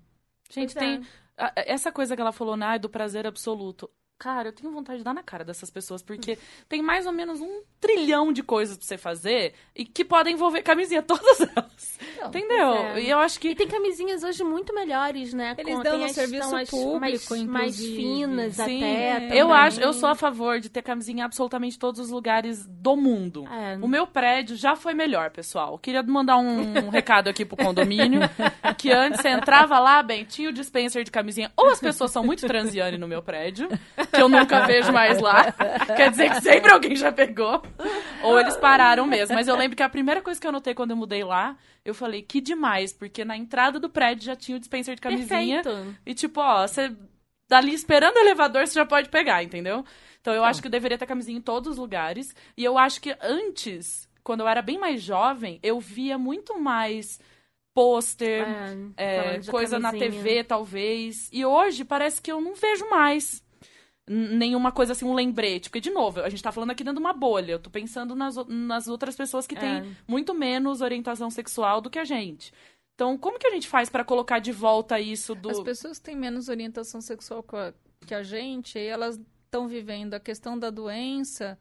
Gente, 0.52 0.74
Pois 0.74 0.76
é. 0.76 0.80
tem. 0.80 1.08
a- 1.38 1.54
Essa 1.56 1.92
coisa 1.92 2.16
que 2.16 2.22
ela 2.22 2.32
falou, 2.32 2.58
né, 2.58 2.78
do 2.80 2.90
prazer 2.90 3.26
absoluto. 3.28 3.90
Cara, 4.20 4.50
eu 4.50 4.54
tenho 4.54 4.70
vontade 4.72 4.98
de 5.00 5.04
dar 5.06 5.14
na 5.14 5.24
cara 5.24 5.46
dessas 5.46 5.70
pessoas, 5.72 6.02
porque 6.04 6.38
tem 6.68 6.82
mais 6.82 7.06
ou 7.06 7.14
menos 7.14 7.40
um 7.40 7.62
trilhão 7.80 8.34
de 8.34 8.44
coisas 8.44 8.78
pra 8.78 8.86
você 8.86 8.98
fazer 8.98 9.54
e 9.74 9.86
que 9.86 10.04
podem 10.04 10.34
envolver 10.34 10.62
camisinha, 10.62 11.02
todas 11.08 11.40
elas. 11.40 12.00
Entendeu? 12.28 12.74
pois 12.76 12.98
é. 12.98 13.02
E 13.02 13.10
eu 13.10 13.18
acho 13.20 13.38
E 13.38 13.40
que. 13.40 13.56
tem 13.56 13.68
camisinhas 13.68 14.22
hoje 14.24 14.44
muito 14.44 14.76
melhores, 14.76 15.34
né? 15.34 15.56
Eles 15.58 15.74
Com- 15.78 15.84
dão 15.84 15.98
no 15.98 16.04
as- 16.04 16.12
serviço 16.12 16.54
as 16.54 16.70
público, 16.70 17.00
mais, 17.00 17.44
mais 17.46 17.78
finas 17.80 18.56
Sim, 18.56 18.84
até. 18.84 19.28
eu 19.40 19.48
também. 19.48 19.62
acho, 19.64 19.80
eu 19.82 19.94
sou 19.94 20.10
a 20.10 20.16
favor 20.16 20.60
de 20.60 20.68
ter 20.70 20.82
camisinha 20.82 21.22
em 21.22 21.24
absolutamente 21.24 21.80
todos 21.80 22.02
os 22.02 22.10
lugares 22.10 22.66
do 22.68 22.98
mundo. 22.98 23.48
É. 23.48 23.78
O 23.82 23.88
meu 23.88 24.06
prédio 24.06 24.58
já 24.58 24.76
foi 24.76 24.94
melhor, 24.94 25.32
pessoal. 25.32 25.80
Queria 25.80 26.04
mandar 26.04 26.36
um 26.38 26.90
recado 26.92 27.30
aqui 27.30 27.46
pro 27.46 27.56
condomínio. 27.56 28.20
que 28.78 28.92
antes 28.92 29.22
você 29.22 29.30
entrava 29.30 29.80
lá, 29.80 30.04
bem, 30.04 30.26
tinha 30.26 30.50
o 30.50 30.54
dispenser 30.54 31.06
de 31.06 31.12
camisinha. 31.12 31.50
Ou 31.56 31.70
as 31.70 31.80
pessoas 31.80 32.12
são 32.12 32.22
muito 32.24 32.46
transiane 32.46 32.98
no 32.98 33.08
meu 33.08 33.22
prédio, 33.24 33.70
que 34.10 34.22
eu 34.22 34.30
nunca 34.30 34.66
vejo 34.66 34.92
mais 34.92 35.20
lá. 35.20 35.52
Quer 35.96 36.12
dizer 36.12 36.30
que 36.32 36.42
sempre 36.42 36.72
alguém 36.72 36.96
já 36.96 37.12
pegou. 37.12 37.62
Ou 38.24 38.40
eles 38.40 38.58
pararam 38.58 39.06
mesmo. 39.06 39.36
Mas 39.36 39.48
eu 39.48 39.56
lembro 39.56 39.76
que 39.76 39.84
a 39.84 39.90
primeira 39.90 40.22
coisa 40.22 40.40
que 40.40 40.48
eu 40.48 40.52
notei 40.52 40.74
quando 40.74 40.92
eu 40.92 40.98
mudei 40.98 41.24
lá, 41.24 41.58
eu 41.84 41.94
falei, 41.94 42.22
que 42.22 42.42
demais, 42.42 42.92
porque 42.94 43.24
na 43.24 43.38
entrada 43.38 43.80
do 43.80 43.90
prédio 43.90 44.26
já 44.26 44.36
tinha 44.36 44.58
o 44.58 44.60
dispenser 44.60 44.96
de 44.96 45.02
camisinha. 45.02 45.64
Perfeito. 45.64 45.96
E 46.06 46.14
tipo, 46.14 46.40
ó, 46.42 46.68
você 46.68 46.92
dali 47.48 47.74
esperando 47.74 48.16
o 48.16 48.20
elevador, 48.20 48.68
você 48.68 48.76
já 48.76 48.86
pode 48.86 49.10
pegar, 49.10 49.44
entendeu? 49.44 49.84
Então 50.22 50.34
eu 50.34 50.44
acho 50.44 50.62
que 50.62 50.70
deveria 50.70 50.98
ter 50.98 51.06
camisinha 51.08 51.38
em 51.38 51.42
todos 51.42 51.72
os 51.72 51.78
lugares. 51.78 52.36
E 52.56 52.64
eu 52.64 52.78
acho 52.78 53.02
que 53.02 53.16
antes, 53.22 54.08
quando 54.24 54.42
eu 54.42 54.48
era 54.48 54.62
bem 54.62 54.78
mais 54.78 55.02
jovem, 55.02 55.60
eu 55.64 55.80
via 55.80 56.18
muito 56.18 56.60
mais 56.60 57.20
pôster, 57.74 58.46
É, 58.98 59.36
é, 59.36 59.42
coisa 59.50 59.80
na. 59.80 59.92
TV, 59.92 60.44
talvez. 60.44 61.30
E 61.32 61.46
hoje 61.46 61.86
parece 61.86 62.22
que 62.22 62.32
eu 62.32 62.42
não 62.42 62.54
vejo 62.54 62.90
mais 62.90 63.42
nenhuma 64.10 64.72
coisa 64.72 64.94
assim, 64.94 65.06
um 65.06 65.14
lembrete. 65.14 65.70
Porque, 65.70 65.80
de 65.80 65.92
novo, 65.92 66.22
a 66.22 66.30
gente 66.30 66.42
tá 66.42 66.52
falando 66.52 66.72
aqui 66.72 66.84
dentro 66.84 67.00
de 67.00 67.06
uma 67.06 67.14
bolha. 67.14 67.54
Eu 67.54 67.60
tô 67.60 67.70
pensando 67.70 68.16
nas, 68.16 68.36
nas 68.48 68.88
outras 68.88 69.16
pessoas 69.16 69.46
que 69.46 69.56
É. 69.56 69.60
têm 69.60 69.96
muito 70.08 70.34
menos 70.34 70.82
orientação 70.82 71.30
sexual 71.30 71.80
do 71.80 71.90
que 71.90 72.00
a 72.00 72.04
gente. 72.06 72.52
Então, 72.96 73.18
como 73.18 73.40
que 73.40 73.48
a 73.48 73.52
gente 73.52 73.68
faz 73.68 73.90
pra 73.90 74.04
colocar 74.04 74.40
de 74.40 74.52
volta 74.52 75.00
isso 75.00 75.34
do. 75.36 75.50
As 75.50 75.60
pessoas 75.62 76.00
que 76.00 76.06
têm 76.06 76.16
menos 76.18 76.50
orientação 76.50 77.00
sexual 77.00 77.46
que 78.06 78.14
a 78.14 78.24
gente, 78.24 78.78
aí 78.78 78.88
elas 78.88 79.20
estão 79.46 79.68
vivendo 79.68 80.16
a 80.16 80.20
questão 80.20 80.58
da 80.60 80.70
doença 80.70 81.58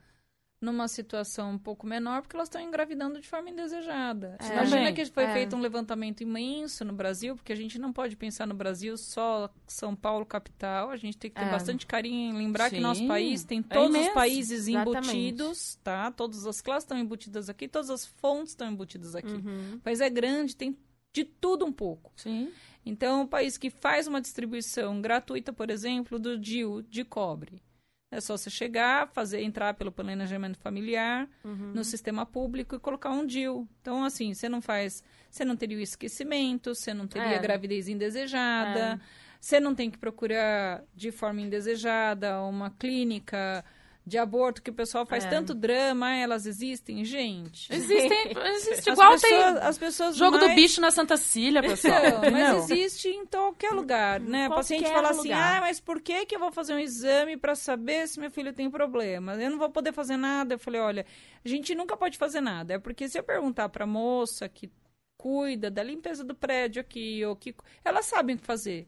numa 0.61 0.89
situação 0.89 1.53
um 1.53 1.59
pouco 1.59 1.87
menor, 1.87 2.23
porque 2.23 2.35
elas 2.35 2.49
estão 2.49 2.61
engravidando 2.61 3.21
de 3.21 3.29
forma 3.29 3.51
indesejada. 3.51 4.37
É. 4.41 4.53
Imagina 4.53 4.93
que 4.93 5.05
foi 5.07 5.25
é. 5.25 5.33
feito 5.33 5.55
um 5.55 5.61
levantamento 5.61 6.21
imenso 6.23 6.85
no 6.85 6.93
Brasil, 6.93 7.37
porque 7.37 7.53
a 7.53 7.57
gente 7.57 7.79
não 7.79 7.93
pode 7.93 8.17
pensar 8.17 8.47
no 8.47 8.55
Brasil 8.55 8.97
só 8.97 9.49
São 9.67 9.95
Paulo 9.95 10.27
capital, 10.27 10.91
a 10.91 10.97
gente 10.97 11.17
tem 11.17 11.31
que 11.31 11.37
ter 11.37 11.47
É. 11.47 11.51
bastante 11.51 11.87
carinho 11.87 12.35
em 12.35 12.39
lembrar 12.39 12.71
que 12.71 12.77
Sim, 12.77 12.83
nosso 12.83 13.07
país 13.07 13.45
tem 13.45 13.61
é 13.61 13.75
todos 13.75 13.97
os 13.97 14.09
países 14.09 14.67
Exatamente. 14.67 15.11
embutidos, 15.11 15.77
tá? 15.83 16.11
Todas 16.11 16.45
as 16.47 16.61
classes 16.61 16.85
estão 16.85 16.99
embutidas 16.99 17.49
aqui, 17.49 17.69
todas 17.69 17.91
as 17.91 18.05
fontes 18.05 18.53
estão 18.53 18.69
embutidas 18.69 19.15
aqui. 19.15 19.33
Uhum. 19.33 19.75
O 19.77 19.81
país 19.81 20.01
é 20.01 20.11
grande, 20.11 20.57
tem 20.57 20.77
de 21.13 21.25
tudo 21.25 21.65
um 21.65 21.73
pouco. 21.73 22.13
Sim. 22.17 22.51
Então, 22.85 23.23
o 23.23 23.29
país 23.29 23.59
que 23.59 23.71
faz 23.71 24.07
uma 24.07 24.21
distribuição 24.21 25.01
gratuita, 25.01 25.53
por 25.53 25.71
exemplo, 25.71 26.19
do 26.19 26.39
DIU 26.39 26.83
de 26.83 27.05
cobre. 27.05 27.63
É 28.11 28.21
só 28.23 28.37
você 28.39 28.49
chegar, 28.49 29.07
fazer 29.09 29.43
entrar 29.43 29.75
pelo 29.75 29.93
planejamento 29.93 30.59
familiar 30.59 31.29
Uhum. 31.45 31.73
no 31.75 31.85
sistema 31.85 32.25
público 32.25 32.75
e 32.75 32.79
colocar 32.79 33.11
um 33.11 33.27
DIU. 33.27 33.69
Então, 33.83 34.03
assim, 34.03 34.33
você 34.33 34.49
não 34.49 34.63
faz, 34.63 35.05
você 35.31 35.45
não 35.45 35.55
teria 35.57 35.77
o 35.77 35.81
esquecimento, 35.81 36.75
você 36.75 36.95
não 36.95 37.07
teria 37.07 37.35
É. 37.37 37.39
gravidez 37.39 37.87
indesejada, 37.87 38.99
você 39.39 39.61
não 39.61 39.75
tem 39.75 39.91
que 39.91 39.99
procurar 39.99 40.83
de 40.95 41.13
forma 41.13 41.43
indesejada 41.43 42.41
uma 42.43 42.71
clínica 42.71 43.63
de 44.09 44.19
aborto 44.19 44.63
que 44.63 44.71
o 44.71 44.75
pessoal 44.75 45.05
faz 45.07 45.25
É. 45.25 45.29
tanto 45.29 45.55
drama, 45.55 46.13
elas 46.15 46.47
existem, 46.47 47.05
gente. 47.05 47.73
Existem, 47.73 48.33
existe 48.57 48.91
igual 48.91 49.13
pessoas, 49.13 49.21
tem 49.23 49.43
as 49.63 49.79
pessoas 49.79 50.17
jogo 50.17 50.39
do 50.39 50.47
mais- 50.47 50.55
bicho 50.57 50.81
na 50.81 50.91
Santa 50.91 51.17
Cília, 51.17 51.61
pessoal. 51.63 52.03
não, 52.03 52.31
mas 52.31 52.49
Não. 52.49 52.59
existe 52.59 53.09
em 53.09 53.27
qualquer 53.27 53.71
lugar, 53.73 54.19
né? 54.19 54.47
O 54.47 54.49
Qualquer 54.49 54.55
paciente 54.57 54.89
fala 54.91 55.11
assim, 55.11 55.31
ah, 55.33 55.59
mas 55.61 55.79
por 55.79 56.01
que 56.01 56.25
que 56.27 56.35
eu 56.35 56.41
vou 56.41 56.51
fazer 56.51 56.75
um 56.75 56.79
exame 56.79 57.37
para 57.37 57.55
saber 57.55 58.09
se 58.09 58.19
meu 58.19 58.31
filho 58.31 58.53
tem 58.53 58.71
problema? 58.71 59.35
Eu 59.35 59.51
não 59.51 59.59
vou 59.59 59.71
poder 59.71 59.93
fazer 59.93 60.17
nada. 60.17 60.55
Eu 60.55 60.59
falei, 60.59 60.81
olha, 60.81 61.07
a 61.45 61.49
gente 61.49 61.75
nunca 61.75 61.97
pode 61.97 62.17
fazer 62.17 62.41
nada. 62.41 62.75
É 62.75 62.79
porque 62.79 63.09
se 63.09 63.19
eu 63.19 63.23
perguntar 63.23 63.69
para 63.69 63.87
moça 63.87 64.49
que 64.49 64.71
cuida 65.17 65.71
da 65.71 65.83
limpeza 65.83 66.23
do 66.25 66.35
prédio 66.35 66.81
aqui, 66.81 67.25
ou 67.25 67.35
que... 67.37 67.55
Elas 67.85 68.07
sabem 68.07 68.37
o 68.37 68.39
que 68.39 68.45
fazer. 68.47 68.87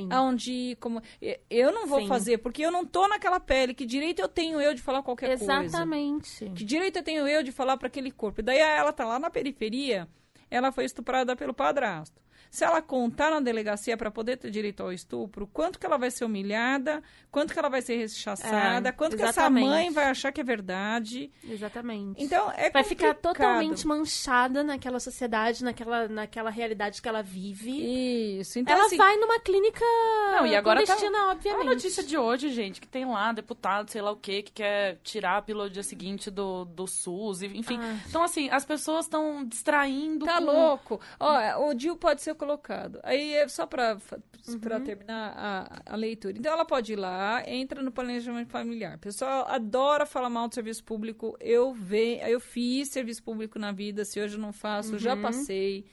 Sim. 0.00 0.08
Aonde 0.10 0.52
ir, 0.52 0.76
como... 0.76 1.02
Eu 1.50 1.72
não 1.72 1.86
vou 1.86 2.00
Sim. 2.00 2.06
fazer, 2.06 2.38
porque 2.38 2.62
eu 2.62 2.70
não 2.70 2.84
tô 2.84 3.06
naquela 3.08 3.40
pele. 3.40 3.74
Que 3.74 3.86
direito 3.86 4.20
eu 4.20 4.28
tenho 4.28 4.60
eu 4.60 4.74
de 4.74 4.82
falar 4.82 5.02
qualquer 5.02 5.38
coisa? 5.38 5.62
Exatamente. 5.62 6.50
Que 6.54 6.64
direito 6.64 6.96
eu 6.98 7.02
tenho 7.02 7.26
eu 7.26 7.42
de 7.42 7.52
falar 7.52 7.76
para 7.76 7.88
aquele 7.88 8.10
corpo? 8.10 8.40
E 8.40 8.44
daí 8.44 8.58
ela 8.58 8.92
tá 8.92 9.04
lá 9.04 9.18
na 9.18 9.30
periferia, 9.30 10.08
ela 10.50 10.72
foi 10.72 10.84
estuprada 10.84 11.36
pelo 11.36 11.54
padrasto. 11.54 12.20
Se 12.50 12.64
ela 12.64 12.80
contar 12.82 13.30
na 13.30 13.40
delegacia 13.40 13.96
para 13.96 14.10
poder 14.10 14.36
ter 14.36 14.50
direito 14.50 14.82
ao 14.82 14.92
estupro, 14.92 15.46
quanto 15.46 15.78
que 15.78 15.86
ela 15.86 15.96
vai 15.98 16.10
ser 16.10 16.24
humilhada, 16.24 17.02
quanto 17.30 17.52
que 17.52 17.58
ela 17.58 17.68
vai 17.68 17.82
ser 17.82 17.96
rechaçada, 17.96 18.88
É, 18.88 18.92
quanto 18.92 19.16
que 19.16 19.22
essa 19.22 19.40
exatamente. 19.42 19.66
mãe 19.68 19.90
vai 19.90 20.04
achar 20.06 20.32
que 20.32 20.40
é 20.40 20.44
verdade. 20.44 21.30
Exatamente. 21.44 22.22
Então, 22.22 22.50
é 22.52 22.70
Vai 22.70 22.84
ficar 22.84 23.14
complicado. 23.14 23.34
totalmente 23.34 23.86
manchada 23.86 24.62
naquela 24.64 25.00
sociedade, 25.00 25.62
naquela, 25.64 26.08
naquela 26.08 26.50
realidade 26.50 27.00
que 27.02 27.08
ela 27.08 27.22
vive. 27.22 28.38
Isso. 28.40 28.58
Então, 28.58 28.74
ela 28.74 28.86
assim, 28.86 28.96
vai 28.96 29.16
numa 29.16 29.38
clínica 29.40 29.84
Não, 30.32 30.46
e 30.46 30.54
agora 30.56 30.80
tá- 30.80 30.86
clandestina, 30.86 31.18
a 31.18 31.30
obviamente. 31.32 31.66
notícia 31.66 32.02
de 32.02 32.16
hoje, 32.16 32.50
gente, 32.50 32.80
que 32.80 32.88
tem 32.88 33.04
lá 33.04 33.32
deputado, 33.32 33.90
sei 33.90 34.00
lá 34.02 34.10
o 34.10 34.16
quê, 34.16 34.42
que 34.42 34.52
quer 34.52 34.98
tirar 35.02 35.36
a 35.38 35.42
pílula 35.42 35.68
dia 35.70 35.82
seguinte 35.82 36.30
do, 36.30 36.64
do 36.64 36.86
SUS, 36.86 37.42
enfim. 37.42 37.78
Ah. 37.80 37.96
Então, 38.08 38.22
assim, 38.22 38.48
as 38.50 38.64
pessoas 38.64 39.04
estão 39.06 39.44
distraindo 39.44 40.24
Tá 40.24 40.38
com- 40.38 40.44
louco. 40.44 41.00
Ó, 41.20 41.68
o 41.68 41.74
DIU 41.74 41.96
pode 41.96 42.22
ser 42.22 42.34
colocado. 42.38 42.98
Aí 43.02 43.34
é 43.34 43.46
só 43.48 43.66
pra, 43.66 43.98
fa- 43.98 44.18
Uhum. 44.48 44.84
terminar 44.84 45.34
a, 45.36 45.92
a 45.92 45.96
leitura. 45.96 46.38
Então 46.38 46.50
ela 46.52 46.64
pode 46.64 46.94
ir 46.94 46.96
lá, 46.96 47.42
entra 47.46 47.82
no 47.82 47.92
planejamento 47.92 48.48
familiar. 48.50 48.96
O 48.96 49.00
pessoal 49.00 49.46
adora 49.48 50.06
falar 50.06 50.30
mal 50.30 50.48
do 50.48 50.54
serviço 50.54 50.82
público. 50.84 51.36
Eu 51.40 51.74
ve, 51.74 52.18
eu 52.26 52.40
fiz 52.40 52.88
serviço 52.88 53.22
público 53.22 53.58
na 53.58 53.72
vida, 53.72 54.04
se 54.06 54.18
hoje 54.18 54.36
eu 54.36 54.40
não 54.40 54.52
faço, 54.54 54.98
já 54.98 55.14
Uhum. 55.14 55.20
passei. 55.22 55.84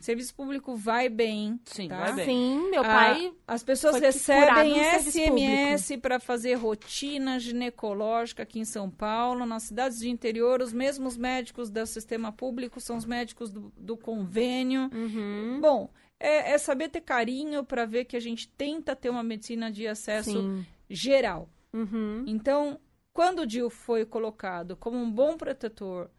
Serviço 0.00 0.34
público 0.34 0.74
vai 0.74 1.08
bem. 1.08 1.60
Sim, 1.64 1.88
tá? 1.88 1.98
vai 1.98 2.12
bem. 2.14 2.24
Sim, 2.24 2.70
meu 2.70 2.80
Ah, 2.80 2.84
pai. 2.84 3.32
as 3.46 3.62
pessoas 3.62 4.00
recebem 4.00 4.74
SMS 4.98 5.96
para 5.98 6.18
fazer 6.18 6.54
rotina 6.54 7.38
ginecológica 7.38 8.42
aqui 8.42 8.58
em 8.58 8.64
São 8.64 8.90
Paulo. 8.90 9.44
Nas 9.44 9.64
cidades 9.64 9.98
de 9.98 10.08
interior, 10.08 10.60
os 10.62 10.72
mesmos 10.72 11.16
médicos 11.16 11.70
do 11.70 11.84
sistema 11.86 12.32
público 12.32 12.80
são 12.80 12.96
os 12.96 13.04
médicos 13.04 13.52
do, 13.52 13.72
do 13.76 13.96
convênio. 13.96 14.90
Uhum. 14.92 15.60
Bom, 15.60 15.90
é, 16.18 16.52
é 16.52 16.58
saber 16.58 16.88
ter 16.88 17.00
carinho 17.02 17.64
para 17.64 17.84
ver 17.84 18.04
que 18.04 18.16
a 18.16 18.20
gente 18.20 18.48
tenta 18.48 18.96
ter 18.96 19.10
uma 19.10 19.22
medicina 19.22 19.70
de 19.70 19.86
acesso 19.86 20.32
Sim. 20.32 20.66
geral. 20.88 21.48
Uhum. 21.72 22.24
Então, 22.26 22.80
quando 23.12 23.40
o 23.40 23.46
DIU 23.46 23.70
foi 23.70 24.04
colocado 24.04 24.76
como 24.76 24.96
um 24.96 25.10
bom 25.10 25.36
protetor 25.36 26.10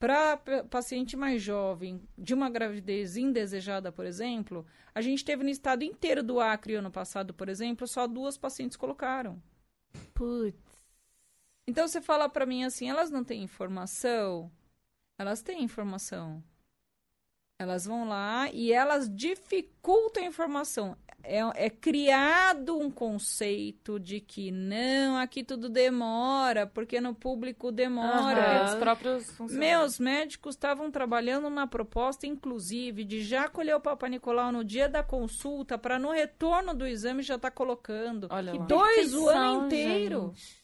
para 0.00 0.64
paciente 0.70 1.14
mais 1.14 1.42
jovem 1.42 2.02
de 2.16 2.32
uma 2.32 2.48
gravidez 2.48 3.18
indesejada, 3.18 3.92
por 3.92 4.06
exemplo, 4.06 4.66
a 4.94 5.02
gente 5.02 5.22
teve 5.22 5.44
no 5.44 5.50
estado 5.50 5.84
inteiro 5.84 6.22
do 6.22 6.40
Acre 6.40 6.74
ano 6.74 6.90
passado, 6.90 7.34
por 7.34 7.50
exemplo, 7.50 7.86
só 7.86 8.06
duas 8.06 8.38
pacientes 8.38 8.78
colocaram. 8.78 9.40
Putz. 10.14 10.58
Então 11.66 11.86
você 11.86 12.00
fala 12.00 12.30
para 12.30 12.46
mim 12.46 12.64
assim, 12.64 12.88
elas 12.88 13.10
não 13.10 13.22
têm 13.22 13.42
informação? 13.42 14.50
Elas 15.18 15.42
têm 15.42 15.62
informação. 15.62 16.42
Elas 17.58 17.84
vão 17.84 18.08
lá 18.08 18.50
e 18.50 18.72
elas 18.72 19.06
dificultam 19.14 20.22
a 20.22 20.26
informação. 20.26 20.96
É, 21.22 21.66
é 21.66 21.70
criado 21.70 22.78
um 22.78 22.90
conceito 22.90 23.98
de 23.98 24.20
que 24.20 24.50
não, 24.50 25.16
aqui 25.18 25.44
tudo 25.44 25.68
demora, 25.68 26.66
porque 26.66 27.00
no 27.00 27.14
público 27.14 27.70
demora. 27.70 28.62
Aham. 28.62 28.64
os 28.64 28.74
próprios. 28.74 29.38
Meus 29.50 29.98
médicos 29.98 30.54
estavam 30.54 30.90
trabalhando 30.90 31.50
na 31.50 31.66
proposta, 31.66 32.26
inclusive, 32.26 33.04
de 33.04 33.22
já 33.22 33.48
colher 33.48 33.76
o 33.76 33.80
Papa 33.80 34.08
Nicolau 34.08 34.50
no 34.50 34.64
dia 34.64 34.88
da 34.88 35.02
consulta, 35.02 35.76
para 35.76 35.98
no 35.98 36.10
retorno 36.10 36.74
do 36.74 36.86
exame 36.86 37.22
já 37.22 37.36
estar 37.36 37.50
colocando. 37.50 38.26
Olha 38.30 38.54
lá. 38.54 38.64
Dois 38.66 39.14
o 39.14 39.28
ano 39.28 39.66
inteiro. 39.66 40.32
gente. 40.34 40.60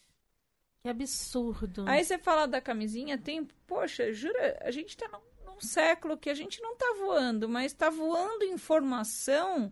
Que 0.81 0.89
absurdo. 0.89 1.85
Aí 1.87 2.03
você 2.03 2.17
fala 2.17 2.47
da 2.47 2.61
camisinha, 2.61 3.17
tem. 3.17 3.45
Poxa, 3.65 4.13
jura, 4.13 4.57
a 4.61 4.71
gente 4.71 4.95
tá 4.95 5.07
num, 5.07 5.51
num 5.51 5.59
século 5.59 6.17
que 6.17 6.29
a 6.29 6.33
gente 6.33 6.61
não 6.61 6.75
tá 6.75 6.95
voando, 6.99 7.49
mas 7.49 7.73
tá 7.73 7.89
voando 7.89 8.45
informação 8.45 9.71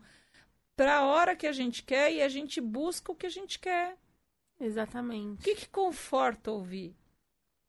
para 0.76 0.97
a 0.97 1.06
hora 1.06 1.35
que 1.35 1.47
a 1.47 1.52
gente 1.52 1.84
quer 1.84 2.11
e 2.11 2.22
a 2.22 2.30
gente 2.30 2.60
busca 2.60 3.11
o 3.11 3.15
que 3.15 3.26
a 3.26 3.30
gente 3.30 3.60
quer. 3.60 3.97
O 4.60 4.64
Exatamente. 4.64 5.43
que, 5.43 5.56
que 5.56 5.69
conforta 5.69 6.52
ouvir? 6.52 6.95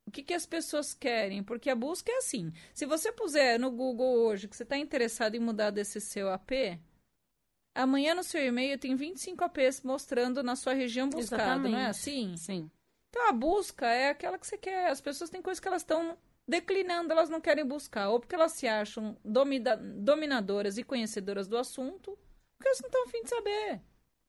O 0.06 0.10
que, 0.10 0.22
que 0.22 0.34
as 0.34 0.46
pessoas 0.46 0.94
querem? 0.94 1.42
Porque 1.42 1.68
a 1.68 1.74
busca 1.74 2.10
é 2.12 2.18
assim. 2.18 2.52
Se 2.72 2.86
você 2.86 3.10
puser 3.10 3.58
no 3.58 3.70
Google 3.70 4.18
hoje 4.24 4.46
que 4.46 4.56
você 4.56 4.62
está 4.62 4.76
interessado 4.78 5.34
em 5.34 5.40
mudar 5.40 5.70
desse 5.70 6.00
seu 6.00 6.30
AP, 6.30 6.78
amanhã 7.74 8.14
no 8.14 8.22
seu 8.22 8.44
e-mail 8.44 8.78
tem 8.78 8.94
25 8.94 9.42
APs 9.44 9.82
mostrando 9.82 10.42
na 10.42 10.54
sua 10.56 10.74
região 10.74 11.08
buscada, 11.08 11.68
não 11.68 11.78
é 11.78 11.88
Exatamente. 11.88 11.90
assim? 11.90 12.36
Sim. 12.36 12.70
Então 13.10 13.28
a 13.28 13.32
busca 13.32 13.86
é 13.86 14.10
aquela 14.10 14.38
que 14.38 14.46
você 14.46 14.56
quer. 14.56 14.90
As 14.90 15.00
pessoas 15.00 15.30
têm 15.30 15.42
coisas 15.42 15.58
que 15.60 15.66
elas 15.68 15.82
estão 15.82 16.16
declinando, 16.46 17.12
elas 17.12 17.28
não 17.28 17.40
querem 17.40 17.64
buscar. 17.66 18.08
Ou 18.10 18.20
porque 18.20 18.34
elas 18.34 18.52
se 18.52 18.68
acham 18.68 19.16
domida- 19.24 19.76
dominadoras 19.76 20.78
e 20.78 20.84
conhecedoras 20.84 21.48
do 21.48 21.56
assunto, 21.58 22.16
porque 22.56 22.68
elas 22.68 22.80
não 22.80 22.88
estão 22.88 23.04
afim 23.04 23.22
de 23.22 23.28
saber. 23.30 23.80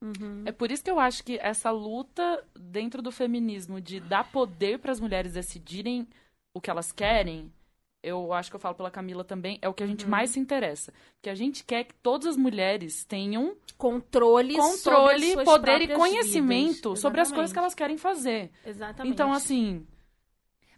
Uhum. 0.03 0.43
É 0.45 0.51
por 0.51 0.71
isso 0.71 0.83
que 0.83 0.91
eu 0.91 0.99
acho 0.99 1.23
que 1.23 1.39
essa 1.41 1.71
luta 1.71 2.45
dentro 2.59 3.01
do 3.01 3.11
feminismo 3.11 3.81
de 3.81 3.99
dar 3.99 4.31
poder 4.31 4.79
para 4.79 4.91
as 4.91 4.99
mulheres 4.99 5.33
decidirem 5.33 6.07
o 6.53 6.61
que 6.61 6.69
elas 6.69 6.91
querem, 6.91 7.51
eu 8.03 8.31
acho 8.31 8.49
que 8.49 8.55
eu 8.55 8.59
falo 8.59 8.75
pela 8.75 8.91
Camila 8.91 9.23
também, 9.23 9.57
é 9.61 9.67
o 9.67 9.73
que 9.73 9.83
a 9.83 9.87
gente 9.87 10.05
Uhum. 10.05 10.11
mais 10.11 10.29
se 10.31 10.39
interessa. 10.39 10.93
Porque 11.15 11.29
a 11.29 11.35
gente 11.35 11.63
quer 11.63 11.83
que 11.83 11.95
todas 11.95 12.27
as 12.27 12.37
mulheres 12.37 13.03
tenham 13.03 13.57
Controle, 13.77 14.55
controle, 14.55 15.43
poder 15.43 15.81
e 15.81 15.87
conhecimento 15.95 16.95
sobre 16.95 17.21
as 17.21 17.31
coisas 17.31 17.53
que 17.53 17.59
elas 17.59 17.75
querem 17.75 17.97
fazer. 17.97 18.51
Exatamente. 18.65 19.13
Então, 19.13 19.31
assim, 19.31 19.85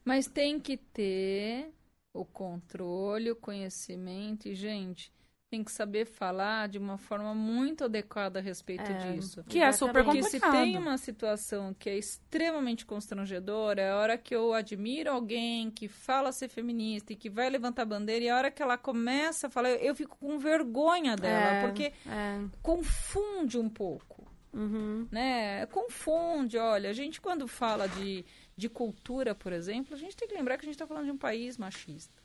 Mas 0.04 0.28
tem 0.28 0.60
que 0.60 0.76
ter 0.76 1.72
o 2.14 2.26
controle, 2.26 3.32
o 3.32 3.36
conhecimento 3.36 4.48
e, 4.48 4.56
gente, 4.56 5.14
tem 5.50 5.64
que 5.64 5.72
saber 5.72 6.06
falar 6.06 6.68
de 6.68 6.78
uma 6.78 6.98
forma 6.98 7.34
muito 7.34 7.84
adequada 7.84 8.38
a 8.38 8.42
respeito 8.42 8.84
É. 8.92 9.12
disso. 9.14 9.44
que 9.46 9.60
é 9.60 9.72
super 9.72 10.02
Exatamente. 10.02 10.06
Porque 10.22 10.24
se 10.30 10.40
complicado. 10.40 10.64
tem 10.64 10.78
uma 10.78 10.98
situação 10.98 11.74
que 11.74 11.90
é 11.90 11.98
extremamente 11.98 12.86
constrangedora, 12.86 13.82
é 13.82 13.90
a 13.92 13.96
hora 13.98 14.18
que 14.18 14.36
eu 14.36 14.54
admiro 14.54 15.12
alguém 15.12 15.72
que 15.72 15.88
fala 15.88 16.32
ser 16.32 16.50
feminista 16.50 17.14
e 17.14 17.16
que 17.16 17.30
vai 17.32 17.50
levantar 17.50 17.82
a 17.82 17.86
bandeira, 17.86 18.26
e 18.26 18.30
a 18.30 18.38
hora 18.38 18.52
que 18.52 18.62
ela 18.62 18.78
começa 18.78 19.48
a 19.48 19.50
falar, 19.50 19.72
eu, 19.72 19.78
eu 19.78 19.96
fico 19.96 20.18
com 20.20 20.38
vergonha 20.38 21.16
dela, 21.16 21.56
É. 21.56 21.66
porque 21.66 21.94
É. 22.08 22.40
confunde 22.62 23.58
um 23.58 23.70
pouco 23.70 24.28
Uhum. 24.54 25.08
né? 25.12 25.66
Confunde, 25.68 26.58
olha, 26.58 26.90
a 26.90 26.94
gente 26.94 27.20
quando 27.22 27.48
fala 27.48 27.88
de, 27.88 28.24
de 28.56 28.70
cultura, 28.70 29.34
por 29.34 29.52
exemplo, 29.52 29.96
a 29.96 29.98
gente 29.98 30.16
tem 30.16 30.28
que 30.28 30.34
lembrar 30.36 30.58
que 30.58 30.66
a 30.66 30.68
gente 30.68 30.76
está 30.76 30.86
falando 30.88 31.06
de 31.06 31.12
um 31.12 31.18
país 31.18 31.58
machista. 31.58 32.22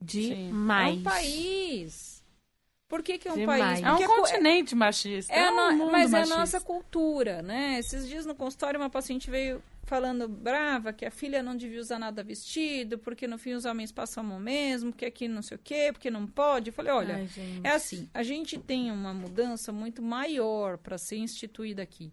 Demais. 0.00 0.96
É 0.96 1.00
um 1.00 1.02
país. 1.02 2.17
Por 2.88 3.02
que, 3.02 3.18
que 3.18 3.28
é 3.28 3.32
um 3.32 3.36
Demais. 3.36 3.62
país? 3.62 3.82
é 3.84 3.86
um 3.92 3.96
Porque 3.96 4.06
co- 4.06 4.16
continente 4.16 4.74
machista. 4.74 5.32
é 5.32 5.46
a 5.46 5.52
um 5.52 5.56
no- 5.56 5.76
mundo 5.76 5.92
mas 5.92 6.12
é 6.12 6.16
a 6.16 6.20
machista. 6.20 6.38
nossa 6.38 6.60
cultura, 6.60 7.42
né? 7.42 7.78
Esses 7.78 8.08
dias 8.08 8.24
no 8.24 8.34
consultório 8.34 8.80
uma 8.80 8.88
paciente 8.88 9.30
veio 9.30 9.62
falando 9.84 10.26
brava 10.28 10.92
que 10.92 11.04
a 11.06 11.10
filha 11.10 11.42
não 11.42 11.54
devia 11.56 11.80
usar 11.80 11.98
nada 11.98 12.22
vestido, 12.22 12.98
porque 12.98 13.26
no 13.26 13.36
fim 13.38 13.52
os 13.52 13.64
homens 13.66 13.92
passam 13.92 14.22
a 14.22 14.26
mão 14.26 14.40
mesmo, 14.40 14.92
que 14.92 15.04
aqui 15.04 15.28
não 15.28 15.42
sei 15.42 15.56
o 15.56 15.60
quê, 15.62 15.90
porque 15.92 16.10
não 16.10 16.26
pode. 16.26 16.68
Eu 16.70 16.72
falei, 16.74 16.92
olha, 16.92 17.14
Ai, 17.16 17.28
é 17.62 17.70
assim, 17.70 18.08
a 18.14 18.22
gente 18.22 18.58
tem 18.58 18.90
uma 18.90 19.12
mudança 19.12 19.70
muito 19.72 20.02
maior 20.02 20.78
para 20.78 20.96
ser 20.96 21.16
instituída 21.18 21.82
aqui. 21.82 22.10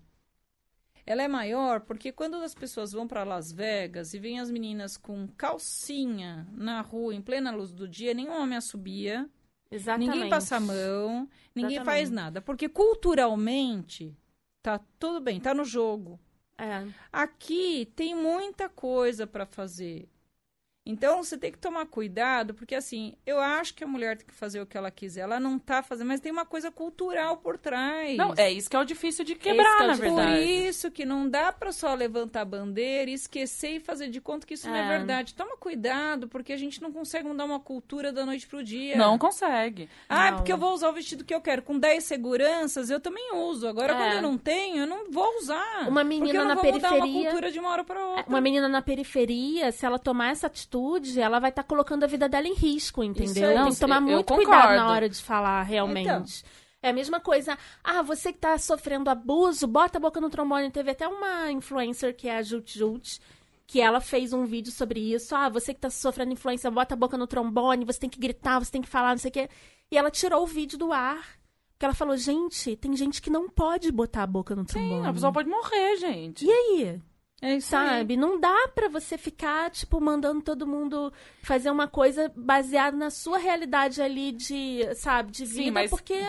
Ela 1.06 1.22
é 1.23 1.27
maior 1.27 1.81
porque 1.81 2.11
quando 2.11 2.35
as 2.35 2.53
pessoas 2.56 2.91
vão 2.91 3.07
para 3.07 3.23
Las 3.23 3.52
Vegas 3.52 4.14
e 4.14 4.19
vêm 4.19 4.39
as 4.39 4.49
meninas 4.49 4.97
com 4.97 5.27
calcinha 5.38 6.47
na 6.52 6.81
rua 6.81 7.14
em 7.14 7.22
plena 7.22 7.52
luz 7.52 7.72
do 7.72 7.88
dia, 7.88 8.14
nenhum 8.14 8.34
homem 8.41 8.57
assobia, 8.57 9.30
Exatamente. 9.76 10.10
ninguém 10.10 10.30
passa 10.30 10.57
a 10.57 10.60
mão, 10.60 11.30
ninguém 11.53 11.76
Exatamente. 11.77 11.85
faz 11.85 12.11
nada, 12.11 12.41
porque 12.41 12.69
culturalmente 12.69 14.15
tá 14.61 14.80
tudo 14.97 15.19
bem, 15.19 15.39
tá 15.39 15.53
no 15.53 15.65
jogo. 15.65 16.19
É. 16.57 16.88
Aqui 17.11 17.91
tem 17.95 18.15
muita 18.15 18.69
coisa 18.69 19.27
para 19.27 19.45
fazer. 19.45 20.07
Então 20.86 21.24
você 21.24 21.36
tem 21.38 21.52
que 21.52 21.57
tomar 21.57 21.86
cuidado, 21.88 22.53
porque 22.53 22.76
assim, 22.76 23.16
eu 23.26 23.40
acho 23.40 23.74
que 23.74 23.84
a 23.84 23.88
mulher 23.88 24.18
tem 24.18 24.28
que 24.28 24.34
fazer 24.36 24.62
o 24.62 24.66
que 24.68 24.78
ela 24.78 24.91
quiser. 24.91 25.22
Ela 25.22 25.40
não 25.40 25.57
tá 25.57 25.82
fazendo, 25.82 26.07
mas 26.10 26.20
tem 26.20 26.32
uma 26.32 26.45
coisa 26.45 26.70
cultural 26.72 27.38
por 27.38 27.57
trás. 27.57 28.16
Não, 28.18 28.34
é 28.38 28.52
isso 28.52 28.70
que 28.70 28.76
é 28.76 28.80
o 28.80 28.86
difícil 28.86 29.26
de 29.26 29.34
que 29.34 29.49
quebrar, 29.49 29.82
é 29.82 29.84
o 29.84 29.88
na 29.88 29.94
difícil. 29.94 30.14
Por 30.16 30.22
verdade. 30.24 30.44
isso 30.68 30.91
que 30.91 31.03
não 31.03 31.28
dá 31.28 31.52
para 31.52 31.72
só 31.72 31.94
levantar 31.95 32.41
a 32.41 32.45
bandeira 32.45 33.10
e 33.10 33.16
esquecer 33.16 33.78
e 33.78 33.80
fazer 33.80 34.10
de 34.10 34.22
conta 34.22 34.45
que 34.45 34.53
isso 34.53 34.68
não 34.70 34.76
é 34.76 34.86
É. 34.86 34.98
verdade. 34.98 35.34
Toma 35.34 35.57
cuidado, 35.57 36.28
porque 36.28 36.53
a 36.53 36.57
gente 36.57 36.80
não 36.82 36.91
consegue 36.91 37.28
mudar 37.28 37.45
uma 37.45 37.60
cultura 37.60 38.14
da 38.14 38.24
noite 38.24 38.45
pro 38.45 38.64
dia. 38.64 38.95
Não 38.95 39.18
consegue. 39.18 39.90
Ah, 40.07 40.30
Não. 40.30 40.38
porque 40.38 40.53
eu 40.53 40.57
vou 40.57 40.72
usar 40.72 40.90
o 40.90 40.94
vestido 40.94 41.24
que 41.26 41.34
eu 41.34 41.41
quero. 41.41 41.64
Com 41.64 41.80
10 41.80 42.03
seguranças, 42.03 42.91
eu 42.91 42.99
também 42.99 43.34
uso. 43.34 43.68
Agora, 43.68 43.91
É. 43.94 43.95
quando 43.98 44.14
eu 44.14 44.22
não 44.22 44.38
tenho, 44.38 44.78
eu 44.82 44.88
não 44.88 45.10
vou 45.12 45.38
usar. 45.40 45.88
Uma 45.88 46.02
porque 46.02 46.03
menina 46.03 46.40
eu 46.40 46.41
não 46.45 46.49
na 46.49 46.62
vou 46.62 46.72
mudar 46.72 46.90
uma 46.90 46.99
periferia- 47.02 47.24
cultura 47.32 47.52
de 47.52 47.60
uma 47.60 47.70
hora 47.72 47.84
para 47.84 48.06
outra. 48.06 48.26
Uma 48.28 48.40
menina 48.40 48.70
na 48.70 48.82
periferia, 48.84 49.72
se 49.72 49.84
ela 49.84 49.98
tomar 49.98 50.30
essa 50.30 50.45
atitude, 50.45 50.74
ela 51.18 51.39
vai 51.39 51.49
estar 51.49 51.64
colocando 51.64 52.03
a 52.03 52.07
vida 52.07 52.27
dela 52.30 52.47
em 52.47 52.53
risco, 52.53 53.03
entendeu? 53.03 53.49
aí. 53.49 53.64
Tem 53.64 53.73
que 53.73 53.80
tomar 53.80 54.02
Eu- 54.02 54.07
eu 54.07 54.14
muito 54.15 54.27
concordo. 54.27 54.49
cuidado 54.52 54.76
na 54.76 54.91
hora 54.91 55.10
de 55.10 55.22
falar, 55.22 55.64
realmente. 55.64 56.07
Então. 56.07 56.26
É 56.81 56.89
a 56.89 56.93
mesma 56.93 57.19
coisa. 57.19 57.57
Ah, 57.84 58.02
você 58.03 58.31
que 58.31 58.38
tá 58.39 58.57
sofrendo 58.60 59.10
abuso, 59.10 59.65
bota 59.65 59.97
a 59.97 60.02
boca 60.02 60.22
no 60.22 60.30
trombone. 60.30 60.69
Teve 60.69 60.91
até 60.91 61.07
uma 61.07 61.52
influencer 61.52 62.15
que 62.15 62.27
é 62.27 62.38
a 62.38 62.43
Jut 62.43 62.77
Jut, 62.77 63.19
que 63.65 63.81
ela 63.81 63.99
fez 63.99 64.34
um 64.34 64.45
vídeo 64.45 64.72
sobre 64.72 64.99
isso. 64.99 65.35
Ah, 65.35 65.49
você 65.49 65.73
que 65.73 65.80
tá 65.80 65.89
sofrendo 65.89 66.34
influência, 66.34 66.69
bota 66.69 66.93
a 66.93 66.97
boca 66.97 67.18
no 67.18 67.26
trombone, 67.26 67.85
você 67.85 67.99
tem 67.99 68.10
que 68.10 68.19
gritar, 68.19 68.60
você 68.60 68.72
tem 68.72 68.81
que 68.84 68.88
falar, 68.88 69.11
não 69.11 69.18
sei 69.18 69.30
o 69.30 69.34
quê. 69.34 69.49
E 69.89 69.97
ela 69.97 70.11
tirou 70.11 70.43
o 70.43 70.47
vídeo 70.47 70.77
do 70.77 70.91
ar. 70.93 71.26
Porque 71.72 71.85
ela 71.85 71.93
falou, 71.95 72.15
gente, 72.15 72.76
tem 72.77 72.95
gente 72.95 73.22
que 73.22 73.30
não 73.30 73.49
pode 73.49 73.91
botar 73.91 74.23
a 74.23 74.27
boca 74.27 74.56
no 74.56 74.64
trombone. 74.64 75.02
Sim, 75.02 75.07
a 75.10 75.11
pessoa 75.14 75.34
pode 75.34 75.49
morrer, 75.49 75.97
gente. 75.97 76.45
E 76.45 76.52
aí? 76.52 77.02
É 77.41 77.56
isso 77.57 77.76
aí. 77.76 77.99
Sabe? 77.99 78.18
Não 78.18 78.40
dá 78.40 78.70
pra 78.74 78.88
você 78.88 79.18
ficar, 79.18 79.70
tipo, 79.70 79.99
mandando 80.02 80.41
todo 80.41 80.66
mundo 80.66 81.12
fazer 81.44 81.70
uma 81.70 81.88
coisa 81.88 82.32
baseada 82.36 82.95
na 82.95 83.10
sua 83.10 83.38
realidade 83.38 84.02
ali 84.02 84.32
de, 84.32 84.82
sabe, 84.95 85.32
de 85.32 85.45
vida, 85.45 85.64
Sim, 85.64 85.72
mas- 85.72 85.90
porque 85.90 86.20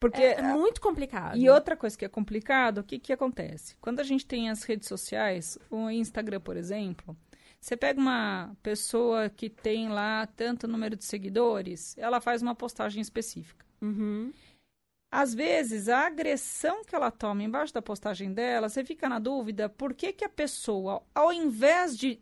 Porque 0.00 0.22
é, 0.22 0.34
é 0.34 0.42
muito 0.42 0.80
complicado. 0.80 1.36
E 1.36 1.48
outra 1.48 1.76
coisa 1.76 1.96
que 1.98 2.04
é 2.04 2.08
complicado, 2.08 2.78
o 2.78 2.84
que 2.84 2.98
que 2.98 3.12
acontece? 3.12 3.76
Quando 3.80 3.98
a 4.00 4.04
gente 4.04 4.24
tem 4.26 4.48
as 4.50 4.62
redes 4.62 4.88
sociais, 4.88 5.58
o 5.70 5.90
Instagram, 5.90 6.40
por 6.40 6.56
exemplo, 6.56 7.16
você 7.60 7.76
pega 7.76 8.00
uma 8.00 8.56
pessoa 8.62 9.28
que 9.28 9.50
tem 9.50 9.88
lá 9.88 10.26
tanto 10.36 10.68
número 10.68 10.94
de 10.96 11.04
seguidores, 11.04 11.96
ela 11.98 12.20
faz 12.20 12.42
uma 12.42 12.54
postagem 12.54 13.00
específica. 13.00 13.66
Uhum. 13.80 14.32
Às 15.10 15.34
vezes, 15.34 15.88
a 15.88 16.06
agressão 16.06 16.84
que 16.84 16.94
ela 16.94 17.10
toma 17.10 17.42
embaixo 17.42 17.72
da 17.72 17.80
postagem 17.80 18.32
dela, 18.32 18.68
você 18.68 18.84
fica 18.84 19.08
na 19.08 19.18
dúvida 19.18 19.68
por 19.68 19.94
que, 19.94 20.12
que 20.12 20.24
a 20.24 20.28
pessoa, 20.28 21.02
ao 21.14 21.32
invés 21.32 21.96
de 21.96 22.20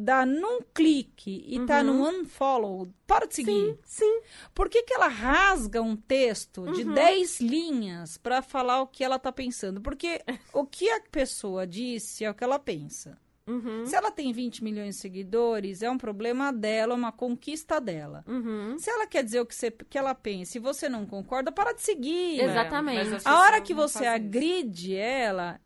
dar 0.00 0.24
num 0.24 0.60
clique 0.72 1.44
e 1.48 1.66
tá 1.66 1.78
Uhum. 1.80 1.84
no 1.84 2.08
unfollow, 2.20 2.86
para 3.04 3.26
de 3.26 3.34
seguir. 3.34 3.76
Sim. 3.82 4.20
Por 4.54 4.68
que, 4.68 4.84
que 4.84 4.94
ela 4.94 5.08
rasga 5.08 5.82
um 5.82 5.96
texto 5.96 6.70
de 6.72 6.84
Uhum. 6.84 6.94
10 6.94 7.40
linhas 7.40 8.16
para 8.16 8.40
falar 8.40 8.80
o 8.82 8.86
que 8.86 9.02
ela 9.02 9.18
tá 9.18 9.32
pensando? 9.32 9.80
Porque 9.80 10.22
o 10.52 10.64
que 10.64 10.88
a 10.88 11.00
pessoa 11.10 11.66
disse 11.66 12.24
é 12.24 12.30
o 12.30 12.34
que 12.34 12.44
ela 12.44 12.60
pensa. 12.60 13.18
Uhum. 13.48 13.86
Se 13.86 13.96
ela 13.96 14.10
tem 14.10 14.32
20 14.32 14.62
milhões 14.62 14.94
de 14.96 15.00
seguidores, 15.00 15.82
é 15.82 15.90
um 15.90 15.96
problema 15.98 16.52
dela, 16.52 16.94
uma 16.94 17.10
conquista 17.10 17.80
dela. 17.80 18.22
Uhum. 18.28 18.78
Se 18.78 18.90
ela 18.90 19.06
quer 19.06 19.24
dizer 19.24 19.40
o 19.40 19.46
que, 19.46 19.54
você, 19.54 19.70
que 19.70 19.96
ela 19.96 20.14
pensa 20.14 20.58
e 20.58 20.60
você 20.60 20.88
não 20.88 21.06
concorda, 21.06 21.50
para 21.50 21.72
de 21.72 21.80
seguir. 21.82 22.40
Exatamente. 22.40 23.26
A 23.26 23.40
hora 23.40 23.60
que 23.60 23.72
você 23.72 24.06
agride 24.06 24.94
ela, 24.94 25.60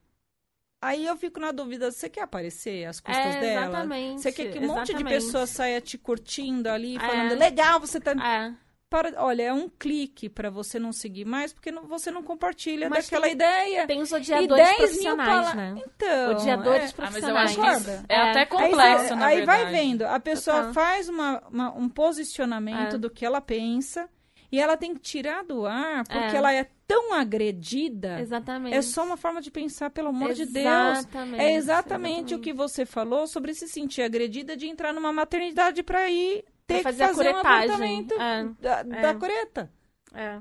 aí 0.81 1.07
eu 1.07 1.17
fico 1.17 1.41
na 1.41 1.51
dúvida, 1.53 1.91
você 1.91 2.09
quer 2.09 2.23
aparecer 2.23 2.85
às 2.87 3.01
custas 3.01 3.35
É, 3.37 3.41
dela? 3.41 3.67
exatamente. 3.67 4.21
Você 4.23 4.33
quer 4.33 4.53
que 4.53 4.59
um 4.59 4.69
monte 4.69 4.87
de 4.87 4.93
exatamente. 4.93 5.15
pessoas 5.15 5.51
saia 5.51 5.81
te 5.81 5.99
curtindo 5.99 6.69
ali, 6.69 6.97
É. 6.97 7.01
falando, 7.01 7.39
legal, 7.39 7.81
você 7.81 8.01
tá... 8.01 8.13
É. 8.13 8.55
Para, 8.93 9.15
olha, 9.25 9.45
é 9.45 9.53
um 9.55 9.71
clique 9.71 10.29
para 10.29 10.51
você 10.51 10.79
não 10.79 10.93
seguir 10.93 11.25
mais, 11.25 11.51
porque 11.51 11.71
não- 11.73 11.85
você 11.87 12.11
não 12.11 12.23
compartilha 12.23 12.91
Mas 12.91 13.07
daquela 13.07 13.27
ideia. 13.27 13.87
Tem 13.87 14.03
os 14.03 14.13
odiadores 14.13 14.49
10 14.67 14.69
mil 14.69 14.77
profissionais, 14.87 15.47
pala- 15.49 15.55
né? 15.55 15.75
Então, 15.87 16.31
Odiadores 16.33 16.83
é. 16.91 16.95
Ah, 16.99 17.11
mas 17.11 17.25
eu 17.25 17.33
profissionais. 17.33 17.51
acho 17.51 17.55
que 17.55 17.67
isso 17.67 17.79
Concorda? 17.87 18.05
é, 18.07 18.15
É. 18.15 18.31
até 18.31 18.41
Aí, 18.41 18.47
complexo, 18.47 19.09
você- 19.09 19.15
na 19.15 19.27
aí 19.27 19.37
verdade. 19.39 19.63
vai 19.63 19.73
vendo, 19.73 20.03
a 20.03 20.21
pessoa 20.21 20.57
Total. 20.59 20.75
faz 20.75 21.09
uma, 21.09 21.43
uma- 21.51 21.75
um 21.75 21.89
posicionamento 21.89 22.97
É. 22.97 22.99
do 22.99 23.09
que 23.09 23.25
ela 23.25 23.41
pensa 23.41 24.09
e 24.51 24.61
ela 24.61 24.77
tem 24.77 24.93
que 24.95 25.01
tirar 25.01 25.43
do 25.43 25.65
ar 25.65 26.05
porque 26.05 26.35
É. 26.35 26.37
ela 26.37 26.53
é 26.53 26.69
tão 26.87 27.15
agredida. 27.15 28.21
Exatamente. 28.21 28.77
É 28.77 28.83
só 28.83 29.03
uma 29.05 29.17
forma 29.17 29.41
de 29.41 29.51
pensar, 29.51 29.89
pelo 29.89 30.09
amor 30.09 30.35
de 30.35 30.45
Deus. 30.45 30.67
Exatamente, 30.99 31.41
É 31.43 31.55
exatamente, 31.55 32.35
o 32.35 32.39
que 32.39 32.53
você 32.53 32.85
falou 32.85 33.27
sobre 33.27 33.55
se 33.55 33.67
sentir 33.67 34.03
agredida 34.03 34.55
de 34.55 34.67
entrar 34.69 34.93
numa 34.93 35.11
maternidade 35.13 35.83
para 35.83 36.11
ir 36.11 36.45
ter 36.67 36.83
fazer 36.83 37.09
que 37.09 37.15
fazer 37.15 37.29
a 37.29 37.31
um 37.31 37.35
curetagem. 37.43 37.65
abortamento 37.71 38.15
É. 38.15 38.45
da, 38.61 38.79
É. 38.81 39.03
da 39.03 39.15
cureta. 39.15 39.73
É. 40.15 40.39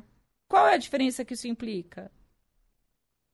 Qual 0.48 0.68
é 0.68 0.74
a 0.74 0.78
diferença 0.78 1.24
que 1.26 1.34
isso 1.34 1.48
implica? 1.48 2.12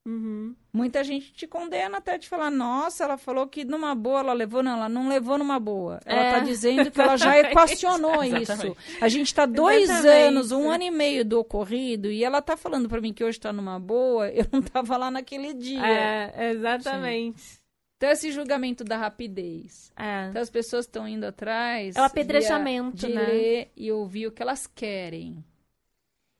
Uhum. 0.05 0.55
Muita 0.71 1.03
gente 1.03 1.33
te 1.33 1.45
condena 1.45 1.97
até 1.97 2.17
de 2.17 2.29
falar, 2.29 2.49
nossa, 2.49 3.03
ela 3.03 3.17
falou 3.17 3.45
que 3.45 3.65
numa 3.65 3.93
boa 3.93 4.21
ela 4.21 4.31
levou, 4.31 4.63
não, 4.63 4.71
ela 4.77 4.87
não 4.87 5.09
levou 5.09 5.37
numa 5.37 5.59
boa. 5.59 5.99
Ela 6.05 6.21
É. 6.21 6.31
tá 6.31 6.39
dizendo 6.39 6.89
que 6.89 7.01
ela 7.01 7.17
já 7.17 7.37
equacionou 7.39 8.23
isso. 8.23 8.73
A 9.01 9.09
gente 9.09 9.35
tá 9.35 9.45
dois 9.45 9.89
Exatamente. 9.89 10.07
anos, 10.27 10.51
um 10.53 10.69
ano 10.69 10.83
e 10.83 10.91
meio 10.91 11.25
do 11.25 11.37
ocorrido, 11.39 12.09
e 12.09 12.23
ela 12.23 12.41
tá 12.41 12.55
falando 12.55 12.87
pra 12.87 13.01
mim 13.01 13.11
que 13.11 13.21
hoje 13.21 13.37
tá 13.37 13.51
numa 13.51 13.77
boa, 13.81 14.29
eu 14.29 14.45
não 14.49 14.61
tava 14.61 14.95
lá 14.95 15.11
naquele 15.11 15.53
dia. 15.53 15.85
É, 15.85 16.51
exatamente. 16.51 17.56
Então, 17.97 18.09
esse 18.11 18.31
julgamento 18.31 18.83
da 18.83 18.95
rapidez. 18.95 19.91
É. 19.97 20.27
Então, 20.29 20.41
as 20.41 20.49
pessoas 20.51 20.85
estão 20.85 21.07
indo 21.07 21.25
atrás 21.25 21.95
É 21.95 22.01
o 22.01 22.03
apedrejamento, 22.03 22.95
de, 23.07 23.09
né? 23.13 23.23
ler 23.25 23.71
e 23.75 23.91
ouvir 23.91 24.27
o 24.27 24.31
que 24.31 24.41
elas 24.41 24.67
querem. 24.67 25.43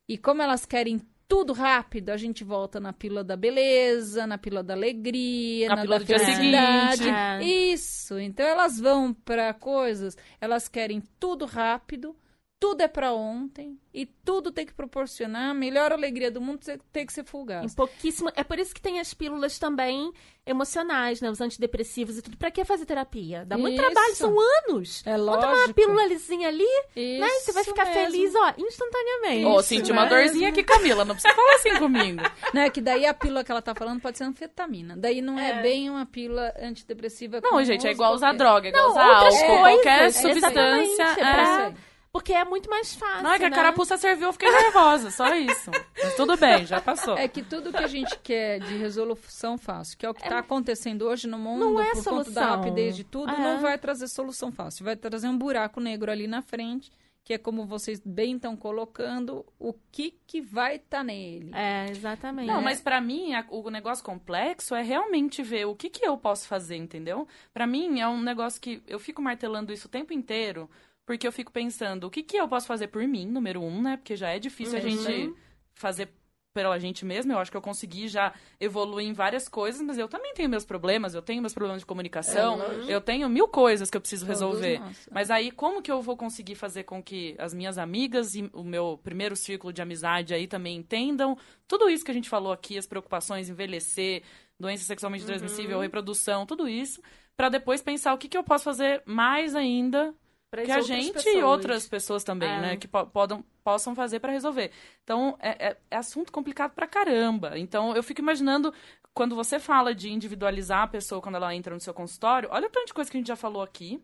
E 0.07 0.17
como 0.17 0.41
elas 0.41 0.65
querem 0.65 1.01
tudo 1.27 1.51
rápido, 1.53 2.11
a 2.11 2.15
gente 2.17 2.43
volta 2.43 2.79
na 2.79 2.93
pílula 2.93 3.23
da 3.23 3.35
beleza, 3.35 4.25
na 4.27 4.37
pílula 4.37 4.63
da 4.63 4.73
alegria, 4.75 5.67
Na 5.67 5.75
na, 5.75 5.81
pílula 5.81 5.99
da 5.99 6.05
felicidade. 6.05 6.97
seguinte. 7.03 7.15
É. 7.17 7.43
Isso. 7.43 8.19
Então 8.19 8.45
elas 8.45 8.79
vão 8.79 9.11
para 9.13 9.53
coisas, 9.53 10.15
elas 10.39 10.67
querem 10.69 11.01
tudo 11.19 11.45
rápido, 11.45 12.15
tudo 12.59 12.81
é 12.81 12.87
para 12.87 13.13
ontem 13.13 13.77
e 13.93 14.05
tudo 14.05 14.51
tem 14.51 14.65
que 14.65 14.73
proporcionar 14.73 15.51
a 15.51 15.53
melhor 15.53 15.91
alegria 15.91 16.31
do 16.31 16.41
mundo 16.41 16.59
tem 16.91 17.05
que 17.05 17.13
ser 17.13 17.21
Em 17.21 17.25
fugaz. 17.25 17.75
pouquíssimo. 17.75 18.31
É 18.35 18.43
por 18.43 18.57
isso 18.57 18.73
que 18.73 18.81
tem 18.81 18.99
as 18.99 19.13
pílulas 19.13 19.59
também 19.59 20.11
emocionais, 20.45 21.21
né? 21.21 21.29
Os 21.29 21.39
antidepressivos 21.41 22.17
e 22.17 22.21
tudo. 22.21 22.35
Pra 22.37 22.49
que 22.49 22.63
fazer 22.65 22.85
terapia? 22.85 23.45
Dá 23.45 23.57
muito 23.57 23.75
Isso. 23.79 23.83
trabalho, 23.91 24.15
são 24.15 24.35
anos. 24.69 25.03
É 25.05 25.11
Vamos 25.17 25.25
tomar 25.35 25.47
uma 25.47 25.53
lógico. 25.53 25.73
pílulazinha 25.73 26.47
ali, 26.47 26.63
né? 26.63 27.27
E 27.27 27.39
você 27.41 27.51
vai 27.51 27.61
Isso 27.61 27.71
ficar 27.71 27.85
mesmo. 27.85 28.01
feliz, 28.11 28.33
ó, 28.35 28.53
instantaneamente. 28.57 29.45
Ô, 29.45 29.59
Isso 29.59 29.69
senti 29.69 29.91
uma 29.91 30.05
dorzinha 30.05 30.49
aqui, 30.49 30.63
Camila. 30.63 31.05
Não 31.05 31.13
precisa 31.15 31.33
falar 31.35 31.55
assim 31.55 31.75
comigo. 31.77 32.21
Né, 32.53 32.69
que 32.69 32.79
daí 32.81 33.05
a 33.05 33.13
pílula 33.13 33.43
que 33.43 33.51
ela 33.51 33.61
tá 33.61 33.75
falando 33.75 33.99
pode 33.99 34.17
ser 34.17 34.23
anfetamina. 34.23 34.95
Daí 34.97 35.21
não 35.21 35.37
é, 35.37 35.59
É. 35.59 35.61
bem 35.61 35.89
uma 35.89 36.05
pílula 36.05 36.53
antidepressiva. 36.59 37.39
Não, 37.43 37.61
gente, 37.63 37.85
é 37.85 37.91
igual 37.91 38.13
usar 38.13 38.27
qualquer. 38.27 38.37
droga, 38.37 38.67
é 38.67 38.69
igual 38.69 38.83
Não, 38.85 38.91
usar 38.91 39.03
álcool, 39.03 39.29
coisas, 39.29 39.47
qualquer 39.59 40.11
substância. 40.13 41.03
é 41.03 41.11
É. 41.11 41.15
pra- 41.15 41.73
Porque 42.17 42.33
é 42.33 42.43
muito 42.43 42.67
mais 42.69 42.95
fácil. 42.95 43.23
Não 43.23 43.31
é 43.31 43.37
que 43.37 43.45
a 43.45 43.49
né? 43.49 43.55
carapuça 43.55 43.95
serviu, 43.95 44.27
eu 44.29 44.33
fiquei 44.33 44.49
nervosa, 44.49 45.11
só 45.11 45.35
isso. 45.35 45.69
Mas 46.01 46.15
tudo 46.15 46.35
bem, 46.35 46.65
já 46.65 46.81
passou. 46.81 47.15
É 47.15 47.27
que 47.27 47.43
tudo 47.43 47.71
que 47.71 47.77
a 47.77 47.87
gente 47.87 48.17
quer 48.19 48.59
de 48.59 48.75
resolução 48.75 49.55
fácil, 49.57 49.95
que 49.97 50.05
é 50.05 50.09
o 50.09 50.13
que 50.15 50.23
está 50.23 50.39
acontecendo 50.39 51.03
hoje 51.03 51.27
no 51.27 51.37
mundo, 51.37 51.59
Não 51.65 51.79
é 51.79 51.91
por 51.93 52.03
conta 52.03 52.31
da 52.31 52.41
solução. 52.41 52.43
rapidez 52.57 52.95
de 52.95 53.03
tudo, 53.03 53.31
É. 53.31 53.37
não 53.37 53.59
vai 53.59 53.77
trazer 53.77 54.07
solução 54.07 54.51
fácil. 54.51 54.83
Vai 54.83 54.95
trazer 54.95 55.27
um 55.27 55.37
buraco 55.37 55.79
negro 55.79 56.11
ali 56.11 56.25
na 56.25 56.41
frente, 56.41 56.91
que 57.23 57.33
é 57.33 57.37
como 57.37 57.65
vocês 57.65 58.01
bem 58.03 58.37
estão 58.37 58.55
colocando, 58.55 59.45
o 59.59 59.73
que, 59.91 60.15
que 60.25 60.41
vai 60.41 60.77
estar 60.77 61.03
nele. 61.03 61.51
É, 61.53 61.85
exatamente. 61.91 62.47
Não, 62.47 62.61
mas 62.61 62.81
pra 62.81 62.99
mim, 62.99 63.33
a- 63.33 63.45
o 63.49 63.69
negócio 63.69 64.03
complexo 64.03 64.73
é 64.73 64.81
realmente 64.81 65.43
ver 65.43 65.65
o 65.65 65.75
que, 65.75 65.89
que 65.89 66.05
eu 66.07 66.17
posso 66.17 66.47
fazer, 66.47 66.77
entendeu? 66.77 67.27
Pra 67.53 67.67
mim, 67.67 67.99
é 67.99 68.07
um 68.07 68.21
negócio 68.21 68.59
que 68.61 68.81
eu 68.87 68.97
fico 68.97 69.21
martelando 69.21 69.71
isso 69.73 69.87
o 69.87 69.91
tempo 69.91 70.13
inteiro, 70.13 70.69
porque 71.07 71.25
eu 71.25 71.31
fico 71.31 71.51
pensando, 71.51 72.05
o 72.05 72.09
que, 72.11 72.21
que 72.21 72.37
eu 72.37 72.47
posso 72.47 72.67
fazer 72.67 72.89
por 72.89 73.01
mim, 73.07 73.25
número 73.25 73.61
um, 73.63 73.81
né? 73.81 73.95
Porque 73.97 74.15
já 74.15 74.29
é 74.29 74.37
difícil 74.37 74.77
a 74.77 74.81
Uhum. 74.83 74.89
gente 74.89 75.33
fazer 75.73 76.09
pela 76.53 76.77
gente 76.79 77.05
mesma. 77.05 77.33
Eu 77.33 77.39
acho 77.39 77.49
que 77.51 77.55
eu 77.55 77.61
consegui 77.61 78.07
já 78.07 78.33
evoluir 78.59 79.07
em 79.07 79.13
várias 79.13 79.47
coisas, 79.47 79.79
mas 79.81 79.97
eu 79.97 80.07
também 80.09 80.33
tenho 80.33 80.49
meus 80.49 80.65
problemas, 80.65 81.13
eu 81.13 81.21
tenho 81.21 81.39
meus 81.39 81.53
problemas 81.53 81.81
de 81.81 81.85
comunicação, 81.85 82.59
eu 82.89 82.99
tenho 82.99 83.29
mil 83.29 83.47
coisas 83.47 83.89
que 83.89 83.95
eu 83.95 84.01
preciso 84.01 84.25
Todos 84.25 84.39
resolver. 84.41 84.79
nós. 84.79 85.07
Mas 85.11 85.29
aí, 85.31 85.51
como 85.51 85.81
que 85.81 85.91
eu 85.91 86.01
vou 86.01 86.17
conseguir 86.17 86.55
fazer 86.55 86.83
com 86.83 87.01
que 87.01 87.35
as 87.37 87.53
minhas 87.53 87.77
amigas 87.77 88.35
e 88.35 88.49
o 88.53 88.63
meu 88.63 88.99
primeiro 89.01 89.35
círculo 89.35 89.71
de 89.71 89.81
amizade 89.81 90.33
aí 90.33 90.45
também 90.47 90.75
entendam 90.77 91.37
tudo 91.67 91.89
isso 91.89 92.03
que 92.03 92.11
a 92.11 92.13
gente 92.13 92.27
falou 92.27 92.51
aqui, 92.51 92.77
as 92.77 92.87
preocupações, 92.87 93.49
envelhecer, 93.49 94.23
doença 94.59 94.83
sexualmente 94.83 95.25
transmissível, 95.25 95.79
reprodução, 95.79 96.45
tudo 96.45 96.67
isso, 96.67 97.01
pra 97.37 97.47
depois 97.49 97.81
pensar 97.83 98.13
o 98.13 98.17
que, 98.17 98.27
que 98.27 98.37
eu 98.37 98.43
posso 98.43 98.63
fazer 98.65 99.03
mais 99.05 99.55
ainda 99.55 100.13
que 100.51 100.71
a 100.71 100.81
gente 100.81 101.09
e 101.09 101.13
pessoas. 101.13 101.43
outras 101.43 101.87
pessoas 101.87 102.23
também, 102.23 102.49
É. 102.49 102.59
né, 102.61 102.77
que 102.77 102.87
po 102.87 103.05
podam, 103.07 103.43
possam 103.63 103.93
fazer 103.93 104.19
pra 104.19 104.31
resolver. 104.31 104.71
Então, 105.03 105.37
é, 105.39 105.67
é- 105.69 105.77
é 105.91 105.95
assunto 105.97 106.31
complicado 106.31 106.73
pra 106.73 106.87
caramba. 106.87 107.57
Então, 107.59 107.95
eu 107.95 108.01
fico 108.01 108.21
imaginando, 108.21 108.73
quando 109.13 109.35
você 109.35 109.59
fala 109.59 109.93
de 109.93 110.09
individualizar 110.09 110.83
a 110.83 110.87
pessoa 110.87 111.21
quando 111.21 111.35
ela 111.35 111.53
entra 111.53 111.73
no 111.73 111.79
seu 111.81 111.93
consultório, 111.93 112.49
olha 112.51 112.67
o 112.67 112.69
tanto 112.71 112.87
de 112.87 112.93
coisa 112.93 113.11
que 113.11 113.17
a 113.17 113.19
gente 113.19 113.27
já 113.27 113.35
falou 113.35 113.61
aqui, 113.61 114.01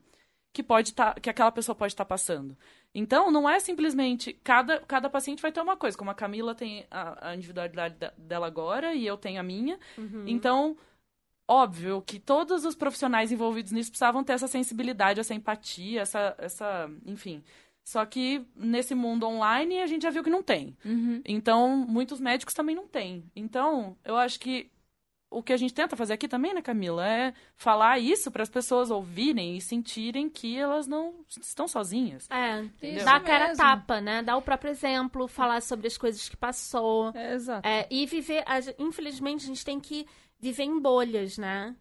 que 0.52 0.62
pode 0.62 0.94
tá, 0.94 1.14
que 1.16 1.30
aquela 1.30 1.52
pessoa 1.52 1.76
pode 1.76 1.94
estar 1.94 2.06
passando. 2.06 2.56
Então, 2.94 3.32
não 3.32 3.50
é 3.50 3.60
simplesmente 3.60 4.34
cada, 4.44 4.80
cada 4.82 5.10
paciente 5.10 5.42
vai 5.42 5.52
ter 5.52 5.62
uma 5.62 5.76
coisa, 5.78 5.98
como 5.98 6.12
a 6.12 6.14
Camila 6.14 6.54
tem 6.54 6.86
a, 6.92 7.30
a 7.30 7.36
individualidade 7.36 7.96
da- 7.96 8.14
dela 8.18 8.46
agora 8.48 8.94
e 8.94 9.08
eu 9.08 9.18
tenho 9.18 9.40
a 9.40 9.44
minha. 9.44 9.80
Uhum. 9.98 10.26
Então, 10.28 10.78
óbvio 11.48 12.02
que 12.02 12.20
todos 12.20 12.66
os 12.66 12.76
profissionais 12.76 13.32
envolvidos 13.32 13.72
nisso 13.72 13.92
precisavam 13.92 14.24
ter 14.24 14.34
essa 14.34 14.48
sensibilidade, 14.48 15.20
essa 15.20 15.34
empatia, 15.34 16.02
essa, 16.02 16.36
essa, 16.38 16.90
enfim. 17.06 17.44
Só 17.84 18.06
que 18.06 18.46
nesse 18.56 18.96
mundo 18.96 19.28
online 19.28 19.80
a 19.80 19.88
gente 19.88 20.04
já 20.04 20.10
viu 20.10 20.24
que 20.24 20.30
não 20.30 20.42
tem. 20.42 20.76
Uhum. 20.86 21.22
Então, 21.26 21.78
muitos 21.78 22.20
médicos 22.20 22.54
também 22.54 22.76
não 22.76 22.88
têm. 22.88 23.30
Então, 23.36 23.98
eu 24.06 24.16
acho 24.16 24.40
que 24.40 24.72
o 25.34 25.42
que 25.42 25.52
a 25.52 25.58
gente 25.58 25.74
tenta 25.74 25.96
fazer 25.96 26.14
aqui 26.14 26.28
também, 26.28 26.54
né, 26.54 26.62
Camila, 26.62 27.06
é 27.06 27.34
falar 27.56 27.98
isso 28.00 28.30
para 28.30 28.44
as 28.44 28.50
pessoas 28.50 28.92
ouvirem 28.92 29.58
e 29.58 29.62
sentirem 29.62 30.30
que 30.30 30.58
elas 30.58 30.88
não 30.88 31.16
estão 31.28 31.68
sozinhas. 31.68 32.30
É, 32.30 32.62
Isso 32.88 33.04
dar 33.04 33.16
a 33.16 33.20
cara 33.20 33.48
mesmo. 33.48 33.58
tapa, 33.58 34.00
né? 34.00 34.22
Dar 34.22 34.38
o 34.38 34.42
próprio 34.42 34.70
exemplo, 34.70 35.28
falar 35.28 35.62
sobre 35.62 35.88
as 35.88 35.98
coisas 35.98 36.30
que 36.30 36.38
passou. 36.38 37.12
É, 37.16 37.34
exato. 37.34 37.68
É, 37.68 37.88
e 37.90 38.06
viver, 38.06 38.44
infelizmente, 38.78 39.44
a 39.44 39.48
gente 39.48 39.66
tem 39.66 39.80
que 39.80 40.06
viver 40.44 40.64
em 40.64 40.80
bolhas, 40.80 41.38
né? 41.38 41.76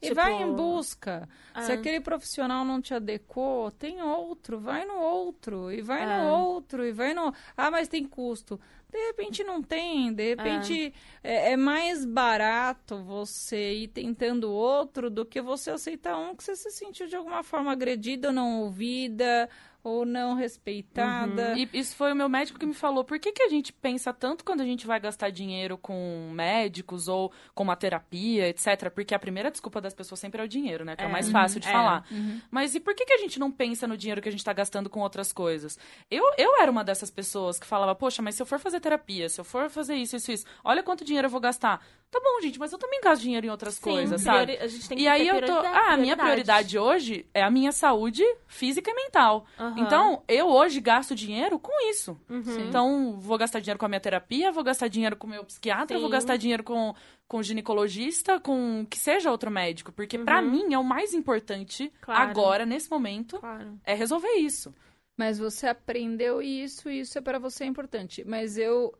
E 0.00 0.08
Tipo, 0.08 0.14
vai 0.16 0.42
em 0.42 0.52
busca. 0.52 1.28
Se 1.60 1.72
ah. 1.72 1.74
aquele 1.74 2.00
profissional 2.00 2.64
não 2.64 2.80
te 2.80 2.94
adequou, 2.94 3.70
tem 3.70 4.00
outro. 4.00 4.60
Vai 4.60 4.84
no 4.84 4.94
outro. 4.96 5.72
E 5.72 5.80
vai 5.82 6.04
Ah. 6.04 6.22
no 6.24 6.30
outro. 6.36 6.84
E 6.84 6.92
vai 6.92 7.14
no. 7.14 7.32
Ah, 7.56 7.70
mas 7.70 7.88
tem 7.88 8.04
custo. 8.06 8.60
De 8.88 8.98
repente 9.06 9.42
não 9.44 9.60
tem. 9.60 10.12
De 10.12 10.34
repente 10.34 10.94
é, 11.22 11.52
é 11.52 11.56
mais 11.56 12.04
barato 12.04 13.02
você 13.02 13.74
ir 13.74 13.88
tentando 13.88 14.50
outro 14.50 15.10
do 15.10 15.26
que 15.26 15.40
você 15.40 15.70
aceitar 15.72 16.16
um 16.16 16.34
que 16.34 16.44
você 16.44 16.54
se 16.56 16.70
sentiu 16.70 17.06
de 17.06 17.16
alguma 17.16 17.42
forma 17.42 17.72
agredida 17.72 18.28
ou 18.28 18.34
não 18.34 18.62
ouvida 18.62 19.48
ou 19.82 20.04
não 20.04 20.34
respeitada. 20.34 21.54
E 21.56 21.68
isso 21.72 21.96
foi 21.96 22.12
o 22.12 22.16
meu 22.16 22.28
médico 22.28 22.58
que 22.58 22.66
me 22.66 22.74
falou. 22.74 23.04
Por 23.04 23.18
que, 23.18 23.32
que 23.32 23.42
a 23.42 23.48
gente 23.48 23.72
pensa 23.72 24.12
tanto 24.12 24.44
quando 24.44 24.60
a 24.60 24.64
gente 24.64 24.86
vai 24.86 24.98
gastar 25.00 25.30
dinheiro 25.30 25.78
com 25.78 26.30
médicos 26.32 27.08
ou 27.08 27.32
com 27.54 27.62
uma 27.62 27.76
terapia, 27.76 28.48
etc? 28.48 28.90
Porque 28.90 29.14
a 29.14 29.18
primeira 29.18 29.50
desculpa 29.50 29.80
das 29.80 29.94
pessoas 29.94 30.20
sempre 30.20 30.40
é 30.40 30.44
o 30.44 30.48
dinheiro, 30.48 30.84
né? 30.84 30.96
Que 30.96 31.04
é, 31.04 31.06
o 31.06 31.12
mais 31.12 31.30
fácil 31.30 31.60
de 31.60 31.68
É. 31.68 31.72
falar. 31.72 32.04
Mas 32.50 32.74
e 32.74 32.80
por 32.80 32.94
que, 32.94 33.04
que 33.06 33.12
a 33.12 33.18
gente 33.18 33.38
não 33.38 33.50
pensa 33.50 33.86
no 33.86 33.96
dinheiro 33.96 34.20
que 34.20 34.28
a 34.28 34.32
gente 34.32 34.44
tá 34.44 34.52
gastando 34.52 34.90
com 34.90 35.00
outras 35.00 35.32
coisas? 35.32 35.78
Eu, 36.10 36.24
eu 36.36 36.60
era 36.60 36.70
uma 36.70 36.84
dessas 36.84 37.10
pessoas 37.10 37.58
que 37.58 37.66
falava, 37.66 37.94
poxa, 37.94 38.20
mas 38.22 38.34
se 38.34 38.42
eu 38.42 38.46
for 38.46 38.58
fazer 38.58 38.80
terapia, 38.80 39.28
se 39.28 39.40
eu 39.40 39.44
for 39.44 39.70
fazer 39.70 39.94
isso, 39.94 40.16
isso, 40.16 40.32
isso, 40.32 40.46
olha 40.64 40.82
quanto 40.82 41.04
dinheiro 41.04 41.26
eu 41.26 41.30
vou 41.30 41.40
gastar. 41.40 41.84
Tá 42.10 42.18
bom, 42.24 42.40
gente, 42.40 42.58
mas 42.58 42.72
eu 42.72 42.78
também 42.78 43.00
gasto 43.02 43.20
dinheiro 43.20 43.46
em 43.46 43.50
outras 43.50 43.74
Sim, 43.74 43.82
coisas, 43.82 44.22
sabe? 44.22 44.56
A 44.56 44.66
gente 44.66 44.88
tem 44.88 44.96
que 44.96 45.02
E 45.04 45.06
ter 45.06 45.10
aí 45.10 45.28
eu 45.28 45.44
tô. 45.44 45.52
Ah, 45.52 45.92
a 45.92 45.96
minha 45.98 46.16
prioridade 46.16 46.78
hoje 46.78 47.26
é 47.34 47.42
a 47.42 47.50
minha 47.50 47.70
saúde 47.70 48.24
física 48.46 48.90
e 48.90 48.94
mental. 48.94 49.44
Aham. 49.58 49.74
Então, 49.76 50.22
eu 50.26 50.46
hoje 50.48 50.80
gasto 50.80 51.14
dinheiro 51.14 51.58
com 51.58 51.70
isso. 51.90 52.18
Uhum. 52.30 52.66
Então, 52.66 53.20
vou 53.20 53.36
gastar 53.36 53.60
dinheiro 53.60 53.78
com 53.78 53.84
a 53.84 53.88
minha 53.90 54.00
terapia, 54.00 54.50
vou 54.50 54.64
gastar 54.64 54.88
dinheiro 54.88 55.16
com 55.16 55.26
o 55.26 55.30
meu 55.30 55.44
psiquiatra, 55.44 55.96
Sim. 55.98 56.00
vou 56.00 56.10
gastar 56.10 56.36
dinheiro 56.38 56.64
com, 56.64 56.94
com 57.28 57.36
o 57.38 57.42
ginecologista, 57.42 58.40
com 58.40 58.86
que 58.88 58.98
seja 58.98 59.30
outro 59.30 59.50
médico. 59.50 59.92
Porque, 59.92 60.16
pra 60.18 60.40
Uhum. 60.40 60.50
mim, 60.50 60.72
é 60.74 60.78
o 60.78 60.84
mais 60.84 61.12
importante 61.12 61.92
Claro. 62.00 62.22
agora, 62.30 62.64
nesse 62.64 62.90
momento, 62.90 63.38
Claro. 63.38 63.78
é 63.84 63.92
resolver 63.92 64.32
isso. 64.36 64.74
Mas 65.14 65.38
você 65.38 65.66
aprendeu 65.66 66.40
isso, 66.40 66.88
e 66.88 67.00
isso 67.00 67.18
é 67.18 67.20
para 67.20 67.38
você 67.38 67.66
importante. 67.66 68.24
Mas 68.26 68.56
eu 68.56 68.94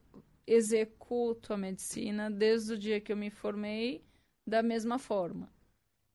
executo 0.51 1.53
a 1.53 1.57
medicina 1.57 2.31
desde 2.31 2.73
o 2.75 2.79
dia 2.79 3.01
que 3.01 3.13
eu 3.13 3.17
me 3.17 3.31
formei 3.31 4.03
da 4.47 4.63
mesma 4.63 4.99
forma. 4.99 5.53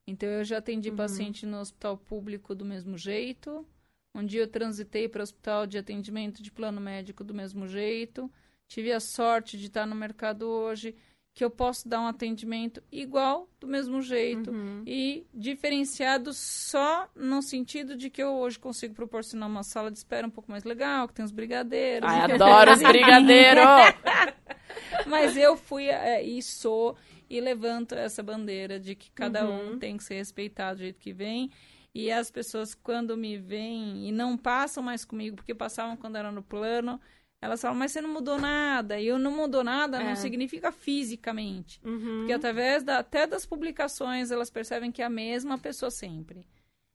Então 0.08 0.28
eu 0.30 0.44
já 0.44 0.58
atendi 0.58 0.90
Uhum. 0.90 0.96
paciente 0.96 1.46
no 1.46 1.60
hospital 1.60 1.98
público 1.98 2.54
do 2.56 2.66
mesmo 2.66 2.98
jeito. 2.98 3.66
Um 4.14 4.26
dia 4.26 4.42
eu 4.42 4.48
transitei 4.48 5.08
para 5.08 5.20
o 5.22 5.24
hospital 5.24 5.66
de 5.66 5.78
atendimento 5.78 6.42
de 6.44 6.52
plano 6.52 6.82
médico 6.82 7.24
do 7.24 7.34
mesmo 7.34 7.68
jeito. 7.68 8.30
Tive 8.68 8.92
a 8.92 9.00
sorte 9.00 9.58
de 9.58 9.68
estar 9.68 9.86
no 9.86 9.96
mercado 9.96 10.44
hoje 10.48 10.96
que 11.34 11.44
eu 11.44 11.50
posso 11.50 11.88
dar 11.90 12.00
um 12.00 12.06
atendimento 12.08 12.82
igual 12.92 13.50
do 13.60 13.68
mesmo 13.68 14.02
jeito 14.02 14.52
Uhum. 14.52 14.84
e 14.86 15.26
diferenciado 15.34 16.32
só 16.34 17.10
no 17.16 17.42
sentido 17.42 17.96
de 17.98 18.10
que 18.10 18.22
eu 18.22 18.34
hoje 18.36 18.60
consigo 18.60 18.94
proporcionar 18.94 19.50
uma 19.50 19.64
sala 19.64 19.90
de 19.90 19.98
espera 19.98 20.28
um 20.28 20.30
pouco 20.30 20.52
mais 20.52 20.64
legal, 20.64 21.08
que 21.08 21.14
tem 21.16 21.26
os 21.26 21.32
brigadeiros. 21.32 22.08
Ai, 22.10 22.32
adoro 22.32 22.72
os 22.74 22.82
brigadeiros! 22.84 23.64
Mas 25.08 25.36
eu 25.36 25.58
fui 25.58 25.86
é, 25.88 26.22
e 26.24 26.42
sou 26.42 26.96
e 27.30 27.40
levanto 27.42 27.94
essa 27.96 28.22
bandeira 28.22 28.80
de 28.80 28.96
que 28.96 29.10
cada 29.12 29.46
Uhum. 29.46 29.74
um 29.74 29.80
tem 29.80 29.98
que 29.98 30.04
ser 30.04 30.16
respeitado 30.16 30.78
do 30.78 30.84
jeito 30.84 31.00
que 31.00 31.14
vem. 31.14 31.50
E 31.96 32.12
as 32.12 32.30
pessoas, 32.32 32.74
quando 32.74 33.16
me 33.18 33.38
veem 33.38 34.08
e 34.08 34.12
não 34.12 34.36
passam 34.38 34.84
mais 34.84 35.06
comigo, 35.06 35.36
porque 35.36 35.54
passavam 35.54 35.96
quando 35.96 36.16
era 36.16 36.32
no 36.32 36.42
plano, 36.44 37.00
elas 37.44 37.62
falam, 37.62 37.78
mas 37.78 37.92
você 37.92 38.02
não 38.02 38.10
mudou 38.14 38.40
nada. 38.40 39.00
E 39.00 39.08
eu 39.08 39.20
não 39.20 39.32
mudou 39.36 39.64
nada 39.64 40.02
É. 40.02 40.04
não 40.10 40.16
significa 40.16 40.72
fisicamente. 40.72 41.80
Uhum. 41.84 42.20
Porque 42.20 42.34
através 42.34 42.84
da- 42.84 43.00
até 43.00 43.28
das 43.28 43.46
publicações 43.46 44.32
elas 44.32 44.50
percebem 44.50 44.92
que 44.92 45.02
é 45.02 45.06
a 45.06 45.10
mesma 45.10 45.58
pessoa 45.58 45.92
sempre. 45.92 46.48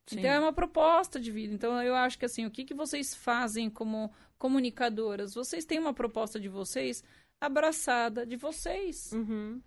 Sim. 0.07 0.19
Então 0.21 0.31
é 0.31 0.41
uma 0.41 0.53
proposta 0.53 1.21
de 1.21 1.31
vida. 1.31 1.53
Então 1.55 1.83
eu 1.83 1.95
acho 1.95 2.19
que 2.19 2.25
assim, 2.25 2.47
o 2.47 2.51
que, 2.51 2.65
que 2.65 2.75
vocês 2.75 3.15
fazem 3.15 3.69
como 3.69 4.11
comunicadoras? 4.39 5.35
Vocês 5.35 5.65
têm 5.65 5.79
uma 5.79 5.93
proposta 5.93 6.41
de 6.41 6.49
vocês 6.49 7.05
abraçada 7.41 8.27
de 8.27 8.37
vocês. 8.37 9.13
Uhum. 9.13 9.61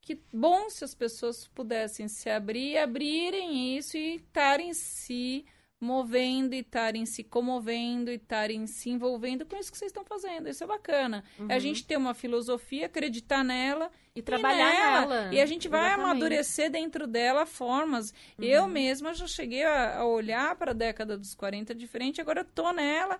Que 0.00 0.20
bom 0.32 0.68
se 0.68 0.84
as 0.84 0.94
pessoas 0.94 1.46
pudessem 1.48 2.08
se 2.08 2.28
abrir, 2.28 2.76
abrirem 2.76 3.76
isso 3.78 3.96
e 3.96 4.16
estarem 4.16 4.74
se 4.74 5.44
movendo 5.82 6.54
e 6.54 6.60
estarem 6.60 7.04
se 7.04 7.24
comovendo 7.24 8.08
e 8.08 8.14
estarem 8.14 8.68
se 8.68 8.88
envolvendo 8.88 9.44
com 9.44 9.56
isso 9.56 9.72
que 9.72 9.76
vocês 9.76 9.88
estão 9.90 10.04
fazendo. 10.04 10.48
Isso 10.48 10.62
é 10.62 10.66
bacana. 10.66 11.24
É 11.48 11.54
a 11.54 11.58
gente 11.58 11.84
ter 11.84 11.96
uma 11.96 12.14
filosofia, 12.14 12.86
acreditar 12.86 13.42
nela 13.42 13.90
E 14.14 14.22
trabalhar 14.22 14.72
nela. 14.72 15.14
nela. 15.16 15.34
E 15.34 15.40
a 15.40 15.46
gente 15.46 15.66
vai 15.68 15.88
Exatamente. 15.88 16.10
amadurecer 16.10 16.70
dentro 16.70 17.06
dela 17.08 17.44
formas. 17.44 18.14
Uhum. 18.38 18.44
Eu 18.44 18.68
mesma 18.68 19.12
já 19.12 19.26
cheguei 19.26 19.64
a, 19.64 19.98
a 19.98 20.06
olhar 20.06 20.54
para 20.54 20.70
a 20.70 20.74
década 20.74 21.18
dos 21.18 21.34
40 21.34 21.74
diferente, 21.74 22.20
agora 22.20 22.44
tô 22.44 22.72
nela. 22.72 23.18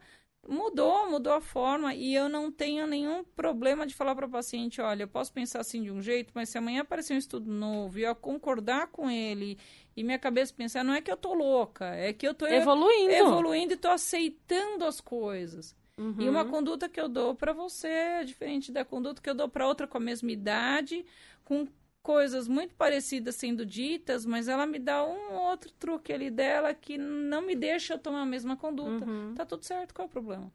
Mudou, 0.48 1.08
mudou 1.08 1.34
a 1.34 1.40
forma 1.40 1.94
e 1.94 2.12
eu 2.12 2.28
não 2.28 2.50
tenho 2.50 2.84
nenhum 2.84 3.22
problema 3.22 3.86
de 3.86 3.94
falar 3.94 4.12
para 4.16 4.26
o 4.26 4.30
paciente, 4.30 4.80
olha, 4.80 5.04
eu 5.04 5.08
posso 5.08 5.32
pensar 5.32 5.60
assim 5.60 5.80
de 5.84 5.90
um 5.92 6.02
jeito, 6.02 6.32
mas 6.34 6.48
se 6.48 6.58
amanhã 6.58 6.80
aparecer 6.82 7.14
um 7.14 7.16
estudo 7.16 7.48
novo 7.48 7.96
e 8.00 8.02
eu 8.02 8.12
concordar 8.16 8.88
com 8.88 9.08
ele 9.08 9.56
e 9.96 10.02
minha 10.02 10.18
cabeça 10.18 10.54
pensar, 10.54 10.84
não 10.84 10.94
é 10.94 11.00
que 11.00 11.10
eu 11.10 11.16
tô 11.16 11.34
louca, 11.34 11.94
é 11.94 12.12
que 12.12 12.26
eu 12.26 12.34
tô 12.34 12.46
Evoluindo. 12.46 13.12
evoluindo 13.12 13.74
e 13.74 13.76
tô 13.76 13.88
aceitando 13.88 14.84
as 14.84 15.00
coisas. 15.00 15.76
Uhum. 15.98 16.16
E 16.18 16.28
uma 16.28 16.44
conduta 16.44 16.88
que 16.88 17.00
eu 17.00 17.08
dou 17.08 17.34
para 17.34 17.52
você 17.52 17.88
é 17.88 18.24
diferente 18.24 18.72
da 18.72 18.84
conduta 18.84 19.20
que 19.20 19.28
eu 19.28 19.34
dou 19.34 19.48
para 19.48 19.66
outra 19.66 19.86
com 19.86 19.98
a 19.98 20.00
mesma 20.00 20.30
idade, 20.30 21.04
com 21.44 21.66
coisas 22.02 22.48
muito 22.48 22.74
parecidas 22.74 23.36
sendo 23.36 23.64
ditas, 23.64 24.26
mas 24.26 24.48
ela 24.48 24.66
me 24.66 24.78
dá 24.78 25.04
um 25.04 25.34
outro 25.34 25.70
truque 25.72 26.12
ali 26.12 26.30
dela 26.30 26.74
que 26.74 26.98
não 26.98 27.42
me 27.42 27.54
deixa 27.54 27.94
eu 27.94 27.98
tomar 27.98 28.22
a 28.22 28.26
mesma 28.26 28.56
conduta. 28.56 29.04
Uhum. 29.04 29.34
Tá 29.34 29.46
tudo 29.46 29.64
certo, 29.64 29.94
qual 29.94 30.06
é 30.06 30.08
o 30.08 30.10
problema? 30.10 30.52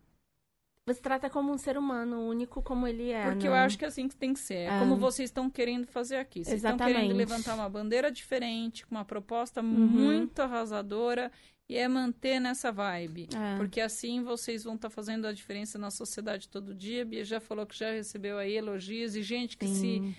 Você 0.87 1.01
trata 1.01 1.29
como 1.29 1.51
um 1.51 1.57
ser 1.57 1.77
humano, 1.77 2.21
único 2.21 2.61
como 2.61 2.87
ele 2.87 3.11
é. 3.11 3.25
Porque 3.25 3.43
né? 3.43 3.49
eu 3.49 3.53
acho 3.53 3.77
que 3.77 3.83
é 3.83 3.89
assim 3.89 4.07
que 4.07 4.15
tem 4.15 4.33
que 4.33 4.39
ser. 4.39 4.69
É 4.69 4.79
como 4.79 4.95
vocês 4.95 5.29
estão 5.29 5.49
querendo 5.49 5.85
fazer 5.85 6.15
aqui. 6.15 6.45
Vocês 6.45 6.63
estão 6.63 6.77
querendo 6.77 6.95
Exatamente. 7.11 7.17
levantar 7.17 7.55
uma 7.55 7.67
bandeira 7.69 8.09
diferente, 8.09 8.85
com 8.87 8.95
uma 8.95 9.03
proposta 9.03 9.61
Uhum. 9.61 9.67
muito 9.67 10.41
arrasadora, 10.41 11.29
e 11.67 11.75
é 11.75 11.85
manter 11.89 12.39
nessa 12.39 12.71
vibe. 12.71 13.27
É. 13.35 13.57
Porque 13.57 13.81
assim 13.81 14.23
vocês 14.23 14.63
vão 14.63 14.75
estar 14.75 14.89
fazendo 14.89 15.27
a 15.27 15.33
diferença 15.33 15.77
na 15.77 15.91
sociedade 15.91 16.47
todo 16.47 16.73
dia. 16.73 17.03
Bia 17.03 17.25
já 17.25 17.41
falou 17.41 17.65
que 17.65 17.77
já 17.77 17.91
recebeu 17.91 18.37
aí 18.37 18.55
elogios 18.55 19.13
e 19.17 19.21
gente 19.21 19.57
que 19.57 19.67
Sim. 19.67 19.75
se, 20.13 20.15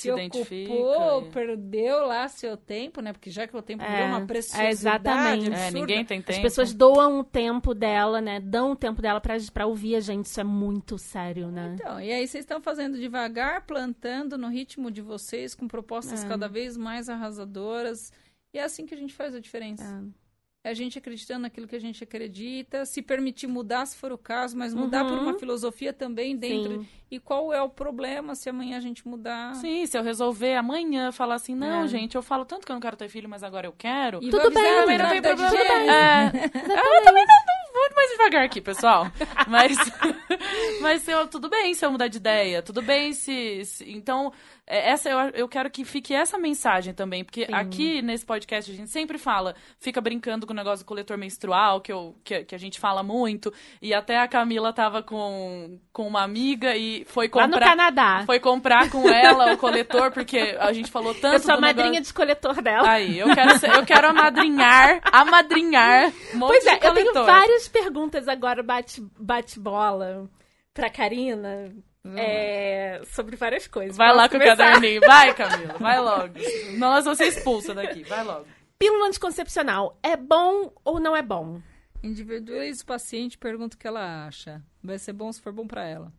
Se 0.00 0.10
identifica, 0.10 0.72
ocupou, 0.72 1.22
é. 1.22 1.30
perdeu 1.30 2.06
lá 2.06 2.28
seu 2.28 2.56
tempo, 2.56 3.00
né? 3.00 3.12
Porque 3.12 3.30
já 3.30 3.46
que 3.46 3.56
o 3.56 3.62
tempo 3.62 3.82
É, 3.82 3.90
virou 3.90 4.06
uma 4.08 4.20
é, 4.20 4.26
preciosidade 4.26 4.72
exatamente. 4.72 5.46
absurda. 5.48 5.58
É, 5.58 5.70
ninguém 5.70 6.04
tem 6.04 6.20
tempo. 6.22 6.36
As 6.36 6.42
pessoas 6.42 6.72
doam 6.74 7.20
o 7.20 7.24
tempo 7.24 7.74
dela, 7.74 8.20
né? 8.20 8.40
Dão 8.40 8.72
o 8.72 8.76
tempo 8.76 9.00
dela 9.02 9.20
pra, 9.20 9.36
pra 9.52 9.66
ouvir 9.66 9.96
a 9.96 10.00
gente. 10.00 10.26
Isso 10.26 10.40
é 10.40 10.44
muito 10.44 10.98
sério, 10.98 11.50
né? 11.50 11.76
Então, 11.80 12.00
e 12.00 12.12
aí 12.12 12.26
vocês 12.26 12.42
estão 12.42 12.60
fazendo 12.60 12.98
devagar, 12.98 13.66
plantando 13.66 14.36
no 14.38 14.48
ritmo 14.48 14.90
de 14.90 15.00
vocês, 15.02 15.54
com 15.54 15.66
propostas 15.68 16.24
É. 16.24 16.28
cada 16.28 16.48
vez 16.48 16.76
mais 16.76 17.08
arrasadoras. 17.08 18.12
E 18.52 18.58
é 18.58 18.62
assim 18.64 18.86
que 18.86 18.94
a 18.94 18.98
gente 18.98 19.12
faz 19.14 19.34
a 19.34 19.40
diferença. 19.40 19.84
É. 19.84 20.27
A 20.68 20.74
gente 20.74 20.98
acreditando 20.98 21.40
naquilo 21.40 21.66
que 21.66 21.74
a 21.76 21.80
gente 21.80 22.02
acredita, 22.04 22.84
se 22.84 23.00
permitir 23.02 23.46
mudar 23.46 23.86
se 23.86 23.96
for 23.96 24.12
o 24.12 24.18
caso, 24.18 24.56
mas 24.56 24.74
mudar 24.74 25.04
por 25.04 25.14
Uhum. 25.16 25.22
uma 25.24 25.38
filosofia 25.38 25.92
também 25.92 26.36
dentro. 26.36 26.80
Sim. 26.80 26.88
E 27.10 27.18
qual 27.18 27.52
é 27.52 27.62
o 27.62 27.68
problema 27.70 28.34
se 28.34 28.48
amanhã 28.50 28.76
a 28.76 28.80
gente 28.80 29.06
mudar? 29.08 29.54
Sim, 29.54 29.86
se 29.86 29.96
eu 29.96 30.02
resolver 30.02 30.54
amanhã 30.56 31.10
falar 31.10 31.36
assim, 31.36 31.54
não, 31.54 31.84
É. 31.84 31.88
gente, 31.88 32.14
eu 32.16 32.22
falo 32.22 32.44
tanto 32.44 32.66
que 32.66 32.72
eu 32.72 32.74
não 32.74 32.80
quero 32.80 32.96
ter 32.96 33.08
filho, 33.08 33.28
mas 33.28 33.42
agora 33.42 33.66
eu 33.66 33.72
quero. 33.76 34.18
E 34.22 34.28
Tudo 34.30 34.46
avisar 34.46 34.62
bem, 34.62 34.72
a 34.72 34.80
também 34.82 34.98
não 34.98 35.08
tem 35.08 35.22
problema, 35.22 35.50
Diana. 35.50 35.92
É, 35.92 36.26
eu 36.98 37.04
também 37.04 37.24
não, 37.24 37.72
vou 37.72 37.96
mais 37.96 38.10
devagar 38.10 38.44
aqui, 38.44 38.60
pessoal. 38.60 39.06
Mas, 39.46 39.76
mas 40.80 41.08
eu, 41.08 41.26
tudo 41.28 41.48
bem 41.48 41.72
se 41.74 41.84
eu 41.84 41.90
mudar 41.90 42.08
de 42.08 42.18
ideia, 42.18 42.62
tudo 42.62 42.82
bem 42.82 43.12
se. 43.12 43.64
se- 43.64 43.90
então, 43.90 44.32
essa 44.68 45.08
eu, 45.08 45.18
eu 45.34 45.48
quero 45.48 45.70
que 45.70 45.84
fique 45.84 46.14
essa 46.14 46.38
mensagem 46.38 46.92
também, 46.94 47.24
porque 47.24 47.46
Sim. 47.46 47.54
aqui 47.54 48.02
nesse 48.02 48.24
podcast 48.26 48.70
a 48.70 48.74
gente 48.74 48.90
sempre 48.90 49.18
fala, 49.18 49.54
fica 49.80 50.00
brincando 50.00 50.46
com 50.46 50.52
o 50.52 50.56
negócio 50.56 50.84
do 50.84 50.88
coletor 50.88 51.16
menstrual, 51.16 51.80
que, 51.80 51.92
eu, 51.92 52.14
que, 52.22 52.44
que 52.44 52.54
a 52.54 52.58
gente 52.58 52.78
fala 52.78 53.02
muito, 53.02 53.52
e 53.80 53.94
até 53.94 54.18
a 54.18 54.28
Camila 54.28 54.72
tava 54.72 55.02
com, 55.02 55.78
com 55.92 56.06
uma 56.06 56.22
amiga 56.22 56.76
e 56.76 57.04
foi 57.06 57.30
Lá 57.34 57.46
no 57.46 57.52
comprar. 57.54 57.66
Canadá. 57.70 58.22
Foi 58.26 58.38
comprar 58.40 58.90
com 58.90 59.08
ela 59.08 59.52
o 59.52 59.56
coletor, 59.58 60.10
porque 60.12 60.56
a 60.60 60.72
gente 60.72 60.90
falou 60.90 61.14
tanto. 61.14 61.34
Eu 61.34 61.40
sou 61.40 61.54
a 61.54 61.60
madrinha 61.60 61.90
negócio- 61.90 62.04
de 62.08 62.14
coletor 62.14 62.60
dela. 62.62 62.88
Aí, 62.90 63.18
eu 63.18 63.34
quero, 63.34 63.58
ser- 63.58 63.70
eu 63.74 63.84
quero 63.86 64.08
amadrinhar, 64.08 65.00
amadrinhar 65.10 66.12
um 66.34 66.40
Pois 66.40 66.66
é, 66.66 66.78
eu 66.82 66.94
tenho 66.94 67.12
várias 67.14 67.68
perguntas 67.68 68.28
agora 68.28 68.62
bate- 68.62 69.02
bate-bola 69.18 70.28
pra 70.74 70.90
Karina 70.90 71.72
é, 72.16 73.02
sobre 73.06 73.36
várias 73.36 73.66
coisas. 73.66 73.96
Vai 73.96 74.14
lá 74.14 74.28
com 74.28 74.36
o 74.36 74.40
começar? 74.40 74.56
caderninho. 74.56 75.00
Vai, 75.00 75.34
Camila, 75.34 75.74
vai 75.78 76.00
logo. 76.00 76.34
Nós 76.76 77.04
vamos 77.04 77.18
ser 77.18 77.26
expulsa 77.26 77.74
daqui, 77.74 78.02
vai 78.04 78.24
logo. 78.24 78.46
Pílula 78.78 79.06
anticoncepcional 79.06 79.98
é 80.02 80.16
bom 80.16 80.72
ou 80.84 81.00
não 81.00 81.16
é 81.16 81.22
bom? 81.22 81.60
Individualiza 82.02 82.82
o 82.82 82.86
paciente, 82.86 83.36
pergunta 83.36 83.76
o 83.76 83.78
que 83.78 83.86
ela 83.86 84.26
acha. 84.26 84.62
Vai 84.82 84.98
ser 84.98 85.12
bom 85.12 85.32
se 85.32 85.40
for 85.40 85.52
bom 85.52 85.66
pra 85.66 85.84
ela. 85.84 86.12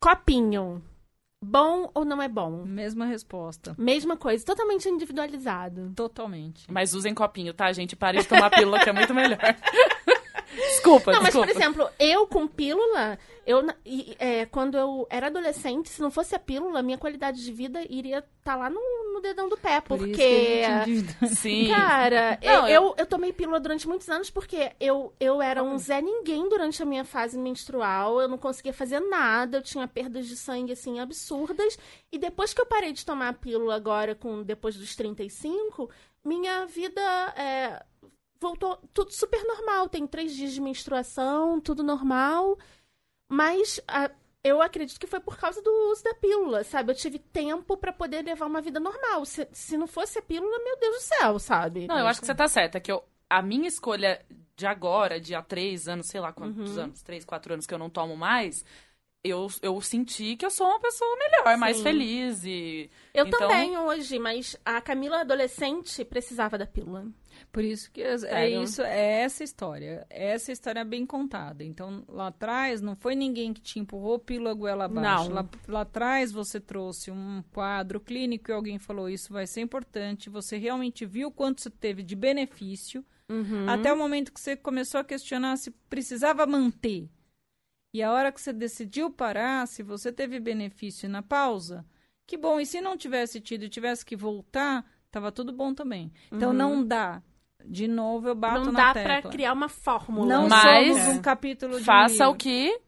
Copinho 0.00 0.82
Bom 1.40 1.88
ou 1.94 2.04
não 2.04 2.20
é 2.20 2.26
bom? 2.26 2.64
Mesma 2.64 3.06
resposta. 3.06 3.74
Mesma 3.78 4.16
coisa, 4.16 4.44
totalmente 4.44 4.88
individualizado. 4.88 5.92
Totalmente. 5.94 6.64
Mas 6.68 6.94
usem 6.94 7.14
copinho, 7.14 7.54
tá, 7.54 7.72
gente? 7.72 7.94
Pare 7.94 8.18
de 8.18 8.26
tomar 8.26 8.50
pílula, 8.50 8.80
que 8.80 8.90
é 8.90 8.92
muito 8.92 9.14
melhor. 9.14 9.38
desculpa, 10.58 11.12
Não, 11.12 11.22
mas 11.22 11.32
desculpa. 11.32 11.52
por 11.52 11.56
exemplo, 11.56 11.90
eu 11.98 12.26
com 12.26 12.46
pílula, 12.46 13.18
eu 13.46 13.66
é, 14.18 14.46
quando 14.46 14.76
eu 14.76 15.06
era 15.08 15.28
adolescente, 15.28 15.88
se 15.88 16.00
não 16.00 16.10
fosse 16.10 16.34
a 16.34 16.38
pílula, 16.38 16.82
minha 16.82 16.98
qualidade 16.98 17.44
de 17.44 17.52
vida 17.52 17.80
iria 17.88 18.24
estar 18.38 18.56
lá 18.56 18.68
no, 18.68 18.80
no 19.12 19.20
dedão 19.20 19.48
do 19.48 19.56
pé, 19.56 19.80
Por 19.80 19.98
porque 19.98 20.62
Sim. 21.34 21.68
Cara, 21.68 22.38
Não, 22.42 22.68
eu, 22.68 22.82
eu, 22.82 22.94
eu 22.98 23.06
tomei 23.06 23.32
pílula 23.32 23.60
durante 23.60 23.86
muitos 23.88 24.08
anos 24.08 24.30
porque 24.30 24.72
eu, 24.80 25.12
eu 25.18 25.40
era 25.40 25.62
um 25.62 25.78
Zé 25.78 26.00
Ninguém 26.00 26.48
durante 26.48 26.82
a 26.82 26.86
minha 26.86 27.04
fase 27.04 27.38
menstrual. 27.38 28.20
Eu 28.20 28.28
não 28.28 28.38
conseguia 28.38 28.72
fazer 28.72 29.00
nada, 29.00 29.58
eu 29.58 29.62
tinha 29.62 29.86
perdas 29.86 30.26
de 30.26 30.36
sangue, 30.36 30.72
assim, 30.72 31.00
absurdas. 31.00 31.78
E 32.12 32.18
depois 32.18 32.54
que 32.54 32.60
eu 32.60 32.66
parei 32.66 32.92
de 32.92 33.04
tomar 33.04 33.28
a 33.28 33.32
pílula 33.32 33.74
agora, 33.74 34.14
com 34.14 34.42
depois 34.42 34.76
dos 34.76 34.94
35, 34.96 35.90
minha 36.24 36.66
vida 36.66 37.00
é, 37.36 37.82
voltou 38.40 38.76
tudo 38.92 39.12
super 39.12 39.42
normal. 39.44 39.88
Tem 39.88 40.06
três 40.06 40.34
dias 40.34 40.52
de 40.52 40.60
menstruação, 40.60 41.60
tudo 41.60 41.82
normal. 41.82 42.58
Mas 43.30 43.80
a- 43.86 44.10
eu 44.42 44.62
acredito 44.62 44.98
que 44.98 45.06
foi 45.06 45.20
por 45.20 45.36
causa 45.36 45.60
do 45.60 45.70
uso 45.90 46.02
da 46.04 46.14
pílula, 46.14 46.64
sabe? 46.64 46.92
Eu 46.92 46.96
tive 46.96 47.18
tempo 47.18 47.76
pra 47.76 47.92
poder 47.92 48.24
levar 48.24 48.46
uma 48.46 48.60
vida 48.62 48.80
normal. 48.80 49.24
Se, 49.26 49.46
se 49.52 49.76
não 49.76 49.86
fosse 49.86 50.18
a 50.18 50.22
pílula, 50.22 50.58
meu 50.64 50.78
Deus 50.78 50.96
do 50.96 51.00
céu, 51.02 51.38
sabe? 51.38 51.86
Não, 51.86 51.98
eu 51.98 52.06
acho 52.06 52.20
que 52.20 52.26
você 52.26 52.34
tá 52.34 52.48
certa, 52.48 52.80
que 52.80 52.90
eu, 52.90 53.04
a 53.28 53.42
minha 53.42 53.68
escolha 53.68 54.24
de 54.56 54.66
agora, 54.66 55.20
de 55.20 55.34
há 55.34 55.42
três 55.42 55.86
anos, 55.88 56.06
sei 56.06 56.20
lá 56.20 56.32
quantos 56.32 56.76
Uhum. 56.76 56.84
anos, 56.84 57.02
três, 57.02 57.24
quatro 57.24 57.52
anos 57.52 57.66
que 57.66 57.74
eu 57.74 57.78
não 57.78 57.90
tomo 57.90 58.16
mais, 58.16 58.64
eu, 59.22 59.48
eu 59.62 59.80
senti 59.80 60.34
que 60.36 60.46
eu 60.46 60.50
sou 60.50 60.66
uma 60.66 60.80
pessoa 60.80 61.16
melhor, 61.16 61.56
mais 61.58 61.76
Sim. 61.76 61.82
feliz 61.82 62.44
e... 62.44 62.90
Eu 63.12 63.26
Então- 63.26 63.38
também 63.40 63.76
hoje, 63.76 64.18
mas 64.18 64.56
a 64.64 64.80
Camila 64.80 65.20
adolescente 65.20 66.04
precisava 66.04 66.56
da 66.56 66.66
pílula. 66.66 67.04
Por 67.50 67.64
isso 67.64 67.90
que 67.90 68.02
é 68.02 68.14
é 68.26 68.50
isso, 68.62 68.82
é 68.82 69.22
essa 69.22 69.42
história. 69.42 70.06
Essa 70.10 70.52
história 70.52 70.80
é 70.80 70.84
bem 70.84 71.06
contada. 71.06 71.64
Então, 71.64 72.04
lá 72.06 72.28
atrás, 72.28 72.80
não 72.80 72.94
foi 72.94 73.14
ninguém 73.14 73.52
que 73.54 73.60
te 73.60 73.78
empurrou 73.78 74.18
pílula 74.18 74.52
goela 74.54 74.84
abaixo. 74.84 75.28
Não. 75.28 75.34
Lá, 75.34 75.48
lá 75.66 75.80
atrás, 75.80 76.30
você 76.30 76.60
trouxe 76.60 77.10
um 77.10 77.42
quadro 77.52 78.00
clínico 78.00 78.50
e 78.50 78.54
alguém 78.54 78.78
falou 78.78 79.08
isso 79.08 79.32
vai 79.32 79.46
ser 79.46 79.62
importante. 79.62 80.28
Você 80.30 80.56
realmente 80.58 81.06
viu 81.06 81.30
quanto 81.30 81.62
você 81.62 81.70
teve 81.70 82.02
de 82.02 82.14
benefício. 82.14 83.04
Uhum. 83.30 83.68
Até 83.68 83.92
o 83.92 83.96
momento 83.96 84.32
que 84.32 84.40
você 84.40 84.56
começou 84.56 85.00
a 85.00 85.04
questionar 85.04 85.56
se 85.56 85.70
precisava 85.70 86.46
manter. 86.46 87.08
E 87.92 88.02
a 88.02 88.12
hora 88.12 88.30
que 88.30 88.40
você 88.40 88.52
decidiu 88.52 89.10
parar, 89.10 89.66
se 89.66 89.82
você 89.82 90.12
teve 90.12 90.38
benefício 90.38 91.08
na 91.08 91.22
pausa, 91.22 91.84
que 92.26 92.36
bom. 92.36 92.60
E 92.60 92.66
se 92.66 92.80
não 92.80 92.96
tivesse 92.96 93.40
tido 93.40 93.64
e 93.64 93.68
tivesse 93.70 94.04
que 94.04 94.14
voltar, 94.14 94.84
tava 95.10 95.32
tudo 95.32 95.52
bom 95.52 95.72
também. 95.72 96.12
Então 96.30 96.50
Uhum. 96.50 96.56
não 96.56 96.84
dá. 96.86 97.22
De 97.64 97.86
novo, 97.88 98.28
eu 98.28 98.34
bato 98.34 98.64
Não 98.64 98.72
dá 98.72 98.92
pra 98.92 99.22
criar 99.22 99.52
uma 99.52 99.68
fórmula. 99.68 100.26
Não 100.26 100.48
Mas- 100.48 100.96
somos 100.96 101.16
um 101.16 101.20
capítulo 101.20 101.78
de 101.78 101.84
Faça 101.84 102.28
um 102.28 102.32
o 102.32 102.34
que 102.34 102.78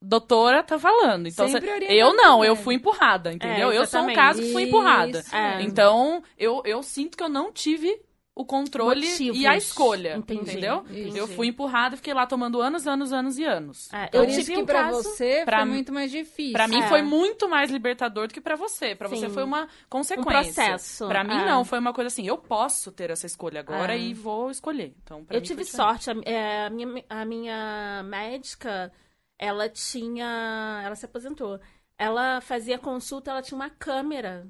doutora 0.00 0.62
tá 0.62 0.78
falando. 0.78 1.26
Então, 1.26 1.46
orientado 1.46 1.84
eu 1.88 2.14
não, 2.14 2.44
eu 2.44 2.54
fui 2.56 2.74
empurrada, 2.74 3.32
entendeu? 3.32 3.72
eu 3.72 3.86
sou 3.86 4.02
um 4.02 4.12
caso 4.12 4.40
que 4.40 4.52
fui 4.52 4.64
empurrada. 4.64 5.20
Isso 5.20 5.34
É. 5.34 5.62
Então, 5.62 6.22
eu, 6.38 6.62
eu 6.64 6.82
sinto 6.82 7.16
que 7.16 7.22
eu 7.22 7.28
não 7.28 7.50
tive 7.52 8.00
o 8.36 8.44
controle 8.44 9.06
Motivos. 9.08 9.38
e 9.38 9.46
a 9.46 9.56
escolha, 9.56 10.16
Entendi, 10.16 10.40
entendeu? 10.50 10.84
entendi. 10.90 11.16
Eu 11.16 11.28
fui 11.28 11.46
empurrada 11.46 11.94
e 11.94 11.98
fiquei 11.98 12.12
lá 12.12 12.26
tomando 12.26 12.60
anos, 12.60 12.84
anos, 12.84 13.12
anos 13.12 13.38
e 13.38 13.44
anos. 13.44 13.88
É, 13.92 14.06
Então, 14.06 14.24
eu 14.24 14.28
isso 14.28 14.50
que 14.50 14.58
um 14.58 14.66
pra 14.66 14.82
caso- 14.84 15.02
você 15.04 15.42
pra 15.44 15.58
foi 15.60 15.66
muito 15.68 15.92
mais 15.92 16.10
difícil. 16.10 16.52
Pra 16.52 16.66
mim 16.66 16.80
É. 16.80 16.88
foi 16.88 17.00
muito 17.02 17.48
mais 17.48 17.70
libertador 17.70 18.26
do 18.26 18.34
que 18.34 18.40
pra 18.40 18.56
você. 18.56 18.94
Pra 18.96 19.06
você 19.08 19.28
foi 19.28 19.44
uma 19.44 19.64
um 19.64 19.68
consequência. 19.88 20.32
processo. 20.32 21.06
Pra 21.06 21.22
mim 21.22 21.36
É. 21.36 21.44
não, 21.46 21.64
foi 21.64 21.78
uma 21.78 21.92
coisa 21.92 22.08
assim, 22.08 22.26
eu 22.26 22.36
posso 22.36 22.90
ter 22.90 23.08
essa 23.10 23.24
escolha 23.24 23.60
agora 23.60 23.94
É. 23.94 23.98
e 24.00 24.12
vou 24.12 24.50
escolher. 24.50 24.94
Então, 25.04 25.24
Eu 25.30 25.40
mim 25.40 25.46
tive 25.46 25.64
sorte. 25.64 26.10
A, 26.10 26.14
é, 26.24 26.66
a 26.66 26.70
minha, 26.70 27.04
a 27.08 27.24
minha 27.24 28.02
médica, 28.04 28.92
ela 29.38 29.68
tinha. 29.68 30.82
Ela 30.84 30.96
se 30.96 31.04
aposentou. 31.06 31.60
Ela 31.96 32.40
fazia 32.40 32.78
consulta, 32.80 33.30
ela 33.30 33.42
tinha 33.42 33.54
uma 33.56 33.70
câmera. 33.70 34.44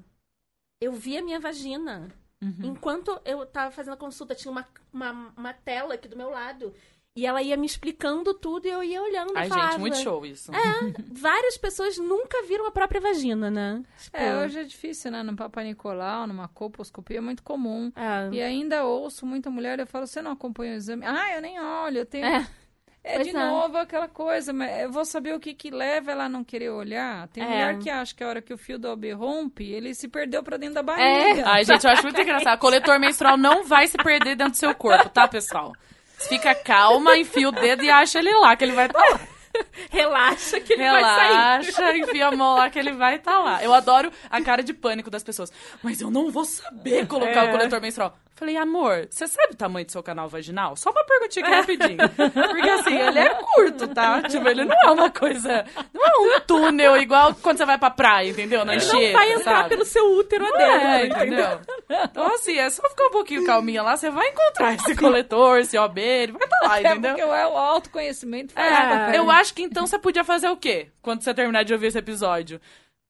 Eu 0.81 0.91
via 0.91 1.21
minha 1.21 1.39
vagina. 1.39 2.09
Uhum. 2.45 2.71
Enquanto 2.71 3.19
eu 3.25 3.45
tava 3.45 3.71
fazendo 3.71 3.93
a 3.93 3.97
consulta, 3.97 4.35
tinha 4.35 4.51
uma, 4.51 4.67
uma, 4.93 5.33
uma 5.35 5.53
tela 5.53 5.95
aqui 5.95 6.07
do 6.07 6.15
meu 6.17 6.29
lado. 6.29 6.73
E 7.17 7.25
ela 7.25 7.41
ia 7.41 7.55
me 7.55 7.65
explicando 7.65 8.33
tudo 8.33 8.67
e 8.67 8.69
eu 8.71 8.83
ia 8.83 9.01
olhando 9.01 9.31
Ai, 9.37 9.47
falava. 9.47 9.71
gente, 9.71 9.79
muito 9.79 9.97
show 9.97 10.25
isso. 10.25 10.51
Várias 11.13 11.57
pessoas 11.57 11.97
nunca 11.97 12.43
viram 12.43 12.67
a 12.67 12.71
própria 12.71 12.99
vagina, 12.99 13.49
né? 13.49 13.81
Tipo, 13.97 14.17
É, 14.17 14.43
hoje 14.43 14.59
é 14.59 14.63
difícil, 14.65 15.11
né? 15.11 15.23
No 15.23 15.33
Papa 15.33 15.63
Nicolau, 15.63 16.27
numa 16.27 16.49
colposcopia, 16.49 17.19
é 17.19 17.21
muito 17.21 17.41
comum. 17.41 17.89
é. 17.95 18.29
E 18.33 18.41
ainda 18.41 18.83
ouço 18.83 19.25
muita 19.25 19.49
mulher, 19.49 19.79
eu 19.79 19.87
falo, 19.87 20.05
você 20.05 20.21
não 20.21 20.31
acompanha 20.31 20.73
o 20.73 20.75
exame? 20.75 21.05
Ah, 21.05 21.33
eu 21.35 21.41
nem 21.41 21.57
olho, 21.57 21.99
eu 21.99 22.05
tenho... 22.05 22.25
É. 22.25 22.45
É 23.07 23.15
Pois 23.17 23.27
de 23.27 23.35
é. 23.35 23.39
novo 23.39 23.77
aquela 23.77 24.07
coisa, 24.07 24.51
mas 24.51 24.81
eu 24.81 24.91
vou 24.91 25.05
saber 25.05 25.35
o 25.35 25.39
que 25.39 25.53
que 25.53 25.69
leva 25.69 26.11
ela 26.11 26.23
a 26.23 26.29
não 26.29 26.43
querer 26.43 26.69
olhar. 26.71 27.27
Tem 27.27 27.43
É. 27.43 27.47
mulher 27.47 27.77
que 27.77 27.87
acha 27.87 28.15
que 28.15 28.23
a 28.23 28.27
hora 28.27 28.41
que 28.41 28.51
o 28.51 28.57
fio 28.57 28.79
do 28.79 28.89
OB 28.89 29.11
rompe, 29.13 29.63
ele 29.71 29.93
se 29.93 30.07
perdeu 30.07 30.41
pra 30.41 30.57
dentro 30.57 30.75
da 30.75 30.81
É. 30.81 30.83
barriga. 30.83 31.43
Ai, 31.45 31.63
gente, 31.63 31.85
eu 31.85 31.91
acho 31.91 32.01
muito 32.01 32.19
engraçado. 32.19 32.57
Coletor 32.57 32.99
menstrual 32.99 33.37
não 33.37 33.63
vai 33.63 33.85
se 33.87 33.95
perder 33.97 34.35
dentro 34.35 34.53
do 34.53 34.57
seu 34.57 34.73
corpo, 34.73 35.07
tá, 35.09 35.27
pessoal? 35.27 35.71
Fica 36.17 36.55
calma, 36.55 37.15
enfia 37.15 37.47
o 37.47 37.51
dedo 37.51 37.83
e 37.83 37.91
acha 37.91 38.17
ele 38.17 38.33
lá, 38.37 38.55
que 38.55 38.63
ele 38.63 38.71
vai 38.73 38.87
estar 38.87 38.97
lá. 38.99 39.19
Relaxa 39.91 40.59
que 40.59 40.73
ele 40.73 40.83
vai 40.89 41.01
sair. 41.01 41.27
Relaxa, 41.29 41.97
enfia 41.97 42.27
a 42.27 42.31
mão 42.31 42.55
lá 42.55 42.69
que 42.69 42.79
ele 42.79 42.91
vai 42.93 43.15
estar 43.17 43.37
lá. 43.39 43.63
Eu 43.63 43.73
adoro 43.73 44.11
a 44.29 44.41
cara 44.41 44.63
de 44.63 44.73
pânico 44.73 45.09
das 45.11 45.23
pessoas. 45.23 45.51
Mas 45.83 46.01
eu 46.01 46.09
não 46.09 46.31
vou 46.31 46.43
saber 46.43 47.05
colocar 47.07 47.45
É. 47.45 47.49
o 47.49 47.51
coletor 47.51 47.79
menstrual. 47.81 48.17
Falei, 48.35 48.57
amor, 48.57 49.07
você 49.09 49.27
sabe 49.27 49.53
o 49.53 49.55
tamanho 49.55 49.85
do 49.85 49.91
seu 49.93 50.03
canal 50.03 50.27
vaginal? 50.27 50.75
Só 50.75 50.89
uma 50.91 51.05
perguntinha 51.05 51.45
aqui 51.45 51.55
rapidinho. 51.55 51.97
Porque 52.51 52.69
assim, 52.69 52.97
ele 52.97 53.17
é 53.19 53.29
curto, 53.29 53.87
tá? 53.87 54.21
Tipo, 54.23 54.49
ele 54.49 54.65
não 54.65 54.75
é 54.75 54.91
uma 54.91 55.09
coisa. 55.09 55.65
Não 55.93 56.05
é 56.05 56.37
um 56.37 56.39
túnel 56.41 56.97
igual 56.97 57.33
quando 57.35 57.57
você 57.57 57.65
vai 57.65 57.77
pra 57.77 57.89
praia, 57.89 58.29
entendeu? 58.29 58.65
Na 58.65 58.73
Ele 58.73 58.83
enxerga, 58.83 59.05
não 59.07 59.13
vai 59.13 59.31
entrar 59.31 59.55
sabe? 59.57 59.69
pelo 59.69 59.85
seu 59.85 60.05
útero 60.17 60.45
É, 60.45 60.49
adentro, 61.05 61.17
entendeu? 61.25 61.61
Então, 61.89 62.27
assim, 62.35 62.57
é 62.57 62.69
só 62.69 62.87
ficar 62.89 63.05
um 63.05 63.11
pouquinho 63.11 63.45
calminha 63.45 63.81
lá, 63.81 63.95
você 63.95 64.09
vai 64.09 64.27
encontrar 64.27 64.73
esse 64.73 64.95
coletor, 64.97 65.59
esse 65.59 65.77
OB, 65.77 65.97
ele 66.01 66.31
vai 66.33 66.43
estar 66.43 66.59
lá, 66.67 66.77
É 66.77 66.81
entendeu? 66.81 67.11
porque 67.15 67.23
o 67.23 67.29
o 67.29 67.57
autoconhecimento 67.57 68.53
É, 68.59 69.17
eu 69.17 69.29
acho 69.31 69.53
que 69.53 69.61
então 69.63 69.87
você 69.87 69.97
podia 69.97 70.23
fazer 70.25 70.49
o 70.49 70.57
quê? 70.57 70.87
Quando 71.01 71.21
você 71.21 71.33
terminar 71.33 71.63
de 71.63 71.71
ouvir 71.73 71.87
esse 71.87 71.97
episódio? 71.99 72.59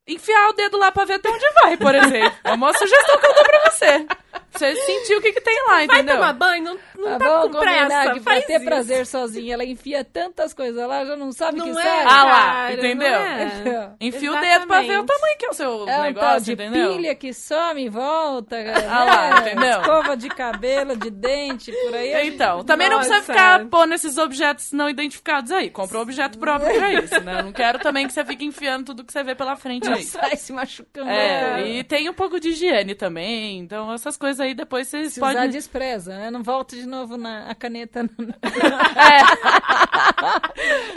Enfiar 0.07 0.49
o 0.49 0.53
dedo 0.53 0.77
lá 0.77 0.91
pra 0.91 1.03
ver 1.05 1.13
até 1.15 1.29
onde 1.29 1.45
vai, 1.63 1.77
por 1.77 1.95
exemplo. 1.95 2.37
É 2.43 2.53
uma 2.53 2.71
sugestão 2.73 3.17
que 3.19 3.25
eu 3.25 3.33
dou 3.33 3.43
pra 3.43 3.71
você. 3.71 4.05
Você 4.51 4.73
sentir 4.73 5.15
o 5.17 5.21
que, 5.21 5.33
que 5.33 5.41
tem 5.41 5.57
lá, 5.63 5.73
Vai 5.73 5.83
entendeu? 5.85 6.15
tomar 6.15 6.31
banho, 6.33 6.63
não, 6.63 6.77
não 6.97 7.17
Tá 7.17 7.25
tá 7.25 7.25
bom, 7.41 7.49
com 7.51 7.59
pressa. 7.59 8.13
que 8.13 8.19
pra 8.21 8.41
ter 8.41 8.55
isso. 8.55 8.65
prazer 8.65 9.05
sozinha, 9.05 9.53
ela 9.53 9.65
enfia 9.65 10.01
tantas 10.05 10.53
coisas 10.53 10.87
lá, 10.87 11.03
já 11.03 11.17
não 11.17 11.31
sabe 11.33 11.57
Não 11.57 11.73
que 11.73 11.77
é. 11.77 12.03
Ah 12.05 12.23
lá, 12.23 12.71
entendeu? 12.73 13.07
é. 13.15 13.91
Enfia 13.99 14.31
o 14.31 14.39
dedo 14.39 14.65
pra 14.67 14.79
ver 14.81 14.87
o 14.87 14.91
Exatamente. 15.03 15.07
tamanho 15.07 15.37
que 15.37 15.45
é 15.45 15.49
o 15.49 15.53
seu 15.53 15.69
É 15.71 15.83
um 15.83 15.85
tal 15.87 16.03
negócio, 16.03 16.41
de 16.41 16.53
entendeu? 16.53 16.93
pilha 16.95 17.15
que 17.15 17.33
some 17.33 17.83
e 17.85 17.89
volta. 17.89 18.55
Ah 18.89 19.03
lá, 19.03 19.29
né? 19.41 19.51
entendeu? 19.51 19.79
Escova 19.81 20.15
de 20.15 20.29
cabelo, 20.29 20.95
de 20.95 21.09
dente, 21.09 21.71
por 21.73 21.93
aí. 21.95 22.13
a 22.13 22.23
gente- 22.23 22.35
Então, 22.35 22.63
também 22.63 22.87
não 22.89 22.97
precisa 22.99 23.17
Nossa. 23.17 23.33
ficar 23.33 23.65
pondo 23.65 23.93
esses 23.93 24.17
objetos 24.17 24.71
não 24.71 24.89
identificados 24.89 25.51
aí. 25.51 25.69
Compra 25.69 25.97
um 25.97 26.01
objeto 26.01 26.37
próprio 26.39 26.73
pra 26.75 26.93
isso, 26.93 27.19
né? 27.21 27.39
Eu 27.39 27.43
não 27.43 27.51
quero 27.51 27.79
também 27.79 28.07
que 28.07 28.13
você 28.13 28.23
fique 28.23 28.45
enfiando 28.45 28.85
tudo 28.85 29.03
que 29.03 29.11
você 29.11 29.21
vê 29.23 29.35
pela 29.35 29.57
frente 29.57 29.89
sai 30.03 30.35
se 30.35 30.51
machucando. 30.53 31.09
É, 31.09 31.67
e 31.67 31.83
tem 31.83 32.09
um 32.09 32.13
pouco 32.13 32.39
de 32.39 32.49
higiene 32.49 32.95
também. 32.95 33.59
Então, 33.59 33.93
essas 33.93 34.17
coisas 34.17 34.39
aí 34.39 34.53
depois 34.53 34.87
vocês 34.87 35.13
Se 35.13 35.19
podem. 35.19 35.37
usar 35.37 35.47
despreza, 35.47 36.17
né? 36.17 36.31
Não 36.31 36.43
volta 36.43 36.75
de 36.75 36.85
novo 36.85 37.17
na 37.17 37.47
a 37.49 37.55
caneta. 37.55 38.09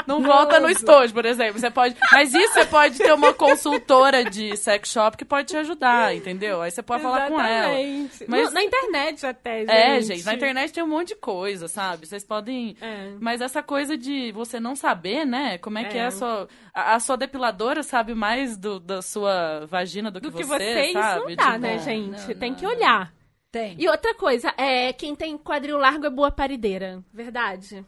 Não 0.07 0.23
volta 0.23 0.59
no 0.61 0.69
estojo, 0.70 1.12
por 1.12 1.25
exemplo. 1.25 1.59
Você 1.61 1.70
pode. 1.70 1.95
Mas 2.12 2.33
isso 2.35 2.53
você 2.55 2.65
pode 2.66 2.99
ter 2.99 3.12
uma 3.12 3.33
consultora 3.33 4.25
de 4.25 4.57
sex 4.57 4.91
shop 4.91 5.16
que 5.16 5.25
pode 5.25 5.49
te 5.49 5.57
ajudar, 5.57 6.15
entendeu? 6.15 6.62
Aí 6.62 6.70
você 6.70 6.83
pode 6.83 7.03
falar 7.03 7.29
com 7.29 7.41
ela. 7.41 7.79
Exatamente. 7.81 8.25
Mas- 8.29 8.53
na 8.53 8.62
internet 8.62 9.27
até, 9.27 9.61
gente. 9.61 9.70
É, 9.70 10.01
gente, 10.01 10.25
na 10.25 10.35
internet 10.35 10.73
tem 10.73 10.83
um 10.83 10.87
monte 10.89 11.09
de 11.09 11.16
coisa, 11.16 11.69
sabe? 11.69 12.07
Vocês 12.07 12.25
podem. 12.25 12.77
É. 12.81 13.11
Mas 13.20 13.41
essa 13.41 13.62
coisa 13.62 13.97
de 13.97 14.33
você 14.33 14.59
não 14.59 14.75
saber, 14.75 15.25
né? 15.27 15.59
Como 15.59 15.79
é 15.79 15.85
que 15.85 15.97
é, 15.97 16.03
É. 16.03 16.07
a 16.07 16.11
sua. 16.11 16.49
A, 16.79 16.95
a 16.95 17.01
sua 17.01 17.17
depiladora 17.17 17.83
sabe 17.83 18.15
mais 18.15 18.57
do, 18.57 18.79
da 18.79 19.03
sua 19.03 19.67
vagina 19.67 20.11
do 20.11 20.21
que 20.21 20.31
Do 20.31 20.37
que 20.37 20.45
você, 20.45 20.59
você, 20.59 20.83
isso 20.87 20.93
sabe? 20.93 21.21
não 21.21 21.37
dá, 21.37 21.45
Tipo, 21.47 21.59
né, 21.59 21.79
gente? 21.79 22.29
não, 22.29 22.35
tem 22.39 22.51
não. 22.53 22.59
que 22.59 22.67
olhar. 22.67 23.13
Tem. 23.51 23.75
E 23.79 23.89
outra 23.89 24.15
coisa, 24.15 24.53
é 24.57 24.93
quem 24.93 25.15
tem 25.17 25.37
quadril 25.39 25.79
largo 25.79 26.07
é 26.07 26.11
boa 26.11 26.31
parideira. 26.31 27.03
Verdade? 27.13 27.85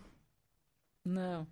Não. 1.05 1.47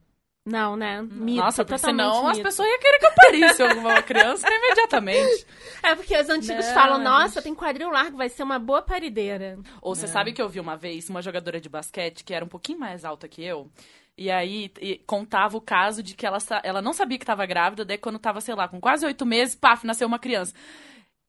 Não, 0.45 0.77
né? 0.77 1.03
Mito, 1.03 1.43
Nossa, 1.43 1.63
porque 1.63 1.79
totalmente 1.79 2.03
senão 2.11 2.27
as 2.27 2.37
mito. 2.39 2.49
pessoas 2.49 2.69
iam 2.69 2.79
querer 2.81 2.99
que 2.99 3.07
eu 3.07 3.13
parisse 3.15 3.63
alguma 3.63 4.03
criança 4.03 4.49
imediatamente. 4.51 5.47
É 5.81 5.95
porque 5.95 6.17
os 6.19 6.29
antigos 6.29 6.67
Não, 6.67 6.75
falam, 6.75 6.99
nossa, 6.99 7.41
tem 7.41 7.55
quadril 7.55 7.89
largo, 7.91 8.17
vai 8.17 8.29
ser 8.29 8.43
uma 8.43 8.59
boa 8.59 8.83
parideira. 8.83 9.57
Ou 9.81 9.95
você 9.95 10.09
sabe 10.09 10.33
que 10.33 10.43
eu 10.43 10.49
vi 10.49 10.59
uma 10.59 10.77
vez 10.77 11.09
uma 11.09 11.23
jogadora 11.23 11.61
de 11.61 11.69
basquete 11.69 12.25
que 12.25 12.35
era 12.35 12.45
um 12.45 12.49
pouquinho 12.49 12.81
mais 12.81 13.05
alta 13.05 13.29
que 13.29 13.45
eu. 13.45 13.71
E 14.19 14.33
aí 14.33 14.71
e 14.81 14.99
contava 15.07 15.57
o 15.57 15.61
caso 15.61 16.03
de 16.03 16.15
que 16.15 16.27
ela, 16.27 16.39
ela 16.65 16.83
não 16.83 16.93
sabia 16.93 17.17
que 17.17 17.23
estava 17.23 17.47
grávida, 17.47 17.85
daí 17.85 17.97
quando 17.97 18.19
tava, 18.19 18.41
sei 18.41 18.55
lá, 18.55 18.67
com 18.67 18.81
quase 18.81 19.07
oito 19.07 19.25
meses, 19.25 19.55
paf, 19.55 19.87
nasceu 19.87 20.09
uma 20.09 20.19
criança. 20.19 20.53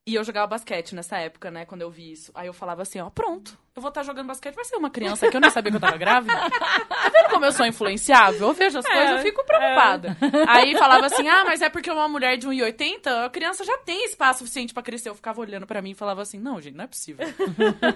E 0.07 0.15
eu 0.15 0.23
jogava 0.23 0.47
basquete 0.47 0.95
nessa 0.95 1.19
época, 1.19 1.51
né, 1.51 1.65
quando 1.65 1.83
eu 1.83 1.91
vi 1.91 2.11
isso. 2.11 2.31
Aí 2.33 2.47
eu 2.47 2.53
falava 2.53 2.81
assim, 2.81 2.99
ó, 2.99 3.11
pronto, 3.11 3.55
eu 3.75 3.81
vou 3.81 3.89
estar 3.89 4.01
jogando 4.01 4.25
basquete, 4.25 4.55
vai 4.55 4.65
ser 4.65 4.75
uma 4.75 4.89
criança 4.89 5.29
que 5.29 5.37
eu 5.37 5.39
nem 5.39 5.51
sabia 5.51 5.71
que 5.71 5.77
eu 5.77 5.81
tava 5.81 5.97
grávida. 5.97 6.33
Tá 6.89 7.09
vendo 7.09 7.29
como 7.29 7.45
eu 7.45 7.51
sou 7.51 7.65
influenciável? 7.65 8.47
Eu 8.47 8.53
vejo 8.53 8.79
as 8.79 8.85
coisas, 8.85 9.17
eu 9.17 9.19
fico 9.19 9.45
preocupada. 9.45 10.17
Aí 10.47 10.75
falava 10.75 11.05
assim, 11.05 11.27
ah, 11.27 11.45
mas 11.45 11.61
é 11.61 11.69
porque 11.69 11.91
uma 11.91 12.07
mulher 12.07 12.37
de 12.37 12.47
1,80, 12.47 13.25
a 13.25 13.29
criança 13.29 13.63
já 13.63 13.77
tem 13.77 14.03
espaço 14.05 14.39
suficiente 14.39 14.73
pra 14.73 14.81
crescer. 14.81 15.09
Eu 15.09 15.15
ficava 15.15 15.39
olhando 15.39 15.67
pra 15.67 15.81
mim 15.81 15.91
e 15.91 15.95
falava 15.95 16.23
assim, 16.23 16.39
não, 16.39 16.59
gente, 16.59 16.75
não 16.75 16.85
é 16.85 16.87
possível. 16.87 17.27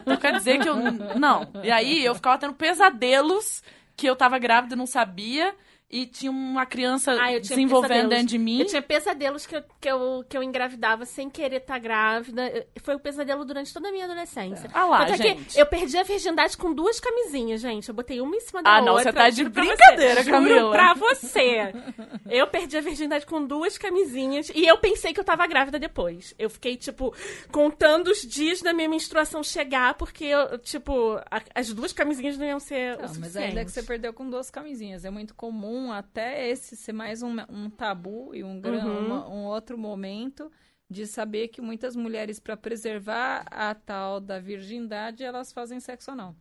Então 0.02 0.18
quer 0.18 0.34
dizer 0.34 0.60
que 0.60 0.70
eu. 0.70 0.76
Não. 1.20 1.50
E 1.64 1.72
aí 1.72 2.06
eu 2.06 2.16
ficava 2.16 2.38
tendo 2.38 2.54
pesadelos 2.54 3.64
que 3.96 4.08
eu 4.08 4.16
tava 4.16 4.38
grávida 4.40 4.76
não 4.76 4.86
sabia. 4.86 5.56
E 5.96 6.08
tinha 6.08 6.32
uma 6.32 6.66
criança 6.66 7.12
Ah, 7.22 7.38
desenvolvendo 7.38 8.10
dentro 8.10 8.26
de 8.26 8.40
mim. 8.40 8.60
Eu 8.62 8.66
tinha 8.66 8.82
pesadelos 8.82 9.46
que 9.46 9.56
eu, 9.56 9.64
que 9.80 9.88
eu, 9.88 10.26
que 10.28 10.36
eu 10.36 10.42
engravidava 10.42 11.06
sem 11.06 11.30
querer 11.30 11.58
estar 11.58 11.78
grávida. 11.78 12.48
Eu- 12.50 12.66
Foi 12.82 12.96
o 12.96 13.00
pesadelo 13.00 13.46
durante 13.46 13.72
toda 13.72 13.90
a 13.90 13.92
minha 13.92 14.06
adolescência. 14.06 14.72
Ah 14.74 14.86
lá, 14.86 15.06
Tanto 15.06 15.22
é 15.22 15.28
gente. 15.28 15.54
que 15.54 15.60
eu 15.62 15.66
perdi 15.68 15.96
a 15.98 16.02
virgindade 16.04 16.58
com 16.58 16.74
duas 16.74 17.00
camisinhas, 17.00 17.62
gente. 17.62 17.88
Eu 17.90 17.94
botei 17.94 18.20
uma 18.22 18.36
em 18.36 18.40
cima 18.40 18.64
da 18.64 18.72
Ah, 18.72 18.80
outra. 18.80 18.92
não, 18.92 18.98
você 19.04 19.14
tá 19.14 19.30
de 19.30 19.44
brincadeira, 19.48 20.24
você, 20.24 20.32
Camila. 20.32 20.60
Juro 20.60 20.72
pra 20.72 20.94
você. 20.96 21.74
Eu 22.28 22.48
perdi 22.48 22.76
a 22.76 22.82
virgindade 22.82 23.28
com 23.28 23.46
duas 23.46 23.78
camisinhas 23.78 24.50
e 24.56 24.66
eu 24.66 24.78
pensei 24.80 25.14
que 25.14 25.20
eu 25.20 25.24
tava 25.24 25.46
grávida 25.46 25.78
depois. 25.78 26.34
Eu 26.40 26.50
fiquei, 26.50 26.76
tipo, 26.76 27.14
contando 27.52 28.08
os 28.08 28.22
dias 28.24 28.62
da 28.62 28.74
minha 28.74 28.90
menstruação 28.90 29.44
chegar, 29.44 29.94
porque, 29.94 30.26
eu, 30.26 30.58
tipo, 30.58 31.20
a- 31.30 31.42
as 31.54 31.72
duas 31.72 31.94
camisinhas 31.94 32.36
não 32.38 32.46
iam 32.48 32.60
ser 32.60 32.94
o 32.94 32.96
Não, 32.96 33.02
mas 33.04 33.12
suficiente. 33.16 33.46
ainda 33.50 33.66
que 33.66 33.72
você 33.72 33.84
perdeu 33.84 34.12
com 34.12 34.28
duas 34.30 34.50
camisinhas. 34.50 35.06
É 35.06 35.10
muito 35.12 35.36
comum 35.36 35.83
até 35.92 36.48
esse 36.50 36.76
ser 36.76 36.94
mais 36.94 37.22
um, 37.24 37.36
um 37.50 37.70
tabu 37.70 38.32
e 38.34 38.44
um, 38.44 38.60
gran- 38.62 38.86
Uhum. 38.86 39.06
uma- 39.06 39.30
um 39.30 39.46
outro 39.46 39.78
momento 39.78 40.52
de 40.90 41.08
saber 41.08 41.48
que 41.48 41.62
muitas 41.62 41.96
mulheres, 41.96 42.40
para 42.40 42.56
preservar 42.56 43.46
a 43.50 43.74
tal 43.74 44.20
da 44.20 44.40
virgindade, 44.40 45.24
elas 45.24 45.52
fazem 45.52 45.80
sexo 45.80 46.12
anal. 46.12 46.36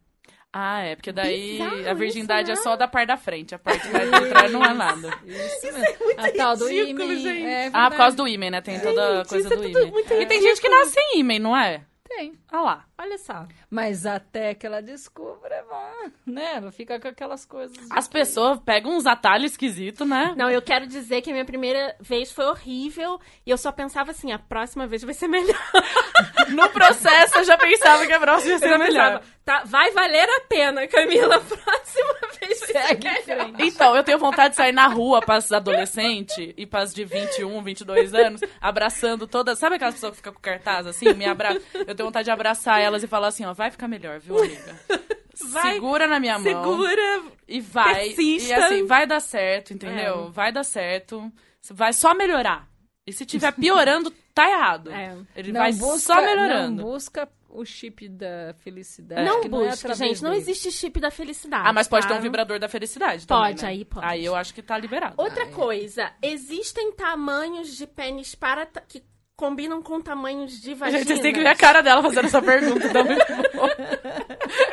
Ah, 0.53 0.81
é, 0.83 0.95
porque 0.97 1.11
daí 1.13 1.53
Bizarro 1.53 1.89
a 1.89 1.95
virgindade 1.95 2.43
isso, 2.53 2.53
é 2.53 2.55
né? 2.57 2.63
só 2.63 2.77
da 2.77 2.87
parte 2.87 3.09
da 3.09 3.17
frente. 3.17 3.55
A 3.55 3.59
parte 3.59 3.87
de 3.89 4.29
trás 4.29 4.53
não 4.53 4.63
é 4.63 4.75
nada. 4.75 5.09
Isso, 5.25 5.65
mesmo. 5.73 5.97
a 6.19 6.31
tal 6.33 6.57
do 6.59 6.69
ridículo, 6.69 7.17
gente. 7.17 7.43
É 7.47 7.71
Ah, 7.73 7.89
por 7.91 7.97
causa 7.97 8.15
do 8.19 8.29
ímen, 8.29 8.51
né? 8.51 8.61
Tem 8.61 8.79
toda 8.79 9.23
a 9.23 9.25
coisa 9.25 9.49
isso 9.49 9.55
é 9.55 9.71
do 9.71 9.91
muito 9.91 10.13
E 10.13 10.27
tem 10.27 10.43
gente 10.43 10.61
que 10.61 10.69
nasce 10.69 10.93
sem 10.93 11.21
ímen, 11.21 11.39
não 11.39 11.57
é? 11.57 11.87
Tem. 12.07 12.35
Ah 12.51 12.61
lá. 12.61 12.85
Olha 13.03 13.19
só. 13.19 13.47
Mas 13.69 14.07
até 14.07 14.55
que 14.55 14.65
ela 14.65 14.81
descubra, 14.81 15.53
é 15.57 15.63
né? 16.25 16.53
Ela 16.55 16.71
fica 16.71 17.01
com 17.01 17.09
aquelas 17.09 17.45
coisas. 17.45 17.77
As 17.91 18.07
que- 18.07 18.13
pessoas 18.13 18.61
pegam 18.61 18.97
uns 18.97 19.07
atalhos 19.07 19.51
esquisitos, 19.53 20.07
né? 20.07 20.35
Não, 20.37 20.49
eu 20.49 20.63
quero 20.63 20.87
dizer 20.87 21.21
que 21.21 21.31
a 21.31 21.33
minha 21.33 21.45
primeira 21.45 21.97
vez 21.99 22.31
foi 22.31 22.45
horrível 22.47 23.21
e 23.45 23.51
eu 23.51 23.59
só 23.59 23.73
pensava 23.73 24.13
assim, 24.13 24.31
a 24.31 24.39
próxima 24.39 24.87
vez 24.87 25.03
vai 25.03 25.15
ser 25.15 25.27
melhor. 25.27 25.59
No 26.51 26.69
processo 26.69 27.39
eu 27.39 27.45
já 27.45 27.57
pensava 27.57 28.05
que 28.07 28.13
a 28.13 28.21
próxima 28.21 28.53
ia 28.53 28.59
ser 28.59 28.77
melhor. 28.79 29.21
pensava, 29.21 29.23
tá, 29.45 29.63
vai 29.65 29.91
valer 29.93 30.29
a 30.29 30.41
pena, 30.43 30.87
Camila. 30.87 31.37
A 31.37 31.41
próxima 31.41 32.15
vez 32.39 32.61
vai 32.61 32.69
ser 32.69 32.73
Segue 32.73 33.09
em 33.09 33.13
melhor. 33.27 33.47
frente. 33.47 33.63
Então, 33.69 33.97
eu 33.97 34.05
tenho 34.05 34.19
vontade 34.19 34.51
de 34.51 34.57
sair 34.57 34.73
na 34.73 34.87
rua 34.87 35.23
para 35.23 35.37
as 35.37 35.51
adolescentes 35.51 36.53
e 36.57 36.67
para 36.67 36.83
as 36.83 36.93
de 36.93 37.05
21, 37.05 37.63
22 37.63 38.13
anos, 38.13 38.41
abraçando 38.61 39.27
todas. 39.27 39.59
Sabe 39.59 39.77
aquelas 39.77 39.95
pessoas 39.95 40.11
que 40.13 40.17
ficam 40.19 40.35
com 40.35 40.41
cartaz 40.41 40.87
assim? 40.87 41.13
Me 41.15 41.25
abra... 41.25 41.59
Eu 41.87 41.95
tenho 41.95 42.09
vontade 42.09 42.25
de 42.27 42.31
abraçar 42.31 42.81
elas 42.93 43.03
e 43.03 43.07
falar 43.07 43.29
assim: 43.29 43.45
ó, 43.45 43.53
vai 43.53 43.71
ficar 43.71 43.89
melhor, 43.89 44.21
viu, 44.21 44.39
amiga? 44.39 44.81
Vai, 45.51 45.75
Segura 45.75 46.07
na 46.07 46.21
minha 46.21 46.39
mão. 46.39 46.43
Segura. 46.43 47.23
E 47.49 47.59
vai. 47.61 47.95
persista. 47.95 48.49
E 48.51 48.53
assim, 48.53 48.87
vai 48.87 49.07
dar 49.07 49.19
certo, 49.19 49.73
entendeu? 49.73 50.31
Vai 50.31 50.53
dar 50.53 50.63
certo. 50.63 51.33
Vai 51.71 51.95
só 51.95 52.15
melhorar. 52.15 52.69
E 53.07 53.13
se 53.13 53.25
tiver 53.25 53.51
piorando, 53.53 54.11
tá 54.35 54.49
errado. 54.49 54.93
É. 54.93 55.17
Ele 55.35 55.51
Não 55.53 55.61
vai 55.61 55.73
busca, 55.73 55.99
só 56.15 56.21
melhorando. 56.21 56.83
Não 56.83 56.85
busca 56.91 57.29
o 57.49 57.65
chip 57.65 58.09
da 58.09 58.55
felicidade. 58.59 59.25
Não 59.25 59.41
que 59.41 59.49
não 59.49 59.65
é 59.67 59.75
gente. 59.95 60.23
Não 60.23 60.31
dele. 60.31 60.43
existe 60.43 60.71
chip 60.71 61.01
da 61.01 61.11
felicidade. 61.11 61.69
Ah, 61.69 61.73
mas 61.73 61.89
pode 61.89 62.07
tá? 62.07 62.13
ter 62.13 62.19
um 62.19 62.23
vibrador 62.23 62.59
da 62.59 62.69
felicidade 62.69 63.27
Pode, 63.27 63.61
também, 63.61 63.75
né? 63.77 63.81
aí 63.81 63.85
pode. 63.85 64.07
Aí 64.07 64.25
eu 64.25 64.35
acho 64.37 64.55
que 64.55 64.63
tá 64.63 64.79
liberado. 64.79 65.15
Outra 65.19 65.45
Ah, 65.45 65.49
é. 65.49 65.51
coisa, 65.51 66.13
existem 66.23 66.93
tamanhos 66.93 67.77
de 67.77 67.87
pênis 67.87 68.35
para 68.35 68.67
que 68.67 69.03
combinam 69.37 69.83
com 69.83 70.01
tamanhos 70.01 70.61
de 70.61 70.75
vagina. 70.75 70.99
Gente, 70.99 71.09
vocês 71.09 71.21
têm 71.21 71.33
que 71.33 71.41
ver 71.41 71.49
a 71.49 71.57
cara 71.57 71.83
dela 71.83 72.03
fazendo 72.03 72.27
essa 72.27 72.43
pergunta. 72.43 72.89
Dá 72.89 73.05
muito 73.05 73.25
bom. 73.55 73.69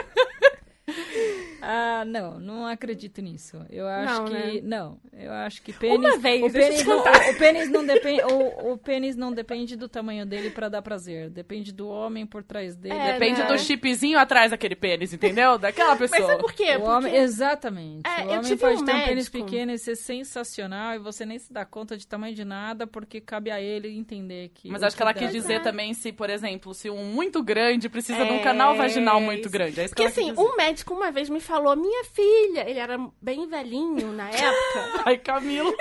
Ah, 1.71 2.03
não, 2.03 2.39
não 2.39 2.65
acredito 2.65 3.21
nisso. 3.21 3.63
Eu 3.69 3.87
acho 3.87 4.13
Não, 4.13 4.25
que. 4.25 4.33
né? 4.33 4.61
Não, 4.63 4.97
eu 5.13 5.31
acho 5.31 5.61
que 5.61 5.71
pênis. 5.71 5.99
Uma 5.99 6.17
vez, 6.17 6.41
o 6.43 6.49
pênis, 6.51 6.83
não, 6.83 6.97
o, 6.97 7.01
o 7.29 7.37
pênis 7.37 7.69
não 7.69 7.85
depende. 7.85 8.21
O, 8.23 8.71
o 8.73 8.77
pênis 8.77 9.15
não 9.15 9.31
depende 9.31 9.75
do 9.75 9.87
tamanho 9.87 10.25
dele 10.25 10.49
pra 10.49 10.67
dar 10.67 10.81
prazer. 10.81 11.29
Depende 11.29 11.71
do 11.71 11.87
homem 11.87 12.25
por 12.25 12.41
trás 12.43 12.75
dele. 12.75 12.95
É, 12.95 13.13
Depende 13.13 13.41
né? 13.41 13.47
do 13.47 13.57
chipzinho 13.59 14.17
atrás 14.17 14.49
daquele 14.49 14.75
pênis, 14.75 15.13
entendeu? 15.13 15.59
Daquela 15.59 15.95
Mas 15.95 16.09
pessoa. 16.09 16.27
sabe 16.29 16.41
por 16.41 16.53
quê? 16.53 16.71
O 16.71 16.79
Porque 16.79 16.89
homem, 16.89 17.15
exatamente. 17.17 18.07
É, 18.07 18.25
o 18.25 18.31
eu 18.31 18.39
homem 18.39 18.57
pode 18.57 18.81
um 18.81 18.85
ter 18.85 18.95
um 18.95 19.05
pênis 19.05 19.29
pequeno 19.29 19.71
e 19.71 19.77
ser 19.77 19.95
sensacional 19.95 20.95
e 20.95 20.99
você 20.99 21.25
nem 21.25 21.37
se 21.37 21.51
dá 21.53 21.65
conta 21.65 21.95
de 21.97 22.07
tamanho 22.07 22.33
de 22.33 22.43
nada 22.45 22.87
porque 22.87 23.21
cabe 23.21 23.51
a 23.51 23.61
ele 23.61 23.89
entender 23.89 24.49
que. 24.53 24.69
Mas 24.69 24.81
acho 24.81 24.95
que 24.95 25.01
ela 25.01 25.13
dá- 25.13 25.19
quis 25.19 25.31
dizer 25.31 25.53
é. 25.55 25.59
também 25.59 25.93
se, 25.93 26.11
por 26.11 26.29
exemplo, 26.29 26.73
se 26.73 26.89
um 26.89 27.05
muito 27.05 27.43
grande 27.43 27.89
precisa 27.89 28.25
de 28.25 28.31
um 28.31 28.37
É, 28.37 28.43
canal 28.43 28.75
vaginal 28.75 29.19
muito 29.21 29.49
grande. 29.49 29.79
É 29.81 29.87
Porque 29.87 30.03
assim, 30.03 30.31
um 30.37 30.55
médico 30.55 30.93
uma 30.93 31.11
vez 31.11 31.29
me 31.29 31.39
falou, 31.39 31.58
minha 31.75 32.03
filha, 32.05 32.69
ele 32.69 32.79
era 32.79 32.97
bem 33.21 33.47
velhinho 33.47 34.11
na 34.11 34.29
época. 34.29 35.03
Ai, 35.05 35.17
Camilo. 35.17 35.75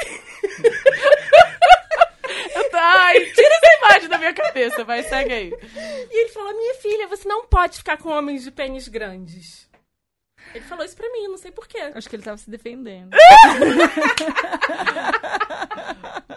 Ai, 2.73 3.21
tira 3.35 3.55
essa 3.55 3.77
imagem 3.79 4.09
da 4.09 4.19
minha 4.19 4.33
cabeça, 4.33 4.85
vai, 4.85 5.03
segue 5.03 5.33
aí. 5.33 5.53
e 6.11 6.21
ele 6.21 6.29
falou, 6.31 6.55
minha 6.55 6.75
filha, 6.75 7.09
você 7.09 7.29
não 7.29 7.47
pode 7.47 7.79
ficar 7.79 7.97
com 7.97 8.11
homens 8.11 8.45
de 8.45 8.51
pênis 8.51 8.89
grandes. 8.89 9.68
Ele 10.55 10.65
falou 10.65 10.85
isso 10.85 10.97
pra 10.97 11.09
mim, 11.11 11.29
não 11.29 11.37
sei 11.37 11.51
porquê. 11.51 11.79
Acho 11.95 12.09
que 12.09 12.17
ele 12.17 12.23
tava 12.23 12.37
se 12.39 12.51
defendendo. 12.51 13.11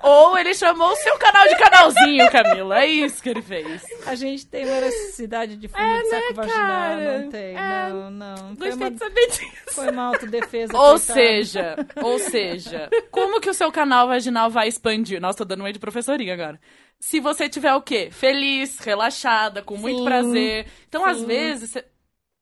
Ou 0.03 0.37
ele 0.37 0.53
chamou 0.55 0.91
o 0.91 0.95
seu 0.95 1.15
canal 1.17 1.47
de 1.47 1.55
canalzinho, 1.57 2.31
Camila. 2.31 2.81
É 2.83 2.87
isso 2.87 3.21
que 3.21 3.29
ele 3.29 3.41
fez. 3.41 3.83
A 4.05 4.15
gente 4.15 4.45
tem 4.47 4.65
uma 4.65 4.81
necessidade 4.81 5.55
de 5.55 5.67
fundo 5.67 5.81
É, 5.83 6.01
de 6.01 6.09
saco 6.09 6.27
né, 6.27 6.33
vaginal, 6.33 6.95
não 6.99 7.29
tem. 7.29 7.55
É. 7.55 7.89
Não, 7.89 8.09
não. 8.11 8.35
Foi 8.55 8.69
Gostei 8.69 8.71
uma, 8.87 8.91
de 8.91 8.97
saber 8.97 9.27
disso. 9.27 9.51
foi 9.73 9.91
uma 9.91 10.03
autodefesa. 10.07 10.73
Ou 10.75 10.81
coitada. 10.95 11.13
seja, 11.13 11.75
ou 12.01 12.17
seja, 12.19 12.89
como 13.11 13.39
que 13.39 13.49
o 13.49 13.53
seu 13.53 13.71
canal 13.71 14.07
vaginal 14.07 14.49
vai 14.49 14.67
expandir? 14.67 15.21
Nossa, 15.21 15.37
tô 15.39 15.45
dando 15.45 15.61
meio 15.63 15.73
de 15.73 15.79
professorinha 15.79 16.33
agora. 16.33 16.59
Se 16.99 17.19
você 17.19 17.47
tiver 17.49 17.73
o 17.73 17.81
quê? 17.81 18.09
Feliz, 18.11 18.79
relaxada, 18.79 19.61
com 19.61 19.75
muito 19.77 19.99
Sim, 19.99 20.05
prazer. 20.05 20.67
Então, 20.87 21.03
às 21.05 21.17
sim. 21.17 21.25
vezes, 21.25 21.71
cê- 21.71 21.85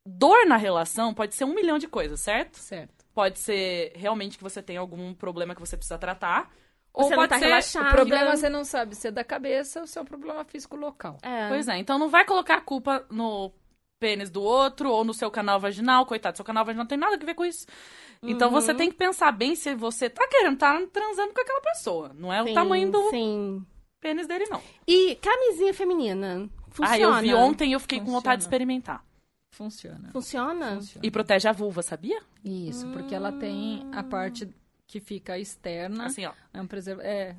dor 0.06 0.46
na 0.46 0.56
relação 0.56 1.12
pode 1.14 1.34
ser 1.34 1.44
um 1.44 1.54
milhão 1.54 1.78
de 1.78 1.86
coisas, 1.88 2.20
certo? 2.20 2.56
Certo. 2.56 3.04
Pode 3.14 3.38
ser 3.38 3.92
realmente 3.96 4.36
que 4.38 4.42
você 4.44 4.62
tem 4.62 4.76
algum 4.76 5.12
problema 5.14 5.54
que 5.54 5.60
você 5.60 5.76
precisa 5.76 5.98
tratar. 5.98 6.50
Ou 6.92 7.04
Você 7.04 7.10
não 7.10 7.16
pode 7.18 7.28
tá 7.28 7.38
ser. 7.38 7.44
relaxado. 7.44 7.86
O 7.88 7.92
problema 7.92 8.36
você 8.36 8.48
não 8.48 8.64
sabe 8.64 8.96
se 8.96 9.08
é 9.08 9.10
da 9.12 9.22
cabeça 9.22 9.80
ou 9.80 9.86
se 9.86 9.96
é 9.96 10.02
um 10.02 10.04
problema 10.04 10.44
físico 10.44 10.74
local. 10.76 11.18
É. 11.22 11.46
Pois 11.48 11.68
é, 11.68 11.78
então 11.78 11.98
não 11.98 12.08
vai 12.08 12.24
colocar 12.24 12.56
a 12.56 12.60
culpa 12.60 13.06
no 13.10 13.52
pênis 14.00 14.28
do 14.30 14.42
outro 14.42 14.90
ou 14.90 15.04
no 15.04 15.14
seu 15.14 15.30
canal 15.30 15.60
vaginal. 15.60 16.04
Coitado, 16.06 16.36
seu 16.36 16.44
canal 16.44 16.64
vaginal 16.64 16.82
não 16.84 16.88
tem 16.88 16.98
nada 16.98 17.14
a 17.14 17.24
ver 17.24 17.34
com 17.34 17.44
isso. 17.44 17.64
Então 18.22 18.48
Uhum. 18.48 18.54
você 18.54 18.74
tem 18.74 18.90
que 18.90 18.96
pensar 18.96 19.30
bem 19.30 19.54
se 19.54 19.72
você 19.74 20.10
tá 20.10 20.26
querendo, 20.28 20.58
tá 20.58 20.80
transando 20.92 21.32
com 21.32 21.40
aquela 21.40 21.60
pessoa. 21.60 22.10
Não 22.14 22.32
é 22.32 22.42
o 22.42 22.46
Sim, 22.46 22.54
tamanho 22.54 22.90
do 22.90 23.10
Sim. 23.10 23.64
pênis 24.00 24.26
dele, 24.26 24.46
não. 24.48 24.60
E 24.86 25.14
camisinha 25.16 25.72
feminina? 25.72 26.48
Funciona? 26.70 27.16
Ah, 27.18 27.18
eu 27.18 27.22
vi 27.22 27.34
ontem 27.34 27.70
e 27.70 27.72
eu 27.72 27.80
fiquei 27.80 27.98
com 28.00 28.06
vontade 28.06 28.38
de 28.38 28.44
Funciona. 28.44 28.56
experimentar. 28.56 29.04
Funciona. 29.60 30.10
Funciona? 30.10 30.74
Funciona. 30.76 31.06
E 31.06 31.10
protege 31.10 31.46
a 31.46 31.52
vulva, 31.52 31.82
sabia? 31.82 32.18
Isso, 32.42 32.86
porque 32.92 33.14
ela 33.14 33.30
tem 33.30 33.86
a 33.92 34.02
parte 34.02 34.48
que 34.86 35.00
fica 35.00 35.38
externa. 35.38 36.06
Assim, 36.06 36.24
ó. 36.24 36.32
É 36.54 36.62
um 36.62 36.66
preservativo. 36.66 37.12
É. 37.14 37.36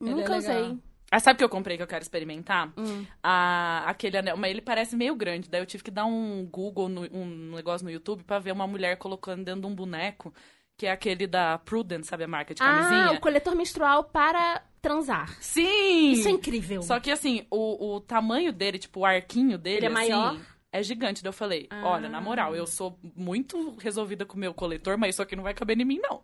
Ele 0.00 0.14
Nunca 0.14 0.34
é 0.34 0.38
usei. 0.38 0.78
Ah, 1.10 1.18
sabe 1.18 1.34
o 1.34 1.38
que 1.38 1.44
eu 1.44 1.48
comprei 1.48 1.76
que 1.76 1.82
eu 1.82 1.88
quero 1.88 2.02
experimentar? 2.02 2.72
Hum. 2.78 3.04
Ah, 3.20 3.82
aquele 3.86 4.16
anel. 4.18 4.36
Mas 4.36 4.50
ele 4.52 4.60
parece 4.60 4.94
meio 4.94 5.16
grande. 5.16 5.48
Daí 5.50 5.60
eu 5.60 5.66
tive 5.66 5.82
que 5.82 5.90
dar 5.90 6.04
um 6.04 6.46
Google, 6.46 6.88
no- 6.88 7.08
um 7.12 7.50
negócio 7.56 7.84
no 7.84 7.90
YouTube 7.90 8.22
pra 8.22 8.38
ver 8.38 8.52
uma 8.52 8.66
mulher 8.68 8.96
colocando 8.96 9.42
dentro 9.44 9.62
de 9.62 9.66
um 9.66 9.74
boneco. 9.74 10.32
Que 10.76 10.86
é 10.86 10.92
aquele 10.92 11.26
da 11.26 11.58
Prudence, 11.58 12.08
sabe 12.08 12.22
a 12.22 12.28
marca 12.28 12.54
de 12.54 12.62
Ah, 12.62 12.66
camisinha? 12.66 13.18
o 13.18 13.20
coletor 13.20 13.56
menstrual 13.56 14.04
para 14.04 14.62
transar. 14.80 15.36
Sim! 15.42 16.12
Isso 16.12 16.28
é 16.28 16.30
incrível. 16.30 16.82
Só 16.82 17.00
que 17.00 17.10
assim, 17.10 17.44
o, 17.50 17.96
o 17.96 18.00
tamanho 18.00 18.52
dele, 18.52 18.78
tipo, 18.78 19.00
o 19.00 19.04
arquinho 19.04 19.58
dele. 19.58 19.78
Ele 19.78 19.86
é 19.86 19.88
assim, 19.88 20.10
maior? 20.12 20.38
É 20.72 20.82
gigante. 20.82 21.22
Daí 21.22 21.28
eu 21.28 21.32
falei, 21.32 21.68
olha, 21.82 22.08
na 22.08 22.20
moral, 22.20 22.54
eu 22.54 22.66
sou 22.66 22.98
muito 23.16 23.76
resolvida 23.78 24.24
com 24.26 24.36
o 24.36 24.38
meu 24.40 24.52
coletor, 24.54 24.96
mas 24.98 25.14
isso 25.14 25.22
aqui 25.22 25.34
não 25.36 25.42
vai 25.42 25.54
caber 25.54 25.78
em 25.80 25.84
mim, 25.84 25.98
não. 26.02 26.20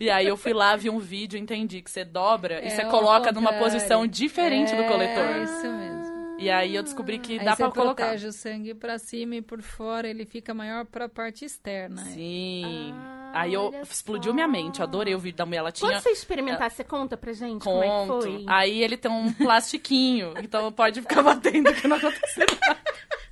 e 0.00 0.10
aí 0.10 0.26
eu 0.26 0.36
fui 0.36 0.52
lá, 0.52 0.74
vi 0.76 0.90
um 0.90 0.98
vídeo, 0.98 1.38
entendi 1.38 1.82
que 1.82 1.90
você 1.90 2.04
dobra 2.04 2.62
e 2.62 2.66
É 2.66 2.70
você 2.70 2.82
ao 2.82 2.90
coloca 2.90 3.30
numa 3.32 3.52
posição 3.54 4.06
diferente 4.06 4.74
do 4.74 4.82
É 4.82 4.88
coletor. 4.88 5.42
isso 5.42 5.66
mesmo. 5.72 6.16
E 6.38 6.50
aí 6.50 6.76
eu 6.76 6.82
descobri 6.82 7.18
que 7.18 7.38
Aí 7.38 7.44
dá 7.46 7.52
você 7.56 7.62
pra 7.62 7.72
colocar. 7.72 8.04
protege 8.04 8.26
o 8.26 8.32
sangue 8.32 8.74
pra 8.74 8.98
cima 8.98 9.36
e 9.36 9.40
por 9.42 9.62
fora, 9.62 10.06
ele 10.06 10.26
fica 10.26 10.52
maior 10.52 10.84
pra 10.84 11.08
parte 11.08 11.46
externa. 11.46 12.02
Sim. 12.04 12.92
Ah, 12.94 13.30
aí 13.40 13.54
eu 13.54 13.72
explodiu 13.82 14.32
só. 14.32 14.34
minha 14.34 14.46
mente, 14.46 14.80
eu 14.80 14.84
adorei 14.84 15.14
o 15.14 15.18
vídeo 15.18 15.38
da 15.38 15.46
mulher. 15.46 15.60
Ela 15.60 15.72
tinha 15.72 15.90
Quando 15.90 16.02
você 16.02 16.10
experimentar, 16.10 16.70
você 16.70 16.84
conta 16.84 17.16
pra 17.16 17.32
gente 17.32 17.62
como 17.64 17.82
é 17.82 17.86
que 17.88 18.06
conto. 18.06 18.20
foi? 18.22 18.44
Aí 18.48 18.82
ele 18.82 18.98
tem 18.98 19.10
um 19.10 19.32
plastiquinho, 19.32 20.34
então 20.42 20.70
pode 20.70 21.00
ficar 21.00 21.22
batendo 21.22 21.72
que 21.72 21.88
não 21.88 21.96
aconteceu 21.96 22.44
nada. 22.60 22.80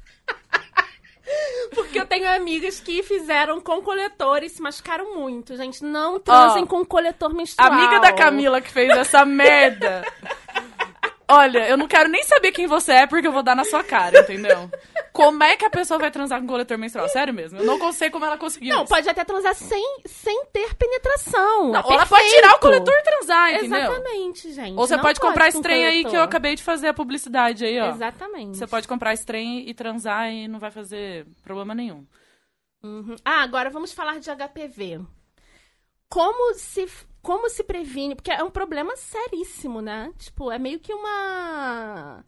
Porque 1.75 1.99
eu 1.99 2.07
tenho 2.07 2.29
amigas 2.29 2.81
que 2.81 3.03
fizeram 3.03 3.61
com 3.61 3.83
coletor 3.83 4.43
e 4.43 4.49
se 4.49 4.61
machucaram 4.63 5.17
muito, 5.17 5.57
gente. 5.57 5.85
Não 5.85 6.21
transem 6.21 6.65
Ó, 6.65 6.67
com 6.67 6.85
coletor 6.85 7.35
menstrual. 7.35 7.73
Amiga 7.73 8.01
da 8.01 8.13
Camila 8.13 8.61
que 8.61 8.71
fez 8.71 8.91
essa 8.91 9.25
merda. 9.25 10.05
Olha, 11.35 11.69
eu 11.69 11.77
não 11.77 11.89
quero 11.89 12.09
nem 12.09 12.23
saber 12.23 12.53
quem 12.53 12.67
você 12.67 12.93
é 12.93 13.07
porque 13.07 13.27
eu 13.27 13.33
vou 13.33 13.43
dar 13.43 13.57
na 13.57 13.65
sua 13.65 13.83
cara, 13.83 14.21
entendeu? 14.21 14.71
Como 15.13 15.43
é 15.43 15.57
que 15.57 15.65
a 15.65 15.71
pessoa 15.71 15.99
vai 15.99 16.11
transar 16.11 16.41
com 16.41 16.47
coletor 16.47 16.77
menstrual? 16.77 17.09
Sério 17.09 17.33
mesmo? 17.33 17.59
Eu 17.59 17.65
não 17.65 17.93
sei 17.93 18.11
como 18.11 18.25
ela 18.25 18.37
conseguiu. 18.37 18.75
Não, 18.75 18.83
isso. 18.83 18.93
pode 18.93 19.09
até 19.09 19.25
transar 19.25 19.55
sem, 19.55 19.99
sem 20.07 20.45
ter 20.47 20.75
penetração. 20.75 21.73
Não, 21.73 21.81
é 21.81 21.95
ela 21.95 22.07
pode 22.07 22.29
tirar 22.29 22.55
o 22.55 22.59
coletor 22.59 22.95
e 22.95 23.03
transar, 23.03 23.55
entendeu? 23.55 23.79
Exatamente, 23.79 24.53
gente. 24.53 24.79
Ou 24.79 24.87
você 24.87 24.97
Não 24.97 25.03
pode 25.03 25.21
comprar 25.21 25.49
esse 25.49 25.63
trem 25.63 25.87
aí 25.87 26.05
que 26.05 26.17
eu 26.17 26.23
acabei 26.23 26.55
de 26.55 26.63
fazer 26.63 26.89
a 26.89 26.95
publicidade 26.95 27.65
aí, 27.65 27.81
ó. 27.81 27.91
Exatamente. 27.91 28.57
Você 28.57 28.67
pode 28.67 28.89
comprar 28.89 29.13
esse 29.13 29.25
trem 29.25 29.69
e 29.69 29.75
transar 29.75 30.31
e 30.31 30.49
não 30.49 30.59
vai 30.59 30.71
fazer 30.71 31.27
problema 31.43 31.75
nenhum. 31.75 32.05
Uhum. 32.83 33.17
Ah, 33.25 33.43
agora 33.43 33.71
vamos 33.71 33.93
falar 33.93 34.19
de 34.19 34.31
HPV. 34.31 35.01
Como 36.09 36.55
se, 36.55 36.87
como 37.25 37.49
se 37.51 37.65
previne? 37.65 38.15
Porque 38.15 38.31
é 38.31 38.45
um 38.45 38.51
problema 38.51 38.97
seríssimo, 38.97 39.81
né? 39.81 40.13
Tipo, 40.19 40.53
é 40.53 40.59
meio 40.59 40.79
que 40.79 40.93
uma. 40.95 42.25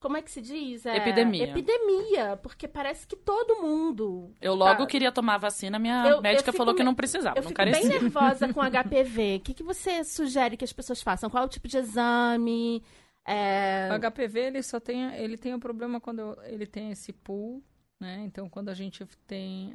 Como 0.00 0.16
é 0.16 0.22
que 0.22 0.30
se 0.30 0.40
diz? 0.40 0.86
É... 0.86 0.96
Epidemia. 0.96 1.44
Epidemia, 1.44 2.36
porque 2.42 2.66
parece 2.66 3.06
que 3.06 3.14
todo 3.16 3.60
mundo. 3.60 4.34
Eu 4.40 4.54
logo 4.54 4.78
Tá. 4.80 4.86
queria 4.86 5.12
tomar 5.12 5.34
a 5.34 5.38
vacina, 5.38 5.78
minha 5.78 6.02
Eu- 6.06 6.16
eu 6.16 6.22
médica 6.22 6.50
fico 6.50 6.56
falou 6.56 6.74
que 6.74 6.80
me- 6.80 6.86
não 6.86 6.94
precisava, 6.94 7.36
Eu 7.38 7.42
não 7.42 7.48
fico 7.50 7.56
carecia. 7.58 7.82
bem 7.88 8.00
nervosa 8.00 8.52
com 8.52 8.62
HPV. 8.62 9.36
O 9.36 9.40
que, 9.40 9.52
que 9.54 9.62
você 9.62 10.02
sugere 10.02 10.56
que 10.56 10.64
as 10.64 10.72
pessoas 10.72 11.02
façam? 11.02 11.28
Qual 11.28 11.42
é 11.42 11.46
o 11.46 11.50
tipo 11.50 11.68
de 11.68 11.76
exame? 11.76 12.82
É... 13.26 13.90
O 13.92 13.94
HPV 14.00 14.40
ele 14.40 14.62
só 14.62 14.80
tem 14.80 15.14
ele 15.16 15.36
tem 15.36 15.52
um 15.54 15.60
problema 15.60 16.00
quando 16.00 16.34
ele 16.44 16.66
tem 16.66 16.90
esse 16.90 17.12
pool, 17.12 17.62
né? 18.00 18.22
Então 18.24 18.48
quando 18.48 18.70
a 18.70 18.74
gente 18.74 19.04
tem 19.26 19.74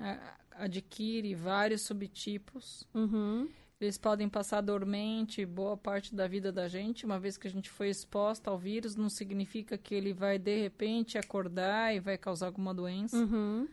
adquire 0.58 1.36
vários 1.36 1.82
subtipos, 1.84 2.84
Uhum. 2.96 3.48
Eles 3.80 3.98
podem 3.98 4.30
passar 4.30 4.62
dormente 4.62 5.46
boa 5.46 5.76
parte 5.76 6.16
da 6.16 6.28
vida 6.28 6.52
da 6.52 6.68
gente, 6.68 7.06
uma 7.06 7.20
vez 7.20 7.38
que 7.38 7.48
a 7.48 7.52
gente 7.52 7.70
foi 7.70 7.90
exposta 7.90 8.50
ao 8.50 8.58
vírus, 8.58 8.96
não 8.96 9.10
significa 9.10 9.78
que 9.78 9.94
ele 9.94 10.14
vai 10.14 10.40
de 10.40 10.62
repente 10.62 11.18
acordar 11.18 11.94
e 11.94 12.00
vai 12.00 12.18
causar 12.18 12.46
alguma 12.48 12.74
doença. 12.74 13.18
Uhum. 13.18 13.68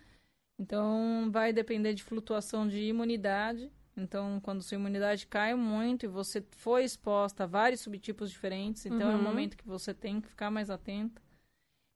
Então, 0.59 1.29
vai 1.31 1.53
depender 1.53 1.95
de 1.95 2.03
flutuação 2.03 2.67
de 2.69 2.79
imunidade. 2.79 3.71
Então, 3.97 4.41
quando 4.41 4.63
sua 4.63 4.77
imunidade 4.77 5.27
cai 5.27 5.55
muito 5.55 6.05
e 6.05 6.09
você 6.09 6.43
foi 6.53 6.85
exposta 6.85 7.45
a 7.45 7.47
vários 7.47 7.81
subtipos 7.81 8.31
diferentes, 8.31 8.87
então 8.87 9.11
é 9.11 9.15
um 9.15 9.19
Uhum. 9.19 9.23
momento 9.23 9.57
que 9.57 9.67
você 9.67 9.93
tem 9.93 10.21
que 10.21 10.29
ficar 10.29 10.51
mais 10.51 10.71
atenta. 10.71 11.21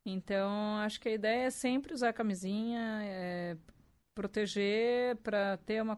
Então, 0.05 0.77
acho 0.77 0.99
que 1.01 1.09
a 1.09 1.13
ideia 1.13 1.47
é 1.47 1.49
sempre 1.49 1.93
usar 1.93 2.13
camisinha, 2.13 3.01
é, 3.03 3.57
proteger 4.15 5.17
para 5.17 5.57
ter 5.57 5.81
uma. 5.81 5.97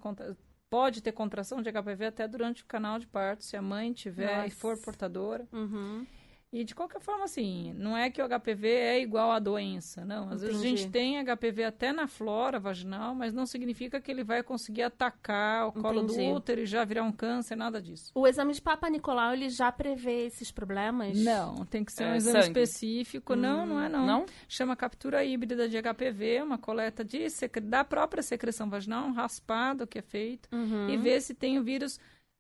Pode 0.70 1.02
ter 1.02 1.12
contração 1.12 1.62
de 1.62 1.72
HPV 1.72 2.06
até 2.06 2.28
durante 2.28 2.64
o 2.64 2.66
canal 2.66 3.00
de 3.00 3.08
parto, 3.08 3.44
se 3.44 3.58
a 3.58 3.62
mãe 3.62 3.92
tiver 3.92 4.40
e 4.40 4.44
Nossa. 4.44 4.56
for 4.56 4.78
portadora. 4.78 5.48
Uhum. 5.52 6.06
E 6.52 6.64
de 6.64 6.74
qualquer 6.74 7.00
forma, 7.00 7.26
assim, 7.26 7.74
não 7.74 7.96
é 7.96 8.10
que 8.10 8.20
o 8.20 8.26
HPV 8.28 8.68
é 8.68 9.00
igual 9.00 9.30
à 9.32 9.38
doença, 9.38 10.04
não. 10.04 10.32
Às 10.32 10.42
vezes 10.42 10.56
a 10.56 10.60
Entendi. 10.60 10.78
gente 10.82 10.92
tem 10.92 11.24
HPV 11.24 11.64
até 11.64 11.94
na 11.94 12.08
flora 12.08 12.60
vaginal, 12.60 13.14
mas 13.14 13.32
não 13.36 13.46
significa 13.46 14.02
que 14.02 14.10
ele 14.10 14.24
vai 14.24 14.42
conseguir 14.42 14.82
atacar 14.82 15.68
o 15.68 15.72
colo 15.72 16.02
Entendi. 16.02 16.26
do 16.28 16.34
útero 16.34 16.62
e 16.62 16.66
já 16.66 16.84
virar 16.84 17.04
um 17.04 17.12
câncer, 17.12 17.56
nada 17.56 17.80
disso. 17.80 18.12
O 18.16 18.28
exame 18.28 18.52
de 18.54 18.62
Papa 18.64 18.90
Nicolau, 18.90 19.32
ele 19.34 19.48
já 19.48 19.72
prevê 19.72 20.26
esses 20.26 20.52
problemas? 20.52 21.16
Não, 21.20 21.66
tem 21.66 21.86
que 21.86 21.94
ser 21.94 22.06
um 22.06 22.14
É 22.14 22.18
exame 22.18 22.44
sangue. 22.44 22.60
específico. 22.60 23.36
Não, 23.36 23.68
não 23.68 23.80
é 23.80 23.88
não. 23.88 24.06
Não? 24.08 24.26
Chama 24.48 24.76
captura 24.76 25.24
híbrida 25.24 25.70
de 25.70 25.78
HPV, 25.80 26.42
uma 26.42 26.58
coleta 26.58 27.04
de 27.06 27.30
secre... 27.30 27.62
da 27.64 27.84
própria 27.84 28.24
secreção 28.24 28.68
vaginal, 28.68 29.06
um 29.06 29.12
raspado 29.14 29.86
que 29.86 30.00
é 30.00 30.02
feito, 30.02 30.50
Uhum. 30.52 30.90
e 30.90 30.98
ver 30.98 31.22
se 31.22 31.36
tem 31.36 31.60
o 31.60 31.64
vírus 31.64 32.00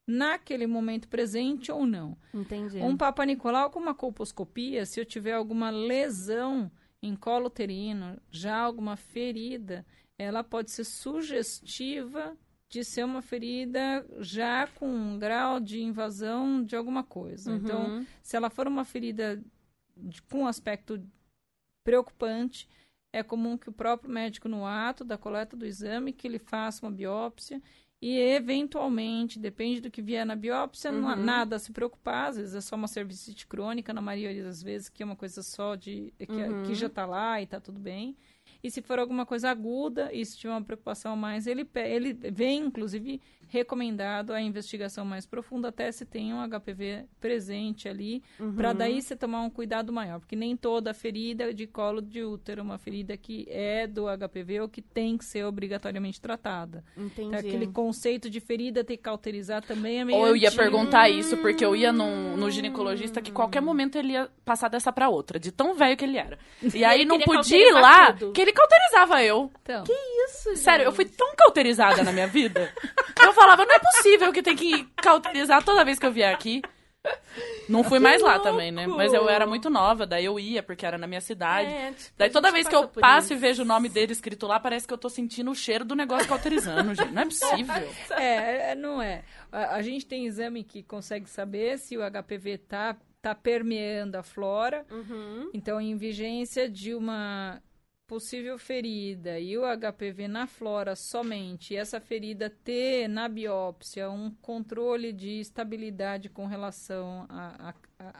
naquele 0.09 0.65
momento 0.67 1.07
presente 1.07 1.71
ou 1.71 1.85
não. 1.85 2.17
Entendi. 2.33 2.79
Um 2.79 2.97
Papa 2.97 3.25
Nicolau 3.25 3.69
com 3.69 3.79
uma 3.79 3.93
colposcopia, 3.93 4.85
se 4.85 4.99
eu 4.99 5.05
tiver 5.05 5.33
alguma 5.33 5.69
lesão 5.69 6.71
em 7.01 7.15
colo 7.15 7.45
uterino, 7.47 8.19
já 8.31 8.57
alguma 8.57 8.95
ferida, 8.97 9.85
ela 10.17 10.43
pode 10.43 10.71
ser 10.71 10.83
sugestiva 10.83 12.35
de 12.67 12.83
ser 12.83 13.03
uma 13.05 13.21
ferida 13.21 14.05
já 14.19 14.67
com 14.67 14.87
um 14.87 15.17
grau 15.17 15.59
de 15.59 15.81
invasão 15.81 16.63
de 16.63 16.75
alguma 16.75 17.03
coisa. 17.03 17.53
Então, 17.55 17.87
Uhum. 17.97 18.05
se 18.21 18.35
ela 18.35 18.49
for 18.49 18.67
uma 18.67 18.83
ferida 18.85 19.41
de- 19.97 20.21
com 20.23 20.45
aspecto 20.45 21.01
preocupante, 21.83 22.67
é 23.11 23.23
comum 23.23 23.57
que 23.57 23.69
o 23.69 23.73
próprio 23.73 24.11
médico, 24.11 24.47
no 24.47 24.65
ato 24.65 25.03
da 25.03 25.17
coleta 25.17 25.55
do 25.55 25.65
exame, 25.65 26.13
que 26.13 26.27
ele 26.27 26.37
faça 26.37 26.85
uma 26.85 26.91
biópsia 26.91 27.61
e, 28.01 28.17
eventualmente, 28.19 29.37
depende 29.39 29.81
do 29.81 29.91
que 29.91 30.01
vier 30.01 30.25
na 30.25 30.35
biópsia, 30.35 30.91
não 30.91 31.09
há 31.09 31.15
Uhum. 31.15 31.23
nada 31.23 31.55
a 31.57 31.59
se 31.59 31.71
preocupar. 31.71 32.29
Às 32.29 32.37
vezes 32.37 32.55
é 32.55 32.61
só 32.61 32.75
uma 32.75 32.87
cervicite 32.87 33.45
crônica, 33.45 33.93
na 33.93 34.01
maioria 34.01 34.43
das 34.43 34.63
vezes, 34.63 34.87
que 34.89 35.03
é 35.03 35.05
uma 35.05 35.15
coisa 35.15 35.43
só 35.43 35.75
de... 35.75 36.13
que, 36.17 36.31
Uhum. 36.31 36.63
que 36.63 36.75
já 36.75 36.87
está 36.87 37.05
lá 37.05 37.41
e 37.41 37.43
está 37.43 37.59
tudo 37.59 37.79
bem. 37.79 38.15
E 38.63 38.69
se 38.71 38.81
for 38.81 38.99
alguma 38.99 39.25
coisa 39.25 39.49
aguda 39.49 40.11
e 40.13 40.25
se 40.25 40.37
tiver 40.37 40.51
uma 40.53 40.61
preocupação 40.63 41.13
a 41.13 41.15
mais, 41.15 41.45
ele, 41.47 41.67
ele 41.75 42.13
vem, 42.13 42.65
inclusive, 42.65 43.21
recomendado 43.49 44.31
a 44.31 44.41
investigação 44.41 45.03
mais 45.03 45.25
profunda, 45.25 45.69
até 45.69 45.91
se 45.91 46.05
tem 46.05 46.33
um 46.33 46.41
HPV 46.47 47.05
presente 47.19 47.89
ali, 47.89 48.23
Uhum. 48.39 48.53
para 48.55 48.73
daí 48.73 49.01
você 49.01 49.15
tomar 49.15 49.41
um 49.41 49.49
cuidado 49.49 49.91
maior. 49.91 50.19
Porque 50.19 50.35
nem 50.35 50.55
toda 50.55 50.93
ferida 50.93 51.53
de 51.53 51.67
colo 51.67 52.01
de 52.01 52.23
útero 52.23 52.61
é 52.61 52.63
uma 52.63 52.77
ferida 52.77 53.17
que 53.17 53.45
é 53.49 53.85
do 53.87 54.05
HPV 54.07 54.61
ou 54.61 54.69
que 54.69 54.81
tem 54.81 55.17
que 55.17 55.25
ser 55.25 55.43
obrigatoriamente 55.45 56.21
tratada. 56.21 56.83
Entendi. 56.95 57.27
Então, 57.27 57.39
aquele 57.39 57.67
conceito 57.67 58.29
de 58.29 58.39
ferida 58.39 58.83
ter 58.83 58.97
que 58.97 59.03
cauterizar 59.03 59.61
também 59.63 59.99
é 59.99 60.05
meio 60.05 60.17
Ou 60.19 60.27
eu 60.27 60.35
ia 60.35 60.47
antigo. 60.47 60.61
perguntar 60.63 61.09
isso, 61.09 61.35
porque 61.37 61.65
eu 61.65 61.75
ia 61.75 61.91
no, 61.91 62.37
no 62.37 62.49
ginecologista 62.51 63.21
que 63.21 63.31
qualquer 63.31 63.61
momento 63.61 63.97
ele 63.97 64.13
ia 64.13 64.29
passar 64.45 64.69
dessa 64.69 64.91
pra 64.91 65.09
outra, 65.09 65.39
de 65.39 65.51
tão 65.51 65.73
velho 65.73 65.97
que 65.97 66.05
ele 66.05 66.17
era. 66.17 66.37
E 66.79 66.83
aí 66.85 67.01
ele 67.01 67.09
não 67.09 67.19
podia 67.19 67.57
ir 67.57 67.73
lá, 67.73 68.13
tudo. 68.13 68.31
que 68.31 68.41
ele 68.41 68.53
cauterizava 68.53 69.23
eu. 69.23 69.51
Então, 69.63 69.83
Isso, 70.27 70.55
Sério, 70.55 70.83
eu 70.85 70.91
gente. 70.91 70.95
fui 70.95 71.05
tão 71.05 71.35
cauterizada 71.35 72.03
na 72.03 72.11
minha 72.11 72.27
vida. 72.27 72.71
que 73.15 73.25
Eu 73.29 73.33
falava, 73.39 73.65
não 73.65 73.75
é 73.75 73.79
possível 73.79 74.33
que 74.33 74.43
tem 74.43 74.55
que 74.55 74.83
cauterizar 74.97 75.63
toda 75.63 75.85
vez 75.85 75.97
que 75.97 76.05
eu 76.05 76.11
vier 76.11 76.33
aqui. 76.33 76.61
Não 77.69 77.83
fui 77.83 77.99
mais 77.99 78.21
lá 78.21 78.39
também, 78.39 78.71
né? 78.71 78.87
Mas 78.87 79.13
eu 79.13 79.29
era 79.29 79.45
muito 79.45 79.69
nova, 79.69 80.05
daí 80.05 80.25
eu 80.25 80.39
ia, 80.39 80.61
porque 80.61 80.85
era 80.85 80.97
na 80.97 81.07
minha 81.07 81.21
cidade. 81.21 81.69
É, 81.71 81.91
tipo, 81.93 82.13
Daí 82.17 82.29
toda 82.29 82.51
vez 82.51 82.67
que 82.67 82.75
eu 82.75 82.87
passo 82.87 83.27
isso. 83.27 83.33
e 83.33 83.37
vejo 83.37 83.61
o 83.61 83.65
nome 83.65 83.87
dele 83.87 84.11
escrito 84.11 84.45
lá, 84.47 84.59
parece 84.59 84.87
que 84.87 84.93
eu 84.93 84.97
tô 84.97 85.07
sentindo 85.07 85.49
o 85.51 85.55
cheiro 85.55 85.85
do 85.85 85.95
negócio 85.95 86.27
cauterizando, 86.27 86.93
gente. 86.95 87.11
Não 87.11 87.21
é 87.21 87.25
possível. 87.25 87.75
é, 88.17 88.71
é, 88.71 88.75
não 88.75 89.01
é. 89.01 89.23
A, 89.51 89.75
a 89.75 89.81
gente 89.81 90.05
tem 90.05 90.25
exame 90.25 90.63
que 90.63 90.83
consegue 90.83 91.29
saber 91.29 91.77
se 91.77 91.95
o 91.95 92.01
HPV 92.01 92.57
tá, 92.57 92.97
tá 93.21 93.33
permeando 93.33 94.17
a 94.17 94.23
flora. 94.23 94.85
Uhum. 94.91 95.51
Então, 95.53 95.79
em 95.79 95.95
vigência 95.95 96.67
de 96.67 96.93
uma 96.93 97.61
possível 98.09 98.57
ferida 98.57 99.39
e 99.39 99.55
o 99.55 99.61
HPV 99.63 100.27
na 100.27 100.47
flora 100.47 100.95
somente, 100.95 101.73
e 101.73 101.77
essa 101.77 102.01
ferida 102.01 102.49
ter 102.49 103.07
na 103.07 103.29
biópsia 103.29 104.09
um 104.09 104.31
controle 104.41 105.13
de 105.13 105.39
estabilidade 105.39 106.27
com 106.27 106.47
relação 106.47 107.27
à, 107.29 107.73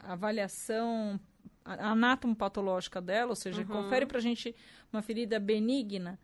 avaliação 0.04 1.18
a- 1.64 1.90
anatomopatológica 1.90 3.00
dela, 3.00 3.30
ou 3.30 3.36
seja, 3.36 3.62
Uhum. 3.62 3.66
confere 3.66 4.06
pra 4.06 4.20
gente 4.20 4.54
uma 4.92 5.02
ferida 5.02 5.40
benigna, 5.40 6.18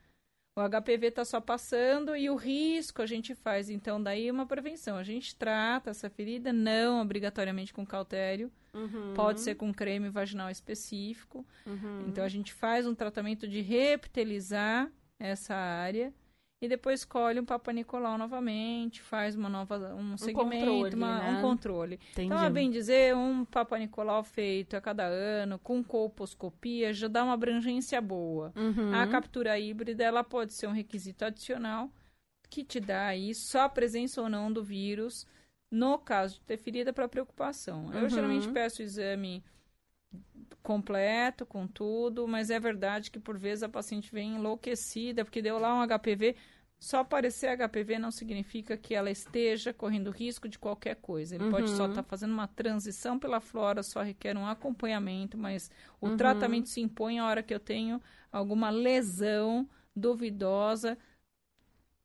o 0.57 0.61
HPV 0.69 1.09
está 1.09 1.25
só 1.25 1.39
passando 1.41 2.17
e 2.17 2.31
o 2.31 2.35
risco 2.35 3.03
a 3.03 3.07
gente 3.07 3.35
faz. 3.35 3.69
Então, 3.69 4.03
daí 4.03 4.31
uma 4.31 4.47
prevenção. 4.47 4.97
A 4.97 5.03
gente 5.03 5.37
trata 5.37 5.91
essa 5.91 6.09
ferida, 6.09 6.51
não 6.53 7.01
obrigatoriamente 7.03 7.75
com 7.75 7.85
cautério, 7.87 8.51
Uhum. 8.73 9.13
pode 9.15 9.41
ser 9.41 9.55
com 9.55 9.73
creme 9.73 10.09
vaginal 10.09 10.51
específico. 10.51 11.47
Uhum. 11.67 12.05
Então, 12.09 12.25
a 12.25 12.29
gente 12.29 12.53
faz 12.55 12.87
um 12.87 12.95
tratamento 12.95 13.47
de 13.47 13.61
reptilizar 13.61 14.91
essa 15.19 15.55
área 15.55 16.13
e 16.61 16.69
depois 16.69 17.01
escolhe 17.01 17.39
um 17.39 17.45
Papa 17.45 17.71
Nicolau 17.73 18.17
novamente, 18.17 19.03
faz 19.03 19.37
uma 19.37 19.49
nova 19.49 19.95
um 19.95 20.17
segmento, 20.17 20.65
controle, 20.67 20.95
uma- 20.95 21.19
né? 21.19 21.39
um 21.39 21.43
controle. 21.43 22.01
Então, 22.17 22.39
a 22.39 22.49
bem 22.49 22.71
dizer, 22.71 23.15
um 23.15 23.45
Papa 23.45 23.79
Nicolau 23.79 24.25
feito 24.25 24.75
a 24.75 24.81
cada 24.81 25.05
ano, 25.05 25.59
com 25.59 25.85
colposcopia, 25.85 26.93
já 26.95 27.09
dá 27.09 27.25
uma 27.25 27.35
abrangência 27.35 28.01
boa. 28.01 28.53
Uhum. 28.57 28.95
A 28.95 29.07
captura 29.07 29.59
híbrida, 29.59 30.03
ela 30.03 30.25
pode 30.25 30.55
ser 30.55 30.67
um 30.67 30.73
requisito 30.73 31.25
adicional 31.25 31.91
que 32.49 32.65
te 32.65 32.81
dá 32.81 33.07
aí 33.09 33.35
só 33.35 33.63
a 33.63 33.69
presença 33.69 34.23
ou 34.23 34.29
não 34.29 34.51
do 34.53 34.63
vírus 34.65 35.27
no 35.71 35.99
caso 35.99 36.35
de 36.37 36.41
ter 36.43 36.57
ferida 36.57 36.93
para 36.93 37.09
preocupação. 37.09 37.93
Eu 37.93 38.05
Uhum. 38.05 38.09
geralmente 38.09 38.49
peço 38.49 38.81
o 38.81 38.85
exame 38.85 39.45
completo, 40.67 41.47
com 41.47 41.67
tudo, 41.67 42.27
mas 42.27 42.51
é 42.51 42.59
verdade 42.59 43.11
que 43.11 43.21
por 43.21 43.39
vezes 43.39 43.63
a 43.63 43.69
paciente 43.69 44.13
vem 44.13 44.35
enlouquecida 44.37 45.25
porque 45.25 45.41
deu 45.43 45.59
lá 45.59 45.75
um 45.75 45.81
HPV. 45.83 46.37
Só 46.79 46.99
aparecer 47.01 47.49
HPV 47.49 47.99
não 47.99 48.11
significa 48.11 48.77
que 48.77 48.95
ela 48.95 49.11
esteja 49.11 49.73
correndo 49.73 50.11
risco 50.11 50.49
de 50.49 50.59
qualquer 50.59 50.97
coisa. 50.97 51.35
Ele 51.35 51.45
pode 51.45 51.71
só 51.71 51.87
Uhum. 51.87 51.87
estar 51.87 52.03
fazendo 52.03 52.33
uma 52.33 52.49
transição 52.49 53.19
pela 53.19 53.41
flora, 53.41 53.83
só 53.83 54.03
requer 54.03 54.37
um 54.37 54.47
acompanhamento, 54.47 55.39
mas 55.39 55.71
o 56.01 56.11
Uhum. 56.11 56.11
tratamento 56.11 56.69
se 56.69 56.81
impõe 56.81 57.19
a 57.19 57.27
hora 57.27 57.43
que 57.43 57.55
eu 57.55 57.61
tenho 57.61 58.03
alguma 58.31 58.71
lesão 58.71 59.69
duvidosa 59.95 60.99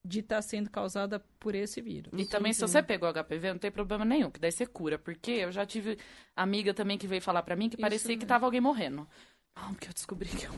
de 0.04 0.20
estar 0.22 0.42
sendo 0.42 0.70
causada 0.70 1.24
por 1.40 1.54
esse 1.54 1.80
vírus. 1.82 2.12
E 2.18 2.26
também, 2.26 2.54
se 2.54 2.62
você 2.62 2.82
pegou 2.82 3.10
HPV, 3.14 3.50
não 3.54 3.60
tem 3.60 3.70
problema 3.72 4.04
nenhum, 4.04 4.32
que 4.32 4.40
daí 4.40 4.52
você 4.52 4.66
cura. 4.66 4.98
Porque 4.98 5.32
eu 5.32 5.52
já 5.52 5.66
tive 5.66 5.98
amiga 6.36 6.74
também 6.74 6.98
que 6.98 7.06
veio 7.08 7.22
falar 7.22 7.44
pra 7.44 7.56
mim 7.56 7.70
que 7.70 7.76
Isso 7.76 7.82
parecia 7.82 8.10
que 8.10 8.16
mesmo. 8.18 8.28
tava 8.28 8.46
alguém 8.46 8.62
morrendo. 8.62 9.08
Não, 9.56 9.74
porque 9.74 9.90
eu 9.90 9.94
descobri 9.94 10.30
que 10.30 10.46
eu 10.48 10.52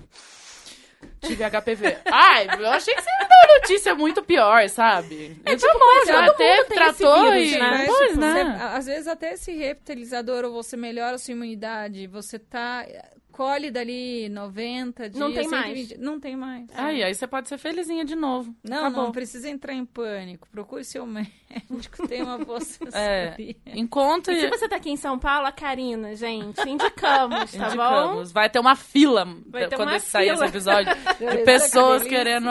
tive 1.21 1.43
HPV. 1.43 1.97
Ai, 2.11 2.47
eu 2.57 2.69
achei 2.69 2.93
que 2.95 3.01
você 3.01 3.09
me 3.21 3.27
deu 3.27 3.59
notícia 3.59 3.95
muito 3.95 4.23
pior, 4.23 4.67
sabe? 4.69 5.37
É 5.45 5.55
tipo, 5.55 5.67
famoso, 5.67 6.05
todo 6.05 6.37
já 6.37 6.55
esse 6.61 6.73
tratou 6.73 7.31
vírus, 7.31 7.51
e... 7.51 7.59
né? 7.59 7.69
Mas, 7.69 7.87
Pois, 7.87 8.07
tipo, 8.09 8.19
né? 8.21 8.43
você- 8.43 8.63
às 8.77 8.85
vezes 8.85 9.07
até 9.07 9.33
esse 9.33 9.51
reptilizador 9.51 10.45
ou 10.45 10.53
você 10.53 10.77
melhora 10.77 11.15
a 11.15 11.19
sua 11.19 11.33
imunidade, 11.33 12.07
você 12.07 12.39
tá 12.39 12.85
colhe 13.33 13.71
dali 13.71 14.29
90 14.29 15.09
dias, 15.09 15.19
Não 15.19 15.33
tem 15.33 15.47
mais. 15.49 15.65
120, 15.65 15.97
não 15.97 16.19
tem 16.19 16.35
mais. 16.37 16.67
Aí, 16.75 17.03
aí 17.03 17.13
você 17.13 17.25
pode 17.27 17.49
ser 17.49 17.57
felizinha 17.57 18.05
de 18.05 18.15
novo. 18.15 18.55
Não, 18.63 18.77
Acabou. 18.77 19.03
não 19.05 19.11
precisa 19.11 19.49
entrar 19.49 19.73
em 19.73 19.83
pânico. 19.83 20.47
Procure 20.51 20.83
seu 20.85 21.03
médico, 21.07 22.07
tem 22.07 22.21
uma 22.21 22.37
boa 22.37 22.59
É, 22.93 23.35
encontre... 23.73 24.39
Se 24.39 24.49
você 24.49 24.69
tá 24.69 24.75
aqui 24.75 24.91
em 24.91 24.95
São 24.95 25.17
Paulo, 25.17 25.47
a 25.47 25.51
Karina, 25.51 26.15
gente, 26.15 26.61
indicamos, 26.69 27.51
tá 27.51 27.57
bom? 27.57 27.65
Indicamos. 27.65 28.31
Vai 28.31 28.49
ter 28.49 28.59
uma 28.59 28.75
fila 28.75 29.25
ter 29.51 29.75
quando 29.75 29.89
uma 29.89 29.97
esse 29.97 30.09
sair 30.11 30.27
esse 30.27 30.35
fila. 30.35 30.47
episódio. 30.47 30.93
de 31.19 31.43
pessoas 31.43 32.03
que 32.03 32.09
querendo 32.09 32.49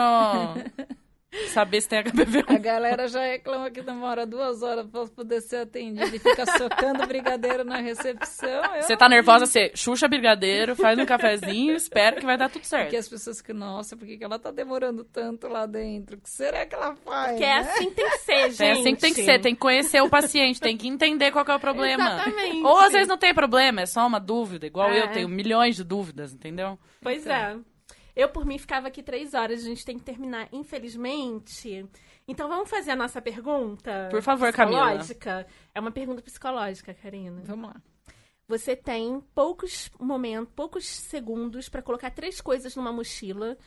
saber 1.49 1.81
se 1.81 1.89
tem 1.89 1.99
HPV. 2.03 2.43
A 2.47 2.57
galera 2.57 3.07
já 3.07 3.21
reclama 3.23 3.69
que 3.71 3.81
demora 3.81 4.25
duas 4.25 4.61
horas 4.61 4.85
pra 4.87 5.05
poder 5.07 5.41
ser 5.41 5.57
atendido 5.57 6.15
e 6.15 6.19
fica 6.19 6.45
socando 6.57 7.05
brigadeiro 7.07 7.63
na 7.63 7.77
recepção. 7.77 8.75
Eu 8.75 8.81
Você 8.81 8.95
tá 8.95 9.07
nervosa, 9.09 9.45
você 9.45 9.71
xuxa 9.75 10.07
brigadeiro, 10.07 10.75
faz 10.75 10.97
um 10.97 11.05
cafezinho, 11.05 11.73
espera 11.75 12.15
que 12.17 12.25
vai 12.25 12.37
dar 12.37 12.49
tudo 12.49 12.63
certo. 12.65 12.85
Porque 12.85 12.97
as 12.97 13.07
pessoas 13.09 13.41
que, 13.41 13.53
nossa, 13.53 13.95
por 13.95 14.05
que 14.07 14.17
que 14.17 14.23
ela 14.23 14.39
tá 14.39 14.51
demorando 14.51 15.03
tanto 15.03 15.47
lá 15.47 15.65
dentro? 15.65 16.17
O 16.17 16.21
que 16.21 16.29
será 16.29 16.65
que 16.65 16.75
ela 16.75 16.95
faz? 16.95 17.31
Porque 17.31 17.43
é 17.43 17.47
né? 17.55 17.59
assim 17.59 17.89
que 17.89 17.95
tem 17.95 18.09
que 18.09 18.17
ser, 18.19 18.49
gente. 18.51 18.63
É 18.63 18.71
assim 18.71 18.95
que 18.95 19.01
tem 19.01 19.13
que 19.13 19.23
ser, 19.23 19.41
tem 19.41 19.53
que 19.55 19.61
conhecer 19.61 20.01
o 20.01 20.09
paciente, 20.09 20.59
tem 20.59 20.77
que 20.77 20.87
entender 20.87 21.31
qual 21.31 21.43
que 21.45 21.51
é 21.51 21.55
o 21.55 21.59
problema. 21.59 22.13
Exatamente. 22.13 22.63
Ou 22.63 22.79
às 22.79 22.91
vezes 22.93 23.07
não 23.07 23.17
tem 23.17 23.33
problema, 23.33 23.81
é 23.81 23.85
só 23.85 24.05
uma 24.05 24.19
dúvida, 24.19 24.65
igual 24.65 24.89
É. 24.91 25.01
eu 25.01 25.11
tenho 25.11 25.29
milhões 25.29 25.75
de 25.75 25.83
dúvidas, 25.83 26.33
entendeu? 26.33 26.77
Pois 27.01 27.25
é. 27.25 27.55
Eu, 28.15 28.29
por 28.29 28.45
mim, 28.45 28.57
ficava 28.57 28.87
aqui 28.87 29.01
três 29.01 29.33
horas. 29.33 29.61
A 29.61 29.67
gente 29.67 29.85
tem 29.85 29.97
que 29.97 30.03
terminar, 30.03 30.47
infelizmente. 30.51 31.85
Então, 32.27 32.47
vamos 32.47 32.69
fazer 32.69 32.91
a 32.91 32.95
nossa 32.95 33.21
pergunta? 33.21 34.07
Por 34.11 34.21
favor, 34.21 34.53
Camila. 34.53 34.97
Psicológica? 34.97 35.47
É 35.73 35.79
uma 35.79 35.91
pergunta 35.91 36.21
psicológica, 36.21 36.93
Karina. 36.93 37.41
Vamos 37.43 37.69
lá. 37.69 37.81
Você 38.47 38.75
tem 38.75 39.21
poucos 39.33 39.89
momentos, 39.99 40.53
poucos 40.53 40.85
segundos 40.85 41.69
pra 41.69 41.81
colocar 41.81 42.11
três 42.11 42.41
coisas 42.41 42.75
numa 42.75 42.91
mochila, 42.91 43.57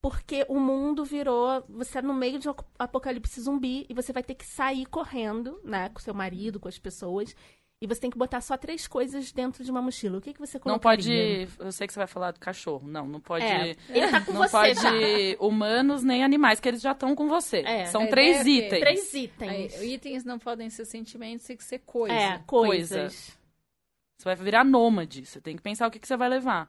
porque 0.00 0.44
o 0.48 0.60
mundo 0.60 1.04
virou. 1.04 1.64
Você 1.68 1.94
tá 1.94 2.02
no 2.02 2.14
meio 2.14 2.38
de 2.38 2.48
um 2.48 2.54
apocalipse 2.78 3.40
zumbi 3.40 3.86
e 3.88 3.94
você 3.94 4.12
vai 4.12 4.22
ter 4.22 4.34
que 4.34 4.44
sair 4.44 4.86
correndo, 4.86 5.60
né? 5.64 5.88
Com 5.88 6.00
seu 6.00 6.14
marido, 6.14 6.60
com 6.60 6.68
as 6.68 6.78
pessoas. 6.78 7.34
E 7.82 7.86
você 7.86 7.98
tem 8.02 8.10
que 8.10 8.18
botar 8.18 8.42
só 8.42 8.58
três 8.58 8.86
coisas 8.86 9.32
dentro 9.32 9.64
de 9.64 9.70
uma 9.70 9.80
mochila. 9.80 10.18
O 10.18 10.20
que, 10.20 10.34
que 10.34 10.38
você 10.38 10.58
Não 10.58 10.78
colocaria? 10.78 11.46
pode. 11.46 11.64
Eu 11.64 11.72
sei 11.72 11.86
que 11.86 11.94
você 11.94 11.98
vai 12.00 12.06
falar 12.06 12.30
do 12.32 12.38
cachorro. 12.38 12.86
Não, 12.86 13.06
não 13.08 13.20
pode. 13.20 13.42
É, 13.44 13.74
ele 13.88 14.08
tá 14.10 14.20
com 14.20 14.32
não 14.34 14.42
você 14.42 14.50
pode 14.50 14.74
já. 14.74 14.90
humanos 15.40 16.02
nem 16.02 16.22
animais, 16.22 16.60
que 16.60 16.68
eles 16.68 16.82
já 16.82 16.92
estão 16.92 17.14
com 17.16 17.26
você. 17.26 17.60
É. 17.60 17.86
São 17.86 18.02
A 18.02 18.06
três 18.08 18.42
ideia 18.42 18.62
é 18.62 18.66
itens. 18.66 18.80
Três 18.80 19.14
itens. 19.14 19.80
Aí, 19.80 19.94
itens 19.94 20.24
não 20.24 20.38
podem 20.38 20.68
ser 20.68 20.84
sentimentos, 20.84 21.46
tem 21.46 21.56
que 21.56 21.64
ser 21.64 21.78
coisa. 21.78 22.14
É, 22.14 22.38
Coisa. 22.46 22.96
coisas. 22.96 23.38
Você 24.18 24.24
vai 24.24 24.36
virar 24.36 24.62
nômade. 24.62 25.24
Você 25.24 25.40
tem 25.40 25.56
que 25.56 25.62
pensar 25.62 25.86
o 25.86 25.90
que, 25.90 25.98
que 25.98 26.06
você 26.06 26.18
vai 26.18 26.28
levar. 26.28 26.68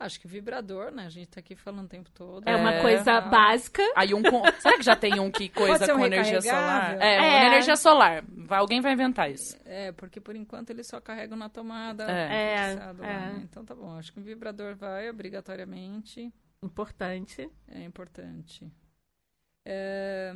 Acho 0.00 0.20
que 0.20 0.28
vibrador, 0.28 0.92
né? 0.92 1.06
A 1.06 1.08
gente 1.08 1.26
tá 1.28 1.40
aqui 1.40 1.56
falando 1.56 1.86
o 1.86 1.88
tempo 1.88 2.08
todo. 2.12 2.46
É, 2.48 2.54
uma 2.54 2.74
É. 2.74 2.80
coisa 2.82 3.20
básica. 3.20 3.82
Aí 3.96 4.14
um 4.14 4.22
com... 4.22 4.42
Será 4.60 4.76
que 4.76 4.82
já 4.84 4.94
tem 4.94 5.18
um 5.18 5.28
que 5.28 5.48
coisa 5.82 5.92
um 5.92 5.98
com 5.98 6.06
energia 6.06 6.40
solar? 6.40 7.00
É, 7.02 7.14
É. 7.16 7.18
com 7.40 7.46
energia 7.46 7.76
solar. 7.76 8.24
Vai- 8.28 8.58
Alguém 8.60 8.80
vai 8.80 8.92
inventar 8.92 9.28
isso. 9.28 9.58
É, 9.64 9.90
porque 9.92 10.20
por 10.20 10.36
enquanto 10.36 10.70
eles 10.70 10.86
só 10.86 11.00
carregam 11.00 11.36
na 11.36 11.48
tomada. 11.48 12.04
É. 12.08 12.68
fixado 12.74 13.02
lá, 13.02 13.08
É, 13.08 13.12
é. 13.12 13.18
né? 13.32 13.40
Então 13.42 13.64
tá 13.64 13.74
bom. 13.74 13.98
Acho 13.98 14.12
que 14.12 14.20
um 14.20 14.22
vibrador 14.22 14.76
vai 14.76 15.10
obrigatoriamente. 15.10 16.32
Importante. 16.62 17.50
É 17.68 17.82
importante. 17.82 18.70
É... 19.66 20.32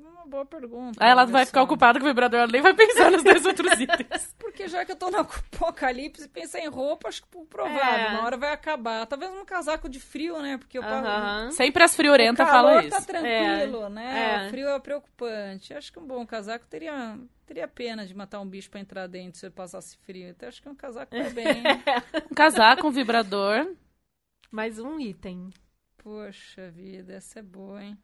Uma 0.00 0.26
boa 0.26 0.44
pergunta. 0.46 1.02
Aí 1.02 1.10
ela 1.10 1.24
vai 1.24 1.44
ficar 1.44 1.62
ocupada 1.62 1.98
com 1.98 2.04
o 2.04 2.08
vibrador, 2.08 2.40
ela 2.40 2.50
nem 2.52 2.62
vai 2.62 2.74
pensar 2.74 3.10
nos 3.10 3.22
dois 3.22 3.44
outros 3.44 3.72
itens. 3.80 4.34
Porque 4.38 4.68
já 4.68 4.84
que 4.84 4.92
eu 4.92 4.96
tô 4.96 5.10
no 5.10 5.18
apocalipse, 5.18 6.28
pensar 6.28 6.60
em 6.60 6.68
roupa, 6.68 7.08
acho 7.08 7.22
que 7.22 7.28
provável. 7.46 7.78
É. 7.80 8.08
Uma 8.10 8.24
hora 8.24 8.36
vai 8.36 8.52
acabar. 8.52 9.06
Talvez 9.06 9.30
um 9.32 9.44
casaco 9.44 9.88
de 9.88 9.98
frio, 10.00 10.40
né? 10.40 10.56
Porque 10.58 10.78
eu 10.78 10.82
Aham. 10.82 11.50
Sempre 11.52 11.82
as 11.82 11.94
friorentas 11.94 12.46
o 12.46 12.50
calor 12.50 12.68
falam 12.70 12.86
isso. 12.86 12.96
tá 12.96 13.02
tranquilo, 13.02 13.88
né? 13.88 14.44
É. 14.44 14.46
O 14.46 14.50
frio 14.50 14.68
é 14.68 14.78
preocupante. 14.78 15.74
Acho 15.74 15.92
que 15.92 15.98
um 15.98 16.06
bom 16.06 16.24
casaco 16.26 16.66
teria, 16.66 17.18
teria 17.46 17.68
pena 17.68 18.06
de 18.06 18.14
matar 18.14 18.40
um 18.40 18.46
bicho 18.46 18.70
pra 18.70 18.80
entrar 18.80 19.06
dentro 19.06 19.38
se 19.38 19.46
ele 19.46 19.54
passasse 19.54 19.96
frio. 19.98 20.28
Então 20.28 20.48
acho 20.48 20.62
que 20.62 20.68
um 20.68 20.74
casaco 20.74 21.16
vai 21.16 21.30
bem. 21.30 21.62
Um 22.30 22.34
casaco, 22.34 22.86
um 22.86 22.90
vibrador. 22.90 23.74
Mais 24.50 24.78
um 24.78 24.98
item. 25.00 25.50
Poxa 25.98 26.70
vida, 26.70 27.14
essa 27.14 27.40
é 27.40 27.42
boa, 27.42 27.82
hein? 27.82 27.98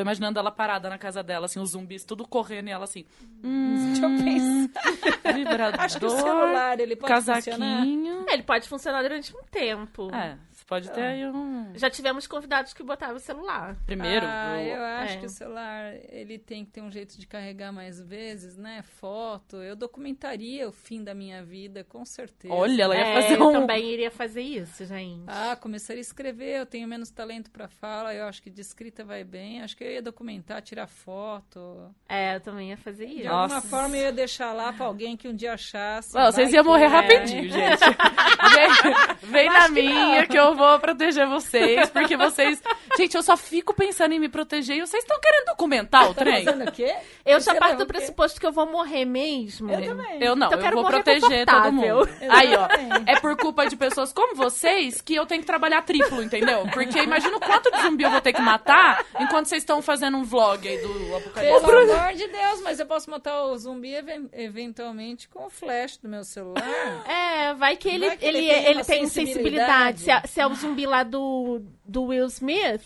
Tô 0.00 0.02
imaginando 0.02 0.38
ela 0.38 0.50
parada 0.50 0.88
na 0.88 0.96
casa 0.96 1.22
dela, 1.22 1.44
assim, 1.44 1.60
os 1.60 1.72
zumbis 1.72 2.04
tudo 2.04 2.26
correndo 2.26 2.68
e 2.68 2.70
ela 2.70 2.84
assim. 2.84 3.04
Hum, 3.44 3.92
Deixa 3.92 4.06
eu 4.06 4.10
pensar. 4.24 4.70
Vibrador, 5.34 5.78
Acho 5.80 5.98
que 5.98 6.06
o 6.06 6.10
celular, 6.10 6.80
ele 6.80 6.96
pode 6.96 7.12
funcionar. 7.22 7.42
casaquinho. 7.42 8.24
Ele 8.26 8.42
pode 8.42 8.66
funcionar 8.66 9.02
durante 9.02 9.36
um 9.36 9.42
tempo. 9.50 10.08
É, 10.14 10.38
pode 10.70 10.88
ter 10.92 11.02
aí 11.02 11.26
um. 11.26 11.72
Já 11.74 11.90
tivemos 11.90 12.26
convidados 12.26 12.72
que 12.72 12.82
botavam 12.82 13.16
o 13.16 13.20
celular. 13.20 13.76
Primeiro. 13.84 14.24
Ah, 14.24 14.54
o- 14.56 14.60
eu 14.60 14.82
acho 14.82 15.14
É. 15.14 15.16
que 15.18 15.26
o 15.26 15.28
celular, 15.28 15.92
ele 16.08 16.38
tem 16.38 16.64
que 16.64 16.70
ter 16.70 16.80
um 16.80 16.90
jeito 16.90 17.18
de 17.18 17.26
carregar 17.26 17.72
mais 17.72 18.00
vezes, 18.00 18.56
né? 18.56 18.82
Foto. 18.82 19.56
Eu 19.56 19.74
documentaria 19.74 20.68
o 20.68 20.72
fim 20.72 21.02
da 21.02 21.12
minha 21.14 21.42
vida, 21.44 21.82
com 21.84 22.04
certeza. 22.04 22.54
Olha, 22.54 22.84
ela 22.84 22.94
ia 22.96 23.02
É, 23.04 23.22
fazer 23.22 23.38
eu 23.40 23.48
um. 23.48 23.52
também 23.52 23.84
iria 23.90 24.10
fazer 24.10 24.42
isso, 24.42 24.84
gente. 24.86 25.24
Ah, 25.26 25.56
começaria 25.60 26.00
a 26.00 26.02
escrever, 26.02 26.60
eu 26.60 26.66
tenho 26.66 26.86
menos 26.86 27.10
talento 27.10 27.50
pra 27.50 27.66
fala, 27.68 28.14
eu 28.14 28.24
acho 28.26 28.40
que 28.42 28.48
de 28.50 28.60
escrita 28.60 29.04
vai 29.04 29.24
bem. 29.24 29.62
Acho 29.62 29.76
que 29.76 29.82
eu 29.82 29.90
ia 29.90 30.00
documentar, 30.02 30.62
tirar 30.62 30.86
foto. 30.86 31.92
É, 32.08 32.36
eu 32.36 32.40
também 32.40 32.70
ia 32.70 32.76
fazer 32.76 33.06
De 33.06 33.14
isso. 33.20 33.24
Nossa. 33.28 33.54
alguma 33.56 33.60
forma 33.62 33.96
eu 33.96 34.02
ia 34.04 34.12
deixar 34.12 34.52
lá 34.52 34.72
pra 34.72 34.86
alguém 34.86 35.16
que 35.16 35.26
um 35.28 35.34
dia 35.34 35.54
achasse. 35.54 36.16
Ó, 36.16 36.30
vocês 36.30 36.52
iam 36.52 36.62
que 36.62 36.68
morrer 36.68 36.84
é. 36.84 36.88
rapidinho, 36.88 37.50
gente. 37.50 37.80
Vem, 39.20 39.30
vem 39.30 39.48
na 39.50 39.68
minha 39.68 40.26
que 40.26 40.36
eu 40.38 40.54
vou 40.60 40.78
proteger 40.78 41.26
vocês, 41.26 41.88
porque 41.90 42.16
vocês. 42.16 42.62
Gente, 42.96 43.16
eu 43.16 43.22
só 43.22 43.36
fico 43.36 43.74
pensando 43.74 44.12
em 44.12 44.18
me 44.18 44.28
proteger 44.28 44.76
e 44.76 44.80
vocês 44.80 45.02
estão 45.02 45.18
querendo 45.20 45.46
documentar 45.46 46.10
o 46.10 46.14
Tá 46.14 46.20
trem? 46.22 46.46
o 46.48 46.72
quê? 46.72 46.94
Eu 47.24 47.40
Você 47.40 47.52
já 47.52 47.58
parto 47.58 47.78
do 47.78 47.86
pressuposto 47.86 48.38
que 48.40 48.46
eu 48.46 48.52
vou 48.52 48.66
morrer 48.66 49.04
mesmo. 49.04 49.70
Eu 49.72 49.82
também. 49.82 50.22
Eu 50.22 50.36
não, 50.36 50.46
Então 50.48 50.52
eu 50.52 50.58
eu 50.58 50.62
quero 50.64 50.76
vou 50.76 50.84
proteger 50.86 51.46
todo 51.46 51.72
mundo. 51.72 52.08
Aí, 52.28 52.54
ó, 52.54 52.68
é 53.06 53.18
por 53.20 53.36
culpa 53.36 53.66
de 53.66 53.76
pessoas 53.76 54.12
como 54.12 54.34
vocês 54.34 55.00
que 55.00 55.14
eu 55.14 55.24
tenho 55.26 55.40
que 55.40 55.46
trabalhar 55.46 55.82
triplo, 55.82 56.22
entendeu? 56.22 56.66
Porque 56.72 56.98
imagina 57.02 57.36
o 57.36 57.40
quanto 57.40 57.70
de 57.70 57.80
zumbi 57.82 58.04
eu 58.04 58.10
vou 58.10 58.20
ter 58.20 58.32
que 58.32 58.42
matar 58.42 59.04
enquanto 59.18 59.46
vocês 59.46 59.62
estão 59.62 59.80
fazendo 59.80 60.16
um 60.16 60.24
vlog 60.24 60.66
aí 60.68 60.78
do 60.78 61.16
apocalipse. 61.16 61.64
Pelo 61.66 61.92
amor 61.92 62.12
de 62.14 62.26
Deus, 62.28 62.60
mas 62.62 62.78
eu 62.80 62.86
posso 62.86 63.10
matar 63.10 63.42
o 63.44 63.56
zumbi 63.56 63.94
even- 63.94 64.28
eventualmente 64.32 65.28
com 65.28 65.46
o 65.46 65.50
flash 65.50 65.96
do 65.98 66.08
meu 66.08 66.24
celular. 66.24 66.62
É, 67.08 67.54
vai 67.54 67.76
que 67.76 67.88
ele, 67.88 68.06
Vai 68.08 68.16
que 68.16 68.26
ele 68.26 68.38
ele, 68.38 68.48
tem 68.48 68.64
ele, 68.66 68.84
tem 68.84 69.06
sensibilidade. 69.06 70.00
sensibilidade. 70.00 70.00
Se 70.00 70.10
é, 70.10 70.20
se 70.26 70.40
é 70.40 70.46
o 70.50 70.54
zumbi 70.54 70.86
lá 70.86 71.02
do, 71.02 71.62
do 71.84 72.04
Will 72.04 72.26
Smith, 72.26 72.82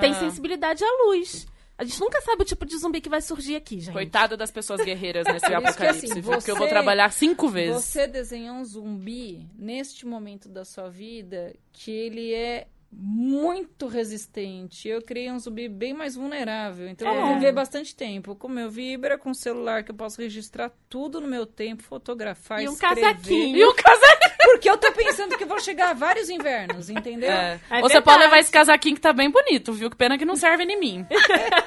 tem 0.00 0.12
Ah. 0.12 0.20
sensibilidade 0.20 0.84
à 0.84 0.88
luz. 1.06 1.46
A 1.78 1.84
gente 1.84 2.00
nunca 2.00 2.20
sabe 2.22 2.40
o 2.42 2.44
tipo 2.46 2.64
de 2.64 2.76
zumbi 2.78 3.02
que 3.02 3.08
vai 3.10 3.20
surgir 3.20 3.54
aqui, 3.56 3.80
gente. 3.80 3.92
Coitado 3.92 4.34
das 4.36 4.50
pessoas 4.50 4.82
guerreiras 4.82 5.26
nesse 5.26 5.44
apocalipse, 5.54 6.06
assim, 6.06 6.20
viu? 6.22 6.32
Porque 6.32 6.50
eu 6.50 6.56
vou 6.56 6.66
você- 6.66 6.72
trabalhar 6.72 7.10
cinco 7.12 7.48
vezes. 7.48 7.84
Você 7.84 8.06
desenhou 8.06 8.56
um 8.56 8.64
zumbi 8.64 9.46
neste 9.54 10.06
momento 10.06 10.48
da 10.48 10.64
sua 10.64 10.88
vida 10.88 11.54
que 11.72 11.90
ele 11.90 12.32
é 12.32 12.66
muito 12.90 13.88
resistente. 13.88 14.88
Eu 14.88 15.02
criei 15.02 15.30
um 15.30 15.38
zumbi 15.38 15.68
bem 15.68 15.92
mais 15.92 16.14
vulnerável. 16.14 16.88
Então 16.88 17.06
eu 17.12 17.14
É. 17.20 17.20
vou 17.26 17.34
viver 17.34 17.52
bastante 17.52 17.94
tempo. 17.94 18.34
Com 18.34 18.48
meu 18.48 18.70
Vibra, 18.70 19.18
com 19.18 19.34
celular 19.34 19.82
que 19.84 19.90
eu 19.90 19.94
posso 19.94 20.22
registrar 20.22 20.72
tudo 20.88 21.20
no 21.20 21.26
meu 21.28 21.44
tempo, 21.44 21.82
fotografar, 21.82 22.62
E 22.62 22.68
um 22.68 22.72
escrever. 22.72 23.02
casaquinho. 23.02 23.56
E 23.58 23.64
o 23.64 23.74
casaquinho. 23.74 24.15
Porque 24.56 24.70
eu 24.70 24.78
tô 24.78 24.90
pensando 24.92 25.36
que 25.36 25.44
vou 25.44 25.60
chegar 25.60 25.90
a 25.90 25.92
vários 25.92 26.30
invernos, 26.30 26.88
entendeu? 26.88 27.30
É. 27.30 27.60
É 27.70 27.80
você 27.80 28.00
pode 28.00 28.20
levar 28.20 28.38
esse 28.38 28.50
casaquinho 28.50 28.94
que 28.94 29.00
tá 29.02 29.12
bem 29.12 29.30
bonito, 29.30 29.70
viu? 29.72 29.90
Que 29.90 29.96
pena 29.96 30.16
que 30.16 30.24
não 30.24 30.34
serve 30.34 30.64
em 30.64 30.80
mim. 30.80 31.06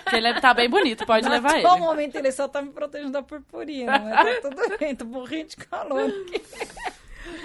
que 0.09 0.15
ele 0.15 0.41
tá 0.41 0.53
bem 0.55 0.67
bonito, 0.67 1.05
pode 1.05 1.25
No 1.25 1.31
levar 1.31 1.51
ele. 1.51 1.59
atual 1.59 1.77
momento 1.79 2.15
ele 2.15 2.31
só 2.31 2.47
tá 2.47 2.61
me 2.63 2.71
protegendo 2.71 3.11
da 3.11 3.21
purpurina, 3.21 3.99
mas 3.99 4.41
tá 4.41 4.49
tudo 4.49 4.77
bem, 4.77 4.95
tô 4.95 5.05
morrendo 5.05 5.49
de 5.49 5.57
calor. 5.57 6.09
aqui. 6.09 6.41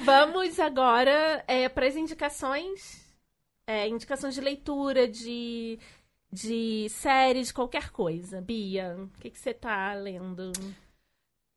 Vamos 0.04 0.58
agora 0.58 1.44
para 1.74 1.86
as 1.86 1.94
indicações. 1.96 3.04
É, 3.66 3.86
indicações 3.88 4.34
de 4.34 4.40
leitura, 4.40 5.08
de, 5.08 5.78
de 6.32 6.86
série, 6.90 7.42
de 7.42 7.52
qualquer 7.52 7.90
coisa. 7.90 8.40
Bia, 8.40 8.96
o 8.98 9.20
que 9.20 9.30
que 9.30 9.38
você 9.38 9.54
tá 9.54 9.92
lendo? 9.94 10.52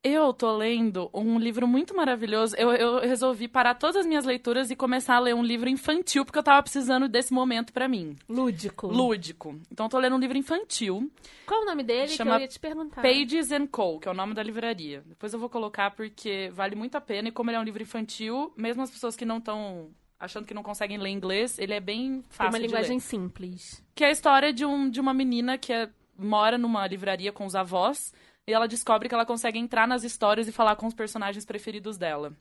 Eu 0.09 0.31
tô 0.33 0.55
lendo 0.55 1.09
um 1.13 1.37
livro 1.37 1.67
muito 1.67 1.95
maravilhoso. 1.95 2.55
Eu, 2.57 2.71
eu 2.71 2.99
resolvi 3.01 3.47
parar 3.47 3.75
todas 3.75 3.97
as 3.97 4.05
minhas 4.05 4.23
leituras 4.25 4.71
e 4.71 4.75
começar 4.75 5.15
a 5.15 5.19
ler 5.19 5.35
um 5.35 5.43
livro 5.43 5.67
infantil, 5.69 6.23
porque 6.23 6.39
eu 6.39 6.43
tava 6.43 6.61
precisando 6.63 7.07
desse 7.07 7.33
momento 7.33 7.73
pra 7.73 7.87
mim. 7.87 8.15
Lúdico. 8.29 8.87
Lúdico. 8.87 9.59
Então 9.71 9.85
eu 9.85 9.89
tô 9.89 9.99
lendo 9.99 10.15
um 10.15 10.19
livro 10.19 10.37
infantil, 10.37 11.11
Qual 11.45 11.61
o 11.61 11.65
nome 11.65 11.83
dele 11.83 12.07
Chama 12.09 12.31
que 12.31 12.37
eu 12.37 12.41
ia 12.41 12.47
te 12.47 12.59
perguntar? 12.59 13.01
Pages 13.01 13.51
and 13.51 13.67
Co., 13.67 13.99
que 13.99 14.07
é 14.07 14.11
o 14.11 14.13
nome 14.13 14.33
da 14.33 14.41
livraria. 14.43 15.03
Depois 15.05 15.33
eu 15.33 15.39
vou 15.39 15.49
colocar 15.49 15.91
porque 15.91 16.49
vale 16.53 16.75
muito 16.75 16.95
a 16.95 17.01
pena. 17.01 17.27
E 17.27 17.31
como 17.31 17.49
ele 17.49 17.57
é 17.57 17.59
um 17.59 17.63
livro 17.63 17.81
infantil, 17.83 18.53
mesmo 18.55 18.81
as 18.83 18.89
pessoas 18.91 19.15
que 19.15 19.25
não 19.25 19.37
estão 19.39 19.89
achando 20.19 20.45
que 20.45 20.53
não 20.53 20.63
conseguem 20.63 20.97
ler 20.97 21.09
inglês, 21.09 21.59
ele 21.59 21.73
é 21.73 21.79
bem 21.79 22.13
Tem 22.21 22.23
fácil 22.29 22.51
uma 22.51 22.59
de 22.59 22.65
linguagem 22.67 22.95
ler. 22.97 23.01
simples. 23.01 23.83
Que 23.93 24.03
é 24.03 24.07
a 24.07 24.11
história 24.11 24.51
de, 24.53 24.65
um, 24.65 24.89
de 24.89 24.99
uma 24.99 25.13
menina 25.13 25.57
que 25.57 25.71
é- 25.73 25.89
mora 26.17 26.57
numa 26.57 26.87
livraria 26.87 27.31
com 27.31 27.45
os 27.45 27.53
avós 27.55 28.11
e 28.47 28.53
ela 28.53 28.67
descobre 28.67 29.09
que 29.09 29.13
ela 29.15 29.25
consegue 29.25 29.59
entrar 29.59 29.87
nas 29.87 30.03
histórias 30.03 30.47
e 30.47 30.51
falar 30.51 30.75
com 30.77 30.87
os 30.87 30.93
personagens 30.93 31.45
preferidos 31.45 31.97
dela. 31.97 32.31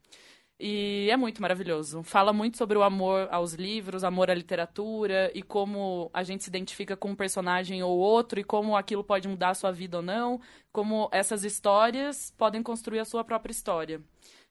E 0.59 1.09
é 1.11 1.17
muito 1.19 1.43
maravilhoso. 1.43 2.03
Fala 2.03 2.33
muito 2.33 2.57
sobre 2.57 2.79
o 2.79 2.83
amor 2.83 3.29
aos 3.31 3.53
livros, 3.53 4.03
amor 4.05 4.31
à 4.31 4.35
literatura 4.35 5.31
e 5.35 5.43
como 5.43 6.11
a 6.15 6.23
gente 6.23 6.45
se 6.45 6.49
identifica 6.49 6.97
com 6.97 7.11
um 7.11 7.15
personagem 7.15 7.83
ou 7.83 7.99
outro 7.99 8.41
e 8.41 8.45
como 8.45 8.75
aquilo 8.75 9.05
pode 9.05 9.29
mudar 9.29 9.51
a 9.51 9.55
sua 9.55 9.71
vida 9.71 9.99
ou 9.99 10.03
não, 10.03 10.41
como 10.73 11.11
essas 11.13 11.45
histórias 11.45 12.33
podem 12.39 12.63
construir 12.63 13.01
a 13.01 13.05
sua 13.05 13.23
própria 13.23 13.53
história. 13.53 14.01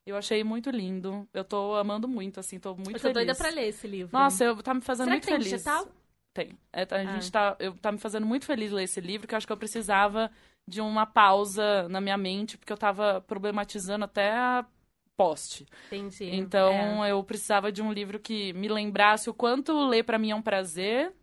Eu 0.06 0.16
achei 0.16 0.44
muito 0.44 0.70
lindo. 0.70 1.28
Eu 1.34 1.44
tô 1.44 1.74
amando 1.74 2.08
muito, 2.08 2.40
assim, 2.40 2.60
tô 2.60 2.76
muito 2.76 2.90
eu 2.92 2.94
tô 2.94 3.00
feliz. 3.00 3.16
doida 3.16 3.34
pra 3.34 3.50
ler 3.50 3.70
esse 3.70 3.88
livro. 3.88 4.16
Nossa, 4.16 4.44
eu, 4.44 4.62
tá 4.62 4.76
me 4.76 4.82
fazendo 4.82 5.06
Será 5.06 5.16
muito 5.16 5.24
que 5.24 5.30
tem 5.32 5.38
feliz. 5.42 5.52
digital? 5.54 5.88
Tem. 6.36 6.60
É, 6.72 6.82
a 6.84 6.86
Ah. 7.00 7.06
gente 7.16 7.32
tá, 7.32 7.56
eu, 7.60 7.74
tá 7.78 7.92
me 7.92 7.98
fazendo 7.98 8.28
muito 8.28 8.46
feliz 8.46 8.72
ler 8.72 8.84
esse 8.84 9.02
livro, 9.02 9.28
que 9.28 9.34
eu 9.34 9.38
acho 9.38 9.48
que 9.48 9.54
eu 9.54 9.58
precisava 9.58 10.30
de 10.68 10.82
uma 10.82 11.06
pausa 11.06 11.88
na 11.90 12.02
minha 12.02 12.18
mente, 12.18 12.58
porque 12.58 12.74
eu 12.74 12.78
tava 12.78 13.22
problematizando 13.28 14.06
até 14.06 14.32
a 14.34 14.66
poste. 15.18 15.66
Entendi. 15.88 16.36
Então, 16.36 17.06
É. 17.06 17.12
eu 17.12 17.24
precisava 17.24 17.72
de 17.72 17.82
um 17.82 17.92
livro 17.92 18.20
que 18.20 18.52
me 18.54 18.68
lembrasse 18.68 19.30
o 19.30 19.34
quanto 19.34 19.88
ler 19.88 20.04
pra 20.04 20.18
mim 20.20 20.32
é 20.32 20.36
um 20.36 20.42
prazer 20.42 21.14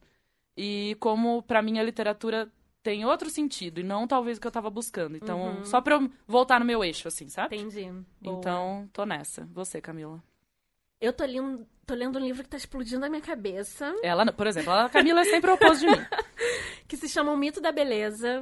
e 0.56 0.96
como 1.00 1.42
pra 1.42 1.60
mim 1.62 1.78
a 1.78 1.82
literatura 1.82 2.50
tem 2.82 3.04
outro 3.04 3.30
sentido 3.30 3.80
e 3.80 3.84
não 3.84 4.06
talvez 4.08 4.38
o 4.38 4.40
que 4.40 4.46
eu 4.46 4.50
tava 4.52 4.70
buscando. 4.70 5.16
Então, 5.16 5.40
Uhum. 5.58 5.64
só 5.64 5.80
pra 5.80 5.96
eu 5.96 6.10
voltar 6.26 6.58
no 6.58 6.66
meu 6.66 6.82
eixo, 6.82 7.06
assim, 7.08 7.28
sabe? 7.28 7.56
Entendi. 7.56 7.90
Boa. 8.20 8.38
Então, 8.38 8.88
tô 8.92 9.04
nessa. 9.04 9.46
Você, 9.52 9.80
Camila. 9.80 10.22
Eu 11.00 11.12
tô 11.12 11.24
lendo, 11.24 11.66
tô 11.86 11.94
lendo 11.94 12.18
um 12.18 12.22
livro 12.24 12.42
que 12.44 12.48
tá 12.48 12.56
explodindo 12.56 13.00
na 13.00 13.08
minha 13.08 13.20
cabeça, 13.22 13.92
Ela, 14.02 14.24
por 14.32 14.46
exemplo, 14.46 14.72
a 14.72 14.88
Camila 14.88 15.20
é 15.20 15.24
sempre 15.24 15.50
o 15.50 15.54
oposto 15.54 15.80
de 15.80 15.86
mim. 15.86 15.92
que 16.88 16.96
se 16.96 17.08
chama 17.08 17.32
O 17.32 17.36
Mito 17.36 17.60
da 17.60 17.72
Beleza. 17.72 18.40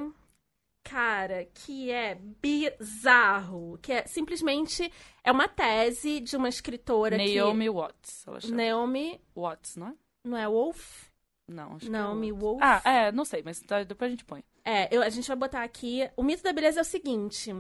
Cara, 0.82 1.44
que 1.54 1.90
é 1.90 2.14
bizarro. 2.14 3.78
Que 3.82 3.92
é 3.92 4.06
simplesmente 4.06 4.90
é 5.22 5.30
uma 5.30 5.46
tese 5.48 6.20
de 6.20 6.36
uma 6.36 6.48
escritora 6.48 7.16
Naomi 7.16 7.68
Watts, 7.68 8.26
ela 8.26 8.38
que. 8.40 8.46
chama. 8.48 8.56
Naomi. 8.62 9.20
Watts, 9.36 9.76
não 9.76 9.88
é? 9.88 9.94
Não 10.24 10.36
é 10.36 10.48
Wolf? 10.48 11.08
Não, 11.48 11.76
acho 11.76 11.90
Naomi 11.90 12.28
que 12.28 12.36
é. 12.36 12.38
Wolf? 12.38 12.60
Ah, 12.62 12.82
é, 12.84 13.12
não 13.12 13.24
sei, 13.24 13.42
mas 13.44 13.60
tá- 13.60 13.82
depois 13.82 14.08
a 14.08 14.10
gente 14.12 14.24
põe. 14.24 14.44
É, 14.64 14.94
eu- 14.94 15.02
a 15.02 15.08
gente 15.08 15.26
vai 15.26 15.36
botar 15.36 15.62
aqui. 15.62 16.08
O 16.16 16.22
mito 16.22 16.42
da 16.42 16.52
beleza 16.52 16.80
é 16.80 16.82
o 16.82 16.84
seguinte: 16.84 17.52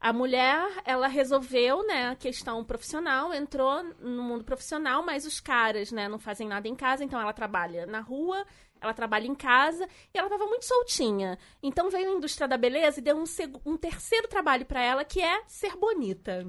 a 0.00 0.12
mulher, 0.12 0.64
ela 0.84 1.08
resolveu, 1.08 1.84
né, 1.86 2.08
a 2.08 2.14
questão 2.16 2.62
profissional, 2.64 3.32
entrou 3.34 3.82
no 4.00 4.22
mundo 4.22 4.44
profissional, 4.44 5.02
mas 5.02 5.26
os 5.26 5.40
caras, 5.40 5.90
né, 5.90 6.08
não 6.08 6.18
fazem 6.18 6.46
nada 6.48 6.68
em 6.68 6.74
casa, 6.76 7.02
então 7.04 7.20
ela 7.20 7.32
trabalha 7.32 7.86
na 7.86 8.00
rua, 8.00 8.46
ela 8.82 8.92
trabalha 8.92 9.26
em 9.26 9.34
casa 9.34 9.88
e 10.12 10.18
ela 10.18 10.28
tava 10.28 10.46
muito 10.46 10.64
soltinha. 10.64 11.38
Então 11.62 11.88
veio 11.88 12.10
a 12.10 12.16
indústria 12.16 12.48
da 12.48 12.56
beleza 12.56 12.98
e 12.98 13.02
deu 13.02 13.16
um, 13.16 13.24
um 13.64 13.76
terceiro 13.76 14.26
trabalho 14.28 14.66
para 14.66 14.82
ela, 14.82 15.04
que 15.04 15.20
é 15.22 15.42
ser 15.46 15.76
bonita. 15.76 16.46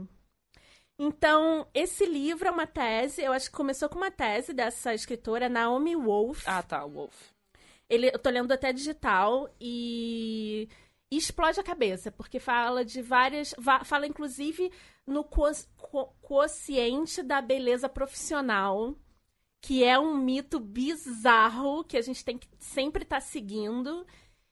Então, 0.98 1.68
esse 1.74 2.06
livro 2.06 2.48
é 2.48 2.52
uma 2.52 2.68
tese, 2.68 3.22
eu 3.24 3.34
acho 3.34 3.50
que 3.50 3.56
começou 3.58 3.90
com 3.90 3.98
uma 3.98 4.12
tese 4.12 4.54
dessa 4.54 4.94
escritora, 4.94 5.50
Naomi 5.50 5.96
Wolf. 5.96 6.44
Ah, 6.48 6.62
tá, 6.62 6.86
Wolf. 6.86 7.14
Ele, 7.90 8.08
eu 8.14 8.20
tô 8.20 8.30
lendo 8.30 8.52
até 8.52 8.72
digital 8.72 9.50
e, 9.60 10.70
e 11.12 11.18
explode 11.18 11.60
a 11.60 11.64
cabeça, 11.64 12.12
porque 12.12 12.40
fala 12.40 12.86
de 12.86 13.02
várias. 13.02 13.54
fala 13.84 14.06
inclusive 14.08 14.72
no 15.06 15.24
quo- 15.26 15.52
quo- 15.78 16.14
quociente 16.22 17.22
da 17.24 17.42
beleza 17.42 17.90
profissional, 17.90 18.96
que 19.64 19.82
é 19.82 19.98
um 19.98 20.18
mito 20.18 20.60
bizarro 20.60 21.86
que 21.86 21.96
a 21.96 22.02
gente 22.02 22.26
tem 22.26 22.38
que 22.38 22.50
sempre 22.60 23.04
estar 23.04 23.22
seguindo. 23.22 24.06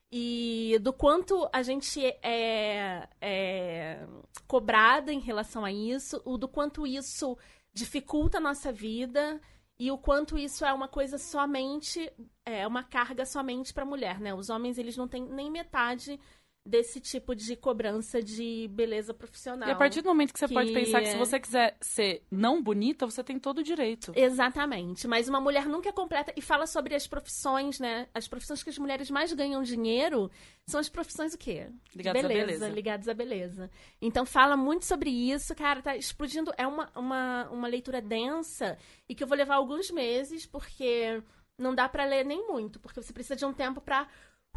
E 0.09 0.79
do 0.81 0.93
quanto 0.93 1.49
a 1.51 1.61
gente 1.61 2.01
é, 2.23 3.09
é 3.19 4.07
cobrada 4.47 5.11
em 5.11 5.19
relação 5.19 5.65
a 5.65 5.71
isso, 5.71 6.21
o 6.23 6.37
do 6.37 6.47
quanto 6.47 6.87
isso 6.87 7.37
dificulta 7.73 8.37
a 8.37 8.41
nossa 8.41 8.71
vida 8.71 9.41
e 9.77 9.91
o 9.91 9.97
quanto 9.97 10.37
isso 10.37 10.63
é 10.63 10.71
uma 10.71 10.87
coisa 10.87 11.17
somente 11.17 12.09
é 12.45 12.65
uma 12.65 12.83
carga 12.83 13.25
somente 13.25 13.73
para 13.73 13.85
mulher, 13.85 14.17
né? 14.17 14.33
Os 14.33 14.49
homens 14.49 14.77
eles 14.77 14.95
não 14.95 15.09
têm 15.09 15.25
nem 15.25 15.51
metade 15.51 16.17
desse 16.63 16.99
tipo 17.01 17.35
de 17.35 17.55
cobrança 17.55 18.21
de 18.21 18.67
beleza 18.71 19.13
profissional. 19.13 19.67
E 19.67 19.71
a 19.71 19.75
partir 19.75 20.01
do 20.01 20.09
momento 20.09 20.31
que 20.31 20.39
você 20.39 20.47
que 20.47 20.53
pode 20.53 20.71
pensar 20.71 21.01
que 21.01 21.07
é- 21.07 21.11
se 21.11 21.17
você 21.17 21.39
quiser 21.39 21.75
ser 21.81 22.23
não 22.29 22.61
bonita, 22.61 23.05
você 23.05 23.23
tem 23.23 23.39
todo 23.39 23.59
o 23.59 23.63
direito. 23.63 24.11
Exatamente, 24.15 25.07
mas 25.07 25.27
uma 25.27 25.41
mulher 25.41 25.65
nunca 25.65 25.89
é 25.89 25.91
completa 25.91 26.31
e 26.35 26.41
fala 26.41 26.67
sobre 26.67 26.93
as 26.93 27.07
profissões, 27.07 27.79
né? 27.79 28.07
As 28.13 28.27
profissões 28.27 28.61
que 28.61 28.69
as 28.69 28.77
mulheres 28.77 29.09
mais 29.09 29.33
ganham 29.33 29.63
dinheiro 29.63 30.29
são 30.67 30.79
as 30.79 30.87
profissões 30.87 31.33
o 31.33 31.37
quê? 31.37 31.67
Ligadas 31.95 32.23
à 32.23 32.27
beleza. 32.27 32.69
ligadas 32.69 33.07
à 33.07 33.13
beleza. 33.13 33.69
Então 33.99 34.25
fala 34.25 34.55
muito 34.55 34.85
sobre 34.85 35.09
isso, 35.09 35.55
cara, 35.55 35.81
tá 35.81 35.95
explodindo. 35.97 36.53
É 36.57 36.67
uma, 36.67 36.91
uma, 36.95 37.49
uma 37.49 37.67
leitura 37.67 38.01
densa 38.01 38.77
e 39.09 39.15
que 39.15 39.23
eu 39.23 39.27
vou 39.27 39.37
levar 39.37 39.55
alguns 39.55 39.89
meses, 39.89 40.45
porque 40.45 41.23
não 41.57 41.73
dá 41.75 41.87
pra 41.89 42.05
ler 42.05 42.25
nem 42.25 42.47
muito, 42.47 42.79
porque 42.79 43.01
você 43.01 43.13
precisa 43.13 43.35
de 43.35 43.45
um 43.45 43.53
tempo 43.53 43.81
pra, 43.81 44.07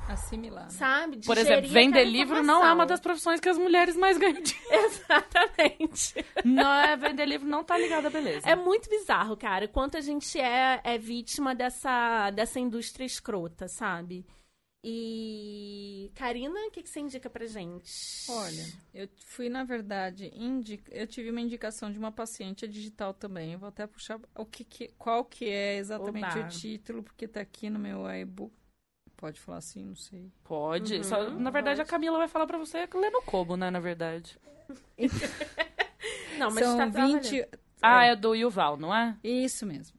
Assimilar. 0.08 0.64
né? 0.64 0.70
sabe, 0.70 1.18
Por 1.24 1.38
exemplo, 1.38 1.70
vender 1.70 2.04
livro 2.04 2.42
não 2.42 2.64
é 2.64 2.72
uma 2.72 2.84
das 2.86 3.00
profissões 3.00 3.40
que 3.40 3.48
as 3.48 3.56
mulheres 3.58 3.96
mais 3.96 4.18
ganham 4.18 4.40
dinheiro. 4.42 4.86
Exatamente. 4.86 6.14
Não 6.44 6.72
é 6.72 6.96
vender 6.96 7.26
livro, 7.26 7.48
não 7.48 7.64
tá 7.64 7.78
ligado 7.78 8.06
à 8.06 8.10
beleza. 8.10 8.48
É 8.48 8.54
muito 8.54 8.88
bizarro, 8.88 9.36
cara, 9.36 9.66
quanto 9.66 9.96
a 9.96 10.00
gente 10.00 10.38
é, 10.38 10.80
é 10.84 10.98
vítima 10.98 11.54
dessa, 11.54 12.30
dessa 12.30 12.60
indústria 12.60 13.04
escrota, 13.04 13.66
sabe? 13.68 14.26
E. 14.86 16.10
Karina, 16.14 16.60
o 16.66 16.70
que, 16.70 16.82
que 16.82 16.90
você 16.90 17.00
indica 17.00 17.30
pra 17.30 17.46
gente? 17.46 17.90
Olha, 18.28 18.66
eu 18.92 19.08
fui, 19.24 19.48
na 19.48 19.64
verdade, 19.64 20.30
indica... 20.34 20.94
eu 20.94 21.06
tive 21.06 21.30
uma 21.30 21.40
indicação 21.40 21.90
de 21.90 21.98
uma 21.98 22.12
paciente 22.12 22.68
digital 22.68 23.14
também. 23.14 23.54
Eu 23.54 23.58
vou 23.58 23.70
até 23.70 23.86
puxar 23.86 24.20
o 24.36 24.44
que, 24.44 24.62
que- 24.62 24.92
qual 24.98 25.24
que 25.24 25.48
é 25.48 25.78
exatamente 25.78 26.38
Oba. 26.38 26.44
o 26.46 26.48
título, 26.50 27.02
porque 27.02 27.26
tá 27.26 27.40
aqui 27.40 27.70
no 27.70 27.78
meu 27.78 28.06
e-book. 28.10 28.52
Pode 29.16 29.40
falar 29.40 29.58
assim, 29.58 29.84
não 29.84 29.96
sei. 29.96 30.30
Pode. 30.42 30.96
Uhum, 30.96 31.04
Só- 31.04 31.30
na 31.30 31.50
verdade, 31.50 31.80
a 31.80 31.84
pode. 31.84 31.90
Camila 31.90 32.18
vai 32.18 32.28
falar 32.28 32.46
pra 32.46 32.58
você 32.58 32.86
ler 32.94 33.10
no 33.10 33.22
Kobo, 33.22 33.56
né? 33.56 33.70
Na 33.70 33.80
verdade. 33.80 34.38
Não, 36.38 36.50
mas 36.50 36.64
São 36.64 36.76
tá 36.78 36.86
20. 36.86 37.46
Ah, 37.80 38.04
é 38.04 38.16
do 38.16 38.34
Yuval, 38.34 38.76
não 38.76 38.94
é? 38.94 39.16
Isso 39.22 39.64
mesmo. 39.66 39.96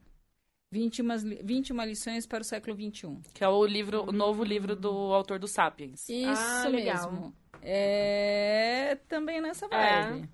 21, 0.71 1.15
li- 1.17 1.41
21 1.43 1.81
lições 1.85 2.27
para 2.27 2.41
o 2.41 2.43
século 2.43 2.75
XXI. 2.75 3.19
Que 3.33 3.43
é 3.43 3.47
o 3.47 3.65
livro, 3.65 4.09
o 4.09 4.11
novo 4.11 4.43
livro 4.43 4.75
do 4.75 4.89
autor 5.13 5.39
do 5.39 5.47
Sapiens. 5.47 6.07
Isso 6.09 6.41
Ah, 6.41 6.67
legal. 6.67 7.11
mesmo. 7.11 7.35
É 7.61 8.97
também 9.07 9.39
nessa 9.41 9.67
vibe. 9.67 10.29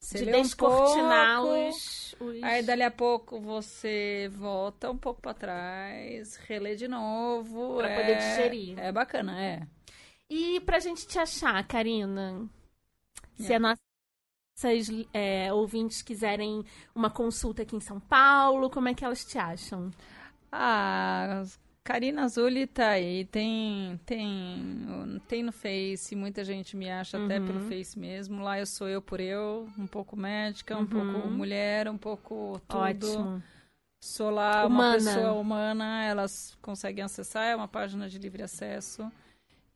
Você 0.00 0.24
de 0.24 0.30
um 0.34 0.42
descortinar 0.42 1.42
os, 1.44 2.14
os- 2.20 2.42
Aí, 2.42 2.62
dali 2.62 2.82
a 2.82 2.90
pouco, 2.90 3.40
você 3.40 4.30
volta 4.32 4.90
um 4.90 4.96
pouco 4.96 5.20
pra 5.20 5.34
trás, 5.34 6.36
relê 6.36 6.76
de 6.76 6.86
novo. 6.88 7.76
Pra 7.78 7.88
é- 7.90 8.00
poder 8.00 8.16
digerir. 8.18 8.78
É 8.78 8.92
bacana, 8.92 9.42
é. 9.42 9.66
E 10.30 10.60
pra 10.60 10.78
gente 10.78 11.06
te 11.06 11.18
achar, 11.18 11.66
Karina, 11.66 12.48
se 13.36 13.52
É. 13.52 13.56
as 13.56 13.62
nossas 13.62 14.88
é, 15.12 15.52
ouvintes 15.52 16.00
quiserem 16.02 16.64
uma 16.94 17.10
consulta 17.10 17.62
aqui 17.62 17.74
em 17.76 17.80
São 17.80 17.98
Paulo, 17.98 18.70
como 18.70 18.88
é 18.88 18.94
que 18.94 19.04
elas 19.04 19.24
te 19.24 19.36
acham? 19.38 19.90
Ah, 20.50 21.42
Karina 21.88 22.24
Azuli 22.24 22.66
tá 22.66 22.90
aí. 22.90 23.24
Tem, 23.24 23.98
tem, 24.04 25.18
tem 25.26 25.42
no 25.42 25.50
Face. 25.50 26.14
Muita 26.14 26.44
gente 26.44 26.76
me 26.76 26.90
acha 26.90 27.16
até 27.16 27.40
pelo 27.40 27.60
Face 27.60 27.98
mesmo. 27.98 28.42
Lá 28.42 28.58
eu 28.58 28.66
sou 28.66 28.86
eu 28.86 29.00
por 29.00 29.20
eu. 29.20 29.66
Um 29.78 29.86
pouco 29.86 30.14
médica, 30.14 30.76
um 30.76 30.84
pouco 30.84 31.28
mulher, 31.30 31.88
um 31.88 31.96
pouco 31.96 32.60
tudo. 32.68 32.80
Ótimo. 32.82 33.42
Sou 34.04 34.28
lá 34.28 34.66
Humana. 34.66 34.88
uma 34.88 34.92
pessoa 34.92 35.32
humana. 35.32 36.04
Elas 36.04 36.58
conseguem 36.60 37.02
acessar. 37.02 37.46
É 37.46 37.56
uma 37.56 37.66
página 37.66 38.06
de 38.06 38.18
livre 38.18 38.42
acesso. 38.42 39.10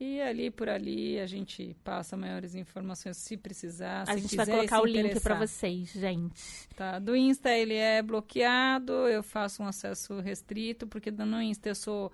E 0.05 0.21
ali 0.21 0.51
por 0.51 0.69
ali 0.69 1.21
a 1.21 1.27
gente 1.27 1.77
passa 1.85 2.17
maiores 2.17 2.57
informações 2.57 3.17
se 3.19 3.37
precisar. 3.37 4.03
A 4.03 4.07
se 4.07 4.19
gente 4.19 4.35
vai 4.37 4.47
quiser 4.47 4.53
e 4.53 4.57
colocar 4.69 4.81
o 4.83 4.85
link 4.87 5.21
pra 5.21 5.37
vocês, 5.37 5.93
gente. 5.93 6.69
Tá, 6.75 6.99
do 6.99 7.15
Insta 7.15 7.51
ele 7.57 7.75
é 7.75 8.03
bloqueado, 8.03 8.93
eu 9.07 9.23
faço 9.23 9.63
um 9.63 9.67
acesso 9.67 10.19
restrito, 10.19 10.89
porque 10.89 11.11
no 11.13 11.41
Insta 11.41 11.69
eu 11.69 11.75
sou 11.77 12.11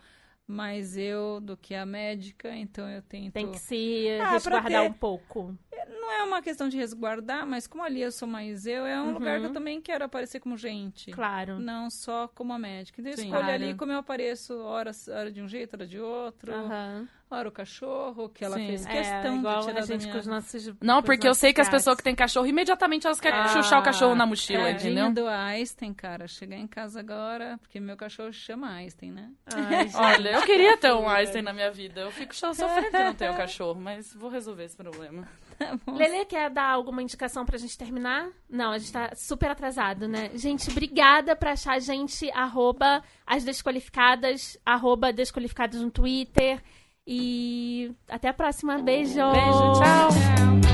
mais 0.46 0.96
eu 0.98 1.40
do 1.40 1.56
que 1.56 1.74
a 1.74 1.86
médica, 1.86 2.54
então 2.54 2.88
eu 2.90 3.00
tento. 3.02 3.32
Tem 3.32 3.50
que 3.52 3.58
se 3.58 4.06
Ah, 4.20 4.32
resguardar 4.32 4.82
ter- 4.82 4.90
um 4.90 4.92
pouco. 4.92 5.56
Não 5.88 6.12
é 6.12 6.22
uma 6.24 6.42
questão 6.42 6.68
de 6.68 6.76
resguardar, 6.76 7.46
mas 7.46 7.66
como 7.66 7.82
ali 7.82 8.02
eu 8.02 8.10
sou 8.12 8.26
mais 8.28 8.66
eu, 8.66 8.84
é 8.86 9.00
um 9.00 9.12
lugar 9.12 9.40
que 9.40 9.46
eu 9.46 9.52
também 9.52 9.80
quero 9.80 10.04
aparecer 10.04 10.40
como 10.40 10.56
gente. 10.56 11.08
Uhum. 11.10 11.16
Claro. 11.16 11.58
Não 11.58 11.88
só 11.90 12.28
como 12.28 12.52
a 12.52 12.58
médica. 12.58 13.00
Então 13.00 13.12
eu 13.12 13.16
Sim. 13.16 13.24
escolho 13.24 13.44
Claro. 13.44 13.54
ali 13.62 13.74
como 13.74 13.92
eu 13.92 13.98
apareço, 13.98 14.58
hora, 14.58 14.90
hora 15.08 15.30
de 15.32 15.40
um 15.42 15.48
jeito, 15.48 15.74
hora 15.74 15.86
de 15.86 15.98
outro. 16.00 16.52
Aham. 16.52 17.08
Hora 17.30 17.48
o 17.48 17.52
cachorro, 17.52 18.30
que 18.30 18.42
ela 18.42 18.56
Sim. 18.56 18.66
fez 18.68 18.86
É, 18.86 18.90
questão 18.90 19.36
igual 19.36 19.60
de 19.60 19.66
tirar 19.66 19.78
a 19.80 19.84
gente 19.86 20.00
minha... 20.02 20.12
com 20.14 20.18
os 20.18 20.26
nossos. 20.26 20.72
Não, 20.80 21.02
porque 21.02 21.28
eu 21.28 21.34
sei 21.34 21.52
que 21.52 21.60
as 21.60 21.68
pessoas 21.68 21.96
que 21.98 22.02
têm 22.02 22.14
cachorro, 22.14 22.46
imediatamente 22.46 23.06
elas 23.06 23.20
querem 23.20 23.38
Ah, 23.38 23.48
chuchar 23.48 23.80
o 23.80 23.82
cachorro 23.82 24.14
na 24.14 24.24
mochila, 24.24 24.64
Tadinha 24.64 25.04
entendeu? 25.04 25.24
do 25.24 25.28
Einstein, 25.28 25.92
cara. 25.92 26.26
Chegar 26.26 26.56
em 26.56 26.66
casa 26.66 27.00
agora, 27.00 27.58
porque 27.60 27.78
meu 27.78 27.96
cachorro 27.98 28.32
chama 28.32 28.70
Einstein, 28.72 29.12
né? 29.12 29.30
Ai, 29.54 29.90
Olha, 29.94 30.30
eu 30.36 30.42
queria 30.42 30.76
ter 30.78 30.92
um 30.94 31.06
Einstein 31.06 31.42
na 31.42 31.52
minha 31.52 31.70
vida. 31.70 32.00
Eu 32.00 32.10
fico 32.10 32.34
só 32.34 32.54
sofrendo 32.54 32.90
que 32.90 32.96
eu 32.96 33.04
não 33.04 33.14
tenho 33.14 33.36
cachorro, 33.36 33.78
mas 33.78 34.14
vou 34.14 34.30
resolver 34.30 34.64
esse 34.64 34.76
problema. 34.76 35.28
Lele, 35.86 36.24
quer 36.24 36.48
dar 36.48 36.70
alguma 36.70 37.02
indicação 37.02 37.44
pra 37.44 37.58
gente 37.58 37.76
terminar? 37.76 38.28
Não, 38.48 38.70
a 38.72 38.78
gente 38.78 38.92
tá 38.92 39.10
super 39.14 39.50
atrasado, 39.50 40.08
né? 40.08 40.30
Gente, 40.34 40.70
obrigada 40.70 41.36
pra 41.36 41.52
achar 41.52 41.74
a 41.74 41.78
gente, 41.78 42.30
arroba 42.30 43.02
as 43.26 43.44
desqualificadas, 43.44 44.56
arroba 44.64 45.12
desqualificadas 45.12 45.80
no 45.82 45.90
Twitter. 45.90 46.62
E 47.10 47.90
até 48.06 48.28
a 48.28 48.34
próxima. 48.34 48.78
Beijo! 48.78 49.14
Beijo, 49.32 49.72
tchau. 49.72 50.08
Tchau. 50.10 50.67